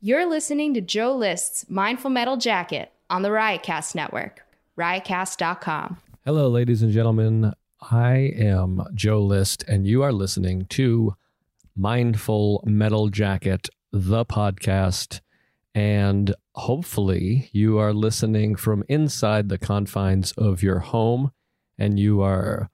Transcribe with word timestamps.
You're 0.00 0.26
listening 0.26 0.74
to 0.74 0.80
Joe 0.80 1.16
List's 1.16 1.68
Mindful 1.68 2.10
Metal 2.10 2.36
Jacket 2.36 2.92
on 3.10 3.22
the 3.22 3.30
Riotcast 3.30 3.96
Network, 3.96 4.46
riotcast.com. 4.78 5.96
Hello, 6.24 6.48
ladies 6.48 6.82
and 6.82 6.92
gentlemen. 6.92 7.52
I 7.90 8.32
am 8.36 8.80
Joe 8.94 9.20
List, 9.20 9.64
and 9.66 9.88
you 9.88 10.04
are 10.04 10.12
listening 10.12 10.66
to 10.66 11.16
Mindful 11.74 12.62
Metal 12.64 13.08
Jacket, 13.08 13.68
the 13.90 14.24
podcast. 14.24 15.20
And 15.74 16.32
hopefully, 16.54 17.48
you 17.50 17.78
are 17.78 17.92
listening 17.92 18.54
from 18.54 18.84
inside 18.88 19.48
the 19.48 19.58
confines 19.58 20.30
of 20.32 20.62
your 20.62 20.78
home 20.78 21.32
and 21.76 21.98
you 21.98 22.20
are 22.20 22.70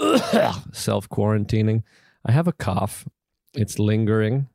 self 0.72 1.08
quarantining. 1.08 1.84
I 2.24 2.32
have 2.32 2.48
a 2.48 2.52
cough, 2.52 3.06
it's 3.54 3.78
lingering. 3.78 4.48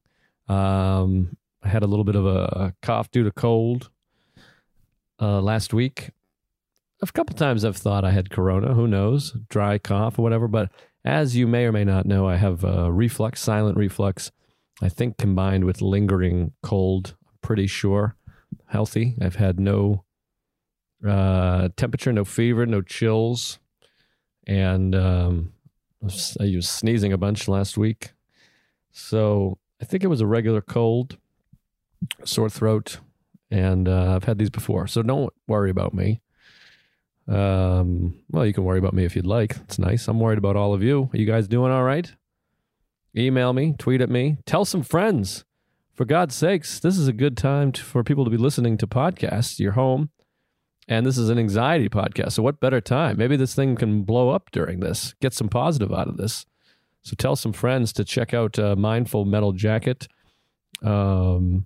Um, 0.50 1.38
I 1.64 1.70
had 1.70 1.84
a 1.84 1.88
little 1.88 2.06
bit 2.06 2.16
of 2.16 2.26
a 2.26 2.74
cough 2.82 3.12
due 3.12 3.24
to 3.24 3.32
cold 3.32 3.90
uh, 5.22 5.42
last 5.42 5.74
week. 5.74 6.12
A 7.02 7.08
couple 7.08 7.36
times 7.36 7.66
I've 7.66 7.78
thought 7.78 8.04
I 8.04 8.12
had 8.12 8.30
corona. 8.30 8.74
Who 8.74 8.88
knows? 8.88 9.36
Dry 9.50 9.78
cough 9.78 10.20
or 10.20 10.22
whatever. 10.22 10.48
But 10.48 10.72
as 11.04 11.36
you 11.36 11.48
may 11.48 11.66
or 11.66 11.72
may 11.72 11.84
not 11.84 12.06
know, 12.06 12.28
I 12.28 12.36
have 12.36 12.64
uh, 12.64 12.92
reflux, 12.92 13.42
silent 13.42 13.78
reflux. 13.78 14.32
I 14.82 14.90
think 14.90 15.18
combined 15.18 15.66
with 15.66 15.82
lingering 15.82 16.54
cold. 16.62 17.16
Pretty 17.42 17.68
sure 17.68 18.16
healthy. 18.68 19.16
I've 19.22 19.36
had 19.36 19.60
no 19.60 20.04
uh, 21.08 21.70
temperature, 21.76 22.14
no 22.14 22.24
fever, 22.24 22.66
no 22.66 22.82
chills, 22.82 23.60
and 24.46 24.96
um, 24.96 25.54
I 26.04 26.54
was 26.56 26.70
sneezing 26.70 27.14
a 27.14 27.18
bunch 27.18 27.48
last 27.48 27.78
week. 27.78 28.14
So 28.92 29.58
I 29.82 29.86
think 29.86 30.04
it 30.04 30.08
was 30.08 30.22
a 30.22 30.28
regular 30.28 30.62
cold, 30.62 31.18
sore 32.24 32.50
throat, 32.50 33.00
and 33.50 33.88
uh, 33.88 34.16
I've 34.16 34.24
had 34.24 34.38
these 34.38 34.50
before. 34.50 34.88
So 34.88 35.02
don't 35.02 35.34
worry 35.48 35.70
about 35.70 35.94
me. 35.94 36.22
Um, 37.28 38.16
well, 38.30 38.46
you 38.46 38.54
can 38.54 38.64
worry 38.64 38.80
about 38.80 38.94
me 38.94 39.06
if 39.06 39.16
you'd 39.16 39.26
like. 39.26 39.56
It's 39.64 39.80
nice. 39.80 40.08
I'm 40.08 40.20
worried 40.20 40.38
about 40.38 40.56
all 40.56 40.74
of 40.74 40.84
you. 40.84 41.10
Are 41.14 41.18
you 41.18 41.26
guys 41.26 41.48
doing 41.48 41.72
all 41.72 41.84
right? 41.84 42.12
Email 43.16 43.54
me, 43.54 43.76
tweet 43.78 44.02
at 44.02 44.10
me, 44.10 44.38
tell 44.46 44.66
some 44.66 44.84
friends. 44.84 45.44
For 45.94 46.06
God's 46.06 46.34
sakes, 46.34 46.80
this 46.80 46.98
is 46.98 47.08
a 47.08 47.14
good 47.14 47.38
time 47.38 47.74
to, 47.74 47.84
for 47.84 48.04
people 48.04 48.24
to 48.24 48.32
be 48.32 48.38
listening 48.38 48.78
to 48.78 48.88
podcasts. 48.88 49.60
You're 49.60 49.74
home, 49.74 50.10
and 50.88 51.06
this 51.06 51.18
is 51.18 51.30
an 51.30 51.38
anxiety 51.38 51.90
podcast. 51.90 52.32
So, 52.32 52.44
what 52.44 52.62
better 52.62 52.80
time? 52.82 53.18
Maybe 53.18 53.36
this 53.36 53.54
thing 53.54 53.76
can 53.76 54.04
blow 54.04 54.30
up 54.30 54.50
during 54.52 54.80
this, 54.80 55.14
get 55.22 55.34
some 55.34 55.50
positive 55.50 55.92
out 55.92 56.08
of 56.08 56.18
this. 56.18 56.46
So, 57.04 57.16
tell 57.18 57.36
some 57.36 57.52
friends 57.52 57.92
to 57.94 58.06
check 58.06 58.34
out 58.34 58.58
uh, 58.58 58.76
Mindful 58.78 59.26
Metal 59.26 59.52
Jacket. 59.52 60.08
Um, 60.82 61.66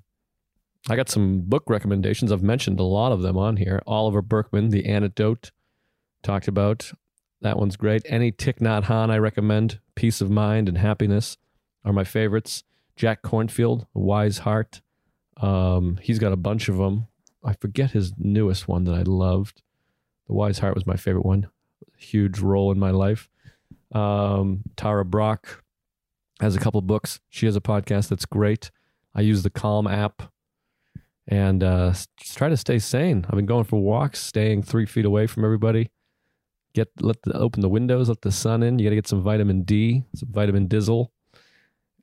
I 0.87 0.95
got 0.95 1.09
some 1.09 1.41
book 1.41 1.63
recommendations. 1.67 2.31
I've 2.31 2.43
mentioned 2.43 2.79
a 2.79 2.83
lot 2.83 3.11
of 3.11 3.21
them 3.21 3.37
on 3.37 3.57
here. 3.57 3.81
Oliver 3.87 4.21
Burkeman, 4.21 4.69
The 4.69 4.85
Antidote, 4.85 5.51
talked 6.21 6.47
about. 6.47 6.91
That 7.41 7.57
one's 7.57 7.75
great. 7.75 8.03
Any 8.05 8.31
Thich 8.31 8.59
Nhat 8.59 8.83
Hanh 8.83 9.09
I 9.09 9.17
recommend. 9.17 9.79
Peace 9.95 10.21
of 10.21 10.29
Mind 10.29 10.69
and 10.69 10.77
Happiness 10.77 11.37
are 11.83 11.93
my 11.93 12.03
favorites. 12.03 12.63
Jack 12.95 13.23
Kornfield, 13.23 13.87
Wise 13.93 14.39
Heart. 14.39 14.81
Um, 15.37 15.97
he's 16.01 16.19
got 16.19 16.31
a 16.31 16.37
bunch 16.37 16.69
of 16.69 16.77
them. 16.77 17.07
I 17.43 17.53
forget 17.53 17.91
his 17.91 18.13
newest 18.17 18.67
one 18.67 18.85
that 18.85 18.95
I 18.95 19.01
loved. 19.01 19.61
The 20.27 20.33
Wise 20.33 20.59
Heart 20.59 20.75
was 20.75 20.87
my 20.87 20.95
favorite 20.95 21.25
one. 21.25 21.49
Huge 21.97 22.39
role 22.39 22.71
in 22.71 22.79
my 22.79 22.91
life. 22.91 23.29
Um, 23.91 24.63
Tara 24.75 25.05
Brach 25.05 25.63
has 26.41 26.55
a 26.55 26.59
couple 26.59 26.81
books. 26.81 27.19
She 27.29 27.45
has 27.47 27.55
a 27.55 27.61
podcast 27.61 28.09
that's 28.09 28.25
great. 28.25 28.71
I 29.13 29.21
use 29.21 29.43
the 29.43 29.49
Calm 29.49 29.87
app 29.87 30.31
and 31.27 31.63
uh, 31.63 31.93
try 32.19 32.49
to 32.49 32.57
stay 32.57 32.79
sane. 32.79 33.25
I've 33.27 33.35
been 33.35 33.45
going 33.45 33.63
for 33.63 33.81
walks, 33.81 34.19
staying 34.19 34.63
three 34.63 34.85
feet 34.85 35.05
away 35.05 35.27
from 35.27 35.43
everybody. 35.43 35.91
Get 36.73 36.89
let 36.99 37.21
the, 37.23 37.33
open 37.33 37.61
the 37.61 37.69
windows, 37.69 38.09
let 38.09 38.21
the 38.21 38.31
sun 38.31 38.61
in. 38.61 38.79
You 38.79 38.85
got 38.85 38.89
to 38.91 38.95
get 38.95 39.07
some 39.07 39.21
vitamin 39.21 39.63
D, 39.63 40.03
some 40.13 40.29
vitamin 40.31 40.67
Dizzle, 40.67 41.07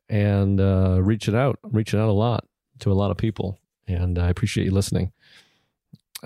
and 0.08 0.60
uh, 0.60 0.98
reaching 1.02 1.36
out. 1.36 1.58
I'm 1.62 1.72
reaching 1.72 2.00
out 2.00 2.08
a 2.08 2.12
lot 2.12 2.46
to 2.80 2.90
a 2.90 2.94
lot 2.94 3.10
of 3.10 3.16
people, 3.16 3.58
and 3.86 4.18
I 4.18 4.28
appreciate 4.28 4.64
you 4.64 4.72
listening. 4.72 5.12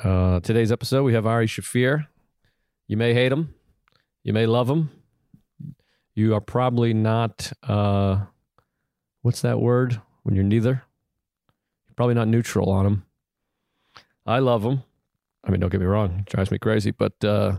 Uh, 0.02 0.40
today's 0.40 0.70
episode, 0.70 1.02
we 1.02 1.14
have 1.14 1.26
Ari 1.26 1.48
Shaffir. 1.48 2.06
You 2.86 2.96
may 2.96 3.14
hate 3.14 3.32
him, 3.32 3.54
you 4.22 4.32
may 4.32 4.46
love 4.46 4.70
him. 4.70 4.90
You 6.14 6.34
are 6.34 6.40
probably 6.40 6.94
not. 6.94 7.52
Uh, 7.62 8.20
what's 9.20 9.42
that 9.42 9.60
word 9.60 10.00
when 10.22 10.34
you're 10.34 10.44
neither? 10.44 10.85
Probably 11.96 12.14
not 12.14 12.28
neutral 12.28 12.70
on 12.70 12.86
him. 12.86 13.06
I 14.26 14.38
love 14.38 14.64
him. 14.64 14.82
I 15.44 15.50
mean, 15.50 15.60
don't 15.60 15.70
get 15.70 15.80
me 15.80 15.86
wrong, 15.86 16.20
it 16.20 16.26
drives 16.26 16.50
me 16.50 16.58
crazy, 16.58 16.90
but 16.90 17.24
uh, 17.24 17.58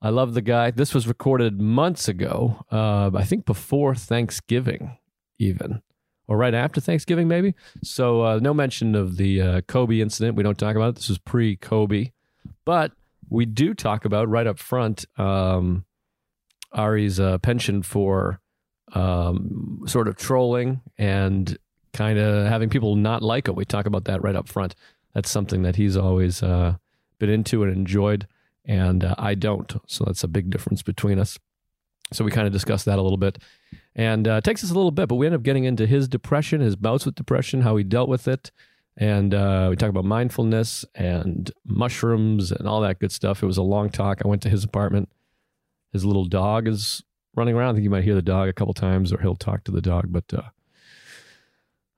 I 0.00 0.10
love 0.10 0.34
the 0.34 0.42
guy. 0.42 0.70
This 0.70 0.94
was 0.94 1.08
recorded 1.08 1.60
months 1.60 2.06
ago, 2.06 2.64
uh, 2.70 3.10
I 3.14 3.24
think 3.24 3.44
before 3.44 3.94
Thanksgiving, 3.96 4.98
even, 5.38 5.82
or 6.28 6.36
right 6.36 6.54
after 6.54 6.80
Thanksgiving, 6.80 7.26
maybe. 7.26 7.54
So, 7.82 8.22
uh, 8.22 8.38
no 8.40 8.54
mention 8.54 8.94
of 8.94 9.16
the 9.16 9.40
uh, 9.40 9.60
Kobe 9.62 10.00
incident. 10.00 10.36
We 10.36 10.44
don't 10.44 10.58
talk 10.58 10.76
about 10.76 10.90
it. 10.90 10.94
This 10.96 11.08
was 11.08 11.18
pre 11.18 11.56
Kobe, 11.56 12.12
but 12.64 12.92
we 13.28 13.46
do 13.46 13.74
talk 13.74 14.04
about 14.04 14.28
right 14.28 14.46
up 14.46 14.60
front 14.60 15.04
um, 15.18 15.84
Ari's 16.72 17.18
uh, 17.18 17.38
penchant 17.38 17.84
for 17.84 18.40
um, 18.92 19.80
sort 19.86 20.08
of 20.08 20.16
trolling 20.16 20.82
and 20.98 21.58
kind 21.92 22.18
of 22.18 22.46
having 22.46 22.68
people 22.68 22.96
not 22.96 23.22
like 23.22 23.48
him. 23.48 23.54
We 23.54 23.64
talk 23.64 23.86
about 23.86 24.04
that 24.04 24.22
right 24.22 24.36
up 24.36 24.48
front. 24.48 24.74
That's 25.14 25.30
something 25.30 25.62
that 25.62 25.76
he's 25.76 25.96
always 25.96 26.42
uh, 26.42 26.76
been 27.18 27.30
into 27.30 27.62
and 27.62 27.72
enjoyed, 27.72 28.26
and 28.64 29.04
uh, 29.04 29.14
I 29.18 29.34
don't. 29.34 29.72
So 29.86 30.04
that's 30.04 30.24
a 30.24 30.28
big 30.28 30.50
difference 30.50 30.82
between 30.82 31.18
us. 31.18 31.38
So 32.12 32.24
we 32.24 32.30
kind 32.30 32.46
of 32.46 32.52
discuss 32.52 32.84
that 32.84 32.98
a 32.98 33.02
little 33.02 33.18
bit, 33.18 33.38
and 33.94 34.26
uh, 34.28 34.34
it 34.34 34.44
takes 34.44 34.64
us 34.64 34.70
a 34.70 34.74
little 34.74 34.90
bit, 34.90 35.08
but 35.08 35.16
we 35.16 35.26
end 35.26 35.34
up 35.34 35.42
getting 35.42 35.64
into 35.64 35.86
his 35.86 36.08
depression, 36.08 36.60
his 36.60 36.76
bouts 36.76 37.06
with 37.06 37.14
depression, 37.14 37.62
how 37.62 37.76
he 37.76 37.84
dealt 37.84 38.08
with 38.08 38.28
it, 38.28 38.50
and 38.96 39.32
uh, 39.32 39.68
we 39.70 39.76
talk 39.76 39.88
about 39.88 40.04
mindfulness 40.04 40.84
and 40.94 41.50
mushrooms 41.64 42.52
and 42.52 42.68
all 42.68 42.80
that 42.82 42.98
good 42.98 43.12
stuff. 43.12 43.42
It 43.42 43.46
was 43.46 43.56
a 43.56 43.62
long 43.62 43.88
talk. 43.88 44.20
I 44.24 44.28
went 44.28 44.42
to 44.42 44.50
his 44.50 44.64
apartment. 44.64 45.10
His 45.92 46.04
little 46.04 46.24
dog 46.24 46.68
is 46.68 47.02
running 47.34 47.54
around. 47.54 47.70
I 47.70 47.72
think 47.74 47.84
you 47.84 47.90
might 47.90 48.04
hear 48.04 48.14
the 48.14 48.22
dog 48.22 48.48
a 48.48 48.52
couple 48.52 48.74
times, 48.74 49.12
or 49.12 49.20
he'll 49.20 49.36
talk 49.36 49.64
to 49.64 49.72
the 49.72 49.80
dog, 49.80 50.06
but 50.08 50.24
uh, 50.34 50.42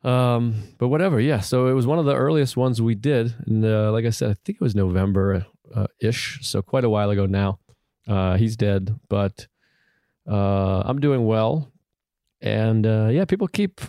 um, 0.04 0.62
but 0.78 0.88
whatever, 0.88 1.18
yeah. 1.18 1.40
So 1.40 1.66
it 1.68 1.72
was 1.72 1.86
one 1.86 1.98
of 1.98 2.04
the 2.04 2.14
earliest 2.14 2.56
ones 2.56 2.80
we 2.80 2.94
did, 2.94 3.34
and 3.46 3.64
uh, 3.64 3.90
like 3.90 4.04
I 4.04 4.10
said, 4.10 4.30
I 4.30 4.34
think 4.44 4.56
it 4.60 4.64
was 4.64 4.74
November 4.74 5.46
uh, 5.74 5.86
ish, 6.00 6.40
so 6.42 6.60
quite 6.62 6.84
a 6.84 6.90
while 6.90 7.10
ago 7.10 7.26
now. 7.26 7.58
Uh, 8.06 8.36
he's 8.36 8.56
dead, 8.56 8.98
but 9.08 9.46
uh, 10.30 10.82
I'm 10.84 11.00
doing 11.00 11.26
well, 11.26 11.72
and 12.42 12.86
uh, 12.86 13.08
yeah, 13.10 13.24
people 13.24 13.48
keep 13.48 13.80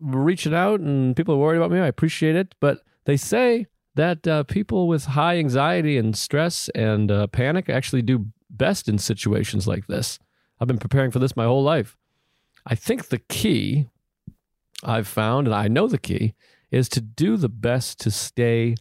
reaching 0.00 0.52
out, 0.52 0.80
and 0.80 1.14
people 1.14 1.34
are 1.34 1.38
worried 1.38 1.58
about 1.58 1.70
me. 1.70 1.78
I 1.78 1.86
appreciate 1.86 2.34
it, 2.34 2.54
but 2.60 2.80
they 3.04 3.16
say 3.16 3.66
that 3.94 4.26
uh, 4.26 4.42
people 4.42 4.88
with 4.88 5.04
high 5.04 5.38
anxiety 5.38 5.96
and 5.96 6.16
stress 6.16 6.68
and 6.70 7.10
panic 7.32 7.70
actually 7.70 8.02
do 8.02 8.26
best 8.50 8.88
in 8.88 8.98
situations 8.98 9.68
like 9.68 9.86
this. 9.86 10.18
I've 10.60 10.68
been 10.68 10.78
preparing 10.78 11.12
for 11.12 11.20
this 11.20 11.36
my 11.36 11.44
whole 11.44 11.62
life. 11.62 11.96
I 12.66 12.74
think 12.74 13.08
the 13.08 13.18
key 13.18 13.88
I've 14.84 15.08
found, 15.08 15.46
and 15.46 15.54
I 15.54 15.68
know 15.68 15.88
the 15.88 15.98
key, 15.98 16.34
is 16.70 16.88
to 16.90 17.00
do 17.00 17.36
the 17.36 17.48
best 17.48 18.00
to 18.00 18.10
stay 18.10 18.74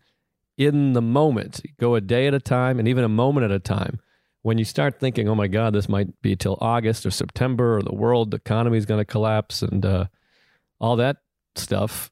in 0.58 0.94
the 0.94 1.02
moment. 1.02 1.62
Go 1.80 1.96
a 1.96 2.02
day 2.02 2.28
at 2.28 2.34
a 2.34 2.40
time 2.40 2.80
and 2.80 2.88
even 2.88 3.04
a 3.04 3.10
moment 3.10 3.46
at 3.46 3.52
a 3.52 3.60
time. 3.60 4.00
When 4.42 4.58
you 4.58 4.66
start 4.66 5.00
thinking, 5.00 5.28
oh 5.28 5.36
my 5.36 5.48
God, 5.48 5.74
this 5.74 5.90
might 5.90 6.22
be 6.22 6.36
till 6.36 6.58
August 6.62 7.06
or 7.06 7.12
September 7.12 7.78
or 7.78 7.82
the 7.82 7.96
world 7.96 8.34
economy 8.34 8.78
is 8.78 8.86
going 8.86 9.00
to 9.00 9.06
collapse 9.06 9.62
and 9.62 9.86
uh, 9.86 10.06
all 10.80 10.96
that 10.98 11.18
stuff, 11.56 12.12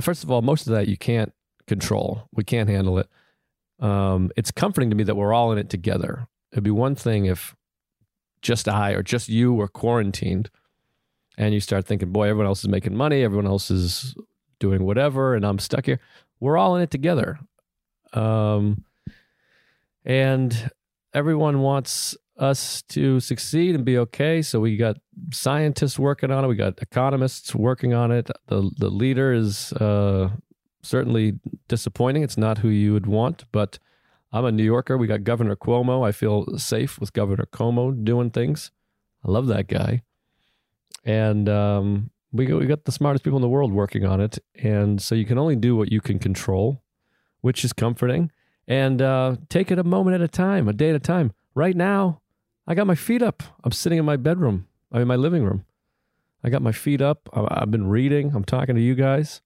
first 0.00 0.24
of 0.24 0.30
all, 0.30 0.42
most 0.42 0.66
of 0.66 0.72
that 0.72 0.88
you 0.88 0.96
can't 0.96 1.32
control. 1.66 2.28
We 2.32 2.44
can't 2.44 2.68
handle 2.68 2.98
it. 2.98 3.08
Um, 3.78 4.30
it's 4.36 4.50
comforting 4.50 4.90
to 4.90 4.96
me 4.96 5.04
that 5.04 5.14
we're 5.14 5.32
all 5.32 5.52
in 5.52 5.58
it 5.58 5.70
together. 5.70 6.26
It'd 6.52 6.64
be 6.64 6.70
one 6.70 6.94
thing 6.94 7.26
if 7.26 7.54
just 8.40 8.68
I 8.68 8.92
or 8.92 9.02
just 9.02 9.28
you 9.28 9.52
were 9.54 9.68
quarantined 9.68 10.50
and 11.42 11.52
you 11.52 11.60
start 11.60 11.86
thinking, 11.86 12.12
boy, 12.12 12.28
everyone 12.28 12.46
else 12.46 12.60
is 12.60 12.68
making 12.68 12.94
money, 12.94 13.24
everyone 13.24 13.46
else 13.46 13.68
is 13.68 14.14
doing 14.60 14.84
whatever, 14.84 15.34
and 15.34 15.44
I'm 15.44 15.58
stuck 15.58 15.86
here. 15.86 15.98
We're 16.38 16.56
all 16.56 16.76
in 16.76 16.82
it 16.82 16.90
together. 16.90 17.40
Um, 18.12 18.84
and 20.04 20.70
everyone 21.12 21.58
wants 21.58 22.16
us 22.38 22.82
to 22.82 23.18
succeed 23.18 23.74
and 23.74 23.84
be 23.84 23.98
okay. 23.98 24.40
So 24.40 24.60
we 24.60 24.76
got 24.76 24.98
scientists 25.32 25.98
working 25.98 26.30
on 26.30 26.44
it. 26.44 26.48
We 26.48 26.54
got 26.54 26.80
economists 26.80 27.54
working 27.54 27.92
on 27.92 28.12
it. 28.12 28.30
The 28.46 28.70
the 28.76 28.88
leader 28.88 29.32
is 29.32 29.72
uh, 29.74 30.30
certainly 30.82 31.40
disappointing. 31.66 32.22
It's 32.22 32.38
not 32.38 32.58
who 32.58 32.68
you 32.68 32.92
would 32.92 33.06
want, 33.06 33.44
but 33.50 33.80
I'm 34.32 34.44
a 34.44 34.52
New 34.52 34.64
Yorker. 34.64 34.96
We 34.96 35.08
got 35.08 35.24
Governor 35.24 35.56
Cuomo. 35.56 36.06
I 36.06 36.12
feel 36.12 36.56
safe 36.56 37.00
with 37.00 37.12
Governor 37.12 37.46
Cuomo 37.52 38.04
doing 38.04 38.30
things. 38.30 38.70
I 39.24 39.30
love 39.30 39.48
that 39.48 39.66
guy. 39.66 40.02
And 41.04 41.48
um, 41.48 42.10
We 42.32 42.46
got, 42.46 42.60
we 42.60 42.66
got 42.66 42.84
the 42.84 42.92
smartest 42.92 43.24
people 43.24 43.36
in 43.36 43.42
the 43.42 43.48
world 43.48 43.72
working 43.72 44.04
on 44.04 44.20
it. 44.20 44.38
And 44.54 45.00
so 45.02 45.14
you 45.14 45.26
can 45.26 45.38
only 45.38 45.56
do 45.56 45.76
what 45.76 45.92
you 45.92 46.00
can 46.00 46.18
control, 46.18 46.82
which 47.40 47.64
is 47.64 47.72
comforting. 47.72 48.30
And 48.66 49.02
uh, 49.02 49.36
take 49.48 49.70
it 49.70 49.78
a 49.78 49.84
moment 49.84 50.14
at 50.14 50.20
a 50.22 50.28
time, 50.28 50.68
a 50.68 50.72
day 50.72 50.90
at 50.90 50.96
a 50.96 51.00
time. 51.00 51.32
Right 51.54 51.76
now, 51.76 52.20
I 52.66 52.74
got 52.74 52.86
my 52.86 52.94
feet 52.94 53.22
up. 53.22 53.42
I'm 53.64 53.72
sitting 53.72 53.98
in 53.98 54.04
my 54.04 54.16
bedroom, 54.16 54.66
I'm 54.90 55.02
in 55.02 55.08
my 55.08 55.16
living 55.16 55.44
room. 55.44 55.64
I 56.44 56.50
got 56.50 56.62
my 56.62 56.72
feet 56.72 57.00
up. 57.00 57.28
I've 57.32 57.70
been 57.70 57.86
reading. 57.86 58.32
I'm 58.34 58.44
talking 58.44 58.74
to 58.74 58.80
you 58.80 58.94
guys. 58.94 59.42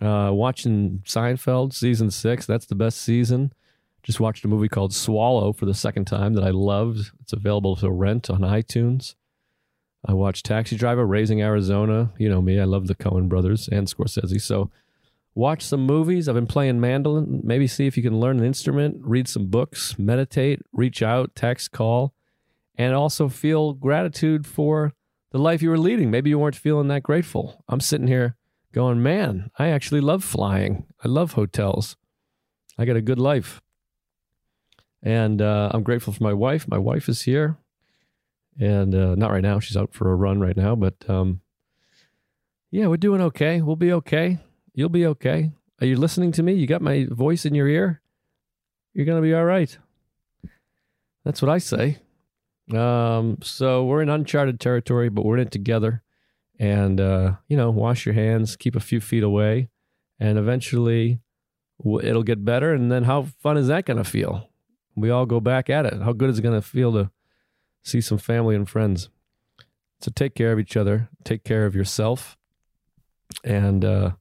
Uh, 0.00 0.30
watching 0.32 1.02
Seinfeld 1.06 1.72
season 1.72 2.10
six. 2.10 2.46
That's 2.46 2.66
the 2.66 2.74
best 2.74 3.00
season. 3.00 3.52
Just 4.02 4.20
watched 4.20 4.44
a 4.44 4.48
movie 4.48 4.68
called 4.68 4.94
Swallow 4.94 5.52
for 5.52 5.66
the 5.66 5.74
second 5.74 6.04
time 6.06 6.34
that 6.34 6.44
I 6.44 6.50
loved. 6.50 7.12
It's 7.20 7.32
available 7.32 7.76
to 7.76 7.90
rent 7.90 8.28
on 8.28 8.40
iTunes. 8.40 9.14
I 10.06 10.14
watched 10.14 10.46
Taxi 10.46 10.76
Driver, 10.76 11.06
Raising 11.06 11.42
Arizona. 11.42 12.12
You 12.18 12.28
know 12.28 12.40
me, 12.40 12.60
I 12.60 12.64
love 12.64 12.86
the 12.86 12.94
Coen 12.94 13.28
brothers 13.28 13.68
and 13.68 13.86
Scorsese. 13.86 14.40
So 14.40 14.70
watch 15.34 15.62
some 15.62 15.84
movies. 15.84 16.28
I've 16.28 16.34
been 16.34 16.46
playing 16.46 16.80
mandolin. 16.80 17.40
Maybe 17.42 17.66
see 17.66 17.86
if 17.86 17.96
you 17.96 18.02
can 18.02 18.20
learn 18.20 18.38
an 18.38 18.44
instrument, 18.44 18.98
read 19.00 19.28
some 19.28 19.46
books, 19.46 19.98
meditate, 19.98 20.60
reach 20.72 21.02
out, 21.02 21.34
text, 21.34 21.72
call, 21.72 22.14
and 22.76 22.94
also 22.94 23.28
feel 23.28 23.72
gratitude 23.72 24.46
for 24.46 24.92
the 25.30 25.38
life 25.38 25.62
you 25.62 25.70
were 25.70 25.78
leading. 25.78 26.10
Maybe 26.10 26.30
you 26.30 26.38
weren't 26.38 26.56
feeling 26.56 26.88
that 26.88 27.02
grateful. 27.02 27.64
I'm 27.68 27.80
sitting 27.80 28.06
here 28.06 28.36
going, 28.72 29.02
man, 29.02 29.50
I 29.58 29.68
actually 29.68 30.00
love 30.00 30.24
flying. 30.24 30.86
I 31.04 31.08
love 31.08 31.32
hotels. 31.32 31.96
I 32.78 32.84
got 32.84 32.96
a 32.96 33.02
good 33.02 33.18
life. 33.18 33.60
And 35.02 35.42
uh, 35.42 35.70
I'm 35.72 35.82
grateful 35.82 36.12
for 36.12 36.22
my 36.22 36.32
wife. 36.32 36.68
My 36.68 36.78
wife 36.78 37.08
is 37.08 37.22
here. 37.22 37.58
And 38.58 38.94
uh, 38.94 39.14
not 39.14 39.30
right 39.30 39.42
now. 39.42 39.60
She's 39.60 39.76
out 39.76 39.94
for 39.94 40.10
a 40.10 40.16
run 40.16 40.40
right 40.40 40.56
now. 40.56 40.74
But 40.74 40.94
um, 41.08 41.40
yeah, 42.70 42.86
we're 42.86 42.96
doing 42.96 43.20
okay. 43.20 43.60
We'll 43.60 43.76
be 43.76 43.92
okay. 43.92 44.38
You'll 44.74 44.88
be 44.88 45.06
okay. 45.06 45.52
Are 45.80 45.86
you 45.86 45.96
listening 45.96 46.32
to 46.32 46.42
me? 46.42 46.54
You 46.54 46.66
got 46.66 46.82
my 46.82 47.06
voice 47.08 47.44
in 47.44 47.54
your 47.54 47.68
ear? 47.68 48.00
You're 48.94 49.06
to 49.06 49.22
be 49.22 49.34
all 49.34 49.44
right. 49.44 49.76
That's 51.24 51.40
what 51.40 51.50
I 51.50 51.58
say. 51.58 51.98
Um, 52.74 53.38
so 53.42 53.84
we're 53.84 54.02
in 54.02 54.08
uncharted 54.08 54.60
territory, 54.60 55.08
but 55.08 55.24
we're 55.24 55.36
in 55.36 55.46
it 55.46 55.50
together. 55.52 56.02
And, 56.58 57.00
uh, 57.00 57.34
you 57.46 57.56
know, 57.56 57.70
wash 57.70 58.04
your 58.04 58.14
hands, 58.14 58.56
keep 58.56 58.74
a 58.74 58.80
few 58.80 59.00
feet 59.00 59.22
away, 59.22 59.68
and 60.18 60.38
eventually 60.38 61.20
it'll 62.02 62.24
get 62.24 62.44
better. 62.44 62.74
And 62.74 62.90
then 62.90 63.04
how 63.04 63.22
fun 63.40 63.56
is 63.56 63.68
that 63.68 63.86
to 63.98 64.04
feel? 64.04 64.48
We 64.96 65.10
all 65.10 65.26
go 65.26 65.38
back 65.38 65.70
at 65.70 65.86
it. 65.86 66.02
How 66.02 66.12
good 66.12 66.30
is 66.30 66.40
it 66.40 66.42
to 66.54 66.62
feel 66.62 66.92
to 66.94 67.10
see 67.88 68.00
some 68.00 68.18
family 68.18 68.54
and 68.54 68.68
friends? 68.68 69.08
So 70.00 70.12
take 70.14 70.34
care 70.34 70.52
of 70.52 70.58
each 70.58 70.76
other, 70.76 71.08
take 71.24 71.44
care 71.44 71.66
of 71.66 71.74
yourself. 71.74 72.36
And 73.44 73.84
uh, 73.84 74.12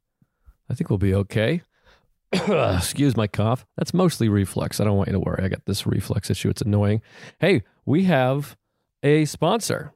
I 0.70 0.74
think 0.74 0.90
we'll 0.90 0.98
be 0.98 1.14
okay. 1.14 1.62
Excuse 2.34 3.16
my 3.16 3.28
cough. 3.28 3.66
That's 3.78 3.94
mostly 3.94 4.28
reflux. 4.28 4.80
I 4.80 4.84
don't 4.84 4.98
want 4.98 5.08
you 5.08 5.14
to 5.14 5.20
worry. 5.20 5.44
I 5.44 5.48
got 5.48 5.66
this 5.66 5.86
reflux 5.86 6.30
issue. 6.30 6.50
It's 6.50 6.62
annoying. 6.62 7.02
Hey, 7.40 7.64
we 7.86 8.04
have 8.04 8.58
a 9.04 9.26
sponsor, 9.26 9.94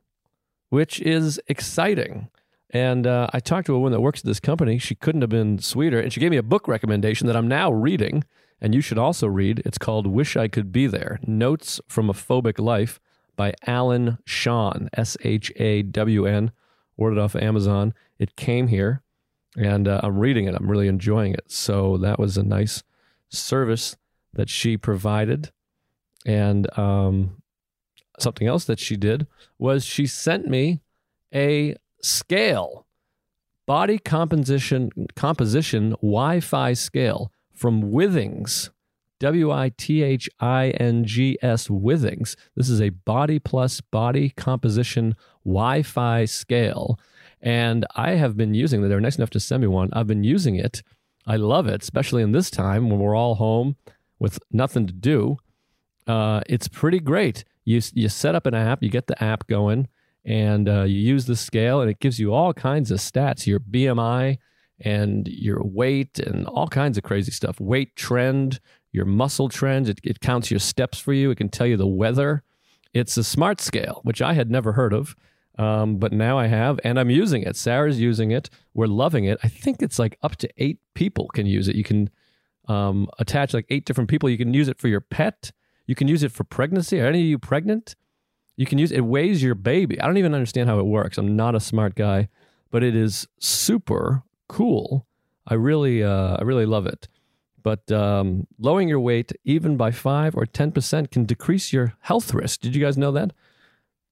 which 0.70 1.02
is 1.02 1.42
exciting. 1.48 2.30
And 2.70 3.06
uh, 3.06 3.28
I 3.34 3.42
talked 3.42 3.68
to 3.68 3.76
a 3.76 3.80
woman 3.80 3.92
that 3.92 4.02
works 4.02 4.22
at 4.22 4.26
this 4.26 4.40
company. 4.40 4.78
She 4.78 4.96
couldn't 4.96 5.22
have 5.22 5.30
been 5.30 5.60
sweeter. 5.60 6.00
And 6.00 6.14
she 6.14 6.22
gave 6.22 6.32
me 6.32 6.38
a 6.38 6.44
book 6.44 6.68
recommendation 6.68 7.28
that 7.28 7.36
I'm 7.36 7.50
now 7.50 7.72
reading. 7.72 8.24
And 8.62 8.74
you 8.74 8.80
should 8.80 8.98
also 8.98 9.28
read. 9.28 9.62
It's 9.66 9.78
called 9.78 10.08
Wish 10.08 10.38
I 10.38 10.48
Could 10.48 10.72
Be 10.72 10.88
There 10.88 11.20
Notes 11.28 11.82
from 11.90 12.10
a 12.10 12.14
Phobic 12.14 12.60
Life 12.60 13.00
by 13.42 13.56
Allen 13.66 14.20
Shawn, 14.24 14.88
S 14.94 15.18
H 15.24 15.52
A 15.56 15.82
W 15.82 16.28
N. 16.28 16.52
Ordered 16.96 17.18
off 17.20 17.36
Amazon. 17.36 17.92
It 18.20 18.36
came 18.36 18.68
here 18.68 19.02
and 19.58 19.88
uh, 19.88 20.00
I'm 20.04 20.20
reading 20.20 20.46
it. 20.46 20.54
I'm 20.54 20.70
really 20.70 20.88
enjoying 20.88 21.34
it. 21.34 21.46
So 21.48 21.98
that 21.98 22.20
was 22.20 22.38
a 22.38 22.44
nice 22.44 22.84
service 23.30 23.98
that 24.34 24.48
she 24.48 24.78
provided. 24.78 25.52
And 26.24 26.68
um, 26.78 27.42
something 28.20 28.48
else 28.48 28.66
that 28.66 28.80
she 28.80 28.96
did 28.96 29.26
was 29.58 29.84
she 29.84 30.06
sent 30.06 30.48
me 30.48 30.82
a 31.34 31.76
scale, 32.00 32.86
body 33.66 33.98
composition 33.98 34.92
composition 35.16 35.96
Wi-Fi 36.04 36.74
scale 36.74 37.32
from 37.52 37.92
Withings. 37.92 38.70
W 39.22 39.52
I 39.52 39.72
T 39.78 40.02
H 40.02 40.30
I 40.40 40.72
N 40.72 41.06
G 41.06 41.38
S 41.42 41.68
Withings. 41.68 42.36
This 42.56 42.70
is 42.70 42.82
a 42.82 42.90
body 42.90 43.38
plus 43.40 43.80
body 43.80 44.32
composition 44.32 45.16
Wi 45.46 45.84
Fi 45.84 46.26
scale 46.26 47.00
and 47.42 47.86
I 47.96 48.12
have 48.12 48.38
been 48.38 48.54
using 48.54 48.84
it. 48.84 48.88
They 48.88 48.96
were 48.96 49.02
nice 49.02 49.18
enough 49.18 49.30
to 49.32 49.40
send 49.40 49.62
me 49.62 49.68
one. 49.68 49.90
I've 49.94 50.08
been 50.08 50.24
using 50.24 50.56
it. 50.56 50.84
I 51.26 51.36
love 51.36 51.68
it, 51.68 51.82
especially 51.82 52.24
in 52.24 52.32
this 52.32 52.50
time 52.50 52.90
when 52.90 53.00
we're 53.00 53.16
all 53.16 53.36
home 53.36 53.76
with 54.20 54.40
nothing 54.52 54.88
to 54.88 54.94
do. 54.94 55.38
Uh, 56.08 56.42
it's 56.48 56.68
pretty 56.68 57.00
great. 57.00 57.44
You, 57.64 57.82
you 57.94 58.10
set 58.10 58.36
up 58.36 58.46
an 58.46 58.54
app, 58.54 58.82
you 58.82 58.90
get 58.90 59.08
the 59.08 59.24
app 59.24 59.48
going, 59.48 59.88
and 60.26 60.68
uh, 60.68 60.84
you 60.84 61.00
use 61.00 61.26
the 61.26 61.36
scale, 61.36 61.82
and 61.82 61.90
it 61.90 62.00
gives 62.00 62.20
you 62.20 62.34
all 62.34 62.54
kinds 62.54 62.92
of 62.92 63.00
stats 63.00 63.46
your 63.46 63.60
BMI 63.60 64.38
and 64.80 65.28
your 65.28 65.64
weight 65.64 66.20
and 66.20 66.48
all 66.48 66.68
kinds 66.68 66.98
of 66.98 67.04
crazy 67.04 67.32
stuff. 67.32 67.60
Weight 67.60 67.96
trend, 67.96 68.60
your 68.92 69.06
muscle 69.06 69.50
trends. 69.50 69.90
It, 69.90 70.00
it 70.04 70.20
counts 70.20 70.52
your 70.52 70.60
steps 70.60 71.00
for 71.00 71.14
you, 71.14 71.32
it 71.32 71.38
can 71.38 71.50
tell 71.50 71.68
you 71.68 71.78
the 71.78 71.88
weather. 71.88 72.44
It's 72.94 73.16
a 73.18 73.24
smart 73.24 73.62
scale, 73.62 74.02
which 74.04 74.22
I 74.22 74.34
had 74.34 74.52
never 74.52 74.74
heard 74.74 74.94
of. 74.94 75.16
Um, 75.58 75.98
but 75.98 76.12
now 76.12 76.40
I 76.40 76.48
have, 76.48 76.80
and 76.84 77.00
I'm 77.00 77.10
using 77.10 77.44
it. 77.44 77.56
Sarah's 77.56 78.00
using 78.00 78.32
it. 78.32 78.50
We're 78.74 78.88
loving 78.88 79.26
it. 79.26 79.38
I 79.44 79.48
think 79.48 79.82
it's 79.82 80.00
like 80.00 80.18
up 80.24 80.36
to 80.38 80.50
eight 80.58 80.80
people 80.94 81.28
can 81.34 81.46
use 81.46 81.68
it. 81.68 81.76
You 81.76 81.84
can 81.84 82.10
um, 82.68 83.10
attach 83.20 83.54
like 83.54 83.66
eight 83.70 83.86
different 83.86 84.10
people. 84.10 84.30
You 84.30 84.38
can 84.38 84.54
use 84.54 84.68
it 84.68 84.80
for 84.80 84.88
your 84.88 85.02
pet. 85.02 85.52
You 85.88 85.96
can 85.96 86.08
use 86.08 86.24
it 86.24 86.32
for 86.32 86.44
pregnancy. 86.44 87.00
Are 87.00 87.08
any 87.08 87.22
of 87.22 87.28
you 87.28 87.38
pregnant? 87.38 87.96
You 88.56 88.66
can 88.66 88.78
use 88.78 88.92
it. 88.92 89.02
Weighs 89.02 89.44
your 89.44 89.56
baby. 89.56 90.00
I 90.00 90.08
don't 90.08 90.18
even 90.18 90.34
understand 90.34 90.70
how 90.70 90.80
it 90.80 90.86
works. 90.86 91.18
I'm 91.18 91.36
not 91.36 91.56
a 91.56 91.60
smart 91.60 91.96
guy, 91.96 92.30
but 92.70 92.84
it 92.84 92.96
is 92.96 93.28
super 93.40 94.24
cool. 94.48 95.06
I 95.48 95.56
really, 95.56 96.04
uh, 96.04 96.38
I 96.38 96.44
really 96.44 96.66
love 96.66 96.86
it. 96.86 97.08
But 97.64 97.92
um, 97.92 98.48
lowering 98.60 98.88
your 98.88 99.00
weight 99.00 99.32
even 99.44 99.78
by 99.78 99.92
five 99.92 100.36
or 100.36 100.46
ten 100.46 100.72
percent 100.72 101.12
can 101.12 101.26
decrease 101.26 101.72
your 101.72 101.94
health 102.02 102.34
risk. 102.34 102.62
Did 102.62 102.76
you 102.76 102.84
guys 102.84 102.98
know 102.98 103.12
that? 103.12 103.32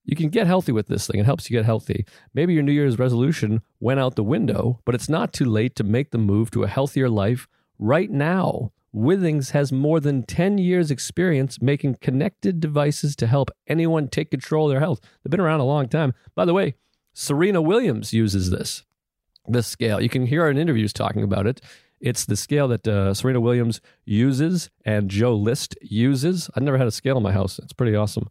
You 0.06 0.16
can 0.16 0.30
get 0.30 0.48
healthy 0.48 0.72
with 0.72 0.88
this 0.88 1.06
thing. 1.06 1.20
It 1.20 1.26
helps 1.26 1.50
you 1.50 1.58
get 1.58 1.66
healthy. 1.66 2.06
Maybe 2.34 2.54
your 2.54 2.64
New 2.64 2.72
Year's 2.72 2.98
resolution 2.98 3.62
went 3.80 4.00
out 4.00 4.16
the 4.16 4.24
window, 4.24 4.80
but 4.84 4.96
it's 4.96 5.10
not 5.10 5.34
too 5.34 5.46
late 5.46 5.76
to 5.76 5.84
make 5.84 6.10
the 6.10 6.18
move 6.18 6.50
to 6.52 6.64
a 6.64 6.68
healthier 6.68 7.10
life 7.10 7.48
right 7.78 8.10
now. 8.10 8.72
Withings 8.92 9.52
has 9.52 9.72
more 9.72 10.00
than 10.00 10.24
10 10.24 10.58
years' 10.58 10.90
experience 10.90 11.62
making 11.62 11.98
connected 12.02 12.60
devices 12.60 13.16
to 13.18 13.28
help 13.28 13.52
anyone 13.68 14.08
take 14.08 14.32
control 14.32 14.66
of 14.66 14.72
their 14.72 14.80
health. 14.80 15.00
They've 15.24 15.30
been 15.30 15.40
around 15.40 15.60
a 15.60 15.66
long 15.66 15.88
time. 15.88 16.14
By 16.34 16.46
the 16.46 16.56
way, 16.56 16.74
Serena 17.14 17.62
Williams 17.62 18.14
uses 18.14 18.50
this, 18.50 18.84
this 19.48 19.68
scale. 19.68 20.02
You 20.02 20.10
can 20.10 20.26
hear 20.26 20.44
her 20.44 20.50
in 20.50 20.58
interviews 20.58 20.92
talking 20.92 21.22
about 21.22 21.46
it. 21.46 21.62
It's 22.00 22.26
the 22.26 22.38
scale 22.38 22.68
that 22.70 22.88
uh, 22.88 23.14
Serena 23.14 23.42
Williams 23.42 23.82
uses 24.06 24.70
and 24.86 25.10
Joe 25.10 25.36
List 25.36 25.78
uses. 25.82 26.50
I've 26.56 26.64
never 26.64 26.78
had 26.78 26.88
a 26.88 26.92
scale 26.92 27.18
in 27.18 27.24
my 27.24 27.34
house. 27.34 27.60
It's 27.60 27.74
pretty 27.74 27.96
awesome. 27.96 28.30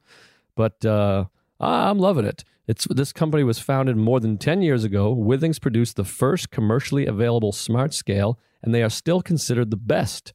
But 0.54 0.84
uh, 0.84 1.26
I'm 1.60 1.98
loving 1.98 2.25
it. 2.25 2.44
It's 2.66 2.87
this 2.90 3.12
company 3.12 3.44
was 3.44 3.58
founded 3.58 3.96
more 3.96 4.20
than 4.20 4.37
10 4.38 4.62
years 4.62 4.84
ago. 4.84 5.14
Withings 5.14 5.60
produced 5.60 5.96
the 5.96 6.04
first 6.04 6.50
commercially 6.50 7.06
available 7.06 7.52
smart 7.52 7.94
scale, 7.94 8.38
and 8.62 8.75
they 8.75 8.82
are 8.82 8.90
still 8.90 9.22
considered 9.22 9.70
the 9.70 9.76
best. 9.76 10.32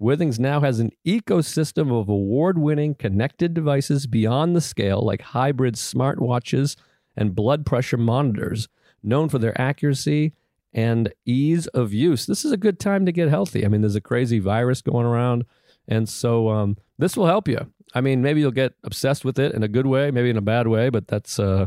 Withings 0.00 0.38
now 0.38 0.60
has 0.60 0.80
an 0.80 0.92
ecosystem 1.06 1.90
of 1.92 2.08
award-winning 2.08 2.94
connected 2.94 3.54
devices 3.54 4.06
beyond 4.06 4.56
the 4.56 4.60
scale, 4.60 5.02
like 5.02 5.20
hybrid 5.20 5.74
smartwatches 5.74 6.76
and 7.16 7.34
blood 7.34 7.66
pressure 7.66 7.98
monitors, 7.98 8.68
known 9.02 9.28
for 9.28 9.38
their 9.38 9.58
accuracy 9.60 10.32
and 10.72 11.12
ease 11.26 11.66
of 11.68 11.92
use. 11.92 12.26
This 12.26 12.44
is 12.44 12.52
a 12.52 12.56
good 12.56 12.78
time 12.78 13.06
to 13.06 13.12
get 13.12 13.28
healthy. 13.28 13.64
I 13.64 13.68
mean, 13.68 13.80
there's 13.80 13.96
a 13.96 14.00
crazy 14.00 14.38
virus 14.38 14.82
going 14.82 15.06
around, 15.06 15.44
and 15.88 16.08
so 16.08 16.48
um, 16.48 16.76
this 16.98 17.16
will 17.16 17.26
help 17.26 17.48
you. 17.48 17.72
I 17.94 18.00
mean, 18.00 18.22
maybe 18.22 18.40
you'll 18.40 18.52
get 18.52 18.74
obsessed 18.84 19.24
with 19.24 19.38
it 19.38 19.52
in 19.52 19.62
a 19.62 19.68
good 19.68 19.86
way, 19.86 20.10
maybe 20.10 20.30
in 20.30 20.36
a 20.36 20.42
bad 20.42 20.68
way, 20.68 20.90
but 20.90 21.08
that's 21.08 21.38
uh, 21.38 21.66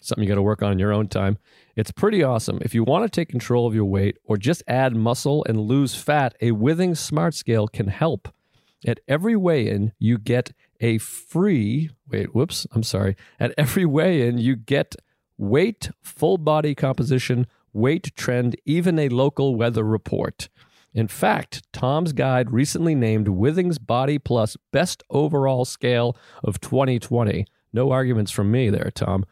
something 0.00 0.22
you 0.22 0.28
got 0.28 0.36
to 0.36 0.42
work 0.42 0.62
on 0.62 0.72
in 0.72 0.78
your 0.78 0.92
own 0.92 1.08
time. 1.08 1.38
It's 1.74 1.90
pretty 1.90 2.22
awesome. 2.22 2.58
If 2.62 2.74
you 2.74 2.84
want 2.84 3.04
to 3.04 3.10
take 3.10 3.28
control 3.28 3.66
of 3.66 3.74
your 3.74 3.84
weight 3.84 4.18
or 4.24 4.36
just 4.36 4.62
add 4.68 4.94
muscle 4.94 5.44
and 5.48 5.60
lose 5.60 5.94
fat, 5.94 6.36
a 6.40 6.52
Withings 6.52 6.98
Smart 6.98 7.34
Scale 7.34 7.68
can 7.68 7.88
help. 7.88 8.28
At 8.86 9.00
every 9.08 9.34
weigh 9.36 9.68
in, 9.68 9.92
you 9.98 10.18
get 10.18 10.52
a 10.80 10.98
free, 10.98 11.90
wait, 12.08 12.34
whoops, 12.34 12.66
I'm 12.72 12.82
sorry. 12.82 13.16
At 13.40 13.52
every 13.58 13.84
weigh 13.84 14.28
in, 14.28 14.38
you 14.38 14.54
get 14.54 14.94
weight, 15.36 15.90
full 16.02 16.38
body 16.38 16.74
composition, 16.74 17.46
weight 17.76 18.14
trend, 18.16 18.56
even 18.64 18.98
a 18.98 19.08
local 19.08 19.54
weather 19.54 19.84
report. 19.84 20.48
In 20.92 21.06
fact, 21.08 21.62
Tom's 21.72 22.12
Guide 22.14 22.50
recently 22.50 22.94
named 22.94 23.28
Withings 23.28 23.78
Body 23.78 24.18
Plus 24.18 24.56
Best 24.72 25.02
Overall 25.10 25.66
Scale 25.66 26.16
of 26.42 26.58
2020. 26.60 27.46
No 27.72 27.90
arguments 27.90 28.32
from 28.32 28.50
me 28.50 28.70
there, 28.70 28.90
Tom. 28.94 29.24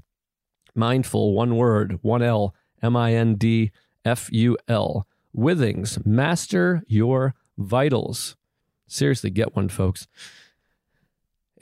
Mindful, 0.75 1.35
one 1.35 1.57
word, 1.57 1.99
one 2.03 2.23
L, 2.23 2.55
M-I-N-D-F-U-L. 2.83 3.77
Withings, 5.37 6.05
master 6.05 6.83
your 6.89 7.35
vitals. 7.57 8.37
Seriously, 8.89 9.31
get 9.31 9.55
one, 9.55 9.69
folks. 9.69 10.09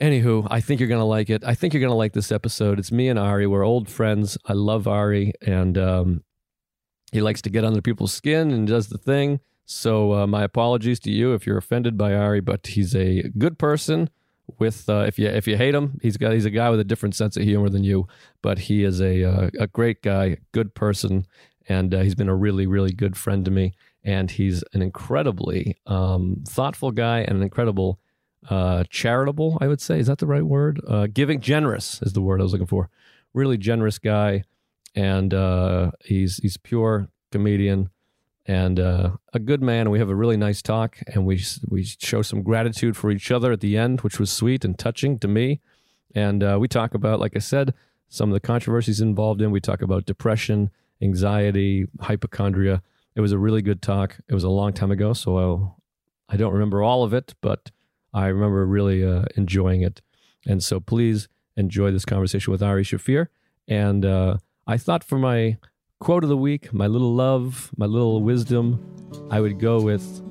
Anywho, 0.01 0.47
I 0.49 0.61
think 0.61 0.79
you're 0.79 0.89
going 0.89 1.01
to 1.01 1.05
like 1.05 1.29
it. 1.29 1.43
I 1.43 1.53
think 1.53 1.73
you're 1.73 1.81
going 1.81 1.91
to 1.91 1.95
like 1.95 2.13
this 2.13 2.31
episode. 2.31 2.79
It's 2.79 2.91
me 2.91 3.09
and 3.09 3.19
Ari. 3.19 3.45
We're 3.45 3.65
old 3.65 3.89
friends. 3.89 4.37
I 4.45 4.53
love 4.53 4.87
Ari, 4.87 5.33
and 5.41 5.77
um, 5.77 6.23
he 7.11 7.21
likes 7.21 7.41
to 7.43 7.49
get 7.49 7.65
under 7.65 7.81
people's 7.81 8.13
skin 8.13 8.51
and 8.51 8.67
does 8.67 8.87
the 8.87 8.97
thing. 8.97 9.41
So, 9.65 10.13
uh, 10.13 10.25
my 10.27 10.43
apologies 10.43 10.99
to 11.01 11.11
you 11.11 11.33
if 11.33 11.45
you're 11.45 11.57
offended 11.57 11.97
by 11.97 12.15
Ari, 12.15 12.39
but 12.39 12.65
he's 12.65 12.95
a 12.95 13.29
good 13.37 13.59
person. 13.59 14.09
With 14.57 14.89
uh, 14.89 15.05
if 15.07 15.19
you 15.19 15.27
if 15.27 15.47
you 15.47 15.57
hate 15.57 15.75
him, 15.75 15.99
he's 16.01 16.17
got 16.17 16.33
he's 16.33 16.45
a 16.45 16.49
guy 16.49 16.69
with 16.69 16.79
a 16.79 16.83
different 16.83 17.15
sense 17.15 17.37
of 17.37 17.43
humor 17.43 17.69
than 17.69 17.83
you, 17.83 18.07
but 18.41 18.59
he 18.59 18.83
is 18.83 19.01
a 19.01 19.23
uh, 19.23 19.49
a 19.59 19.67
great 19.67 20.01
guy, 20.01 20.37
good 20.51 20.73
person, 20.73 21.25
and 21.67 21.93
uh, 21.93 21.99
he's 21.99 22.15
been 22.15 22.29
a 22.29 22.35
really 22.35 22.65
really 22.67 22.91
good 22.91 23.15
friend 23.17 23.45
to 23.45 23.51
me. 23.51 23.73
And 24.03 24.31
he's 24.31 24.63
an 24.73 24.81
incredibly 24.81 25.75
um, 25.85 26.43
thoughtful 26.47 26.91
guy 26.91 27.19
and 27.19 27.35
an 27.35 27.43
incredible 27.43 27.99
uh, 28.49 28.85
charitable, 28.89 29.57
I 29.59 29.67
would 29.67 29.81
say. 29.81 29.99
Is 29.99 30.07
that 30.07 30.19
the 30.19 30.25
right 30.25 30.43
word? 30.45 30.79
Uh, 30.87 31.07
giving, 31.11 31.41
generous 31.41 32.01
is 32.01 32.13
the 32.13 32.21
word 32.21 32.39
I 32.39 32.43
was 32.43 32.53
looking 32.53 32.65
for. 32.65 32.89
Really 33.33 33.57
generous 33.57 33.99
guy, 33.99 34.43
and 34.95 35.33
uh, 35.33 35.91
he's 36.03 36.37
he's 36.37 36.57
pure 36.57 37.09
comedian 37.31 37.89
and 38.49 38.79
uh, 38.79 39.11
a 39.31 39.37
good 39.37 39.61
man. 39.61 39.91
We 39.91 39.99
have 39.99 40.09
a 40.09 40.15
really 40.15 40.35
nice 40.35 40.63
talk, 40.63 40.97
and 41.13 41.23
we 41.23 41.39
we 41.67 41.83
show 41.83 42.23
some 42.23 42.41
gratitude 42.41 42.97
for 42.97 43.11
each 43.11 43.29
other 43.29 43.51
at 43.51 43.59
the 43.59 43.77
end, 43.77 44.01
which 44.01 44.19
was 44.19 44.31
sweet 44.31 44.65
and 44.65 44.77
touching 44.77 45.19
to 45.19 45.27
me. 45.27 45.61
And 46.15 46.43
uh, 46.43 46.57
we 46.59 46.67
talk 46.67 46.95
about, 46.95 47.19
like 47.19 47.35
I 47.35 47.39
said, 47.39 47.75
some 48.07 48.29
of 48.29 48.33
the 48.33 48.39
controversies 48.39 49.01
involved 49.01 49.43
in. 49.43 49.51
We 49.51 49.61
talk 49.61 49.83
about 49.83 50.07
depression, 50.07 50.71
anxiety, 50.99 51.85
hypochondria. 52.01 52.81
It 53.13 53.21
was 53.21 53.31
a 53.31 53.37
really 53.37 53.61
good 53.61 53.83
talk. 53.83 54.17
It 54.27 54.33
was 54.33 54.43
a 54.43 54.49
long 54.49 54.73
time 54.73 54.89
ago, 54.89 55.13
so 55.13 55.37
I'll, 55.37 55.81
I 56.27 56.35
don't 56.35 56.53
remember 56.53 56.81
all 56.81 57.03
of 57.03 57.13
it, 57.13 57.35
but 57.41 57.69
I 58.15 58.27
remember 58.27 58.65
really 58.65 59.05
uh, 59.05 59.25
enjoying 59.37 59.83
it. 59.83 60.01
And 60.47 60.63
so 60.63 60.79
please 60.79 61.27
enjoy 61.55 61.91
this 61.91 62.05
conversation 62.05 62.51
with 62.51 62.63
Ari 62.63 62.83
Shaffir. 62.83 63.27
And 63.67 64.03
uh, 64.05 64.37
I 64.65 64.77
thought 64.77 65.03
for 65.03 65.19
my 65.19 65.57
quote 65.99 66.23
of 66.23 66.29
the 66.29 66.37
week, 66.37 66.73
my 66.73 66.87
little 66.87 67.13
love, 67.13 67.71
my 67.75 67.85
little 67.85 68.21
wisdom, 68.21 68.79
I 69.29 69.41
would 69.41 69.59
go 69.59 69.81
with 69.81 70.21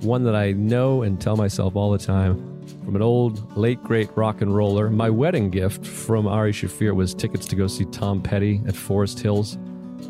one 0.00 0.24
that 0.24 0.34
I 0.34 0.52
know 0.52 1.02
and 1.02 1.20
tell 1.20 1.36
myself 1.36 1.76
all 1.76 1.90
the 1.90 1.98
time 1.98 2.64
from 2.86 2.96
an 2.96 3.02
old, 3.02 3.54
late, 3.54 3.82
great 3.82 4.08
rock 4.16 4.40
and 4.40 4.54
roller. 4.54 4.88
My 4.88 5.10
wedding 5.10 5.50
gift 5.50 5.86
from 5.86 6.26
Ari 6.26 6.52
Shaffir 6.52 6.94
was 6.94 7.12
tickets 7.12 7.44
to 7.48 7.56
go 7.56 7.66
see 7.66 7.84
Tom 7.86 8.22
Petty 8.22 8.62
at 8.66 8.74
Forest 8.74 9.20
Hills. 9.20 9.54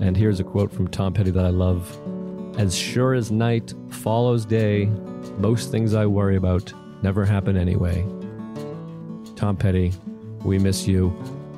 And 0.00 0.16
here's 0.16 0.38
a 0.38 0.44
quote 0.44 0.72
from 0.72 0.86
Tom 0.86 1.12
Petty 1.12 1.32
that 1.32 1.44
I 1.44 1.50
love 1.50 1.90
As 2.56 2.76
sure 2.76 3.14
as 3.14 3.32
night 3.32 3.74
follows 3.90 4.46
day, 4.46 4.86
most 5.38 5.72
things 5.72 5.92
I 5.92 6.06
worry 6.06 6.36
about 6.36 6.72
never 7.02 7.24
happen 7.24 7.56
anyway. 7.56 8.06
Tom 9.34 9.56
Petty, 9.56 9.92
we 10.44 10.60
miss 10.60 10.86
you. 10.86 11.12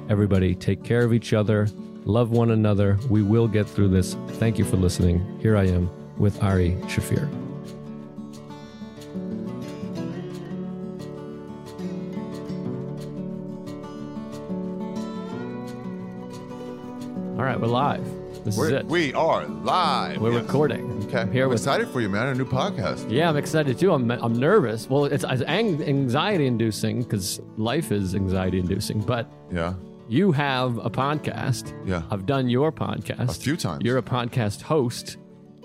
Everybody, 0.08 0.54
take 0.54 0.82
care 0.82 1.04
of 1.04 1.12
each 1.12 1.34
other, 1.34 1.68
love 2.04 2.30
one 2.30 2.50
another. 2.50 2.98
We 3.08 3.22
will 3.22 3.48
get 3.48 3.66
through 3.68 3.88
this. 3.88 4.14
Thank 4.38 4.58
you 4.58 4.64
for 4.64 4.76
listening. 4.76 5.38
Here 5.40 5.56
I 5.56 5.64
am 5.66 5.90
with 6.18 6.42
Ari 6.42 6.72
Shaffir. 6.86 7.28
All 17.38 17.46
right, 17.46 17.58
we're 17.58 17.68
live. 17.68 18.04
This 18.44 18.54
is 18.54 18.58
We're, 18.58 18.74
it. 18.78 18.86
we 18.86 19.14
are 19.14 19.46
live. 19.46 20.20
We're 20.20 20.32
Yes. 20.32 20.42
recording. 20.42 21.02
Okay. 21.04 21.30
Here 21.32 21.46
I'm 21.46 21.52
excited 21.52 21.88
for 21.88 22.00
you, 22.00 22.08
man. 22.08 22.26
A 22.28 22.34
new 22.34 22.44
podcast. 22.44 23.10
Yeah, 23.10 23.28
I'm 23.30 23.36
excited 23.36 23.78
too. 23.78 23.92
I'm 23.92 24.10
I'm 24.10 24.34
nervous. 24.34 24.88
Well, 24.88 25.06
it's, 25.06 25.24
it's 25.28 25.42
anxiety 25.42 26.46
inducing 26.46 27.02
because 27.02 27.40
life 27.56 27.92
is 27.92 28.14
anxiety 28.14 28.58
inducing. 28.58 29.00
But 29.00 29.30
Yeah. 29.52 29.74
You 30.10 30.32
have 30.32 30.76
a 30.78 30.90
podcast. 30.90 31.72
Yeah. 31.86 32.02
I've 32.10 32.26
done 32.26 32.48
your 32.48 32.72
podcast 32.72 33.30
A 33.30 33.40
few 33.40 33.56
times. 33.56 33.82
You're 33.84 33.98
a 33.98 34.02
podcast 34.02 34.60
host, 34.62 35.18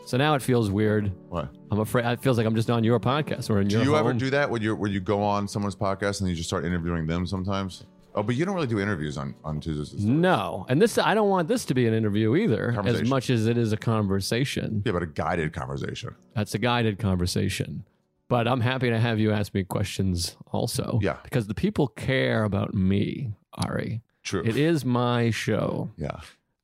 so 0.05 0.17
now 0.17 0.35
it 0.35 0.41
feels 0.41 0.69
weird. 0.69 1.11
What? 1.29 1.49
I'm 1.71 1.79
afraid 1.79 2.05
it 2.05 2.21
feels 2.21 2.37
like 2.37 2.45
I'm 2.45 2.55
just 2.55 2.69
on 2.69 2.83
your 2.83 2.99
podcast 2.99 3.49
or 3.49 3.59
in 3.59 3.67
Do 3.67 3.75
your 3.77 3.83
Do 3.83 3.89
you 3.91 3.97
ever 3.97 4.09
home. 4.09 4.17
do? 4.19 4.25
do 4.25 4.31
that 4.31 4.49
when 4.49 4.61
you 4.61 4.75
when 4.75 4.91
you 4.91 4.99
go 4.99 5.21
on 5.21 5.47
someone's 5.47 5.75
podcast 5.75 6.21
and 6.21 6.29
you 6.29 6.35
just 6.35 6.47
start 6.47 6.63
interviewing 6.63 7.07
them 7.07 7.25
sometimes? 7.25 7.85
Oh, 8.13 8.23
but 8.23 8.35
you 8.35 8.45
don't 8.45 8.55
really 8.55 8.67
do 8.67 8.79
interviews 8.79 9.17
on 9.17 9.33
on 9.43 9.59
Tuesdays. 9.59 10.05
No, 10.05 10.65
and 10.69 10.81
this 10.81 10.97
I 10.97 11.15
don't 11.15 11.29
want 11.29 11.47
this 11.47 11.65
to 11.65 11.73
be 11.73 11.87
an 11.87 11.93
interview 11.93 12.35
either, 12.35 12.79
as 12.85 13.03
much 13.09 13.29
as 13.31 13.47
it 13.47 13.57
is 13.57 13.73
a 13.73 13.77
conversation. 13.77 14.83
Yeah, 14.85 14.91
but 14.93 15.01
a 15.03 15.07
guided 15.07 15.51
conversation. 15.53 16.15
That's 16.35 16.53
a 16.53 16.59
guided 16.59 16.99
conversation. 16.99 17.83
But 18.27 18.47
I'm 18.47 18.61
happy 18.61 18.89
to 18.89 18.99
have 18.99 19.19
you 19.19 19.31
ask 19.31 19.53
me 19.53 19.63
questions 19.63 20.35
also. 20.51 20.99
Yeah. 21.01 21.17
Because 21.23 21.45
the 21.47 21.53
people 21.53 21.87
care 21.87 22.43
about 22.43 22.73
me, 22.73 23.33
Ari. 23.53 24.01
True. 24.25 24.43
It 24.43 24.57
is 24.57 24.83
my 24.83 25.29
show. 25.29 25.91
Yeah. 25.97 26.19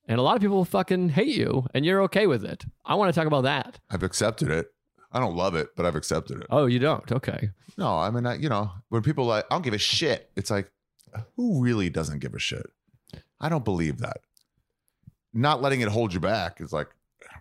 And 0.07 0.19
a 0.19 0.23
lot 0.23 0.35
of 0.35 0.41
people 0.41 0.65
fucking 0.65 1.09
hate 1.09 1.35
you, 1.35 1.67
and 1.73 1.85
you're 1.85 2.01
okay 2.03 2.27
with 2.27 2.43
it. 2.43 2.65
I 2.83 2.95
want 2.95 3.13
to 3.13 3.17
talk 3.17 3.27
about 3.27 3.43
that. 3.43 3.79
I've 3.89 4.03
accepted 4.03 4.49
it. 4.49 4.73
I 5.11 5.19
don't 5.19 5.35
love 5.35 5.55
it, 5.55 5.69
but 5.77 5.85
I've 5.85 5.95
accepted 5.95 6.41
it. 6.41 6.47
Oh, 6.49 6.65
you 6.65 6.79
don't? 6.79 7.09
Okay. 7.11 7.51
No, 7.77 7.97
I 7.97 8.09
mean, 8.09 8.25
I, 8.25 8.35
you 8.35 8.49
know, 8.49 8.71
when 8.89 9.03
people 9.03 9.25
like, 9.25 9.45
I 9.49 9.55
don't 9.55 9.61
give 9.61 9.73
a 9.73 9.77
shit. 9.77 10.31
It's 10.35 10.49
like, 10.49 10.71
who 11.35 11.61
really 11.61 11.89
doesn't 11.89 12.19
give 12.19 12.33
a 12.33 12.39
shit? 12.39 12.65
I 13.39 13.47
don't 13.47 13.63
believe 13.63 13.99
that. 13.99 14.17
Not 15.33 15.61
letting 15.61 15.81
it 15.81 15.87
hold 15.87 16.13
you 16.13 16.19
back 16.19 16.59
is 16.59 16.73
like, 16.73 16.87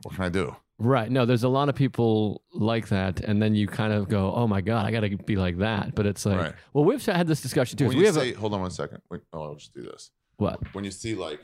what 0.02 0.14
can 0.14 0.24
I 0.24 0.28
do? 0.28 0.54
Right. 0.82 1.10
No, 1.10 1.26
there's 1.26 1.44
a 1.44 1.48
lot 1.48 1.68
of 1.68 1.74
people 1.74 2.40
like 2.54 2.88
that. 2.88 3.20
And 3.20 3.40
then 3.40 3.54
you 3.54 3.66
kind 3.66 3.92
of 3.92 4.08
go, 4.08 4.32
oh 4.34 4.46
my 4.48 4.62
God, 4.62 4.86
I 4.86 4.90
got 4.90 5.00
to 5.00 5.14
be 5.16 5.36
like 5.36 5.58
that. 5.58 5.94
But 5.94 6.06
it's 6.06 6.24
like, 6.24 6.38
Right. 6.38 6.54
well, 6.72 6.84
we've 6.86 7.04
had 7.04 7.26
this 7.26 7.42
discussion 7.42 7.76
too. 7.76 7.88
When 7.88 7.96
we 7.98 8.00
you 8.00 8.06
have 8.06 8.14
say, 8.16 8.32
a, 8.32 8.36
hold 8.38 8.54
on 8.54 8.62
one 8.62 8.70
second. 8.70 9.02
Wait, 9.10 9.20
oh, 9.34 9.42
I'll 9.42 9.54
just 9.56 9.74
do 9.74 9.82
this. 9.82 10.10
what? 10.38 10.58
When 10.74 10.84
you 10.84 10.90
see 10.90 11.14
like, 11.14 11.40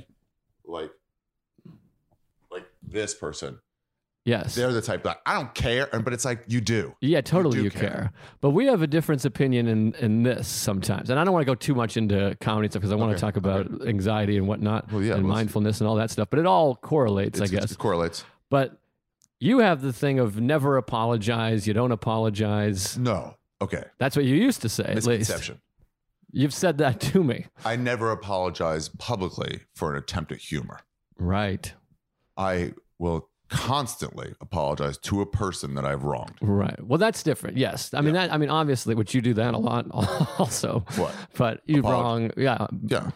like, 0.64 0.90
like 2.50 2.64
this 2.83 3.14
person, 3.14 3.59
Yes. 4.25 4.57
they're 4.57 4.73
the 4.73 4.83
type 4.83 5.05
that 5.05 5.19
I 5.25 5.35
don't 5.35 5.55
care, 5.55 5.88
and 5.95 6.02
but 6.02 6.12
it's 6.12 6.25
like 6.25 6.45
you 6.49 6.61
do. 6.61 6.97
Yeah, 7.00 7.21
totally. 7.21 7.59
do 7.59 7.64
You, 7.64 7.71
care. 7.71 7.81
care. 7.90 8.12
but 8.40 8.50
we 8.50 8.66
have 8.66 8.83
a 8.83 8.88
difference 8.88 9.25
opinion 9.25 9.69
in 9.69 9.95
in 10.00 10.25
this 10.25 10.49
sometimes, 10.49 11.11
and 11.11 11.21
I 11.21 11.25
don't 11.25 11.33
want 11.33 11.43
to 11.43 11.50
go 11.50 11.55
too 11.55 11.76
much 11.76 11.97
into 11.97 12.37
comedy 12.40 12.69
stuff 12.69 12.81
because 12.81 12.90
I 12.90 12.97
want 12.97 13.11
Okay, 13.11 13.19
to 13.19 13.21
talk 13.21 13.37
about 13.37 13.87
anxiety 13.87 14.37
and 14.37 14.49
whatnot, 14.49 14.90
Well, 14.90 15.00
yeah, 15.02 15.14
and 15.14 15.25
well, 15.26 15.35
mindfulness 15.35 15.81
and 15.81 15.87
all 15.87 15.95
that 15.97 16.11
stuff. 16.11 16.28
But 16.28 16.40
it 16.40 16.47
all 16.47 16.75
correlates, 16.75 17.40
I 17.40 17.47
guess. 17.47 17.71
it 17.71 17.78
correlates. 17.78 18.25
But 18.50 18.81
you 19.38 19.59
have 19.61 19.83
the 19.83 19.93
thing 19.93 20.19
of 20.19 20.40
never 20.40 20.76
apologize. 20.76 21.66
You 21.66 21.75
don't 21.75 21.93
apologize. 21.93 22.97
No, 22.99 23.37
okay. 23.61 23.85
That's 23.99 24.16
what 24.16 24.25
you 24.25 24.35
used 24.35 24.62
to 24.62 24.69
say. 24.69 24.85
At 24.85 24.95
least 24.97 25.07
Misconception. 25.07 25.61
you've 26.33 26.55
said 26.55 26.78
that 26.78 27.00
to 27.00 27.23
me, 27.23 27.47
I 27.64 27.76
never 27.76 28.11
apologize 28.11 28.88
publicly 28.88 29.61
for 29.75 29.93
an 29.93 29.99
attempt 29.99 30.33
at 30.33 30.38
humor. 30.38 30.81
right? 31.19 31.73
I 32.37 32.73
will 32.99 33.28
constantly 33.49 34.35
apologize 34.40 34.99
to 34.99 35.21
a 35.21 35.26
person 35.26 35.75
that 35.76 35.85
I've 35.85 36.02
wronged. 36.02 36.35
Right. 36.40 36.83
Well, 36.85 36.99
that's 36.99 37.23
different. 37.23 37.57
Yes. 37.57 37.95
I 37.95 38.00
mean 38.00 38.14
that. 38.14 38.33
I 38.33 38.38
mean, 38.38 38.50
obviously, 38.50 38.95
which 38.95 39.14
you 39.14 39.21
do 39.23 39.35
that 39.35 39.55
a 39.55 39.59
lot, 39.59 39.87
also. 40.38 40.85
What? 40.97 41.14
But 41.37 41.61
you 41.66 41.83
Apolog- 41.83 41.90
wrong. 41.93 42.31
Yeah. 42.37 42.66
Yeah. 42.88 43.11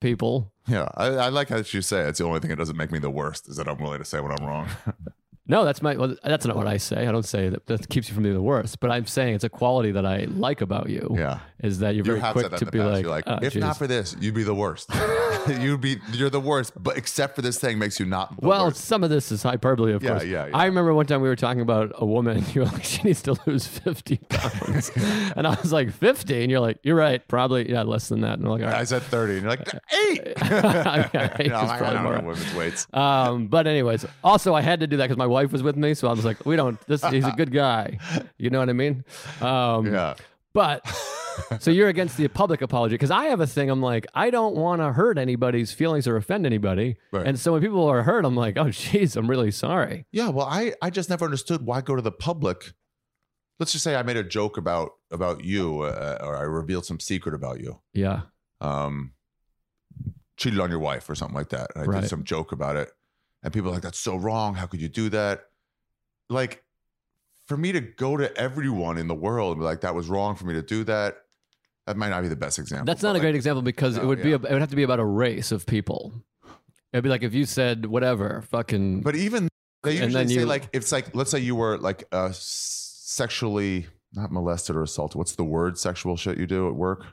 People. 0.00 0.52
Yeah. 0.66 0.88
I, 0.96 1.06
I 1.06 1.28
like 1.28 1.48
how 1.48 1.56
you 1.58 1.80
say 1.82 2.00
it. 2.02 2.08
it's 2.08 2.18
the 2.18 2.24
only 2.24 2.40
thing 2.40 2.50
that 2.50 2.56
doesn't 2.56 2.76
make 2.76 2.90
me 2.90 2.98
the 2.98 3.10
worst 3.10 3.48
is 3.48 3.56
that 3.56 3.68
I'm 3.68 3.78
willing 3.78 3.98
to 4.00 4.04
say 4.04 4.20
when 4.20 4.32
I'm 4.32 4.44
wrong. 4.44 4.68
No, 5.48 5.64
that's 5.64 5.80
my. 5.82 5.96
Well, 5.96 6.16
that's 6.24 6.44
not 6.46 6.56
what 6.56 6.66
I 6.66 6.76
say. 6.76 7.06
I 7.06 7.12
don't 7.12 7.22
say 7.24 7.48
that. 7.48 7.66
That 7.66 7.88
keeps 7.88 8.08
you 8.08 8.14
from 8.14 8.24
being 8.24 8.34
the 8.34 8.42
worst. 8.42 8.80
But 8.80 8.90
I'm 8.90 9.06
saying 9.06 9.34
it's 9.36 9.44
a 9.44 9.48
quality 9.48 9.92
that 9.92 10.04
I 10.06 10.24
like 10.28 10.60
about 10.60 10.88
you. 10.88 11.14
yeah. 11.18 11.38
Is 11.62 11.78
that 11.78 11.94
you're 11.94 12.04
You 12.04 12.16
very 12.20 12.32
quick 12.32 12.52
to 12.56 12.66
be 12.66 12.78
past. 12.78 13.02
like, 13.04 13.06
like, 13.06 13.24
"Oh, 13.26 13.38
if 13.40 13.56
not 13.56 13.78
for 13.78 13.86
this, 13.86 14.14
you'd 14.20 14.34
be 14.34 14.42
the 14.42 14.54
worst. 14.54 14.90
you'd 15.60 15.80
be, 15.80 15.96
you're 16.12 16.28
the 16.28 16.38
worst. 16.40 16.72
But 16.80 16.98
except 16.98 17.34
for 17.34 17.40
this 17.42 17.58
thing 17.58 17.78
makes 17.78 17.98
you 17.98 18.04
not 18.04 18.42
Well, 18.42 18.66
worst. 18.66 18.84
some 18.84 19.02
of 19.02 19.08
this 19.08 19.32
is 19.32 19.42
hyperbole, 19.42 19.94
of 19.94 20.02
Yeah, 20.02 20.10
course. 20.10 20.24
yeah, 20.24 20.46
yeah. 20.48 20.56
I 20.56 20.66
remember 20.66 20.92
one 20.92 21.06
time 21.06 21.22
we 21.22 21.28
were 21.28 21.34
talking 21.36 21.62
about 21.62 21.92
a 21.94 22.04
woman, 22.04 22.36
and 22.36 22.46
you 22.54 22.60
were 22.60 22.66
like, 22.66 22.84
she 22.84 23.02
needs 23.04 23.22
to 23.22 23.36
lose 23.46 23.66
50 23.66 24.18
pounds. 24.28 24.90
and 25.34 25.46
I 25.46 25.54
was 25.62 25.72
like, 25.72 25.90
50? 25.92 26.42
And 26.42 26.50
you're 26.50 26.60
like, 26.60 26.78
you're 26.82 26.94
right, 26.96 27.26
probably, 27.26 27.70
yeah, 27.70 27.82
less 27.82 28.08
than 28.10 28.20
that. 28.20 28.38
And 28.38 28.44
I'm 28.46 28.52
like, 28.52 28.62
I 28.62 28.84
said 28.84 29.02
30, 29.04 29.32
and 29.34 29.42
you're 29.42 29.50
like, 29.50 29.66
eight. 30.10 30.20
Okay, 30.42 31.48
no, 31.48 31.60
it's 31.60 31.70
I, 31.72 31.88
I 31.88 31.92
don't 31.94 32.02
more. 32.02 32.18
know 32.18 32.28
women's 32.28 32.54
weights. 32.54 32.86
Um, 32.92 33.46
but 33.48 33.66
anyways, 33.66 34.04
also 34.22 34.54
I 34.54 34.60
had 34.60 34.80
to 34.80 34.86
do 34.86 34.98
that 34.98 35.04
because 35.04 35.16
my 35.16 35.26
wife 35.36 35.52
was 35.52 35.62
with 35.62 35.76
me, 35.76 35.94
so 35.94 36.08
I 36.08 36.12
was 36.12 36.24
like, 36.24 36.44
we 36.46 36.56
don't. 36.56 36.78
This 36.86 37.04
he's 37.04 37.26
a 37.26 37.32
good 37.32 37.52
guy, 37.52 37.98
you 38.38 38.48
know 38.50 38.58
what 38.58 38.68
I 38.70 38.72
mean? 38.74 39.04
Um, 39.40 39.86
Yeah. 39.92 40.14
But 40.54 40.80
so 41.60 41.70
you're 41.70 41.88
against 41.88 42.16
the 42.16 42.26
public 42.28 42.62
apology 42.62 42.94
because 42.94 43.10
I 43.10 43.24
have 43.26 43.40
a 43.40 43.46
thing. 43.46 43.68
I'm 43.68 43.82
like, 43.82 44.06
I 44.14 44.30
don't 44.30 44.56
want 44.56 44.80
to 44.80 44.92
hurt 44.92 45.18
anybody's 45.18 45.70
feelings 45.72 46.08
or 46.08 46.16
offend 46.16 46.46
anybody. 46.46 46.96
Right. 47.12 47.26
And 47.26 47.38
so 47.38 47.52
when 47.52 47.60
people 47.60 47.86
are 47.86 48.02
hurt, 48.02 48.24
I'm 48.24 48.34
like, 48.34 48.56
oh, 48.56 48.70
jeez, 48.84 49.16
I'm 49.16 49.28
really 49.28 49.50
sorry. 49.50 50.06
Yeah, 50.12 50.30
well, 50.30 50.46
I 50.46 50.72
I 50.80 50.88
just 50.90 51.10
never 51.10 51.24
understood 51.26 51.60
why 51.66 51.82
go 51.82 51.94
to 51.96 52.02
the 52.02 52.12
public. 52.28 52.72
Let's 53.58 53.72
just 53.72 53.84
say 53.84 53.94
I 53.96 54.02
made 54.02 54.16
a 54.16 54.24
joke 54.24 54.56
about 54.56 54.92
about 55.10 55.44
you, 55.44 55.82
uh, 55.82 56.18
or 56.26 56.36
I 56.36 56.42
revealed 56.42 56.86
some 56.86 57.00
secret 57.00 57.34
about 57.34 57.60
you. 57.60 57.80
Yeah. 57.92 58.22
Um, 58.62 59.12
cheated 60.38 60.60
on 60.60 60.70
your 60.70 60.78
wife 60.78 61.08
or 61.08 61.14
something 61.14 61.36
like 61.36 61.50
that. 61.50 61.70
And 61.74 61.84
I 61.84 61.86
Right. 61.86 62.00
did 62.02 62.08
some 62.10 62.24
joke 62.24 62.52
about 62.52 62.76
it, 62.76 62.90
and 63.46 63.54
people 63.54 63.70
are 63.70 63.74
like, 63.74 63.82
"That's 63.82 63.98
so 63.98 64.16
wrong. 64.16 64.54
How 64.54 64.66
could 64.66 64.80
you 64.82 64.88
do 64.90 65.08
that?" 65.10 65.46
Like, 66.28 66.62
for 67.46 67.56
me 67.56 67.72
to 67.72 67.80
go 67.80 68.16
to 68.18 68.36
everyone 68.36 68.98
in 68.98 69.06
the 69.08 69.14
world 69.14 69.52
and 69.52 69.60
be 69.60 69.64
like, 69.64 69.80
"That 69.80 69.94
was 69.94 70.08
wrong 70.08 70.34
for 70.36 70.44
me 70.44 70.52
to 70.54 70.62
do 70.62 70.84
that." 70.84 71.16
That 71.86 71.96
might 71.96 72.08
not 72.10 72.22
be 72.22 72.28
the 72.28 72.34
best 72.36 72.58
example. 72.58 72.86
That's 72.86 73.02
not 73.02 73.10
a 73.10 73.12
like- 73.14 73.22
great 73.22 73.36
example 73.36 73.62
because 73.62 73.96
it 73.96 74.02
No, 74.02 74.08
would 74.08 74.20
be 74.22 74.30
yeah. 74.30 74.34
a, 74.42 74.46
it 74.46 74.52
would 74.52 74.60
have 74.60 74.70
to 74.70 74.76
be 74.76 74.82
about 74.82 74.98
a 74.98 75.04
race 75.04 75.52
of 75.52 75.64
people. 75.66 76.12
It'd 76.92 77.04
be 77.04 77.08
like 77.08 77.22
if 77.22 77.32
you 77.32 77.46
said 77.46 77.86
whatever, 77.86 78.42
fucking 78.50 79.02
But 79.02 79.14
even 79.14 79.48
they 79.84 79.92
And 79.98 80.06
usually 80.06 80.12
then 80.24 80.28
say 80.28 80.34
you- 80.40 80.46
like 80.46 80.68
it's 80.72 80.90
like 80.90 81.14
let's 81.14 81.30
say 81.30 81.38
you 81.38 81.54
were 81.54 81.78
like 81.78 82.04
uh 82.10 82.30
sexually 82.32 83.86
not 84.12 84.32
molested 84.32 84.74
or 84.76 84.82
assaulted. 84.82 85.16
What's 85.16 85.36
the 85.36 85.44
word? 85.44 85.78
Sexual 85.78 86.16
shit 86.16 86.38
you 86.38 86.46
do 86.46 86.68
at 86.68 86.74
work? 86.74 87.04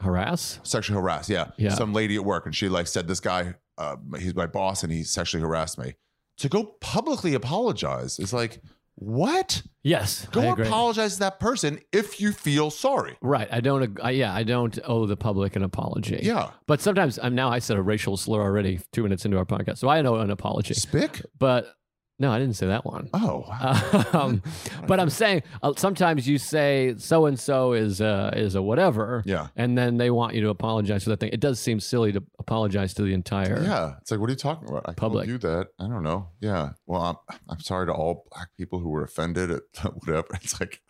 harass. 0.00 0.58
Sexually 0.62 1.00
harass? 1.00 1.30
Yeah. 1.30 1.52
Yeah. 1.56 1.74
Some 1.74 1.92
lady 1.94 2.16
at 2.16 2.24
work 2.24 2.44
and 2.46 2.54
she 2.54 2.68
like 2.68 2.86
said 2.86 3.08
this 3.08 3.20
guy, 3.20 3.54
uh, 3.78 3.96
he's 4.18 4.34
my 4.34 4.46
boss 4.46 4.82
and 4.82 4.92
he 4.92 5.02
sexually 5.02 5.42
harassed 5.42 5.78
me. 5.78 5.94
To 6.38 6.48
go 6.48 6.76
publicly 6.80 7.34
apologize 7.34 8.18
is 8.18 8.32
like 8.32 8.60
what? 8.96 9.62
Yes, 9.82 10.26
Go 10.32 10.52
apologize 10.52 11.14
to 11.14 11.18
that 11.20 11.38
person 11.38 11.80
if 11.92 12.20
you 12.20 12.32
feel 12.32 12.70
sorry. 12.70 13.16
Right. 13.20 13.46
I 13.52 13.60
don't. 13.60 13.98
I, 14.02 14.10
yeah, 14.10 14.34
I 14.34 14.42
don't 14.42 14.78
owe 14.84 15.06
the 15.06 15.16
public 15.16 15.54
an 15.54 15.62
apology. 15.62 16.18
Yeah. 16.22 16.50
But 16.66 16.80
sometimes 16.80 17.18
I'm 17.22 17.34
now. 17.34 17.50
I 17.50 17.58
said 17.58 17.76
a 17.76 17.82
racial 17.82 18.16
slur 18.16 18.40
already. 18.40 18.80
Two 18.92 19.02
minutes 19.02 19.24
into 19.24 19.36
our 19.36 19.44
podcast, 19.44 19.78
so 19.78 19.88
I 19.88 20.00
know 20.02 20.16
an 20.16 20.30
apology. 20.30 20.74
Spick? 20.74 21.22
But 21.38 21.74
no, 22.18 22.32
I 22.32 22.38
didn't 22.38 22.56
say 22.56 22.66
that 22.68 22.84
one. 22.84 23.10
Oh. 23.12 23.44
Um, 24.12 24.42
but 24.86 25.00
I'm 25.00 25.10
saying 25.10 25.42
uh, 25.62 25.72
sometimes 25.76 26.26
you 26.26 26.38
say 26.38 26.94
so 26.98 27.26
and 27.26 27.38
so 27.38 27.72
is 27.72 28.00
uh, 28.00 28.30
is 28.34 28.54
a 28.54 28.62
whatever, 28.62 29.22
yeah. 29.26 29.48
and 29.56 29.76
then 29.76 29.96
they 29.96 30.10
want 30.10 30.34
you 30.34 30.40
to 30.42 30.48
apologize 30.48 31.04
for 31.04 31.10
that 31.10 31.20
thing. 31.20 31.30
It 31.32 31.40
does 31.40 31.60
seem 31.60 31.80
silly 31.80 32.12
to 32.12 32.22
apologize 32.38 32.94
to 32.94 33.02
the 33.02 33.12
entire. 33.12 33.62
Yeah, 33.62 33.94
it's 34.00 34.10
like, 34.10 34.20
what 34.20 34.28
are 34.28 34.32
you 34.32 34.36
talking 34.36 34.68
about? 34.68 34.84
I 34.88 34.94
Public. 34.94 35.28
told 35.28 35.42
you 35.42 35.48
that. 35.48 35.68
I 35.78 35.88
don't 35.88 36.02
know. 36.02 36.28
Yeah. 36.40 36.70
Well, 36.86 37.02
I'm, 37.02 37.36
I'm 37.48 37.60
sorry 37.60 37.86
to 37.86 37.92
all 37.92 38.26
black 38.32 38.48
people 38.56 38.78
who 38.78 38.88
were 38.88 39.02
offended 39.02 39.50
at 39.50 39.62
whatever. 40.04 40.28
It's 40.34 40.58
like, 40.60 40.80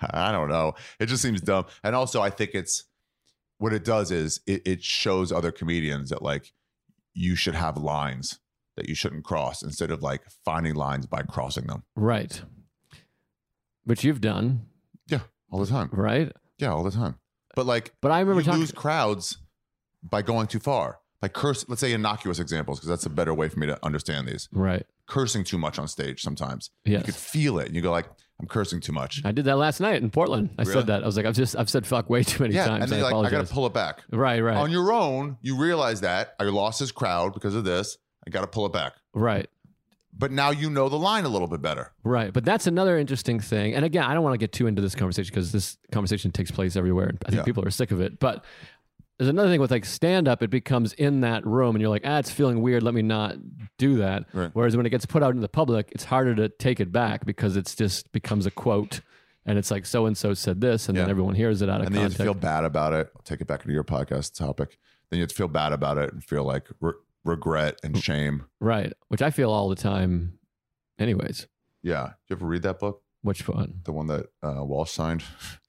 I 0.00 0.32
don't 0.32 0.48
know. 0.48 0.74
It 0.98 1.06
just 1.06 1.22
seems 1.22 1.40
dumb. 1.40 1.66
And 1.82 1.94
also, 1.94 2.22
I 2.22 2.30
think 2.30 2.52
it's 2.54 2.84
what 3.58 3.72
it 3.72 3.84
does 3.84 4.10
is 4.10 4.40
it, 4.46 4.62
it 4.66 4.82
shows 4.82 5.30
other 5.30 5.52
comedians 5.52 6.10
that 6.10 6.22
like 6.22 6.52
you 7.12 7.36
should 7.36 7.54
have 7.54 7.76
lines 7.76 8.40
that 8.76 8.88
you 8.88 8.94
shouldn't 8.94 9.24
cross 9.24 9.62
instead 9.62 9.90
of 9.90 10.02
like 10.02 10.22
finding 10.44 10.74
lines 10.74 11.06
by 11.06 11.22
crossing 11.22 11.66
them. 11.66 11.84
Right. 11.96 12.42
Which 13.84 14.02
you've 14.04 14.20
done, 14.20 14.66
Yeah, 15.08 15.20
all 15.50 15.60
the 15.60 15.66
time. 15.66 15.90
right? 15.92 16.32
Yeah, 16.58 16.72
all 16.72 16.82
the 16.84 16.90
time. 16.90 17.16
But 17.54 17.66
like, 17.66 17.92
But 18.00 18.10
I 18.10 18.20
remember 18.20 18.40
you 18.40 18.46
talking. 18.46 18.60
lose 18.60 18.72
crowds 18.72 19.38
by 20.02 20.22
going 20.22 20.46
too 20.46 20.58
far. 20.58 20.98
Like 21.20 21.32
curse. 21.32 21.64
Let's 21.68 21.80
say 21.80 21.92
innocuous 21.92 22.38
examples 22.38 22.78
because 22.78 22.88
that's 22.88 23.06
a 23.06 23.10
better 23.10 23.32
way 23.32 23.48
for 23.48 23.58
me 23.58 23.66
to 23.66 23.78
understand 23.84 24.26
these. 24.28 24.48
right. 24.52 24.84
cursing 25.06 25.44
too 25.44 25.58
much 25.58 25.78
on 25.78 25.86
stage 25.86 26.22
sometimes. 26.22 26.70
Yes. 26.84 27.00
You 27.00 27.04
could 27.04 27.14
feel 27.14 27.58
it 27.58 27.66
and 27.66 27.76
you 27.76 27.82
go 27.82 27.90
like, 27.90 28.06
I'm 28.40 28.46
cursing 28.48 28.80
too 28.80 28.92
much. 28.92 29.20
I 29.24 29.32
did 29.32 29.44
that 29.44 29.56
last 29.56 29.80
night 29.80 30.02
in 30.02 30.10
Portland. 30.10 30.50
I 30.58 30.62
Really? 30.62 30.72
said 30.74 30.86
that. 30.88 31.02
I 31.02 31.06
was 31.06 31.16
like, 31.16 31.24
I've 31.26 31.34
just 31.36 31.56
I've 31.56 31.70
said 31.70 31.86
fuck 31.86 32.08
way 32.10 32.22
too 32.24 32.42
many 32.42 32.54
yeah. 32.54 32.66
times. 32.66 32.84
And 32.84 32.92
then 32.92 33.00
I 33.04 33.10
like, 33.16 33.28
I 33.28 33.30
gotta 33.36 33.52
pull 33.52 33.66
it 33.66 33.72
back. 33.74 34.02
right, 34.10 34.40
right, 34.40 34.56
On 34.56 34.70
your 34.70 34.92
own, 34.92 35.36
you 35.42 35.56
realize 35.56 36.00
that 36.00 36.34
I 36.40 36.44
lost 36.44 36.80
his 36.80 36.90
crowd 36.90 37.32
because 37.34 37.54
of 37.54 37.64
this. 37.64 37.96
I 38.26 38.30
gotta 38.30 38.46
pull 38.46 38.66
it 38.66 38.72
back. 38.72 38.94
right. 39.14 39.48
But 40.16 40.30
now 40.30 40.50
you 40.50 40.70
know 40.70 40.88
the 40.88 40.96
line 40.96 41.24
a 41.24 41.28
little 41.28 41.48
bit 41.48 41.60
better. 41.60 41.90
Right. 42.04 42.32
But 42.32 42.44
that's 42.44 42.68
another 42.68 42.96
interesting 42.96 43.40
thing. 43.40 43.74
And 43.74 43.84
again, 43.84 44.04
I 44.04 44.14
don't 44.14 44.22
want 44.22 44.34
to 44.34 44.38
get 44.38 44.52
too 44.52 44.68
into 44.68 44.80
this 44.80 44.94
conversation 44.94 45.28
because 45.32 45.50
this 45.50 45.76
conversation 45.90 46.30
takes 46.30 46.52
place 46.52 46.76
everywhere. 46.76 47.08
And 47.08 47.18
I 47.26 47.30
think 47.30 47.38
Yeah. 47.40 47.44
people 47.44 47.64
are 47.66 47.70
sick 47.72 47.90
of 47.90 48.00
it. 48.00 48.20
But 48.20 48.44
there's 49.18 49.28
another 49.28 49.48
thing 49.48 49.60
with 49.60 49.72
like 49.72 49.84
stand 49.84 50.28
up, 50.28 50.40
it 50.40 50.50
becomes 50.50 50.92
in 50.92 51.22
that 51.22 51.44
room 51.44 51.74
and 51.74 51.80
you're 51.80 51.90
like, 51.90 52.02
ah, 52.04 52.18
it's 52.18 52.30
feeling 52.30 52.62
weird. 52.62 52.84
Let 52.84 52.94
me 52.94 53.02
not 53.02 53.38
do 53.76 53.96
that. 53.96 54.26
Right. 54.32 54.50
Whereas 54.52 54.76
when 54.76 54.86
it 54.86 54.90
gets 54.90 55.04
put 55.04 55.24
out 55.24 55.34
in 55.34 55.40
the 55.40 55.48
public, 55.48 55.88
it's 55.90 56.04
harder 56.04 56.36
to 56.36 56.48
take 56.48 56.78
it 56.78 56.92
back 56.92 57.26
because 57.26 57.56
it's 57.56 57.74
just 57.74 58.12
becomes 58.12 58.46
a 58.46 58.52
quote. 58.52 59.00
And 59.46 59.58
it's 59.58 59.72
like 59.72 59.84
so 59.84 60.06
and 60.06 60.16
so 60.16 60.32
said 60.32 60.60
this, 60.60 60.88
and 60.88 60.96
then 60.96 61.10
everyone 61.10 61.34
hears 61.34 61.60
it 61.60 61.68
out 61.68 61.80
of 61.80 61.86
And 61.88 61.94
then 61.96 62.02
you 62.02 62.08
have 62.08 62.12
context. 62.16 62.24
feel 62.40 62.40
bad 62.40 62.64
about 62.64 62.92
it. 62.92 63.10
I'll 63.16 63.22
take 63.22 63.40
it 63.40 63.48
back 63.48 63.62
into 63.62 63.74
your 63.74 63.82
podcast 63.84 64.38
topic. 64.38 64.78
Then 65.10 65.18
you 65.18 65.22
have 65.24 65.30
to 65.30 65.34
feel 65.34 65.48
bad 65.48 65.72
about 65.72 65.98
it 65.98 66.12
and 66.12 66.22
feel 66.24 66.44
like 66.44 66.68
regret 67.24 67.78
and 67.82 67.96
shame. 68.02 68.44
right. 68.60 68.92
Which 69.08 69.22
I 69.22 69.30
feel 69.30 69.50
all 69.50 69.68
the 69.68 69.76
time, 69.76 70.38
anyways. 70.98 71.46
Yeah. 71.82 72.04
Did 72.28 72.30
you 72.30 72.36
ever 72.36 72.46
read 72.46 72.62
that 72.62 72.78
book? 72.78 73.02
Which 73.22 73.46
one? 73.48 73.80
The 73.84 73.92
one 73.92 74.06
that 74.08 74.26
uh, 74.42 74.64
Walsh 74.64 74.90
signed? 74.92 75.24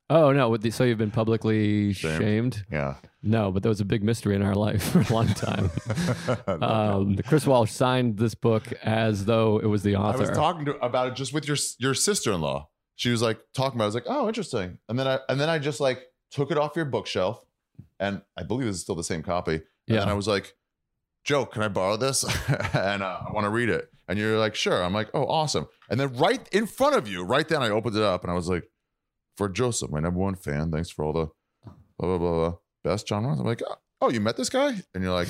Oh 0.07 0.31
no! 0.31 0.55
The, 0.55 0.69
so 0.69 0.83
you've 0.83 0.99
been 0.99 1.09
publicly 1.09 1.91
Shamed. 1.93 2.21
shamed? 2.21 2.65
Yeah. 2.71 2.95
No, 3.23 3.51
but 3.51 3.63
that 3.63 3.69
was 3.69 3.81
a 3.81 3.85
big 3.85 4.03
mystery 4.03 4.35
in 4.35 4.43
our 4.43 4.53
life 4.53 4.83
for 4.91 4.99
a 5.01 5.11
long 5.13 5.27
time. 5.29 5.71
um, 6.61 7.17
Chris 7.25 7.47
Walsh 7.47 7.71
signed 7.71 8.17
this 8.17 8.35
book 8.35 8.71
as 8.83 9.25
though 9.25 9.57
it 9.57 9.65
was 9.65 9.81
the 9.81 9.95
author. 9.95 10.17
I 10.17 10.21
was 10.27 10.29
talking 10.29 10.65
to, 10.65 10.75
about 10.85 11.07
it 11.07 11.15
just 11.15 11.33
with 11.33 11.47
your 11.47 11.57
your 11.79 11.93
sister 11.95 12.31
in 12.33 12.41
law. 12.41 12.69
She 12.97 13.09
was 13.09 13.21
like 13.23 13.39
talking 13.55 13.77
about. 13.77 13.85
It. 13.85 13.87
I 13.87 13.87
was 13.87 13.95
like, 13.95 14.03
oh, 14.07 14.27
interesting. 14.27 14.77
And 14.89 14.99
then 14.99 15.07
I 15.07 15.19
and 15.27 15.39
then 15.39 15.49
I 15.49 15.57
just 15.57 15.79
like 15.79 16.03
took 16.29 16.51
it 16.51 16.57
off 16.57 16.75
your 16.75 16.85
bookshelf, 16.85 17.43
and 17.99 18.21
I 18.37 18.43
believe 18.43 18.67
is 18.67 18.81
still 18.81 18.95
the 18.95 19.03
same 19.03 19.23
copy. 19.23 19.53
And 19.55 19.63
Yeah. 19.87 20.03
I 20.03 20.13
was 20.13 20.27
like, 20.27 20.53
Joe, 21.25 21.45
can 21.45 21.63
I 21.63 21.67
borrow 21.67 21.97
this? 21.97 22.23
and 22.73 23.01
uh, 23.03 23.19
I 23.27 23.31
want 23.33 23.45
to 23.45 23.49
read 23.49 23.69
it. 23.69 23.89
And 24.07 24.19
you're 24.19 24.37
like, 24.37 24.53
sure. 24.53 24.83
I'm 24.83 24.93
like, 24.93 25.09
oh, 25.15 25.25
awesome. 25.25 25.65
And 25.89 25.99
then 25.99 26.13
right 26.15 26.47
in 26.51 26.67
front 26.67 26.95
of 26.95 27.07
you, 27.07 27.23
right 27.23 27.47
then, 27.47 27.63
I 27.63 27.69
opened 27.69 27.95
it 27.95 28.03
up 28.03 28.23
and 28.23 28.31
I 28.31 28.35
was 28.35 28.47
like, 28.47 28.69
for 29.35 29.49
Joseph, 29.49 29.89
my 29.91 29.99
number 29.99 30.19
one 30.19 30.35
fan. 30.35 30.71
Thanks 30.71 30.91
for 30.91 31.03
all 31.03 31.13
the 31.13 31.27
blah 31.97 32.07
blah 32.07 32.17
blah. 32.19 32.31
blah. 32.31 32.53
Best 32.83 33.07
John 33.07 33.25
Ross. 33.25 33.39
I'm 33.39 33.45
like, 33.45 33.63
oh, 33.99 34.11
you 34.11 34.21
met 34.21 34.37
this 34.37 34.49
guy? 34.49 34.75
And 34.93 35.03
you're 35.03 35.11
like, 35.11 35.27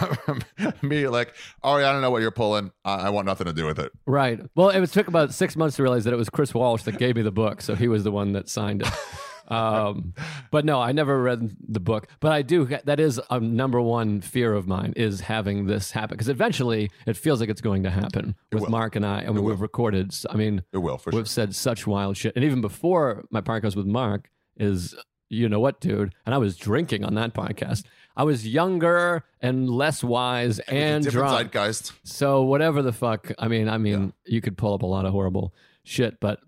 me 0.82 1.06
like, 1.06 1.32
oh 1.62 1.76
yeah, 1.76 1.88
I 1.88 1.92
don't 1.92 2.02
know 2.02 2.10
what 2.10 2.22
you're 2.22 2.32
pulling. 2.32 2.72
I, 2.84 2.94
I 2.94 3.10
want 3.10 3.26
nothing 3.26 3.46
to 3.46 3.52
do 3.52 3.64
with 3.66 3.78
it. 3.78 3.92
right. 4.06 4.40
Well, 4.56 4.70
it 4.70 4.80
was, 4.80 4.90
took 4.90 5.06
about 5.06 5.32
six 5.32 5.54
months 5.54 5.76
to 5.76 5.84
realize 5.84 6.02
that 6.04 6.12
it 6.12 6.16
was 6.16 6.28
Chris 6.28 6.52
Walsh 6.52 6.82
that 6.82 6.98
gave 6.98 7.14
me 7.14 7.22
the 7.22 7.30
book, 7.30 7.62
so 7.62 7.76
he 7.76 7.86
was 7.86 8.02
the 8.02 8.10
one 8.10 8.32
that 8.32 8.48
signed 8.48 8.82
it. 8.82 8.88
Um, 9.48 10.14
but 10.50 10.64
no, 10.64 10.80
I 10.80 10.92
never 10.92 11.22
read 11.22 11.54
the 11.68 11.80
book. 11.80 12.06
But 12.20 12.32
I 12.32 12.42
do. 12.42 12.64
That 12.84 13.00
is 13.00 13.20
a 13.30 13.40
number 13.40 13.80
one 13.80 14.20
fear 14.20 14.54
of 14.54 14.66
mine 14.66 14.92
is 14.96 15.20
having 15.22 15.66
this 15.66 15.90
happen 15.90 16.14
because 16.16 16.28
eventually 16.28 16.90
it 17.06 17.16
feels 17.16 17.40
like 17.40 17.48
it's 17.48 17.60
going 17.60 17.82
to 17.82 17.90
happen 17.90 18.34
with 18.52 18.62
will. 18.62 18.70
Mark 18.70 18.96
and 18.96 19.04
I. 19.04 19.20
I 19.22 19.26
mean, 19.30 19.44
we've 19.44 19.60
recorded. 19.60 20.14
I 20.30 20.36
mean, 20.36 20.62
It 20.72 20.78
will 20.78 20.98
for 20.98 21.10
we've 21.10 21.20
sure. 21.20 21.26
said 21.26 21.54
such 21.54 21.86
wild 21.86 22.16
shit. 22.16 22.34
And 22.36 22.44
even 22.44 22.60
before 22.60 23.24
my 23.30 23.40
podcast 23.40 23.76
with 23.76 23.86
Mark 23.86 24.30
is, 24.56 24.94
you 25.28 25.48
know 25.48 25.60
what, 25.60 25.80
dude? 25.80 26.14
And 26.26 26.34
I 26.34 26.38
was 26.38 26.56
drinking 26.56 27.04
on 27.04 27.14
that 27.14 27.34
podcast. 27.34 27.84
I 28.16 28.24
was 28.24 28.46
younger 28.46 29.24
and 29.40 29.70
less 29.70 30.04
wise 30.04 30.58
and 30.68 31.04
drunk. 31.04 31.52
zeitgeist. 31.52 31.92
So 32.04 32.42
whatever 32.42 32.82
the 32.82 32.92
fuck. 32.92 33.32
I 33.38 33.48
mean, 33.48 33.68
I 33.68 33.78
mean, 33.78 34.12
you 34.26 34.40
could 34.40 34.56
pull 34.58 34.74
up 34.74 34.82
a 34.82 34.86
lot 34.86 35.06
of 35.06 35.12
horrible 35.12 35.54
shit, 35.84 36.20
but 36.20 36.38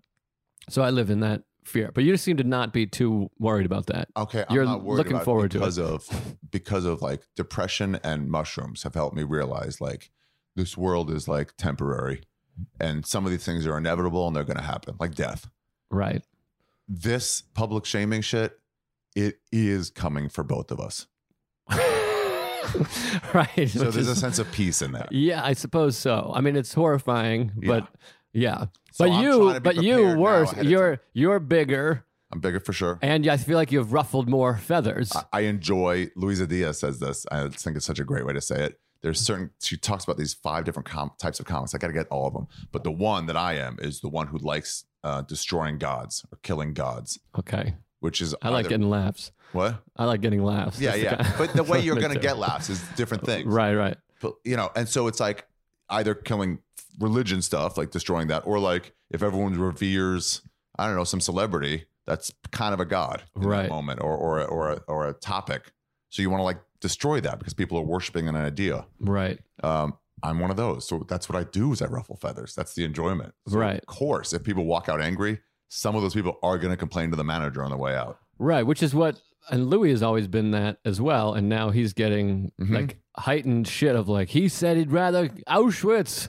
so 0.68 0.82
I 0.82 0.90
live 0.90 1.08
in 1.10 1.20
that 1.20 1.42
fear. 1.64 1.90
But 1.92 2.04
you 2.04 2.12
just 2.12 2.24
seem 2.24 2.36
to 2.36 2.44
not 2.44 2.72
be 2.72 2.86
too 2.86 3.30
worried 3.38 3.66
about 3.66 3.86
that. 3.86 4.08
Okay, 4.16 4.44
I'm 4.48 4.54
You're 4.54 4.64
not 4.64 4.82
worried 4.82 4.98
looking 4.98 5.12
about 5.12 5.22
it 5.22 5.24
forward 5.24 5.50
to 5.52 5.58
it. 5.58 5.60
because 5.60 5.78
of 5.78 6.36
because 6.50 6.84
of 6.84 7.02
like 7.02 7.22
depression 7.36 7.98
and 8.04 8.30
mushrooms 8.30 8.82
have 8.82 8.94
helped 8.94 9.16
me 9.16 9.22
realize 9.22 9.80
like 9.80 10.10
this 10.56 10.76
world 10.76 11.10
is 11.10 11.26
like 11.26 11.56
temporary, 11.56 12.22
and 12.78 13.04
some 13.04 13.24
of 13.24 13.30
these 13.32 13.44
things 13.44 13.66
are 13.66 13.76
inevitable 13.76 14.26
and 14.26 14.36
they're 14.36 14.44
going 14.44 14.56
to 14.56 14.62
happen, 14.62 14.96
like 15.00 15.14
death. 15.14 15.48
Right. 15.90 16.22
This 16.86 17.42
public 17.54 17.84
shaming 17.86 18.20
shit, 18.20 18.58
it 19.16 19.38
is 19.50 19.90
coming 19.90 20.28
for 20.28 20.44
both 20.44 20.70
of 20.70 20.80
us. 20.80 21.06
right. 23.34 23.68
So 23.68 23.90
there's 23.90 24.08
a 24.08 24.16
sense 24.16 24.38
of 24.38 24.50
peace 24.52 24.82
in 24.82 24.92
that. 24.92 25.10
Yeah, 25.12 25.42
I 25.44 25.54
suppose 25.54 25.96
so. 25.96 26.30
I 26.34 26.40
mean, 26.40 26.56
it's 26.56 26.74
horrifying, 26.74 27.52
but 27.56 27.88
yeah. 28.34 28.66
So 28.92 29.06
but 29.06 29.10
I'm 29.10 29.10
trying 29.10 29.24
you, 29.24 29.52
to 29.54 29.60
be 29.60 29.64
but 29.64 29.76
you 29.82 29.94
prepared 29.94 30.16
now 30.18 30.22
worse. 30.22 30.52
ahead 30.52 30.64
of 30.66 30.70
You're 30.70 31.00
you're 31.14 31.40
bigger, 31.40 32.04
I'm 32.32 32.40
bigger 32.40 32.60
for 32.60 32.72
sure. 32.72 32.98
and 33.02 33.26
I 33.26 33.36
feel 33.38 33.56
like 33.56 33.72
you've 33.72 33.92
ruffled 33.92 34.28
more 34.28 34.56
feathers. 34.58 35.12
I, 35.16 35.24
I 35.32 35.40
enjoy 35.42 36.10
Luisa 36.16 36.46
Diaz 36.46 36.78
says 36.80 36.98
this. 37.00 37.24
I 37.32 37.48
think 37.48 37.76
it's 37.76 37.86
such 37.86 37.98
a 37.98 38.04
great 38.04 38.26
way 38.26 38.32
to 38.34 38.40
say 38.40 38.62
it. 38.64 38.80
There's 39.02 39.20
certain 39.20 39.50
she 39.60 39.76
talks 39.76 40.04
about 40.04 40.16
these 40.16 40.32
five 40.34 40.64
different 40.64 40.88
com- 40.88 41.10
types 41.18 41.38
of 41.40 41.46
comics. 41.46 41.74
I 41.74 41.78
got 41.78 41.88
to 41.88 41.92
get 41.92 42.06
all 42.08 42.26
of 42.26 42.32
them, 42.34 42.46
but 42.72 42.84
the 42.84 42.90
one 42.90 43.26
that 43.26 43.36
I 43.36 43.54
am 43.54 43.76
is 43.80 44.00
the 44.00 44.08
one 44.08 44.26
who 44.28 44.38
likes 44.38 44.84
uh, 45.02 45.20
destroying 45.22 45.76
gods 45.78 46.24
or 46.32 46.38
killing 46.42 46.72
gods, 46.72 47.18
okay, 47.38 47.74
which 48.00 48.20
is 48.22 48.34
I 48.42 48.48
like 48.48 48.60
either- 48.60 48.68
getting 48.70 48.88
laughs. 48.88 49.30
what? 49.52 49.82
I 49.96 50.06
like 50.06 50.22
getting 50.22 50.42
laughs. 50.42 50.80
Yeah, 50.80 50.90
That's 50.92 50.98
the 50.98 51.04
yeah. 51.04 51.16
kind- 51.16 51.34
But 51.38 51.52
the 51.52 51.62
way 51.64 51.80
you're 51.84 51.96
Me 51.96 52.00
gonna 52.00 52.14
too. 52.14 52.20
get 52.20 52.38
laughs 52.38 52.70
is 52.70 52.82
different 52.96 53.24
things, 53.26 53.46
Right, 53.46 53.74
right. 53.74 53.96
But, 54.22 54.34
you 54.44 54.56
know, 54.56 54.70
and 54.74 54.88
so 54.88 55.06
it's 55.08 55.20
like 55.20 55.46
either 55.90 56.14
killing 56.14 56.60
religion 57.00 57.42
stuff, 57.42 57.76
like 57.76 57.90
destroying 57.90 58.28
that, 58.28 58.42
or 58.46 58.58
like 58.58 58.94
if 59.10 59.22
everyone 59.22 59.58
reveres, 59.58 60.42
I 60.78 60.86
don't 60.86 60.96
know, 60.96 61.04
some 61.04 61.20
celebrity, 61.20 61.84
that's 62.06 62.32
kind 62.52 62.74
of 62.74 62.80
a 62.80 62.84
god 62.84 63.22
in 63.36 63.42
Right. 63.42 63.62
that 63.62 63.70
moment 63.70 64.00
or 64.02 64.16
or 64.16 64.40
a- 64.40 64.44
or 64.44 64.70
a, 64.72 64.80
or 64.88 65.08
a 65.08 65.12
topic. 65.14 65.72
So 66.10 66.22
you 66.22 66.30
want 66.30 66.40
to 66.40 66.44
like 66.44 66.60
destroy 66.80 67.20
that 67.22 67.38
because 67.38 67.54
people 67.54 67.78
are 67.78 67.82
worshiping 67.82 68.28
an 68.28 68.36
idea. 68.36 68.86
Right. 69.00 69.38
Um, 69.62 69.94
I'm 70.22 70.38
one 70.38 70.50
of 70.50 70.56
those. 70.56 70.86
So 70.86 71.04
that's 71.08 71.28
what 71.28 71.36
I 71.36 71.44
do 71.44 71.72
is 71.72 71.82
I 71.82 71.86
ruffle 71.86 72.16
feathers. 72.16 72.54
That's 72.54 72.74
the 72.74 72.84
enjoyment. 72.84 73.34
So 73.48 73.58
Right. 73.58 73.78
Of 73.80 73.86
course, 73.86 74.32
if 74.32 74.42
people 74.44 74.64
walk 74.64 74.88
out 74.88 75.00
angry, 75.00 75.40
some 75.68 75.96
of 75.96 76.02
those 76.02 76.14
people 76.14 76.38
are 76.42 76.56
going 76.58 76.70
to 76.70 76.76
complain 76.76 77.10
to 77.10 77.16
the 77.16 77.24
manager 77.24 77.62
on 77.64 77.70
the 77.70 77.76
way 77.76 77.96
out. 77.96 78.18
Right. 78.38 78.64
Which 78.66 78.82
is 78.82 78.94
what, 78.94 79.20
and 79.50 79.68
Louis 79.68 79.90
has 79.90 80.02
always 80.02 80.28
been 80.28 80.52
that 80.52 80.78
as 80.84 81.00
well. 81.00 81.34
And 81.34 81.48
now 81.48 81.70
he's 81.70 81.92
getting 81.94 82.52
Mhm. 82.60 82.74
like 82.74 83.00
heightened 83.16 83.66
shit 83.66 83.96
of 83.96 84.08
like, 84.08 84.28
he 84.30 84.48
said 84.48 84.76
he'd 84.76 84.92
rather 84.92 85.28
Auschwitz. 85.48 86.28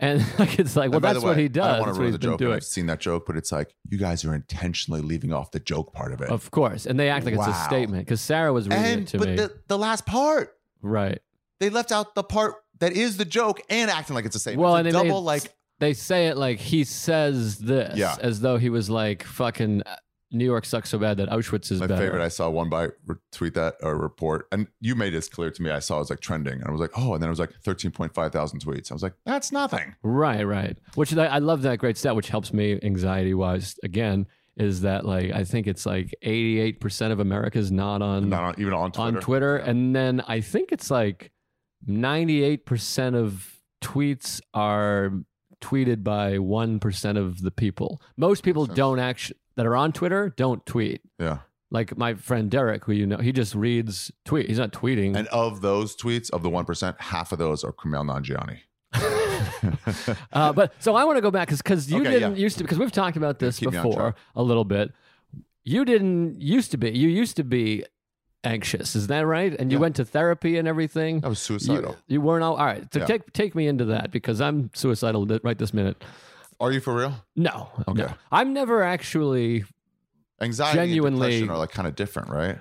And 0.00 0.24
like, 0.38 0.58
it's 0.60 0.76
like, 0.76 0.90
well, 0.90 0.96
And 0.98 1.02
by 1.02 1.08
the 1.08 1.14
that's 1.14 1.24
what 1.24 1.36
way, 1.36 1.42
he 1.42 1.44
I 1.46 1.48
does. 1.48 1.66
don't 1.66 1.80
want 1.80 1.86
to 1.88 1.92
what 1.94 2.00
ruin 2.00 2.12
the 2.12 2.18
joke. 2.18 2.42
I've 2.56 2.64
seen 2.64 2.86
that 2.86 3.00
joke, 3.00 3.24
but 3.26 3.36
it's 3.36 3.50
like 3.50 3.74
you 3.88 3.98
guys 3.98 4.24
are 4.24 4.34
intentionally 4.34 5.00
leaving 5.00 5.32
off 5.32 5.50
the 5.50 5.58
joke 5.60 5.92
part 5.92 6.12
of 6.12 6.20
it. 6.20 6.28
Of 6.30 6.50
course. 6.50 6.86
And 6.86 6.98
they 7.00 7.08
act 7.10 7.24
like 7.26 7.34
it's 7.34 7.46
a 7.46 7.54
statement 7.64 8.04
because 8.06 8.20
Sarah 8.20 8.52
was 8.52 8.68
reading 8.68 8.84
and 8.84 9.02
it 9.02 9.08
to 9.08 9.18
but 9.18 9.28
me. 9.28 9.36
the 9.36 9.52
the 9.66 9.76
last 9.78 10.06
part, 10.06 10.56
right. 10.82 11.18
they 11.60 11.68
left 11.70 11.90
out 11.92 12.14
the 12.14 12.22
part 12.22 12.54
that 12.78 12.92
is 12.92 13.16
the 13.16 13.24
joke 13.24 13.60
and 13.68 13.90
acting 13.90 14.14
like 14.14 14.24
it's 14.24 14.36
a 14.36 14.38
statement. 14.38 14.62
Well, 14.62 14.76
It's 14.76 14.86
and 14.86 14.92
double 14.92 15.20
made- 15.20 15.26
like 15.26 15.54
They 15.80 15.94
say 15.94 16.28
it 16.28 16.36
like 16.36 16.60
he 16.60 16.84
says 16.84 17.58
this 17.58 17.96
Yeah. 17.98 18.16
as 18.20 18.40
though 18.40 18.56
he 18.56 18.70
was 18.70 18.88
like, 18.88 19.24
fucking 19.24 19.82
uh, 19.84 19.96
New 20.30 20.44
York 20.44 20.64
sucks 20.66 20.90
so 20.90 20.98
bad 20.98 21.16
that 21.16 21.28
Auschwitz 21.30 21.72
is 21.72 21.80
my 21.80 21.86
better. 21.86 22.04
favorite. 22.06 22.22
I 22.22 22.28
saw 22.28 22.50
one 22.50 22.68
by 22.68 22.88
tweet 23.32 23.54
that 23.54 23.76
or 23.82 23.96
report, 23.96 24.46
and 24.52 24.66
you 24.80 24.94
made 24.94 25.14
this 25.14 25.28
clear 25.28 25.50
to 25.50 25.62
me. 25.62 25.70
I 25.70 25.78
saw 25.78 25.96
it 25.96 26.00
was 26.00 26.10
like 26.10 26.20
trending, 26.20 26.54
and 26.54 26.64
I 26.66 26.70
was 26.70 26.80
like, 26.80 26.90
oh, 26.96 27.14
and 27.14 27.22
then 27.22 27.28
it 27.28 27.32
was 27.32 27.38
like 27.40 27.54
thirteen 27.64 27.90
point 27.90 28.12
five 28.12 28.32
thousand 28.32 28.62
tweets. 28.64 28.90
I 28.90 28.94
was 28.94 29.02
like, 29.02 29.14
that's 29.24 29.52
nothing. 29.52 29.94
Right, 30.02 30.46
right. 30.46 30.76
Which 30.96 31.16
I, 31.16 31.26
I 31.26 31.38
love 31.38 31.62
that 31.62 31.78
great 31.78 31.96
stat, 31.96 32.14
which 32.14 32.28
helps 32.28 32.52
me 32.52 32.78
anxiety 32.82 33.32
wise. 33.32 33.76
Again, 33.82 34.26
is 34.56 34.82
that 34.82 35.06
like 35.06 35.32
I 35.32 35.44
think 35.44 35.66
it's 35.66 35.86
like 35.86 36.14
eighty 36.22 36.60
eight 36.60 36.80
percent 36.80 37.12
of 37.12 37.20
America's 37.20 37.70
not 37.72 38.02
on 38.02 38.28
Not 38.28 38.42
on, 38.42 38.54
even 38.58 38.74
on 38.74 38.92
Twitter. 38.92 39.16
on 39.16 39.22
Twitter, 39.22 39.56
and 39.56 39.96
then 39.96 40.22
I 40.28 40.40
think 40.42 40.72
it's 40.72 40.90
like 40.90 41.30
ninety 41.86 42.42
eight 42.44 42.66
percent 42.66 43.16
of 43.16 43.54
tweets 43.82 44.40
are 44.52 45.12
tweeted 45.62 46.04
by 46.04 46.38
one 46.38 46.80
percent 46.80 47.16
of 47.18 47.40
the 47.40 47.50
people. 47.50 48.02
Most 48.16 48.42
people 48.42 48.66
don't 48.66 48.98
actually 48.98 49.38
that 49.58 49.66
are 49.66 49.74
on 49.76 49.92
Twitter 49.92 50.32
don't 50.36 50.64
tweet. 50.64 51.02
Yeah, 51.18 51.38
Like 51.70 51.98
my 51.98 52.14
friend 52.14 52.48
Derek, 52.50 52.84
who 52.84 52.92
you 52.92 53.06
know, 53.06 53.16
he 53.18 53.32
just 53.32 53.54
reads 53.54 54.10
tweet. 54.24 54.46
He's 54.48 54.58
not 54.58 54.72
tweeting. 54.72 55.16
and 55.16 55.26
of 55.28 55.60
those 55.60 55.94
tweets, 55.96 56.30
of 56.30 56.42
the 56.44 56.48
one 56.48 56.64
percent, 56.64 56.96
half 57.00 57.32
of 57.32 57.38
those 57.38 57.64
are 57.64 57.72
Kumail 57.72 58.04
Nanjiani. 58.06 58.60
uh, 60.32 60.52
but 60.52 60.72
so 60.78 60.94
I 60.94 61.04
want 61.04 61.16
to 61.16 61.20
go 61.20 61.30
back 61.30 61.48
because 61.48 61.60
because 61.62 61.90
you 61.90 62.00
Okay, 62.00 62.10
didn't 62.12 62.36
yeah. 62.36 62.42
used 62.42 62.58
to 62.58 62.64
because 62.64 62.78
we've 62.78 62.92
talked 62.92 63.16
about 63.16 63.38
this 63.38 63.58
keep 63.58 63.70
before 63.70 64.14
a 64.36 64.42
little 64.42 64.64
bit. 64.64 64.92
You 65.64 65.84
didn't 65.84 66.40
used 66.40 66.70
to 66.70 66.78
be. 66.78 66.90
You 66.90 67.08
used 67.08 67.36
to 67.36 67.44
be 67.44 67.84
anxious. 68.44 68.94
Is 68.96 69.08
that 69.08 69.26
right? 69.26 69.54
And 69.58 69.70
you 69.72 69.78
Yeah. 69.78 69.82
went 69.82 69.96
to 69.96 70.04
therapy 70.04 70.56
and 70.56 70.66
everything. 70.68 71.20
That 71.20 71.28
was 71.28 71.40
You, 71.50 71.58
suicidal. 71.58 71.96
you 72.06 72.20
weren't 72.20 72.44
all, 72.44 72.54
all 72.56 72.64
right. 72.64 72.86
So 72.92 73.00
Yeah. 73.00 73.06
take 73.06 73.32
take 73.32 73.54
me 73.54 73.66
into 73.66 73.84
that 73.86 74.10
because 74.10 74.40
I'm 74.40 74.70
suicidal 74.74 75.26
right 75.42 75.58
this 75.58 75.74
minute. 75.74 76.02
Are 76.60 76.72
you 76.72 76.80
for 76.80 76.94
real? 76.94 77.14
No, 77.36 77.70
Okay. 77.88 78.02
no. 78.02 78.12
I'm 78.32 78.52
never 78.52 78.82
actually. 78.82 79.64
Anxiety 80.40 80.76
Genuinely- 80.78 81.26
and 81.26 81.32
depression 81.32 81.50
are 81.50 81.58
like 81.58 81.70
kind 81.70 81.88
of 81.88 81.94
different, 81.96 82.30
right? 82.30 82.58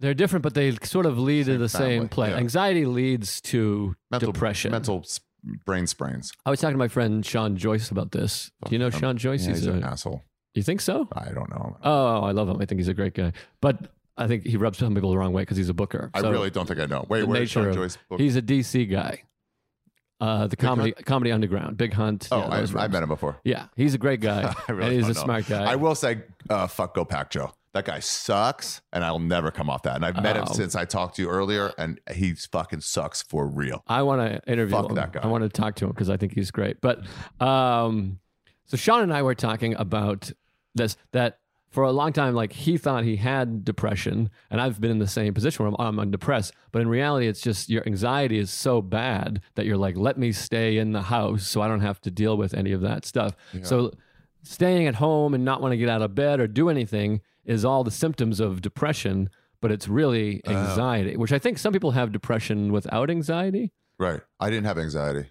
They're 0.00 0.14
different, 0.14 0.42
but 0.42 0.54
they 0.54 0.74
sort 0.82 1.04
of 1.06 1.18
lead 1.18 1.44
to 1.46 1.52
Same 1.52 1.60
the 1.60 1.68
same 1.68 2.08
place. 2.08 2.30
yeah. 2.30 2.38
Anxiety 2.38 2.86
leads 2.86 3.40
to 3.42 3.94
Mental 4.10 4.32
depression. 4.32 4.70
mental 4.70 5.04
brain 5.66 5.86
sprains. 5.86 6.32
I 6.46 6.50
was 6.50 6.60
talking 6.60 6.74
to 6.74 6.78
my 6.78 6.88
friend 6.88 7.24
Sean 7.24 7.56
Joyce 7.56 7.90
about 7.90 8.12
this. 8.12 8.50
Do 8.64 8.74
you 8.74 8.78
know 8.78 8.88
Sean 8.90 9.16
Joyce? 9.18 9.46
Yeah, 9.46 9.52
he's 9.54 9.66
a, 9.66 9.72
an 9.72 9.84
asshole. 9.84 10.22
you 10.54 10.62
think 10.62 10.80
so? 10.80 11.06
I 11.12 11.30
don't 11.32 11.50
know. 11.50 11.76
Oh, 11.82 12.20
I 12.22 12.32
love 12.32 12.48
him. 12.48 12.56
I 12.60 12.64
think 12.66 12.78
he's 12.78 12.88
a 12.88 12.94
great 12.94 13.14
guy. 13.14 13.32
But 13.60 13.90
I 14.16 14.26
think 14.26 14.44
he 14.44 14.56
rubs 14.56 14.78
some 14.78 14.94
people 14.94 15.10
the 15.10 15.18
wrong 15.18 15.32
way 15.34 15.42
because 15.42 15.56
he's 15.58 15.68
a 15.68 15.74
booker. 15.74 16.10
I 16.14 16.20
really 16.20 16.50
don't 16.50 16.66
think 16.66 16.80
I 16.80 16.86
know. 16.86 17.04
Wait, 17.08 17.24
where's 17.24 17.50
Sean 17.50 17.66
of- 17.68 17.74
Joyce? 17.74 17.96
book? 18.08 18.20
He's 18.20 18.36
a 18.36 18.42
DC 18.42 18.90
guy. 18.90 19.22
Uh, 20.20 20.46
the 20.46 20.56
comedy 20.56 20.92
comedy 20.92 21.32
underground, 21.32 21.76
Big 21.76 21.92
Hunt. 21.94 22.28
Oh, 22.30 22.38
yeah, 22.40 22.44
I, 22.46 22.60
rubs. 22.60 22.74
met 22.74 23.02
him 23.02 23.08
before. 23.08 23.40
Yeah, 23.44 23.66
he's 23.76 23.94
a 23.94 23.98
great 23.98 24.20
guy. 24.20 24.54
I 24.68 24.72
really 24.72 24.96
and 24.96 25.06
he's 25.06 25.16
a 25.16 25.18
know. 25.18 25.24
smart 25.24 25.46
guy. 25.46 25.64
I 25.70 25.76
will 25.76 25.94
say, 25.94 26.22
uh, 26.50 26.66
fuck 26.66 26.94
Go 26.94 27.04
Pack 27.04 27.30
Joe. 27.30 27.52
That 27.72 27.84
guy 27.84 28.00
sucks, 28.00 28.82
and 28.92 29.04
I'll 29.04 29.18
never 29.20 29.50
come 29.50 29.70
off 29.70 29.84
that. 29.84 29.94
And 29.96 30.04
I've 30.04 30.20
met 30.22 30.36
him 30.36 30.44
Oh. 30.48 30.52
since 30.52 30.74
I 30.74 30.84
talked 30.84 31.16
to 31.16 31.22
you 31.22 31.28
earlier, 31.30 31.72
and 31.78 32.00
he 32.12 32.34
fucking 32.34 32.80
sucks 32.80 33.22
for 33.22 33.46
real. 33.46 33.82
I 33.86 34.02
want 34.02 34.20
to 34.20 34.50
interview 34.50 34.74
Fuck 34.76 34.90
him. 34.90 34.96
that 34.96 35.12
guy. 35.12 35.20
I 35.22 35.26
want 35.28 35.42
to 35.44 35.48
talk 35.48 35.76
to 35.76 35.84
him 35.84 35.90
because 35.92 36.10
I 36.10 36.16
think 36.16 36.34
he's 36.34 36.50
great. 36.50 36.80
But 36.80 37.00
um, 37.40 38.18
so 38.66 38.76
Sean 38.76 39.02
and 39.02 39.12
I 39.12 39.22
were 39.22 39.34
talking 39.34 39.74
about 39.76 40.30
this 40.74 40.96
that 41.12 41.38
for 41.70 41.84
a 41.84 41.92
long 41.92 42.12
time, 42.12 42.34
like 42.34 42.52
he 42.52 42.76
thought 42.76 43.04
he 43.04 43.16
had 43.16 43.64
depression, 43.64 44.28
and 44.50 44.60
I've 44.60 44.80
been 44.80 44.90
in 44.90 44.98
the 44.98 45.06
same 45.06 45.32
position 45.34 45.64
where 45.64 45.74
I'm, 45.78 45.98
I'm 46.00 46.10
depressed. 46.10 46.52
But 46.72 46.82
in 46.82 46.88
reality, 46.88 47.28
it's 47.28 47.40
just 47.40 47.68
your 47.68 47.86
anxiety 47.86 48.38
is 48.38 48.50
so 48.50 48.82
bad 48.82 49.40
that 49.54 49.66
you're 49.66 49.76
like, 49.76 49.96
let 49.96 50.18
me 50.18 50.32
stay 50.32 50.78
in 50.78 50.92
the 50.92 51.02
house 51.02 51.46
so 51.46 51.60
I 51.60 51.68
don't 51.68 51.80
have 51.80 52.00
to 52.02 52.10
deal 52.10 52.36
with 52.36 52.54
any 52.54 52.72
of 52.72 52.80
that 52.80 53.04
stuff. 53.04 53.36
So 53.62 53.92
staying 54.42 54.86
at 54.88 54.96
home 54.96 55.32
and 55.34 55.44
not 55.44 55.60
want 55.62 55.72
to 55.72 55.76
get 55.76 55.88
out 55.88 56.02
of 56.02 56.14
bed 56.14 56.40
or 56.40 56.46
do 56.48 56.68
anything 56.68 57.20
is 57.44 57.64
all 57.64 57.84
the 57.84 57.90
symptoms 57.90 58.40
of 58.40 58.60
depression. 58.62 59.30
But 59.60 59.70
it's 59.70 59.86
really 59.86 60.40
Oh. 60.46 60.52
anxiety, 60.52 61.16
which 61.18 61.32
I 61.32 61.38
think 61.38 61.58
some 61.58 61.72
people 61.72 61.90
have 61.92 62.10
depression 62.12 62.72
without 62.72 63.10
anxiety. 63.10 63.72
Right. 63.98 64.22
I 64.40 64.48
didn't 64.48 64.64
have 64.64 64.78
anxiety, 64.78 65.28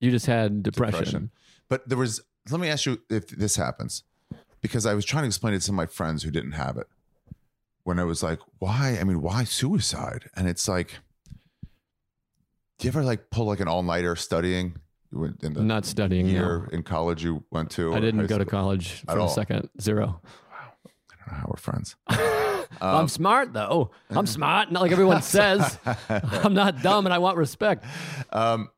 You 0.00 0.10
just 0.10 0.24
had 0.26 0.62
depression. 0.62 0.98
depression. 0.98 1.30
But 1.68 1.86
there 1.88 1.98
was, 1.98 2.22
let 2.50 2.58
me 2.60 2.68
ask 2.70 2.86
you 2.86 3.02
if 3.10 3.28
this 3.28 3.56
happens, 3.56 4.02
because 4.60 4.86
I 4.86 4.94
was 4.94 5.04
trying 5.04 5.22
to 5.24 5.26
explain 5.28 5.54
it 5.54 5.58
to 5.58 5.64
some 5.64 5.74
of 5.74 5.76
my 5.76 5.86
friends 5.86 6.22
who 6.22 6.30
didn't 6.30 6.52
have 6.52 6.76
it. 6.76 6.86
When 7.84 7.98
I 7.98 8.04
was 8.04 8.22
like, 8.22 8.40
why? 8.58 8.98
I 9.00 9.04
mean, 9.04 9.22
why 9.22 9.44
suicide? 9.44 10.28
And 10.36 10.46
it's 10.48 10.68
like, 10.68 10.98
do 12.78 12.86
you 12.86 12.88
ever 12.90 13.02
like 13.02 13.30
pull 13.30 13.46
like 13.46 13.60
an 13.60 13.68
all 13.68 13.82
nighter 13.82 14.14
studying? 14.16 14.76
You 15.10 15.20
went 15.20 15.42
in 15.42 15.54
the 15.54 15.62
Not 15.62 15.86
studying. 15.86 16.26
no. 16.26 16.32
year 16.32 16.68
in 16.70 16.82
college 16.82 17.24
you 17.24 17.44
went 17.50 17.70
to? 17.72 17.94
I 17.94 18.00
didn't 18.00 18.26
go 18.26 18.36
to 18.38 18.44
college 18.44 19.02
At 19.08 19.14
for 19.14 19.18
a 19.18 19.22
all? 19.22 19.28
second. 19.28 19.70
Zero. 19.80 20.20
Wow. 20.50 20.72
I 20.86 21.14
don't 21.18 21.32
know 21.32 21.38
how 21.40 21.46
we're 21.48 21.56
friends. 21.56 21.96
I'm 22.80 22.96
Um, 23.02 23.08
smart 23.08 23.54
though. 23.54 23.90
I'm 24.10 24.26
smart. 24.26 24.70
Not 24.70 24.82
like 24.82 24.92
everyone 24.92 25.22
says. 25.36 25.78
I'm 26.08 26.52
not 26.52 26.82
dumb, 26.82 27.06
and 27.06 27.14
I 27.14 27.18
want 27.18 27.38
respect. 27.38 27.84
Um, 28.30 28.68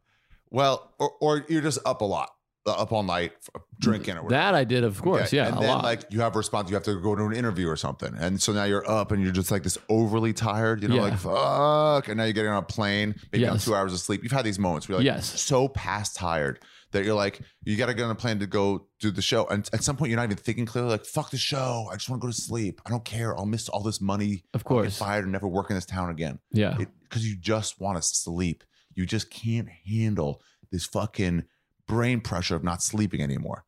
well, 0.51 0.93
or, 1.01 1.11
or 1.21 1.45
you're 1.49 1.61
just 1.63 1.81
up 1.85 2.01
a 2.01 2.05
lot, 2.05 2.31
up 2.67 2.93
all 2.93 3.03
night, 3.03 3.33
drinking 3.79 4.17
or 4.19 4.23
whatever. 4.23 4.43
That 4.43 4.55
I 4.55 4.65
did, 4.65 4.85
of 4.85 5.01
course. 5.01 5.29
Okay, 5.29 5.39
Yeah, 5.39 5.49
and 5.49 5.57
then 5.59 5.69
lot. 5.69 5.85
like 5.85 6.03
you 6.11 6.21
have 6.21 6.35
a 6.35 6.39
response, 6.39 6.69
you 6.69 6.75
have 6.75 6.83
to 6.85 7.01
go 7.01 7.15
to 7.17 7.25
an 7.25 7.33
interview 7.33 7.69
or 7.69 7.77
something, 7.77 8.15
and 8.19 8.41
so 8.41 8.53
now 8.53 8.65
you're 8.65 8.89
up 8.89 9.13
and 9.13 9.23
you're 9.23 9.33
just 9.33 9.51
like 9.51 9.63
this 9.63 9.79
overly 9.89 10.33
tired, 10.33 10.83
you 10.83 10.89
know, 10.89 10.97
Yeah. 10.97 11.03
like 11.03 11.19
fuck, 11.19 12.09
and 12.09 12.19
now 12.19 12.25
you're 12.25 12.33
getting 12.35 12.51
on 12.51 12.59
a 12.59 12.67
plane, 12.67 13.15
maybe 13.33 13.47
on 13.47 13.55
Yes. 13.55 13.65
two 13.65 13.75
hours 13.75 13.93
of 13.93 14.01
sleep. 14.01 14.23
You've 14.23 14.33
had 14.33 14.45
these 14.45 14.59
moments 14.59 14.89
where 14.89 15.01
you're 15.01 15.13
like 15.13 15.17
Yes. 15.19 15.41
so 15.41 15.69
past 15.69 16.17
tired 16.17 16.61
that 16.93 17.05
you're 17.05 17.15
like 17.15 17.41
you 17.63 17.77
got 17.77 17.87
to 17.87 17.95
get 17.95 18.03
on 18.05 18.11
a 18.11 18.15
plane 18.17 18.39
to 18.41 18.47
go 18.47 18.87
do 19.01 19.11
the 19.11 19.23
show, 19.23 19.47
and 19.47 19.69
at 19.73 19.83
some 19.83 19.97
point 19.97 20.11
you're 20.11 20.17
not 20.19 20.25
even 20.25 20.37
thinking 20.37 20.67
clearly, 20.67 20.91
like 20.91 21.05
fuck 21.07 21.31
the 21.31 21.39
show, 21.39 21.89
I 21.91 21.95
just 21.95 22.11
want 22.11 22.21
to 22.21 22.27
go 22.27 22.31
to 22.33 22.39
sleep. 22.39 22.81
I 22.85 22.91
don't 22.91 23.05
care, 23.05 23.37
I'll 23.39 23.47
miss 23.47 23.69
all 23.71 23.83
this 23.83 24.01
money. 24.01 24.45
Of 24.53 24.61
I'll 24.67 24.77
get 24.77 24.83
course. 24.83 24.99
fired 24.99 25.25
and 25.25 25.33
never 25.33 25.49
work 25.49 25.71
in 25.71 25.77
this 25.77 25.87
town 25.87 26.11
again 26.11 26.41
yeah. 26.53 26.77
because 26.77 27.27
you 27.27 27.37
just 27.37 27.81
want 27.81 27.97
to 27.97 28.03
sleep. 28.03 28.65
You 28.95 29.07
just 29.07 29.31
can't 29.31 29.69
handle 29.87 30.43
this 30.73 30.85
fucking 30.85 31.45
brain 31.91 32.21
pressure 32.21 32.55
of 32.55 32.65
not 32.65 32.83
sleeping 32.83 33.21
anymore. 33.21 33.65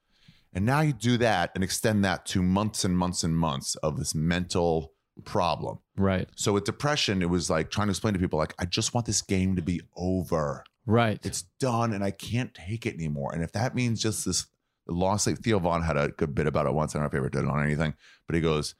And 0.55 0.65
now 0.65 0.81
you 0.81 0.93
do 0.93 1.17
that 1.19 1.51
and 1.55 1.65
extend 1.65 2.05
that 2.05 2.25
to 2.27 2.43
months 2.43 2.85
and 2.85 2.97
months 2.97 3.25
and 3.25 3.37
months 3.37 3.75
of 3.77 3.99
this 3.99 4.15
mental 4.15 4.93
problem. 5.25 5.79
right. 5.97 6.29
So 6.37 6.53
with 6.53 6.65
depression, 6.65 7.23
it 7.23 7.31
was 7.31 7.51
like 7.51 7.71
trying 7.71 7.89
to 7.89 7.91
explain 7.91 8.15
to 8.15 8.21
people, 8.21 8.39
like, 8.39 8.55
I 8.59 8.65
just 8.65 8.95
want 8.95 9.07
this 9.07 9.23
game 9.23 9.57
to 9.57 9.63
be 9.63 9.81
over. 9.97 10.65
Right. 10.87 11.19
It's 11.25 11.43
done 11.61 11.93
and 11.93 12.03
I 12.05 12.11
can't 12.11 12.55
take 12.55 12.87
it 12.87 12.95
anymore. 12.95 13.33
And 13.35 13.43
if 13.43 13.53
that 13.53 13.75
means 13.75 14.03
just 14.03 14.25
this 14.25 14.47
long 14.87 15.19
sleep, 15.19 15.39
Theo 15.39 15.59
Von 15.59 15.83
had 15.83 15.97
a 15.97 16.09
good 16.09 16.35
bit 16.35 16.47
about 16.47 16.67
it 16.67 16.75
once. 16.75 16.95
I 16.95 16.99
don't 16.99 17.05
know 17.05 17.07
if 17.07 17.13
he 17.13 17.19
ever 17.19 17.31
did 17.31 17.45
it 17.45 17.51
on 17.51 17.63
anything, 17.63 17.95
but 18.27 18.35
he 18.35 18.41
goes, 18.41 18.75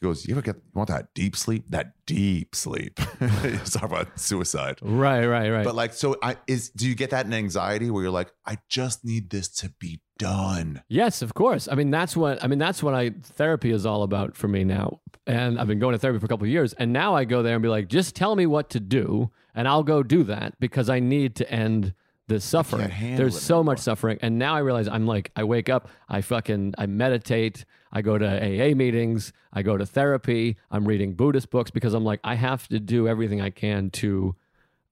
he 0.00 0.06
goes, 0.06 0.26
you 0.26 0.34
ever 0.34 0.42
get, 0.42 0.56
you 0.56 0.62
want 0.74 0.88
that 0.90 1.12
deep 1.14 1.34
sleep? 1.34 1.64
That 1.70 1.92
deep 2.06 2.54
sleep. 2.54 3.00
He's 3.42 3.72
talking 3.72 3.90
about 3.90 4.18
suicide. 4.18 4.78
right. 4.80 5.26
Right. 5.26 5.50
Right. 5.50 5.64
But 5.64 5.74
like, 5.74 5.92
so 5.92 6.16
I 6.22 6.36
is 6.46 6.70
do 6.70 6.88
you 6.88 6.94
get 6.94 7.10
that 7.10 7.26
in 7.26 7.34
anxiety 7.34 7.90
where 7.90 8.04
you're 8.04 8.12
like, 8.12 8.32
I 8.46 8.58
just 8.68 9.04
need 9.04 9.30
this 9.30 9.48
to 9.56 9.70
be 9.80 10.00
done? 10.18 10.82
Yes, 10.88 11.22
of 11.22 11.34
course. 11.34 11.68
I 11.70 11.74
mean, 11.74 11.90
that's 11.90 12.16
what 12.16 12.42
I 12.42 12.46
mean. 12.46 12.58
That's 12.58 12.82
what 12.82 12.94
I 12.94 13.10
therapy 13.22 13.72
is 13.72 13.84
all 13.86 14.02
about 14.02 14.36
for 14.36 14.48
me 14.48 14.64
now. 14.64 15.00
And 15.26 15.60
I've 15.60 15.66
been 15.66 15.78
going 15.78 15.92
to 15.92 15.98
therapy 15.98 16.20
for 16.20 16.26
a 16.26 16.28
couple 16.28 16.46
of 16.46 16.50
years, 16.50 16.72
and 16.74 16.92
now 16.92 17.14
I 17.14 17.24
go 17.24 17.42
there 17.42 17.54
and 17.54 17.62
be 17.62 17.68
like, 17.68 17.88
just 17.88 18.14
tell 18.14 18.34
me 18.36 18.46
what 18.46 18.70
to 18.70 18.80
do, 18.80 19.30
and 19.54 19.68
I'll 19.68 19.82
go 19.82 20.02
do 20.02 20.22
that 20.24 20.58
because 20.60 20.88
I 20.88 21.00
need 21.00 21.36
to 21.36 21.50
end 21.52 21.92
this 22.28 22.44
suffering. 22.44 22.90
There's 23.16 23.40
so 23.40 23.56
anymore. 23.56 23.72
much 23.72 23.78
suffering, 23.80 24.18
and 24.22 24.38
now 24.38 24.54
I 24.54 24.60
realize 24.60 24.86
I'm 24.86 25.06
like, 25.06 25.32
I 25.34 25.44
wake 25.44 25.68
up, 25.68 25.88
I 26.08 26.20
fucking, 26.20 26.74
I 26.78 26.86
meditate, 26.86 27.64
I 27.90 28.02
go 28.02 28.16
to 28.18 28.26
AA 28.26 28.74
meetings, 28.74 29.32
I 29.52 29.62
go 29.62 29.76
to 29.76 29.86
therapy, 29.86 30.56
I'm 30.70 30.86
reading 30.86 31.14
Buddhist 31.14 31.50
books 31.50 31.70
because 31.70 31.94
I'm 31.94 32.04
like, 32.04 32.20
I 32.22 32.34
have 32.34 32.68
to 32.68 32.78
do 32.78 33.08
everything 33.08 33.40
I 33.40 33.50
can 33.50 33.90
to 33.90 34.36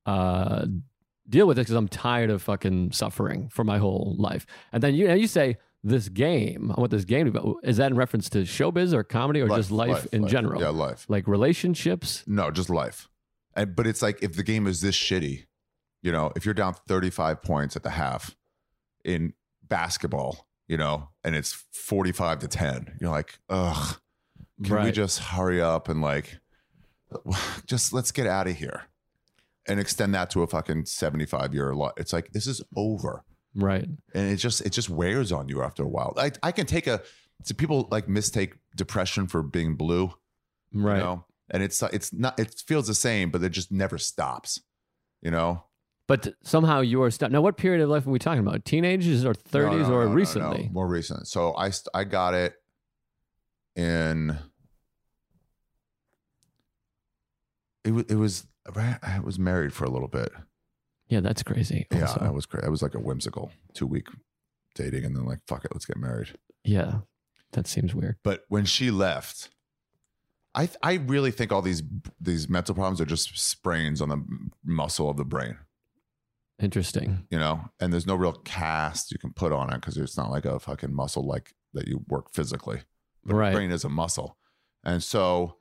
uh, 0.07 0.66
deal 1.29 1.46
with 1.46 1.59
it 1.59 1.62
because 1.62 1.75
I'm 1.75 1.88
tired 1.88 2.31
of 2.31 2.42
fucking 2.42 2.92
suffering 2.92 3.49
for 3.51 3.64
my 3.64 3.79
whole 3.79 4.16
life. 4.18 4.46
And 4.72 4.83
then 4.83 4.94
you 4.94 5.07
know, 5.07 5.14
you 5.14 5.27
say 5.27 5.59
this 5.85 6.09
game. 6.09 6.72
I 6.77 6.81
want 6.81 6.90
this 6.90 7.05
game 7.05 7.33
to 7.33 7.40
be. 7.40 7.68
Is 7.68 7.77
that 7.77 7.90
in 7.90 7.96
reference 7.96 8.29
to 8.31 8.38
showbiz 8.38 8.92
or 8.92 9.05
comedy 9.05 9.40
or 9.40 9.49
just 9.49 9.70
life, 9.70 10.07
in 10.12 10.22
life. 10.22 10.31
general? 10.31 10.61
Yeah, 10.61 10.70
life. 10.70 11.07
Like 11.09 11.27
relationships? 11.29 12.25
No, 12.27 12.51
just 12.51 12.70
life. 12.70 13.09
And, 13.55 13.75
but 13.75 13.87
it's 13.87 14.03
like 14.03 14.22
if 14.22 14.35
the 14.35 14.42
game 14.42 14.66
is 14.66 14.81
this 14.81 14.96
shitty, 14.96 15.46
you 16.06 16.12
know, 16.12 16.30
if 16.36 16.44
you're 16.44 16.54
down 16.54 16.74
35 16.86 17.42
points 17.42 17.74
at 17.74 17.82
the 17.82 17.90
half 17.90 18.36
in 19.04 19.32
basketball, 19.64 20.46
you 20.68 20.76
know, 20.76 21.08
and 21.24 21.34
it's 21.34 21.64
45 21.72 22.38
to 22.38 22.48
10, 22.48 22.98
you're 23.00 23.10
like, 23.10 23.40
ugh, 23.48 23.98
can 24.62 24.84
we 24.84 24.92
just 24.92 25.18
hurry 25.18 25.60
up 25.60 25.88
and 25.88 26.00
like, 26.00 26.38
just 27.66 27.92
let's 27.92 28.12
get 28.12 28.28
out 28.28 28.46
of 28.46 28.56
here 28.56 28.84
and 29.66 29.80
extend 29.80 30.14
that 30.14 30.30
to 30.30 30.42
a 30.42 30.46
fucking 30.46 30.84
75 30.84 31.52
year 31.52 31.74
lot. 31.74 31.94
It's 31.96 32.12
like, 32.12 32.30
this 32.30 32.46
is 32.46 32.62
over. 32.76 33.24
Right. 33.56 33.88
And 34.14 34.30
it 34.30 34.36
just, 34.36 34.60
it 34.60 34.70
just 34.70 34.88
wears 34.88 35.32
on 35.32 35.48
you 35.48 35.60
after 35.60 35.82
a 35.82 35.88
while. 35.88 36.14
I, 36.16 36.30
I 36.40 36.52
can 36.52 36.66
take 36.66 36.86
a, 36.86 37.02
so 37.42 37.52
people 37.52 37.88
like 37.90 38.08
mistake 38.08 38.54
depression 38.76 39.26
for 39.26 39.42
being 39.42 39.74
blue 39.74 40.12
Right. 40.72 40.98
you 40.98 41.02
know 41.02 41.24
and 41.50 41.62
it's 41.62 41.80
it's 41.82 42.12
not 42.12 42.38
it 42.38 42.54
feels 42.66 42.86
the 42.86 42.94
same 42.94 43.30
but 43.30 43.42
it 43.42 43.50
just 43.50 43.70
never 43.70 43.98
stops 43.98 44.60
you 45.22 45.30
know 45.30 45.62
But 46.08 46.34
somehow 46.44 46.80
you're 46.82 47.10
stuck. 47.10 47.32
Now, 47.32 47.40
what 47.40 47.56
period 47.56 47.82
of 47.82 47.88
life 47.88 48.06
are 48.06 48.10
we 48.10 48.20
talking 48.20 48.38
about? 48.46 48.64
Teenagers 48.64 49.24
or 49.24 49.34
30s 49.34 49.52
No, 49.82 49.88
no, 49.88 49.94
or 49.94 50.04
no, 50.06 50.12
recently? 50.12 50.70
more 50.72 50.86
recent 50.86 51.26
so 51.26 51.54
i 51.56 51.70
i 51.94 52.04
got 52.04 52.32
it 52.34 52.54
in 53.74 54.38
it 57.84 57.90
was 57.92 58.04
it 58.08 58.14
was 58.16 58.46
i 58.74 59.20
was 59.22 59.38
married 59.38 59.72
for 59.72 59.84
a 59.84 59.90
little 59.90 60.08
bit 60.08 60.32
Yeah, 61.08 61.20
that's 61.20 61.42
crazy. 61.42 61.86
yeah 61.92 62.02
also. 62.06 62.20
that 62.20 62.34
was 62.34 62.46
crazy 62.46 62.64
that 62.64 62.70
was 62.70 62.82
like 62.82 62.94
a 62.94 62.98
whimsical 63.00 63.50
two 63.74 63.86
week 63.86 64.08
dating 64.74 65.04
and 65.04 65.16
then 65.16 65.24
like 65.24 65.38
fuck 65.46 65.64
it 65.64 65.72
let's 65.74 65.86
get 65.86 65.96
married 65.96 66.30
yeah, 66.64 66.98
that 67.52 67.68
seems 67.68 67.94
weird. 67.94 68.16
but 68.24 68.44
when 68.48 68.64
she 68.64 68.90
left 68.90 69.50
i 70.54 70.68
i 70.82 70.94
really 70.94 71.30
think 71.30 71.52
all 71.52 71.62
these 71.62 71.82
these 72.20 72.48
mental 72.48 72.74
problems 72.74 73.00
are 73.00 73.04
just 73.06 73.36
sprains 73.38 74.00
on 74.00 74.08
the 74.08 74.20
muscle 74.64 75.08
of 75.08 75.16
the 75.16 75.24
brain 75.24 75.56
Interesting. 76.60 77.26
you 77.30 77.38
know, 77.38 77.60
and 77.80 77.92
there's 77.92 78.06
no 78.06 78.14
real 78.14 78.32
cast 78.32 79.10
you 79.12 79.18
can 79.18 79.32
put 79.32 79.52
on 79.52 79.70
it 79.72 79.76
because 79.80 79.96
it's 79.96 80.16
not 80.16 80.30
like 80.30 80.44
a 80.46 80.58
fucking 80.58 80.94
muscle 80.94 81.22
like 81.26 81.52
that 81.74 81.86
you 81.86 82.04
work 82.08 82.32
physically. 82.32 82.80
The 83.24 83.34
Right. 83.34 83.52
brain 83.52 83.70
is 83.70 83.84
a 83.84 83.88
muscle. 83.88 84.36
And 84.84 85.02
so 85.02 85.56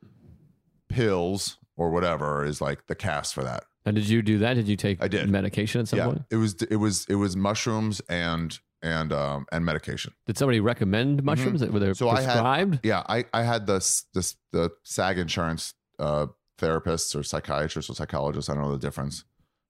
pills 0.89 1.57
or 1.75 1.89
whatever 1.89 2.45
is 2.45 2.61
like 2.61 2.87
the 2.87 2.95
cast 2.95 3.33
for 3.33 3.43
that. 3.43 3.63
And 3.85 3.95
did 3.95 4.07
you 4.09 4.21
do 4.21 4.39
that? 4.39 4.55
Did 4.55 4.67
you 4.67 4.75
take 4.75 5.01
I 5.03 5.07
did. 5.07 5.29
medication 5.29 5.81
at 5.81 5.87
some 5.87 5.99
yeah. 5.99 6.05
point? 6.05 6.23
It 6.31 6.37
was 6.37 6.53
it 6.63 6.77
was 6.77 7.05
it 7.09 7.15
was 7.15 7.35
mushrooms 7.35 8.01
and 8.09 8.57
and 8.81 9.11
um 9.13 9.45
and 9.51 9.63
medication. 9.65 10.13
Did 10.25 10.37
somebody 10.37 10.59
recommend 10.59 11.23
mushrooms 11.23 11.59
that 11.61 11.71
were 11.71 11.79
they 11.79 11.87
Mm-hmm. 11.87 11.93
So 11.93 12.09
I 12.09 12.21
had- 12.21 12.79
Yeah, 12.83 13.03
I 13.07 13.25
I 13.33 13.43
had 13.43 13.67
this 13.67 14.05
this 14.13 14.37
the 14.51 14.71
SAG 14.83 15.17
insurance 15.19 15.73
uh 15.99 16.27
therapists 16.59 17.15
or 17.15 17.21
psychiatrists 17.23 17.89
or 17.91 17.95
psychologists, 17.95 18.49
I 18.49 18.53
don't 18.53 18.63
know 18.63 18.71
the 18.71 18.77
difference. 18.79 19.23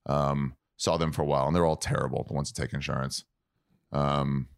Um 0.06 0.54
saw 0.76 0.96
them 0.96 1.12
for 1.12 1.22
a 1.22 1.26
while 1.26 1.46
and 1.46 1.54
they're 1.56 1.64
all 1.66 1.76
terrible, 1.76 2.24
the 2.28 2.34
ones 2.34 2.52
that 2.52 2.60
take 2.60 2.72
insurance. 2.72 3.24
Um 3.92 4.48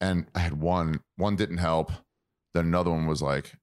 and 0.00 0.26
I 0.34 0.40
had 0.40 0.60
one 0.60 1.00
one 1.16 1.36
didn't 1.36 1.58
help. 1.58 1.92
Then 2.54 2.66
another 2.66 2.90
one 2.90 3.06
was 3.06 3.22
like 3.22 3.54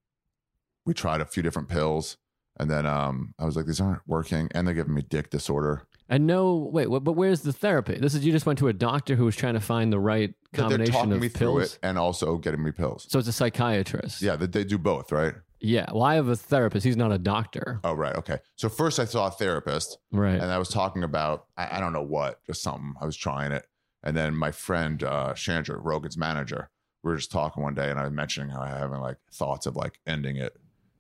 we 0.86 0.94
tried 0.94 1.22
a 1.22 1.26
few 1.26 1.44
different 1.44 1.68
pills 1.70 2.18
and 2.60 2.70
then 2.70 2.86
um 2.86 3.34
I 3.40 3.46
was 3.46 3.56
like 3.56 3.66
these 3.66 3.82
aren't 3.82 4.02
working 4.08 4.50
and 4.54 4.66
they're 4.68 4.74
giving 4.76 4.94
me 4.94 5.02
dick 5.02 5.30
disorder. 5.30 5.88
and 6.10 6.26
no, 6.26 6.56
wait, 6.74 6.88
but 6.88 7.14
where's 7.14 7.42
the 7.42 7.54
therapy? 7.54 7.96
This 7.98 8.14
is 8.16 8.26
you 8.26 8.32
just 8.32 8.46
went 8.46 8.60
to 8.60 8.68
a 8.68 8.74
doctor 8.74 9.16
who 9.16 9.26
was 9.26 9.36
trying 9.36 9.54
to 9.54 9.60
find 9.60 9.92
the 9.94 10.00
right 10.00 10.30
That 10.30 10.36
they're 10.58 10.64
combination 10.68 10.94
talking 10.94 11.14
of 11.14 11.22
me 11.22 11.30
through 11.30 11.58
pills. 11.60 11.74
it 11.74 11.80
and 11.84 11.98
also 11.98 12.38
getting 12.38 12.64
me 12.64 12.72
pills. 12.72 13.06
So 13.10 13.20
it's 13.20 13.28
a 13.28 13.34
psychiatrist. 13.34 14.22
Yeah, 14.22 14.36
they, 14.36 14.48
they 14.48 14.64
do 14.64 14.78
both, 14.78 15.12
right? 15.12 15.36
Yeah. 15.62 15.86
Well, 15.92 16.04
I 16.04 16.16
have 16.16 16.28
a 16.28 16.36
therapist. 16.36 16.86
He's 16.86 16.96
not 16.98 17.12
a 17.12 17.18
doctor. 17.18 17.80
Oh, 17.84 17.94
right. 17.94 18.16
Okay. 18.16 18.40
So 18.56 18.70
first 18.70 19.00
I 19.00 19.06
saw 19.06 19.28
a 19.28 19.32
therapist 19.32 19.98
Right. 20.12 20.36
and 20.42 20.46
I 20.52 20.58
was 20.58 20.70
talking 20.70 21.04
about 21.04 21.46
I, 21.58 21.78
I 21.78 21.80
don't 21.80 21.94
know 21.94 22.02
what, 22.04 22.44
just 22.46 22.62
something. 22.62 22.94
I 23.02 23.06
was 23.06 23.18
trying 23.18 23.52
it, 23.52 23.66
and 24.04 24.16
then 24.16 24.36
my 24.36 24.52
friend 24.52 25.04
uh, 25.04 25.34
Chandra, 25.34 25.78
Rogan's 25.78 26.18
manager, 26.18 26.70
we 27.04 27.12
were 27.12 27.18
just 27.18 27.32
talking 27.32 27.62
one 27.64 27.74
day, 27.76 27.90
and 27.90 28.00
I 28.00 28.04
was 28.04 28.12
mentioning 28.12 28.50
how 28.50 28.62
I 28.62 28.70
having 28.70 29.00
like 29.00 29.18
thoughts 29.34 29.66
of 29.66 29.76
like 29.76 30.00
ending 30.08 30.38
it, 30.38 30.56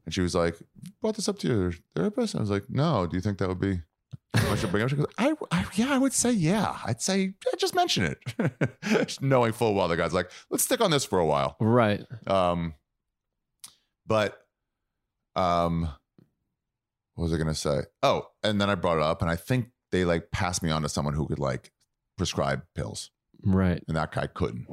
and 0.05 0.13
she 0.13 0.21
was 0.21 0.35
like, 0.35 0.55
"Brought 1.01 1.15
this 1.15 1.27
up 1.29 1.39
to 1.39 1.47
your 1.47 1.73
therapist?" 1.95 2.35
I 2.35 2.39
was 2.39 2.49
like, 2.49 2.69
"No. 2.69 3.05
Do 3.07 3.15
you 3.17 3.21
think 3.21 3.37
that 3.39 3.47
would 3.47 3.59
be?" 3.59 3.81
I 4.33 4.55
should 4.55 4.69
bring 4.71 4.83
up. 4.83 4.89
She 4.89 4.95
goes, 4.95 5.07
I, 5.17 5.33
I, 5.51 5.65
yeah, 5.73 5.91
I 5.93 5.97
would 5.97 6.13
say, 6.13 6.31
yeah. 6.31 6.77
I'd 6.85 7.01
say, 7.01 7.19
yeah, 7.21 7.51
just 7.57 7.73
mention 7.73 8.15
it, 8.15 9.17
knowing 9.21 9.53
full 9.53 9.73
well 9.73 9.87
the 9.87 9.97
guy's 9.97 10.13
like, 10.13 10.29
let's 10.51 10.63
stick 10.63 10.81
on 10.81 10.91
this 10.91 11.03
for 11.03 11.17
a 11.19 11.25
while. 11.25 11.55
right. 11.59 12.05
Um, 12.27 12.73
but 14.05 14.38
um, 15.39 15.89
what 17.15 17.23
was 17.25 17.33
I 17.33 17.37
gonna 17.37 17.53
say? 17.55 17.81
Oh, 18.03 18.27
and 18.43 18.59
then 18.61 18.69
I 18.69 18.75
brought 18.75 18.97
it 18.97 19.03
up, 19.03 19.21
and 19.21 19.29
I 19.29 19.35
think 19.35 19.69
they 19.91 20.05
like 20.05 20.31
passed 20.31 20.63
me 20.63 20.69
on 20.71 20.81
to 20.83 20.89
someone 20.89 21.13
who 21.13 21.27
could 21.27 21.39
like 21.39 21.71
prescribe 22.17 22.63
pills, 22.75 23.11
Right. 23.43 23.83
and 23.87 23.97
that 23.97 24.11
guy 24.11 24.27
couldn't, 24.27 24.67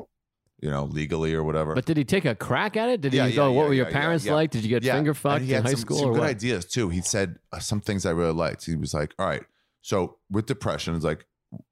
you 0.61 0.71
know, 0.71 0.85
legally 0.85 1.35
or 1.35 1.43
whatever. 1.45 1.75
But 1.75 1.87
did 1.87 1.97
he 1.97 2.05
take 2.05 2.25
a 2.25 2.35
crack 2.35 2.77
at 2.77 2.89
it? 2.89 3.01
Did 3.01 3.15
Yeah, 3.15 3.25
he 3.27 3.31
yeah, 3.31 3.37
go, 3.37 3.53
what 3.53 3.63
yeah, 3.63 3.69
were 3.69 3.75
your 3.75 3.87
yeah, 3.87 3.91
yeah, 3.93 4.01
parents 4.01 4.25
yeah. 4.25 4.35
like? 4.35 4.51
Did 4.51 4.63
you 4.63 4.69
get 4.69 4.83
finger 4.85 5.11
and 5.11 5.17
fucked 5.17 5.45
he 5.45 5.51
in 5.53 5.57
had 5.57 5.65
high 5.65 5.71
some, 5.73 5.81
school 5.81 5.99
some 5.99 6.09
or 6.11 6.13
good 6.15 6.21
what? 6.21 6.31
ideas 6.31 6.65
too. 6.67 6.89
He 6.89 7.01
said 7.01 7.39
uh, 7.53 7.59
some 7.59 7.81
things 7.81 8.05
I 8.07 8.11
really 8.11 8.33
liked. 8.33 8.65
He 8.67 8.77
was 8.77 8.93
like, 8.95 9.15
"All 9.19 9.27
right, 9.27 9.43
so 9.83 10.19
with 10.31 10.47
depression, 10.47 10.95
it's 10.95 11.05
like, 11.05 11.25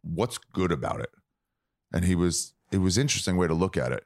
what's 0.03 0.39
good 0.39 0.73
about 0.73 1.01
it?" 1.01 1.11
And 1.93 2.05
he 2.05 2.15
was, 2.17 2.55
it 2.73 2.79
was 2.79 2.99
interesting 2.99 3.37
way 3.37 3.47
to 3.47 3.55
look 3.55 3.77
at 3.77 3.93
it, 3.93 4.05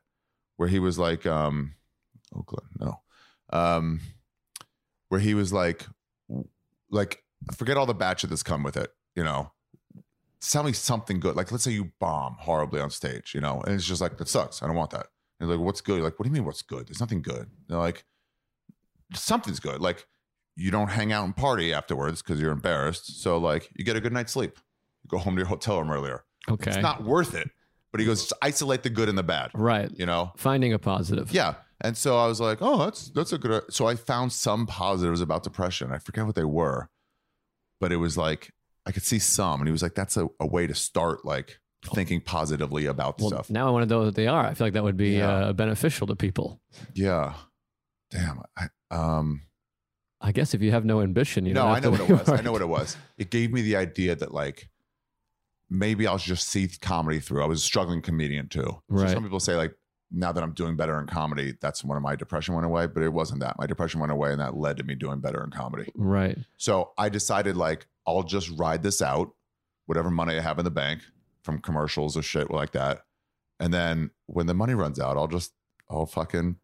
where 0.57 0.69
he 0.69 0.79
was 0.79 0.99
like, 0.99 1.25
um, 1.27 1.75
Oakland, 2.35 2.69
no, 2.79 3.01
um, 3.51 4.01
where 5.09 5.21
he 5.21 5.35
was 5.35 5.53
like, 5.53 5.87
like, 6.91 7.23
forget 7.57 7.77
all 7.77 7.87
the 7.87 7.95
bad 7.95 8.21
shit 8.21 8.31
that's 8.31 8.43
come 8.43 8.63
with 8.63 8.77
it, 8.77 8.91
you 9.15 9.25
know. 9.25 9.53
Tell 10.41 10.63
me 10.63 10.73
something 10.73 11.19
good. 11.19 11.35
Like, 11.35 11.51
let's 11.51 11.65
say 11.65 11.73
you 11.73 11.93
bomb 11.99 12.37
horribly 12.39 12.81
on 12.81 12.91
stage, 12.91 13.35
you 13.35 13.41
know, 13.41 13.61
and 13.63 13.75
it's 13.75 13.87
just 13.87 14.01
like 14.01 14.19
that 14.19 14.29
sucks. 14.29 14.63
I 14.63 14.67
don't 14.67 14.77
want 14.77 14.91
that. 14.91 15.07
And 15.41 15.51
like, 15.51 15.59
what's 15.59 15.81
good? 15.81 15.97
You're 15.97 16.05
like, 16.05 16.19
what 16.19 16.25
do 16.25 16.29
you 16.29 16.35
mean? 16.35 16.45
What's 16.45 16.63
good? 16.63 16.87
There's 16.87 17.01
nothing 17.01 17.23
good. 17.23 17.49
They're 17.69 17.79
like, 17.79 18.05
something's 19.15 19.61
good. 19.61 19.81
Like, 19.81 20.07
you 20.57 20.71
don't 20.71 20.89
hang 20.89 21.13
out 21.13 21.25
and 21.25 21.37
party 21.37 21.73
afterwards 21.73 22.23
because 22.23 22.41
you're 22.41 22.53
embarrassed. 22.53 23.23
So 23.23 23.39
like, 23.39 23.71
you 23.77 23.85
get 23.85 23.97
a 23.97 24.01
good 24.01 24.13
night's 24.13 24.33
sleep. 24.33 24.59
You 25.05 25.09
go 25.09 25.19
home 25.19 25.35
to 25.37 25.41
your 25.41 25.47
hotel 25.47 25.79
room 25.79 25.91
earlier. 25.91 26.25
Okay. 26.51 26.71
It's 26.73 26.83
not 26.83 27.05
worth 27.05 27.35
it. 27.35 27.49
But 27.93 28.01
he 28.01 28.07
goes, 28.07 28.33
isolate 28.43 28.83
the 28.83 28.91
good 28.91 29.09
and 29.09 29.17
the 29.17 29.23
bad. 29.23 29.51
right. 29.55 29.91
You 29.95 30.05
know? 30.05 30.33
Finding 30.37 30.73
a 30.73 30.79
positive. 30.79 31.33
Yeah. 31.33 31.55
And 31.81 31.97
so 31.97 32.19
I 32.19 32.27
was 32.27 32.41
like, 32.41 32.59
oh, 32.61 32.79
that's 32.85 33.09
that's 33.11 33.33
a 33.33 33.39
good. 33.39 33.63
So 33.71 33.87
I 33.87 33.95
found 33.95 34.33
some 34.33 34.67
positives 34.67 35.21
about 35.21 35.43
depression. 35.45 35.93
I 35.93 35.99
forget 35.99 36.27
what 36.27 36.35
they 36.35 36.45
were, 36.45 36.91
but 37.81 37.93
it 37.93 37.97
was 37.97 38.17
like 38.17 38.51
I 38.87 38.91
could 38.93 39.05
see 39.05 39.19
some, 39.19 39.61
and 39.61 39.69
he 39.69 39.73
was 39.73 39.83
like, 39.83 39.95
that's 39.95 40.17
a, 40.17 40.29
a 40.41 40.47
way 40.47 40.67
to 40.67 40.75
start 40.75 41.25
like 41.25 41.61
thinking 41.95 42.21
positively 42.21 42.87
about 42.87 43.21
Well, 43.21 43.29
stuff. 43.31 43.51
now 43.51 43.69
I 43.69 43.71
want 43.71 43.89
to 43.89 43.95
know 43.95 44.03
what 44.03 44.15
they 44.17 44.27
are. 44.27 44.45
I 44.45 44.55
feel 44.55 44.67
like 44.67 44.75
that 44.75 44.83
would 44.83 44.97
be 44.97 45.11
Yeah. 45.19 45.29
uh, 45.31 45.53
beneficial 45.53 46.07
to 46.09 46.17
people. 46.17 46.61
Yeah. 46.95 47.35
Damn. 48.11 48.43
I, 48.57 48.69
um. 48.91 49.43
I 50.21 50.33
guess 50.33 50.53
if 50.55 50.63
you 50.63 50.73
have 50.73 50.85
no 50.85 51.01
ambition, 51.01 51.47
you 51.47 51.55
no, 51.55 51.67
I 51.69 51.79
know 51.79 51.91
what 51.93 52.01
it 52.01 52.09
was. 52.19 52.29
I 52.29 52.41
know 52.41 52.51
what 52.51 52.63
it 52.63 52.69
was. 52.69 52.97
It 53.19 53.31
gave 53.31 53.53
me 53.53 53.63
the 53.63 53.77
idea 53.77 54.17
that 54.17 54.35
like 54.35 54.69
maybe 55.71 56.09
I'll 56.09 56.19
just 56.19 56.49
see 56.49 56.67
comedy 56.81 57.21
through. 57.21 57.43
I 57.45 57.47
was 57.47 57.61
a 57.61 57.65
struggling 57.65 58.03
comedian 58.03 58.49
too. 58.49 58.63
So 58.65 58.83
Right. 58.89 59.11
some 59.11 59.23
people 59.23 59.39
say 59.39 59.55
like 59.55 59.75
now 60.11 60.33
that 60.33 60.43
I'm 60.43 60.53
doing 60.53 60.77
better 60.77 60.99
in 60.99 61.07
comedy, 61.07 61.55
that's 61.61 61.85
when 61.85 62.01
my 62.03 62.17
depression 62.17 62.55
went 62.55 62.67
away. 62.67 62.87
But 62.87 63.03
it 63.03 63.13
wasn't 63.13 63.41
that. 63.41 63.59
My 63.59 63.67
depression 63.67 64.01
went 64.01 64.13
away, 64.13 64.33
and 64.33 64.41
that 64.41 64.57
led 64.57 64.77
to 64.79 64.85
me 64.85 64.95
doing 64.95 65.21
better 65.21 65.43
in 65.45 65.51
comedy. 65.51 65.91
Right. 65.95 66.39
So 66.57 66.93
I 66.97 67.09
decided 67.09 67.57
like 67.57 67.87
I'll 68.07 68.23
just 68.23 68.51
ride 68.59 68.83
this 68.83 69.03
out, 69.03 69.33
whatever 69.87 70.11
money 70.11 70.37
I 70.37 70.41
have 70.41 70.59
in 70.59 70.65
the 70.65 70.71
bank 70.71 71.03
from 71.43 71.61
commercials 71.61 72.17
or 72.17 72.23
shit 72.23 72.51
like 72.51 72.73
that. 72.73 73.05
And 73.61 73.73
then 73.73 74.11
when 74.27 74.47
the 74.47 74.55
money 74.55 74.75
runs 74.75 74.99
out, 74.99 75.17
I'll 75.17 75.29
just 75.29 75.53
I'll 75.91 76.07
fucking 76.07 76.57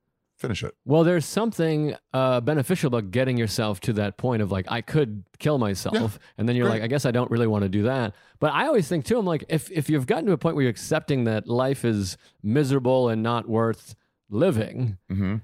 finish 0.45 0.63
it. 0.63 0.75
Well, 0.85 1.05
there's 1.05 1.25
something 1.25 1.97
uh, 2.13 2.41
beneficial 2.41 2.89
about 2.89 3.11
getting 3.11 3.37
yourself 3.39 3.81
to 3.81 3.93
that 3.95 4.17
point 4.19 4.43
of 4.43 4.53
like, 4.53 4.67
I 4.69 4.81
could 4.81 5.25
kill 5.39 5.59
myself. 5.59 5.95
Yeah. 5.95 6.09
And 6.39 6.49
then 6.49 6.57
you're 6.57 6.69
like, 6.69 6.83
I 6.83 6.87
guess 6.87 7.07
I 7.07 7.11
don't 7.11 7.31
really 7.31 7.47
want 7.47 7.63
to 7.63 7.69
do 7.69 7.85
that. 7.85 8.15
But 8.41 8.53
I 8.53 8.67
always 8.67 8.87
think 8.89 9.05
too, 9.05 9.19
I'm 9.19 9.27
like, 9.27 9.45
if, 9.49 9.71
if 9.71 9.89
you've 9.89 10.07
gotten 10.07 10.27
to 10.27 10.33
a 10.33 10.39
point 10.39 10.55
where 10.57 10.65
you're 10.65 10.71
accepting 10.71 11.25
that 11.25 11.49
life 11.49 11.85
is 11.85 12.17
miserable 12.43 13.09
and 13.09 13.23
not 13.23 13.49
worth 13.49 13.95
living, 14.29 14.99
Mm-hmm. 15.11 15.37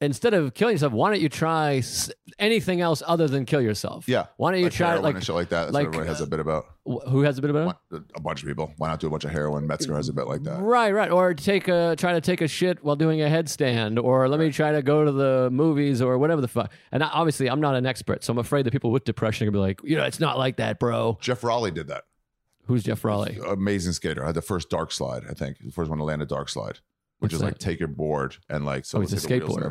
Instead 0.00 0.34
of 0.34 0.54
killing 0.54 0.74
yourself, 0.74 0.92
why 0.92 1.10
don't 1.10 1.20
you 1.20 1.28
try 1.28 1.82
anything 2.38 2.80
else 2.80 3.02
other 3.06 3.28
than 3.28 3.44
kill 3.44 3.60
yourself? 3.60 4.08
Yeah. 4.08 4.26
Why 4.36 4.50
don't 4.50 4.60
you 4.60 4.66
Like 4.66 4.72
try 4.72 4.96
like 4.96 5.22
shit 5.22 5.34
like 5.34 5.48
that. 5.50 5.64
That's 5.64 5.74
like, 5.74 5.86
what 5.86 5.94
everybody 5.94 6.08
uh, 6.08 6.12
has 6.12 6.20
a 6.20 6.26
bit 6.26 6.40
about. 6.40 6.66
who 6.84 7.22
has 7.22 7.38
a 7.38 7.42
bit 7.42 7.50
it? 7.50 7.76
A 8.14 8.20
bunch 8.20 8.42
of 8.42 8.48
people. 8.48 8.72
Why 8.76 8.88
not 8.88 9.00
do 9.00 9.06
a 9.06 9.10
bunch 9.10 9.24
of 9.24 9.30
heroin? 9.30 9.66
Metzger 9.66 9.94
has 9.94 10.08
a 10.08 10.12
bit 10.12 10.26
like 10.26 10.42
that. 10.44 10.60
Right, 10.60 10.92
right. 10.92 11.10
Or 11.10 11.34
take 11.34 11.68
a 11.68 11.94
try 11.96 12.12
to 12.12 12.20
take 12.20 12.40
a 12.40 12.48
shit 12.48 12.84
while 12.84 12.96
doing 12.96 13.22
a 13.22 13.26
headstand, 13.26 14.02
or 14.02 14.28
let 14.28 14.40
me 14.40 14.50
try 14.50 14.72
to 14.72 14.82
go 14.82 15.04
to 15.04 15.12
the 15.12 15.48
movies, 15.50 16.02
or 16.02 16.18
whatever 16.18 16.40
the 16.40 16.48
fuck. 16.48 16.72
And 16.92 17.02
obviously, 17.02 17.48
I'm 17.48 17.60
not 17.60 17.74
an 17.74 17.86
expert, 17.86 18.24
so 18.24 18.32
I'm 18.32 18.38
afraid 18.38 18.66
that 18.66 18.72
people 18.72 18.90
with 18.90 19.04
depression 19.04 19.46
are 19.46 19.50
gonna 19.50 19.62
be 19.62 19.68
like, 19.68 19.80
you 19.84 19.96
know, 19.96 20.04
it's 20.04 20.20
not 20.20 20.38
like 20.38 20.56
that, 20.56 20.78
bro. 20.78 21.18
Jeff 21.20 21.42
Raleigh 21.44 21.70
did 21.70 21.88
that. 21.88 22.04
Who's 22.66 22.82
Jeff 22.82 23.04
Raleigh? 23.04 23.38
Amazing 23.46 23.92
skater. 23.92 24.24
Had 24.24 24.34
the 24.34 24.42
first 24.42 24.70
dark 24.70 24.90
slide, 24.90 25.24
I 25.28 25.34
think. 25.34 25.58
The 25.58 25.70
first 25.70 25.90
one 25.90 25.98
to 25.98 26.04
land 26.04 26.22
a 26.22 26.26
dark 26.26 26.48
slide. 26.48 26.78
Which 27.20 27.32
What's 27.32 27.34
is 27.36 27.42
like 27.42 27.58
take 27.58 27.78
your 27.78 27.88
board 27.88 28.36
and 28.48 28.64
like 28.64 28.84
so 28.84 28.98
Oh, 28.98 29.00
let's 29.00 29.12
a 29.12 29.16
the 29.16 29.20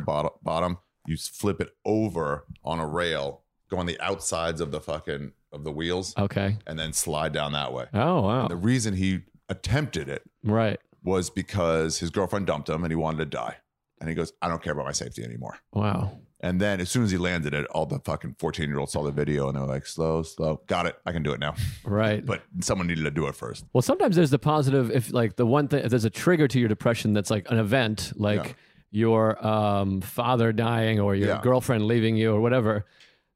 bottom, 0.00 0.30
bottom, 0.42 0.78
you 1.06 1.16
flip 1.16 1.60
it 1.60 1.70
over 1.84 2.46
on 2.64 2.78
a 2.80 2.86
rail, 2.86 3.42
go 3.70 3.76
on 3.78 3.86
the 3.86 4.00
outsides 4.00 4.60
of 4.60 4.70
the 4.70 4.80
fucking 4.80 5.32
of 5.52 5.62
the 5.64 5.70
wheels, 5.72 6.14
Okay. 6.18 6.56
and 6.66 6.78
then 6.78 6.92
slide 6.92 7.32
down 7.32 7.52
that 7.52 7.72
way. 7.72 7.86
Oh 7.94 8.22
wow. 8.22 8.40
And 8.42 8.50
the 8.50 8.56
reason 8.56 8.94
he 8.94 9.20
attempted 9.48 10.08
it 10.08 10.22
Right. 10.42 10.80
was 11.02 11.30
because 11.30 11.98
his 11.98 12.10
girlfriend 12.10 12.46
dumped 12.46 12.68
him 12.68 12.82
and 12.82 12.90
he 12.90 12.96
wanted 12.96 13.18
to 13.18 13.26
die. 13.26 13.56
And 14.00 14.08
he 14.08 14.14
goes, 14.14 14.32
I 14.42 14.48
don't 14.48 14.62
care 14.62 14.72
about 14.72 14.86
my 14.86 14.92
safety 14.92 15.22
anymore. 15.22 15.58
Wow. 15.72 16.18
And 16.44 16.60
then 16.60 16.80
as 16.80 16.90
soon 16.90 17.04
as 17.04 17.10
he 17.10 17.16
landed 17.16 17.54
it, 17.54 17.64
all 17.68 17.86
the 17.86 17.98
fucking 18.00 18.36
14 18.38 18.68
year 18.68 18.78
olds 18.78 18.92
saw 18.92 19.02
the 19.02 19.10
video 19.10 19.48
and 19.48 19.56
they 19.56 19.60
were 19.60 19.66
like, 19.66 19.86
slow, 19.86 20.22
slow. 20.22 20.60
Got 20.66 20.86
it. 20.86 20.96
I 21.06 21.12
can 21.12 21.22
do 21.22 21.32
it 21.32 21.40
now. 21.40 21.54
Right. 21.84 22.24
But 22.24 22.42
someone 22.60 22.86
needed 22.86 23.04
to 23.04 23.10
do 23.10 23.26
it 23.28 23.34
first. 23.34 23.64
Well, 23.72 23.82
sometimes 23.82 24.14
there's 24.16 24.30
the 24.30 24.38
positive 24.38 24.90
if 24.90 25.12
like 25.12 25.36
the 25.36 25.46
one 25.46 25.68
thing 25.68 25.82
if 25.84 25.90
there's 25.90 26.04
a 26.04 26.10
trigger 26.10 26.46
to 26.48 26.58
your 26.60 26.68
depression 26.68 27.14
that's 27.14 27.30
like 27.30 27.50
an 27.50 27.58
event, 27.58 28.12
like 28.16 28.44
Yeah. 28.44 28.52
your 28.90 29.46
um, 29.46 30.00
father 30.02 30.52
dying 30.52 31.00
or 31.00 31.14
your 31.14 31.28
Yeah. 31.28 31.40
girlfriend 31.42 31.86
leaving 31.86 32.14
you 32.16 32.32
or 32.34 32.40
whatever. 32.42 32.84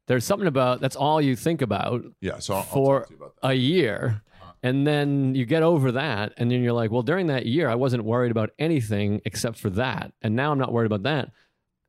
There's 0.07 0.25
something 0.25 0.49
about 0.49 0.81
that's 0.81 0.97
all 0.97 1.21
you 1.21 1.35
think 1.35 1.62
about 1.62 2.03
Yeah. 2.21 2.38
So 2.40 2.55
I'll, 2.55 2.61
I'll 2.61 2.64
For- 2.66 2.99
talk 3.01 3.09
to 3.09 3.14
you 3.14 3.21
about 3.21 3.35
that. 3.42 3.49
a 3.51 3.55
year. 3.55 4.23
And 4.62 4.85
then 4.87 5.35
you 5.37 5.47
get 5.47 5.62
over 5.62 5.92
that, 5.92 6.33
and 6.37 6.51
then 6.51 6.62
you're 6.64 6.73
like, 6.73 6.90
well, 6.90 7.03
during 7.05 7.29
that 7.29 7.47
year, 7.47 7.68
I 7.68 7.77
wasn't 7.77 8.03
worried 8.03 8.33
about 8.33 8.51
anything 8.59 9.21
except 9.25 9.57
for 9.57 9.71
that. 9.71 10.12
And 10.21 10.35
now 10.35 10.51
I'm 10.51 10.59
not 10.59 10.73
worried 10.73 10.87
about 10.92 11.05
that. 11.05 11.31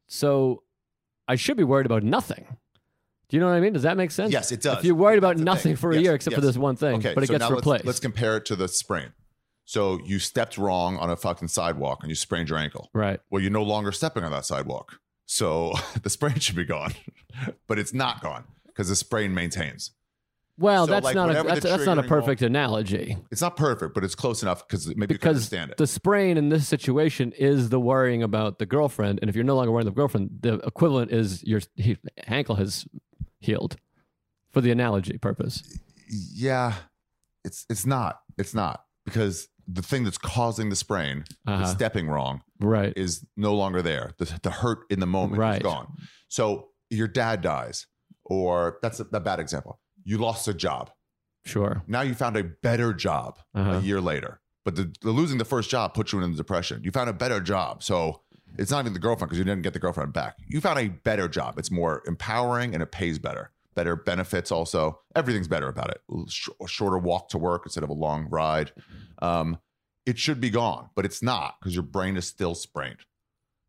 So 0.07 0.61
I 1.29 1.35
should 1.35 1.55
be 1.55 1.63
worried 1.63 1.85
about 1.85 2.03
nothing. 2.03 2.45
Do 3.29 3.37
you 3.37 3.41
know 3.41 3.45
what 3.47 3.53
I 3.55 3.59
mean? 3.59 3.73
Does 3.73 3.83
that 3.83 3.95
make 3.95 4.09
sense? 4.11 4.33
Yes, 4.33 4.51
it 4.51 4.61
does. 4.61 4.79
If 4.79 4.83
you're 4.85 4.95
worried 4.95 5.19
about 5.19 5.37
nothing 5.37 5.73
thing. 5.73 5.75
for 5.77 5.91
a 5.91 5.95
Yes, 5.95 6.03
year 6.03 6.13
except 6.15 6.33
for 6.35 6.41
this 6.41 6.57
one 6.57 6.75
thing, 6.75 6.95
Okay, 6.95 7.13
but 7.13 7.23
it 7.23 7.27
so 7.27 7.33
gets 7.33 7.41
now 7.41 7.49
let's- 7.49 7.57
replaced. 7.59 7.85
Let's, 7.85 7.99
compare 7.99 8.35
it 8.37 8.45
to 8.47 8.55
the 8.55 8.67
sprain. 8.67 9.13
So 9.65 9.99
you 10.03 10.17
stepped 10.17 10.57
wrong 10.57 10.97
on 10.97 11.11
a 11.11 11.15
fucking 11.15 11.49
sidewalk 11.49 11.99
and 12.01 12.09
you 12.09 12.15
sprained 12.15 12.49
your 12.49 12.57
ankle. 12.57 12.89
right. 12.93 13.19
Well, 13.29 13.39
you're 13.41 13.51
no 13.51 13.61
longer 13.61 13.91
stepping 13.91 14.23
on 14.23 14.31
that 14.31 14.45
sidewalk. 14.45 14.99
So 15.27 15.73
the 16.01 16.09
sprain 16.09 16.39
should 16.39 16.55
be 16.55 16.65
gone, 16.65 16.93
but 17.67 17.77
it's 17.77 17.93
not 17.93 18.21
gone 18.21 18.45
because 18.65 18.89
the 18.89 18.95
sprain 18.95 19.31
maintains. 19.35 19.91
Well, 20.59 20.85
So, 20.85 20.91
that's 20.91 21.03
like, 21.05 21.15
not 21.15 21.29
a 21.29 21.43
that's, 21.43 21.61
that's 21.61 21.85
not 21.85 21.97
a 21.99 22.03
perfect 22.03 22.41
analogy. 22.41 23.17
It's 23.31 23.41
not 23.41 23.55
perfect, 23.55 23.93
but 23.93 24.03
it's 24.03 24.15
close 24.15 24.43
enough 24.43 24.67
because 24.67 24.87
maybe 24.95 25.15
you 25.15 25.19
can 25.19 25.29
understand 25.29 25.71
it. 25.71 25.77
the 25.77 25.87
sprain 25.87 26.37
in 26.37 26.49
this 26.49 26.67
situation 26.67 27.31
is 27.37 27.69
the 27.69 27.79
worrying 27.79 28.21
about 28.23 28.59
the 28.59 28.65
girlfriend, 28.65 29.19
and 29.21 29.29
if 29.29 29.35
you're 29.35 29.45
no 29.45 29.55
longer 29.55 29.71
worrying 29.71 29.87
about 29.87 29.95
the 29.95 30.01
girlfriend, 30.01 30.29
the 30.41 30.55
equivalent 30.67 31.11
is 31.11 31.43
your 31.43 31.61
he, 31.75 31.97
ankle 32.27 32.55
has 32.55 32.85
healed. 33.39 33.77
For 34.51 34.61
the 34.61 34.71
analogy 34.71 35.17
purpose, 35.17 35.63
yeah, 36.33 36.73
it's 37.45 37.65
it's 37.69 37.85
not. 37.85 38.19
It's 38.37 38.53
not 38.53 38.83
because 39.05 39.47
the 39.71 39.83
thing 39.83 40.03
that's 40.03 40.17
causing 40.17 40.69
the 40.71 40.75
sprain, 40.75 41.23
Uh-huh. 41.45 41.65
stepping 41.67 42.07
wrong, 42.09 42.41
right? 42.59 42.91
is 42.97 43.23
no 43.37 43.53
longer 43.53 43.81
there. 43.83 44.11
The, 44.17 44.39
the 44.41 44.49
hurt 44.49 44.79
in 44.89 44.99
the 44.99 45.05
moment 45.05 45.37
Right. 45.39 45.57
is 45.57 45.63
gone. 45.63 45.93
So 46.27 46.69
your 46.89 47.07
dad 47.07 47.41
dies, 47.41 47.85
or 48.25 48.79
that's 48.81 48.99
a, 48.99 49.05
a 49.13 49.19
bad 49.19 49.39
example. 49.39 49.79
You 50.09 50.17
lost 50.17 50.47
a 50.47 50.53
job. 50.55 50.89
Sure. 51.45 51.83
Now 51.87 52.01
you 52.01 52.13
found 52.15 52.35
a 52.35 52.43
better 52.43 52.93
job 52.93 53.39
Uh-huh. 53.53 53.73
a 53.77 53.81
year 53.81 54.01
later. 54.01 54.41
But 54.65 54.75
the, 54.75 54.91
the 55.01 55.11
losing 55.11 55.37
the 55.37 55.45
first 55.45 55.69
job 55.69 55.93
puts 55.93 56.11
you 56.11 56.19
in 56.21 56.31
the 56.31 56.37
depression. 56.37 56.81
You 56.83 56.91
found 56.91 57.09
a 57.09 57.13
better 57.13 57.39
job. 57.39 57.83
So 57.83 58.21
it's 58.57 58.71
not 58.71 58.81
even 58.81 58.93
the 58.93 58.99
girlfriend 58.99 59.29
because 59.29 59.37
you 59.37 59.45
didn't 59.45 59.61
get 59.61 59.73
the 59.73 59.79
girlfriend 59.79 60.13
back. 60.13 60.37
You 60.47 60.59
found 60.61 60.79
a 60.79 60.87
better 60.89 61.27
job. 61.27 61.57
It's 61.59 61.71
more 61.71 62.03
empowering 62.07 62.73
and 62.73 62.81
it 62.83 62.91
pays 62.91 63.19
better. 63.19 63.51
Better 63.75 63.95
benefits 63.95 64.51
also. 64.51 64.99
Everything's 65.15 65.47
better 65.47 65.67
about 65.69 65.91
it. 65.91 66.01
Sh- 66.27 66.49
a 66.61 66.67
shorter 66.67 66.97
walk 66.97 67.29
to 67.29 67.37
work 67.37 67.61
instead 67.65 67.83
of 67.83 67.89
a 67.89 67.93
long 67.93 68.27
ride. 68.29 68.71
Um, 69.21 69.59
it 70.05 70.17
should 70.17 70.41
be 70.41 70.49
gone, 70.49 70.89
but 70.95 71.05
it's 71.05 71.21
not 71.21 71.55
because 71.59 71.75
your 71.75 71.83
brain 71.83 72.17
is 72.17 72.25
still 72.27 72.55
sprained. 72.55 72.97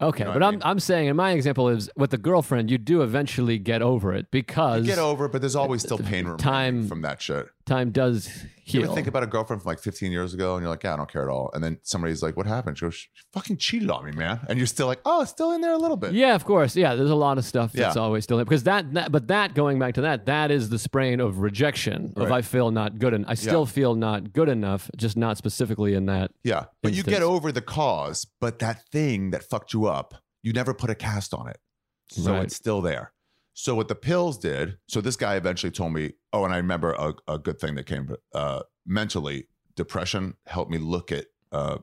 Okay, 0.03 0.21
You 0.21 0.25
know 0.27 0.33
but 0.33 0.43
I'm 0.43 0.55
mean? 0.55 0.63
I'm 0.65 0.81
saying 0.81 1.09
in 1.09 1.17
my 1.17 1.33
example 1.33 1.69
is 1.69 1.91
with 1.97 2.11
the 2.11 2.19
girlfriend, 2.19 2.71
you 2.71 2.79
do 2.79 3.03
eventually 3.03 3.59
get 3.59 3.83
over 3.83 4.15
it 4.15 4.31
because 4.31 4.87
You 4.87 4.93
get 4.95 4.99
over 4.99 5.27
it, 5.27 5.33
but 5.33 5.43
there's 5.43 5.57
always 5.57 5.83
still 5.83 5.99
pain 5.99 6.37
Time- 6.39 6.87
from 6.89 7.03
that 7.03 7.21
shit. 7.21 7.49
Time 7.71 7.91
does 7.91 8.29
You 8.67 8.81
heal. 8.81 8.85
ever 8.85 8.95
think 8.95 9.07
about 9.07 9.23
a 9.23 9.27
girlfriend 9.27 9.63
from 9.63 9.69
like 9.71 9.79
15 9.81 10.13
years 10.13 10.35
ago 10.35 10.55
and 10.57 10.63
you're 10.63 10.71
like, 10.71 10.83
yeah, 10.85 10.95
I 10.95 10.97
don't 10.97 11.11
care 11.11 11.23
at 11.23 11.29
all. 11.29 11.51
And 11.55 11.65
then 11.65 11.79
somebody's 11.83 12.23
like, 12.23 12.37
what 12.37 12.47
happened? 12.47 12.77
She 12.79 12.85
goes, 12.85 12.95
she 12.95 13.09
fucking 13.33 13.57
cheated 13.57 13.91
on 13.91 14.05
me, 14.05 14.13
man. 14.13 14.41
And 14.49 14.59
you're 14.59 14.67
still 14.67 14.87
like, 14.87 15.01
oh, 15.05 15.23
it's 15.23 15.31
still 15.31 15.53
in 15.53 15.61
there 15.63 15.73
a 15.73 15.79
little 15.79 15.97
bit. 15.97 16.13
yeah, 16.13 16.35
of 16.35 16.45
course. 16.45 16.77
Yeah, 16.77 16.95
there's 16.95 17.11
a 17.11 17.15
lot 17.15 17.39
of 17.39 17.45
stuff 17.45 17.73
that's 17.73 17.97
Yeah. 17.97 18.03
always 18.03 18.25
still 18.25 18.37
there 18.37 18.45
because 18.45 18.65
that, 18.65 18.93
that 18.95 19.11
but 19.13 19.29
that 19.29 19.55
going 19.55 19.79
back 19.79 19.95
to 19.95 20.03
that, 20.03 20.27
that 20.27 20.51
is 20.51 20.69
the 20.69 20.79
sprain 20.79 21.21
of 21.21 21.39
rejection 21.39 22.13
of 22.17 22.31
I 22.33 22.43
feel 22.43 22.71
not 22.71 22.99
good 22.99 23.15
and 23.15 23.25
I 23.27 23.35
still 23.35 23.65
feel 23.67 23.95
not 23.95 24.33
good 24.33 24.49
enough, 24.49 24.91
just 24.97 25.17
not 25.17 25.37
specifically 25.39 25.95
in 25.95 26.07
that. 26.07 26.33
Yeah. 26.45 26.65
But 26.83 26.93
you 26.93 27.03
get 27.03 27.23
over 27.23 27.53
the 27.53 27.63
cause, 27.63 28.27
but 28.41 28.59
that 28.59 28.83
thing 28.93 29.31
that 29.31 29.43
fucked 29.45 29.73
you 29.73 29.87
up, 29.87 30.15
you 30.43 30.53
never 30.53 30.75
put 30.75 30.91
a 30.91 30.95
cast 30.95 31.33
on 31.35 31.49
it. 31.49 31.59
So 32.11 32.33
Right. 32.33 32.43
it's 32.45 32.57
still 32.57 32.81
there. 32.81 33.13
So 33.63 33.75
what 33.75 33.89
the 33.89 33.95
pills 33.95 34.39
did, 34.39 34.79
so 34.89 35.03
this 35.03 35.17
guy 35.17 35.37
eventually 35.37 35.71
told 35.71 35.93
me, 35.93 36.13
oh, 36.33 36.47
and 36.47 36.55
I 36.55 36.57
remember 36.57 36.93
a, 36.93 37.13
a 37.29 37.39
good 37.39 37.59
thing 37.61 37.75
that 37.75 37.85
came 37.85 38.17
uh, 38.35 38.63
mentally, 38.87 39.49
depression 39.77 40.35
helped 40.47 40.71
me 40.71 40.79
look 40.79 41.13
at 41.13 41.27
uh, 41.53 41.77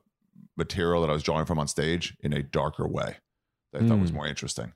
material 0.58 1.02
that 1.02 1.12
I 1.12 1.14
was 1.14 1.22
drawing 1.22 1.46
from 1.46 1.60
on 1.60 1.68
stage 1.68 2.18
in 2.22 2.34
a 2.34 2.42
darker 2.42 2.88
way 2.88 3.18
that 3.74 3.84
I 3.84 3.88
thought 3.88 4.00
was 4.00 4.10
Mm. 4.12 4.16
more 4.16 4.26
interesting. 4.28 4.74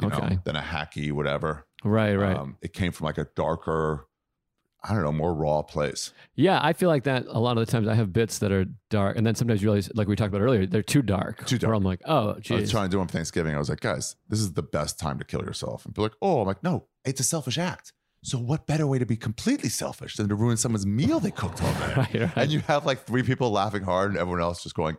You 0.00 0.08
know, 0.08 0.16
Okay. 0.16 0.38
than 0.44 0.56
a 0.56 0.62
hacky 0.62 1.12
whatever. 1.12 1.66
Right, 1.84 2.14
right. 2.16 2.36
Um, 2.38 2.56
it 2.62 2.72
came 2.72 2.90
from 2.92 3.04
like 3.04 3.18
a 3.18 3.26
darker, 3.36 4.06
I 4.84 4.92
don't 4.92 5.02
know, 5.02 5.12
more 5.12 5.32
raw 5.32 5.62
place. 5.62 6.12
yeah, 6.34 6.60
I 6.62 6.74
feel 6.74 6.90
like 6.90 7.04
that 7.04 7.24
a 7.26 7.40
lot 7.40 7.56
of 7.56 7.64
the 7.64 7.72
times 7.72 7.88
I 7.88 7.94
have 7.94 8.12
bits 8.12 8.38
that 8.40 8.52
are 8.52 8.66
dark 8.90 9.16
and 9.16 9.26
then 9.26 9.34
sometimes 9.34 9.62
you 9.62 9.68
realize 9.68 9.90
like 9.94 10.08
we 10.08 10.14
talked 10.14 10.28
about 10.28 10.42
earlier, 10.42 10.66
they're 10.66 10.82
too 10.82 11.02
dark. 11.02 11.46
Too 11.46 11.58
dark. 11.58 11.68
Where 11.68 11.74
I'm 11.74 11.84
like, 11.84 12.00
oh 12.04 12.36
I 12.50 12.54
was 12.54 12.70
trying 12.70 12.84
to 12.84 12.90
do 12.90 12.98
them 12.98 13.08
for 13.08 13.12
Thanksgiving. 13.12 13.54
I 13.54 13.58
was 13.58 13.70
like, 13.70 13.80
guys, 13.80 14.16
this 14.28 14.40
is 14.40 14.52
the 14.52 14.62
best 14.62 14.98
time 14.98 15.18
to 15.18 15.24
kill 15.24 15.42
yourself. 15.42 15.86
And 15.86 15.94
be 15.94 16.02
like, 16.02 16.12
oh, 16.20 16.42
I'm 16.42 16.46
like, 16.46 16.62
no, 16.62 16.86
it's 17.04 17.20
a 17.20 17.24
selfish 17.24 17.56
act. 17.58 17.92
So 18.22 18.38
what 18.38 18.66
better 18.66 18.86
way 18.86 18.98
to 18.98 19.04
be 19.04 19.18
completely 19.18 19.68
selfish 19.68 20.16
than 20.16 20.28
to 20.30 20.34
ruin 20.34 20.56
someone's 20.56 20.86
meal 20.86 21.20
they 21.20 21.30
cooked 21.30 21.62
all 21.62 21.72
day? 21.74 21.94
right, 21.96 22.14
right. 22.14 22.32
And 22.36 22.50
you 22.50 22.60
have 22.60 22.86
like 22.86 23.04
three 23.04 23.22
people 23.22 23.50
laughing 23.50 23.82
hard 23.82 24.10
and 24.10 24.18
everyone 24.18 24.40
else 24.40 24.62
just 24.62 24.74
going, 24.74 24.96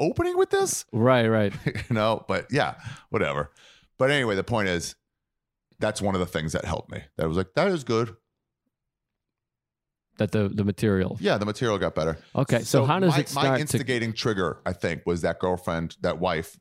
opening 0.00 0.36
with 0.36 0.50
this? 0.50 0.84
right, 0.92 1.28
right. 1.28 1.52
you 1.66 1.94
know, 1.94 2.24
but 2.26 2.46
yeah, 2.50 2.74
whatever. 3.10 3.52
But 3.96 4.10
anyway, 4.10 4.34
the 4.34 4.42
point 4.42 4.68
is, 4.68 4.96
that's 5.78 6.02
one 6.02 6.16
of 6.16 6.18
the 6.18 6.26
things 6.26 6.52
that 6.52 6.64
helped 6.64 6.90
me. 6.90 7.02
That 7.16 7.28
was 7.28 7.36
like, 7.36 7.54
that 7.54 7.68
is 7.68 7.84
good. 7.84 8.16
That 10.18 10.30
the 10.32 10.48
the 10.48 10.64
material. 10.64 11.16
Yeah, 11.20 11.38
the 11.38 11.46
material 11.46 11.76
got 11.78 11.94
better. 11.94 12.18
Okay, 12.36 12.60
so, 12.62 12.84
how 12.84 13.00
does 13.00 13.10
my, 13.10 13.18
it 13.18 13.28
start 13.28 13.46
My 13.48 13.54
to 13.56 13.60
instigating 13.62 14.12
trigger, 14.12 14.58
I 14.64 14.72
think, 14.72 15.02
was 15.06 15.22
that 15.22 15.38
girlfriend, 15.40 15.96
that 16.02 16.18
wife. 16.20 16.58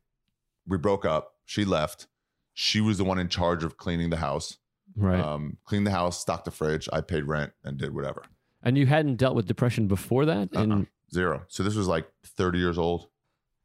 We 0.67 0.77
broke 0.77 1.05
up. 1.05 1.33
She 1.45 1.63
left. 1.65 2.07
She 2.53 2.81
was 2.81 2.97
the 2.97 3.03
one 3.03 3.19
in 3.19 3.29
charge 3.29 3.63
of 3.63 3.77
cleaning 3.77 4.09
the 4.09 4.17
house. 4.17 4.57
right? 4.95 5.19
Um, 5.19 5.57
cleaned 5.65 5.85
the 5.85 5.91
house, 5.91 6.19
stocked 6.19 6.45
the 6.45 6.51
fridge. 6.51 6.87
I 6.93 7.01
paid 7.01 7.25
rent 7.25 7.51
and 7.63 7.77
did 7.77 7.93
whatever. 7.93 8.23
and 8.63 8.77
you 8.77 8.85
hadn't 8.85 9.17
dealt 9.17 9.35
with 9.35 9.45
depression 9.45 9.87
before 9.87 10.25
that? 10.25 10.49
And 10.53 10.71
Uh-uh. 10.73 10.81
Zero. 11.13 11.43
So 11.47 11.61
this 11.63 11.75
was 11.75 11.87
like 11.87 12.07
30 12.25 12.57
years 12.59 12.77
old. 12.79 13.07